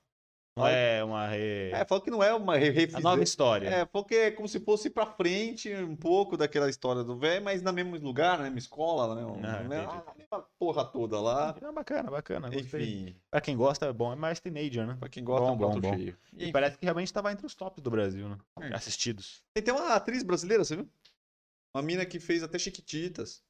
Não 0.56 0.68
é 0.68 1.04
uma 1.04 1.28
re... 1.28 1.72
É, 1.72 1.84
falou 1.84 2.02
que 2.04 2.12
não 2.12 2.22
é 2.24 2.32
uma 2.34 2.56
re- 2.56 2.70
a 2.70 2.72
refizer- 2.72 3.02
nova 3.02 3.24
história. 3.24 3.68
É, 3.68 3.86
falou 3.88 4.06
que 4.06 4.14
é 4.14 4.30
como 4.32 4.48
se 4.48 4.60
fosse 4.60 4.88
pra 4.88 5.06
frente 5.06 5.74
um 5.74 5.96
pouco 5.96 6.38
daquela 6.38 6.70
história 6.70 7.04
do 7.04 7.18
velho, 7.18 7.44
mas 7.44 7.64
no 7.64 7.74
mesmo 7.74 7.98
lugar, 7.98 8.38
na 8.38 8.44
mesma 8.44 8.60
escola, 8.60 9.16
né? 9.16 9.22
Ah, 9.44 9.64
né? 9.64 9.86
a 9.86 10.14
mesma 10.16 10.46
porra 10.60 10.86
toda 10.86 11.20
lá. 11.20 11.56
Ah, 11.60 11.72
bacana, 11.72 12.12
bacana. 12.12 12.50
Gostei. 12.52 12.84
Enfim, 12.84 13.16
Pra 13.32 13.42
quem 13.42 13.58
gosta, 13.58 13.88
é 13.88 13.94
bom. 13.94 14.14
É 14.14 14.16
mais 14.16 14.40
teenager, 14.40 14.86
né? 14.86 14.96
pra 15.00 15.10
quem 15.10 15.24
gosta, 15.24 15.44
Bom, 15.46 15.50
é 15.50 15.54
um 15.54 15.58
bom, 15.58 15.82
bom. 15.82 15.96
cheio. 15.98 16.18
E 16.38 16.52
parece 16.52 16.78
que 16.78 16.86
realmente 16.86 17.12
tava 17.12 17.32
entre 17.32 17.46
os 17.48 17.56
tops 17.56 17.82
do 17.82 17.90
Brasil, 17.90 18.30
né? 18.30 18.38
É. 18.62 18.76
Assistidos. 18.76 19.42
Tem 19.56 19.64
tem 19.64 19.74
uma 19.74 19.96
atriz 19.96 20.22
brasileira, 20.22 20.64
você 20.64 20.76
viu? 20.76 20.88
Uma 21.76 21.82
mina 21.82 22.06
que 22.06 22.20
fez 22.20 22.44
até 22.44 22.60
Chiquititas. 22.60 23.42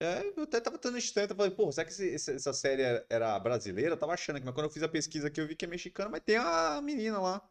É, 0.00 0.26
eu 0.36 0.42
até 0.42 0.60
tava 0.60 0.78
tendo 0.78 0.98
estranho, 0.98 1.28
eu 1.30 1.36
falei, 1.36 1.50
pô, 1.50 1.70
será 1.70 1.86
que 1.86 1.92
esse- 1.92 2.32
essa 2.32 2.52
série 2.52 2.82
era- 3.08 3.38
brasileira? 3.38 3.92
Eu 3.92 3.96
tava 3.98 4.12
achando 4.12 4.38
que, 4.40 4.44
mas 4.44 4.54
quando 4.54 4.66
eu 4.66 4.70
fiz 4.72 4.82
a 4.82 4.88
pesquisa 4.88 5.28
aqui, 5.28 5.40
eu 5.40 5.46
vi 5.46 5.54
que 5.54 5.64
é 5.64 5.68
mexicana, 5.68 6.10
mas 6.10 6.22
tem 6.22 6.36
a 6.36 6.80
menina 6.82 7.20
lá. 7.20 7.42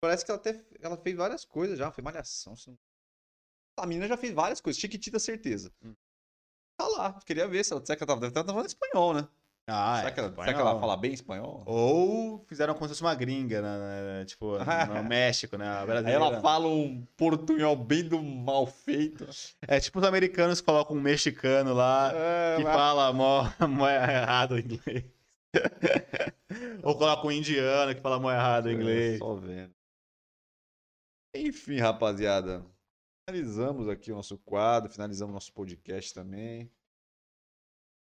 Parece 0.00 0.24
que 0.24 0.30
ela 0.30 0.40
até 0.40 0.64
ela 0.80 0.96
fez 0.98 1.16
várias 1.16 1.44
coisas 1.44 1.78
já, 1.78 1.90
fez 1.92 2.04
malhação. 2.04 2.56
se 2.56 2.68
não- 2.70 2.78
A 3.78 3.86
menina 3.86 4.08
já 4.08 4.16
fez 4.16 4.32
várias 4.32 4.60
coisas, 4.60 4.80
Chiquitita, 4.80 5.18
certeza. 5.18 5.72
Hum. 5.82 5.94
Tá 6.78 6.88
lá. 6.88 7.20
Queria 7.26 7.48
ver 7.48 7.64
se 7.64 7.72
ela, 7.72 7.84
será 7.84 7.96
que 7.96 8.02
ela 8.04 8.08
tava, 8.08 8.20
deve 8.20 8.32
estar 8.32 8.44
falando 8.44 8.66
espanhol, 8.66 9.14
né? 9.14 9.28
Ah, 9.66 9.96
será, 9.96 10.08
é, 10.08 10.12
que 10.12 10.20
ela, 10.20 10.30
será 10.34 10.54
que 10.54 10.60
ela 10.60 10.78
fala 10.78 10.94
bem 10.96 11.14
espanhol? 11.14 11.62
Ou 11.66 12.44
fizeram 12.46 12.74
como 12.74 12.84
se 12.84 12.90
fosse 12.90 13.02
uma 13.02 13.14
gringa, 13.14 13.62
né? 13.62 13.78
né, 14.18 14.24
Tipo, 14.26 14.58
no 14.94 15.02
México, 15.08 15.56
né? 15.56 15.64
Brasileira. 15.86 16.10
ela 16.22 16.40
fala 16.42 16.66
um 16.68 17.06
portunhol 17.16 17.74
bem 17.74 18.06
do 18.06 18.22
mal 18.22 18.66
feito. 18.66 19.26
É 19.66 19.80
tipo 19.80 19.98
os 19.98 20.04
americanos 20.04 20.60
que 20.60 20.66
colocam 20.66 20.94
um 20.94 21.00
mexicano 21.00 21.72
lá 21.72 22.12
É, 22.14 22.56
que 22.58 22.62
mas- 22.64 22.74
fala 22.74 23.10
mó, 23.14 23.44
mó 23.66 23.88
errado 23.88 24.52
o 24.52 24.58
inglês. 24.58 25.04
Ou 26.82 26.94
coloca 26.98 27.26
um 27.26 27.32
indiano 27.32 27.94
que 27.94 28.00
fala 28.02 28.18
mó 28.20 28.30
errado 28.30 28.66
o 28.66 28.70
inglês. 28.70 29.14
É, 29.14 29.18
só 29.18 29.34
vendo. 29.34 29.72
Enfim, 31.34 31.78
rapaziada. 31.78 32.64
Finalizamos 33.28 33.88
aqui 33.88 34.12
o 34.12 34.16
nosso 34.16 34.36
quadro, 34.38 34.90
finalizamos 34.92 35.30
o 35.30 35.34
nosso 35.34 35.52
podcast 35.52 36.12
também. 36.12 36.70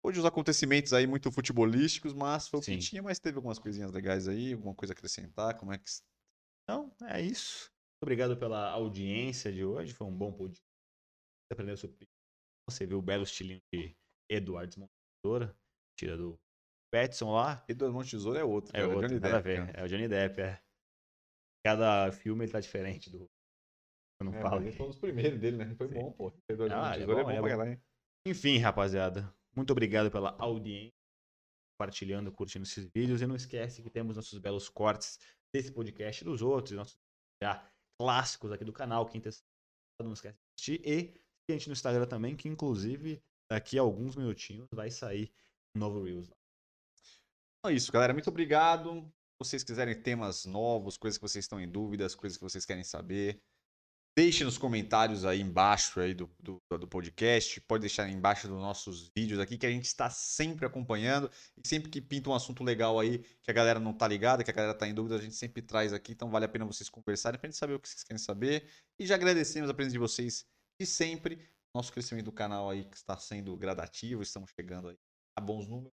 Hoje 0.05 0.19
os 0.19 0.25
acontecimentos 0.25 0.91
aí 0.91 1.07
muito 1.07 1.31
futebolísticos, 1.31 2.13
mas 2.13 2.47
foi 2.47 2.59
o 2.59 2.61
que 2.61 2.73
Sim. 2.73 2.79
tinha, 2.79 3.01
mas 3.01 3.19
teve 3.19 3.37
algumas 3.37 3.57
coisinhas 3.57 3.91
legais 3.91 4.27
aí, 4.27 4.53
alguma 4.53 4.75
coisa 4.75 4.93
a 4.93 4.95
acrescentar, 4.95 5.57
como 5.57 5.71
é 5.71 5.77
que... 5.77 5.85
Então, 6.63 6.93
é 7.03 7.21
isso. 7.21 7.69
Muito 7.71 8.03
obrigado 8.03 8.37
pela 8.37 8.69
audiência 8.71 9.51
de 9.51 9.63
hoje. 9.63 9.93
Foi 9.93 10.05
um 10.07 10.15
bom 10.15 10.31
podcast. 10.31 10.61
Você 10.61 11.53
aprendeu 11.53 11.77
sobre. 11.77 12.07
Você 12.69 12.85
viu 12.85 12.99
o 12.99 13.01
belo 13.01 13.23
estilinho 13.23 13.61
de 13.73 13.95
Eduardo 14.29 14.75
Montesoura, 14.79 15.57
tira 15.97 16.17
do 16.17 16.37
Petson 16.91 17.33
lá. 17.33 17.63
Eduardo 17.67 17.97
Monte 17.97 18.11
Tesouro 18.11 18.37
é 18.39 18.43
outro, 18.43 18.71
É 18.75 18.81
cara, 18.81 18.87
outro, 18.93 19.07
Johnny 19.07 19.19
nada 19.19 19.37
a 19.37 19.41
Depp, 19.41 19.47
ver. 19.47 19.65
cara. 19.67 19.79
É 19.79 19.83
o 19.85 19.87
Johnny 19.89 20.07
Depp, 20.07 20.41
é. 20.41 20.61
Cada 21.65 22.11
filme 22.11 22.43
ele 22.45 22.51
tá 22.51 22.59
diferente 22.59 23.09
do. 23.09 23.29
Eu 24.21 24.25
não 24.25 24.33
É, 24.33 24.41
falo. 24.41 24.71
foi 24.71 24.85
um 24.85 24.89
dos 24.89 24.99
primeiros 24.99 25.39
dele, 25.39 25.57
né? 25.57 25.75
Foi 25.75 25.87
Sim. 25.87 25.93
bom, 25.95 26.11
pô. 26.13 26.33
Eduardo 26.49 26.75
Ah, 26.75 26.91
é 26.95 26.99
Tesouro 26.99 27.19
é 27.19 27.23
bom, 27.23 27.23
bom, 27.23 27.29
ele 27.31 27.37
é 27.37 27.41
pra 27.41 27.49
bom. 27.49 27.57
caralho. 27.57 27.81
Enfim, 28.25 28.57
rapaziada. 28.57 29.33
Muito 29.55 29.71
obrigado 29.71 30.09
pela 30.09 30.35
audiência, 30.39 30.93
compartilhando, 31.73 32.31
curtindo 32.31 32.63
esses 32.63 32.89
vídeos. 32.93 33.21
E 33.21 33.27
não 33.27 33.35
esquece 33.35 33.81
que 33.81 33.89
temos 33.89 34.15
nossos 34.15 34.39
belos 34.39 34.69
cortes 34.69 35.19
desse 35.53 35.71
podcast 35.71 36.23
e 36.23 36.25
dos 36.25 36.41
outros, 36.41 36.75
nossos 36.75 36.97
já 37.41 37.69
clássicos 37.99 38.51
aqui 38.51 38.65
do 38.65 38.73
canal. 38.73 39.05
Assistindo, 39.05 39.43
não 40.01 40.13
esquece 40.13 40.37
de 40.37 40.77
assistir. 40.77 40.81
E 40.85 41.51
a 41.51 41.53
gente 41.53 41.67
no 41.67 41.73
Instagram 41.73 42.05
também, 42.05 42.35
que 42.35 42.47
inclusive 42.47 43.21
daqui 43.51 43.77
a 43.77 43.81
alguns 43.81 44.15
minutinhos 44.15 44.67
vai 44.73 44.89
sair 44.89 45.31
um 45.75 45.79
novo 45.79 46.03
Reels. 46.03 46.29
lá. 46.29 46.35
Então 47.59 47.71
é 47.71 47.75
isso, 47.75 47.91
galera. 47.91 48.13
Muito 48.13 48.29
obrigado. 48.29 49.01
Se 49.03 49.49
vocês 49.49 49.63
quiserem 49.63 50.01
temas 50.01 50.45
novos, 50.45 50.97
coisas 50.97 51.17
que 51.17 51.21
vocês 51.21 51.43
estão 51.43 51.59
em 51.59 51.69
dúvidas, 51.69 52.15
coisas 52.15 52.37
que 52.37 52.43
vocês 52.43 52.65
querem 52.65 52.83
saber, 52.83 53.41
deixe 54.15 54.43
nos 54.43 54.57
comentários 54.57 55.25
aí 55.25 55.41
embaixo 55.41 55.99
aí 55.99 56.13
do, 56.13 56.29
do, 56.39 56.61
do 56.77 56.87
podcast. 56.87 57.59
Pode 57.61 57.81
deixar 57.81 58.07
embaixo 58.09 58.47
dos 58.47 58.57
nossos 58.57 59.09
vídeos 59.15 59.39
aqui, 59.39 59.57
que 59.57 59.65
a 59.65 59.71
gente 59.71 59.85
está 59.85 60.09
sempre 60.09 60.65
acompanhando. 60.65 61.29
E 61.57 61.67
sempre 61.67 61.89
que 61.89 62.01
pinta 62.01 62.29
um 62.29 62.35
assunto 62.35 62.63
legal 62.63 62.99
aí, 62.99 63.19
que 63.41 63.49
a 63.49 63.53
galera 63.53 63.79
não 63.79 63.93
tá 63.93 64.07
ligada, 64.07 64.43
que 64.43 64.51
a 64.51 64.53
galera 64.53 64.77
tá 64.77 64.87
em 64.87 64.93
dúvida, 64.93 65.15
a 65.15 65.21
gente 65.21 65.35
sempre 65.35 65.61
traz 65.61 65.93
aqui. 65.93 66.11
Então 66.11 66.29
vale 66.29 66.45
a 66.45 66.49
pena 66.49 66.65
vocês 66.65 66.89
conversarem 66.89 67.39
pra 67.39 67.49
gente 67.49 67.57
saber 67.57 67.73
o 67.73 67.79
que 67.79 67.89
vocês 67.89 68.03
querem 68.03 68.19
saber. 68.19 68.69
E 68.99 69.05
já 69.05 69.15
agradecemos 69.15 69.69
a 69.69 69.73
presença 69.73 69.93
de 69.93 69.99
vocês 69.99 70.45
de 70.79 70.85
sempre. 70.85 71.39
Nosso 71.75 71.91
crescimento 71.91 72.25
do 72.25 72.31
canal 72.31 72.69
aí 72.69 72.85
que 72.85 72.95
está 72.95 73.17
sendo 73.17 73.57
gradativo, 73.57 74.21
estamos 74.21 74.51
chegando 74.51 74.89
aí 74.89 74.97
a 75.35 75.41
bons 75.41 75.67
números. 75.67 75.91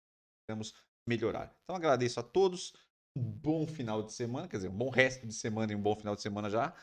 Vamos 0.50 0.74
melhorar. 1.06 1.54
Então 1.62 1.76
agradeço 1.76 2.18
a 2.18 2.22
todos. 2.22 2.72
Um 3.16 3.22
bom 3.22 3.66
final 3.66 4.02
de 4.02 4.12
semana, 4.12 4.48
quer 4.48 4.56
dizer, 4.56 4.68
um 4.68 4.76
bom 4.76 4.90
resto 4.90 5.26
de 5.26 5.34
semana 5.34 5.72
e 5.72 5.76
um 5.76 5.80
bom 5.80 5.96
final 5.96 6.14
de 6.16 6.22
semana 6.22 6.50
já. 6.50 6.74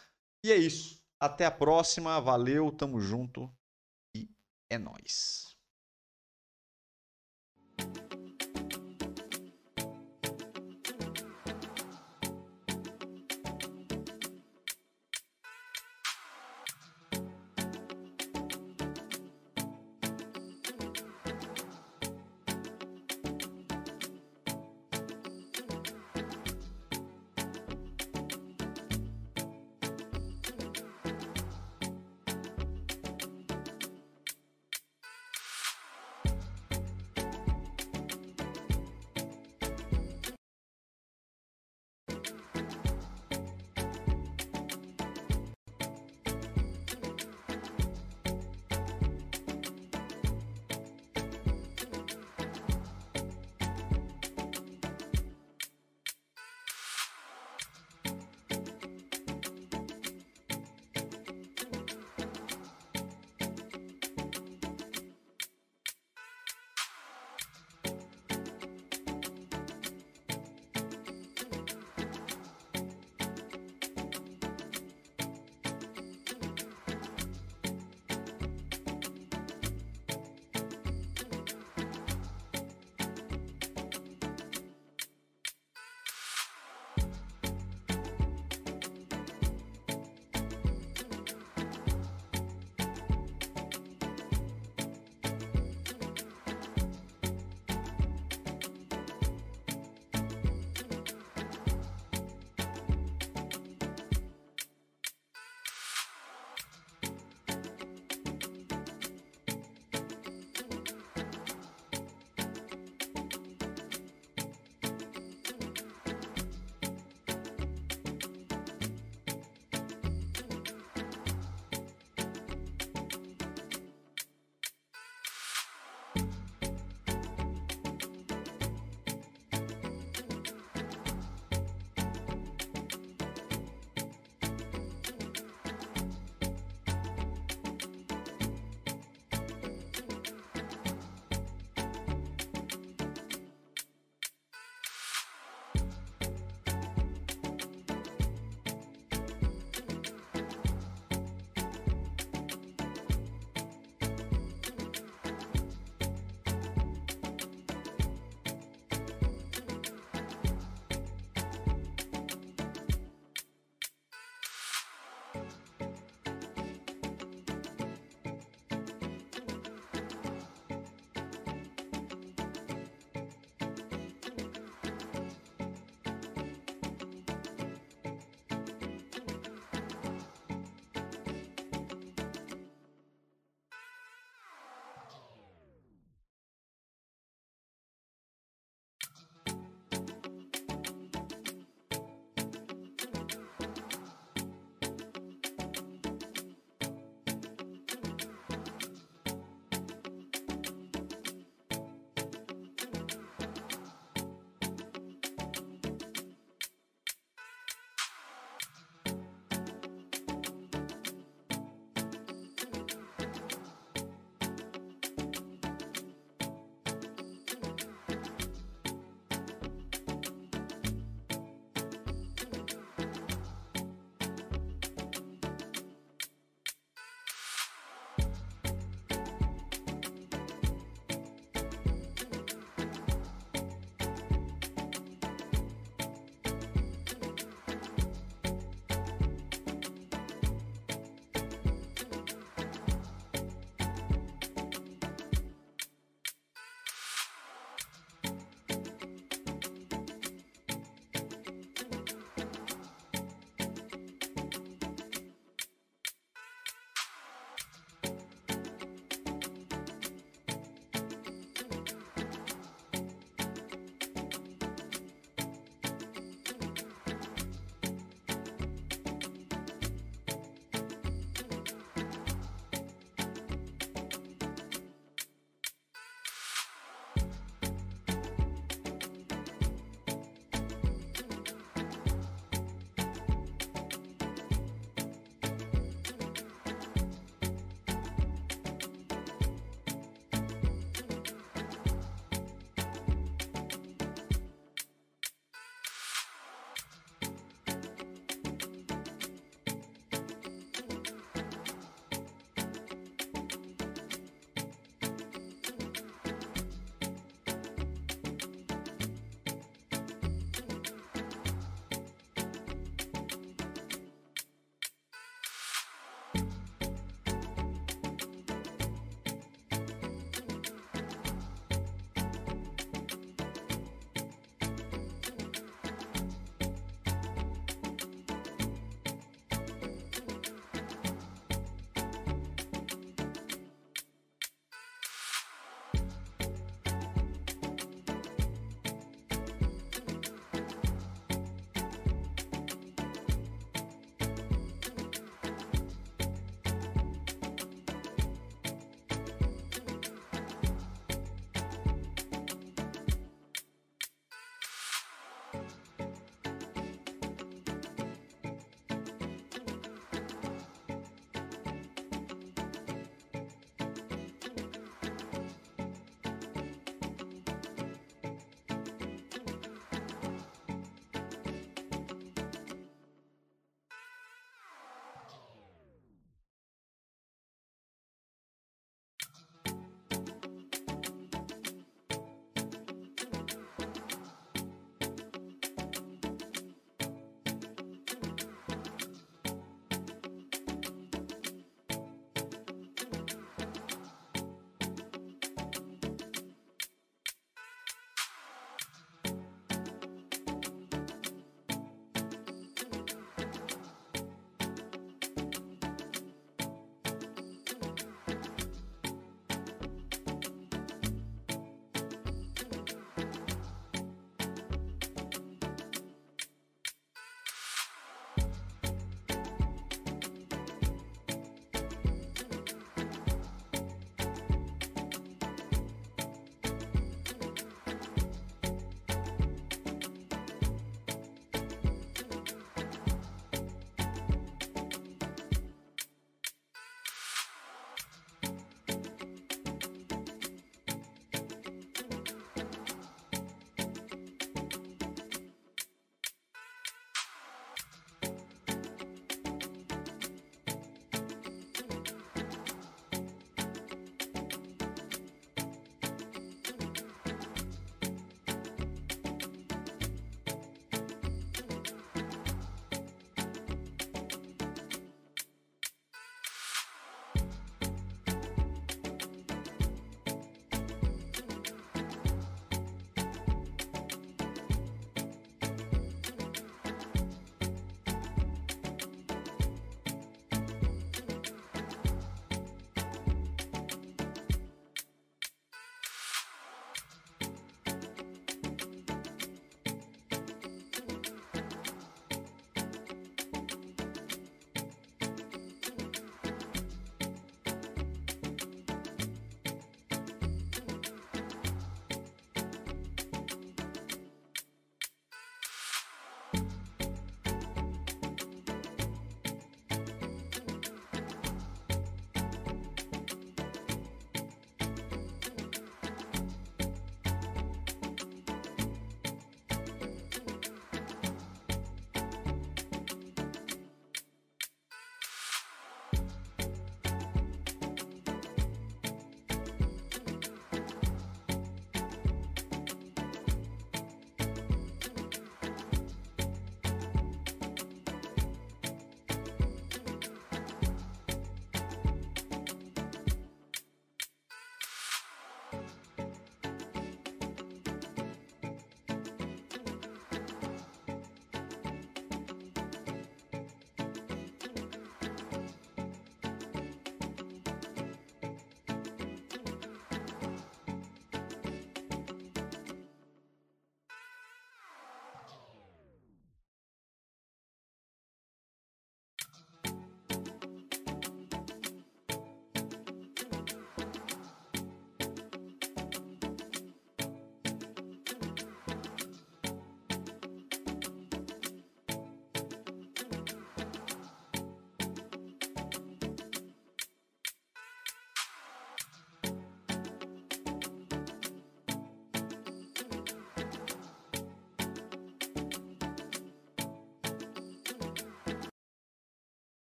E 0.46 0.52
é 0.52 0.56
isso. 0.56 1.05
Até 1.20 1.46
a 1.46 1.52
próxima. 1.52 2.20
Valeu, 2.20 2.72
tamo 2.72 3.00
junto 3.00 3.52
e 4.16 4.30
é 4.70 4.78
nóis. 4.78 5.55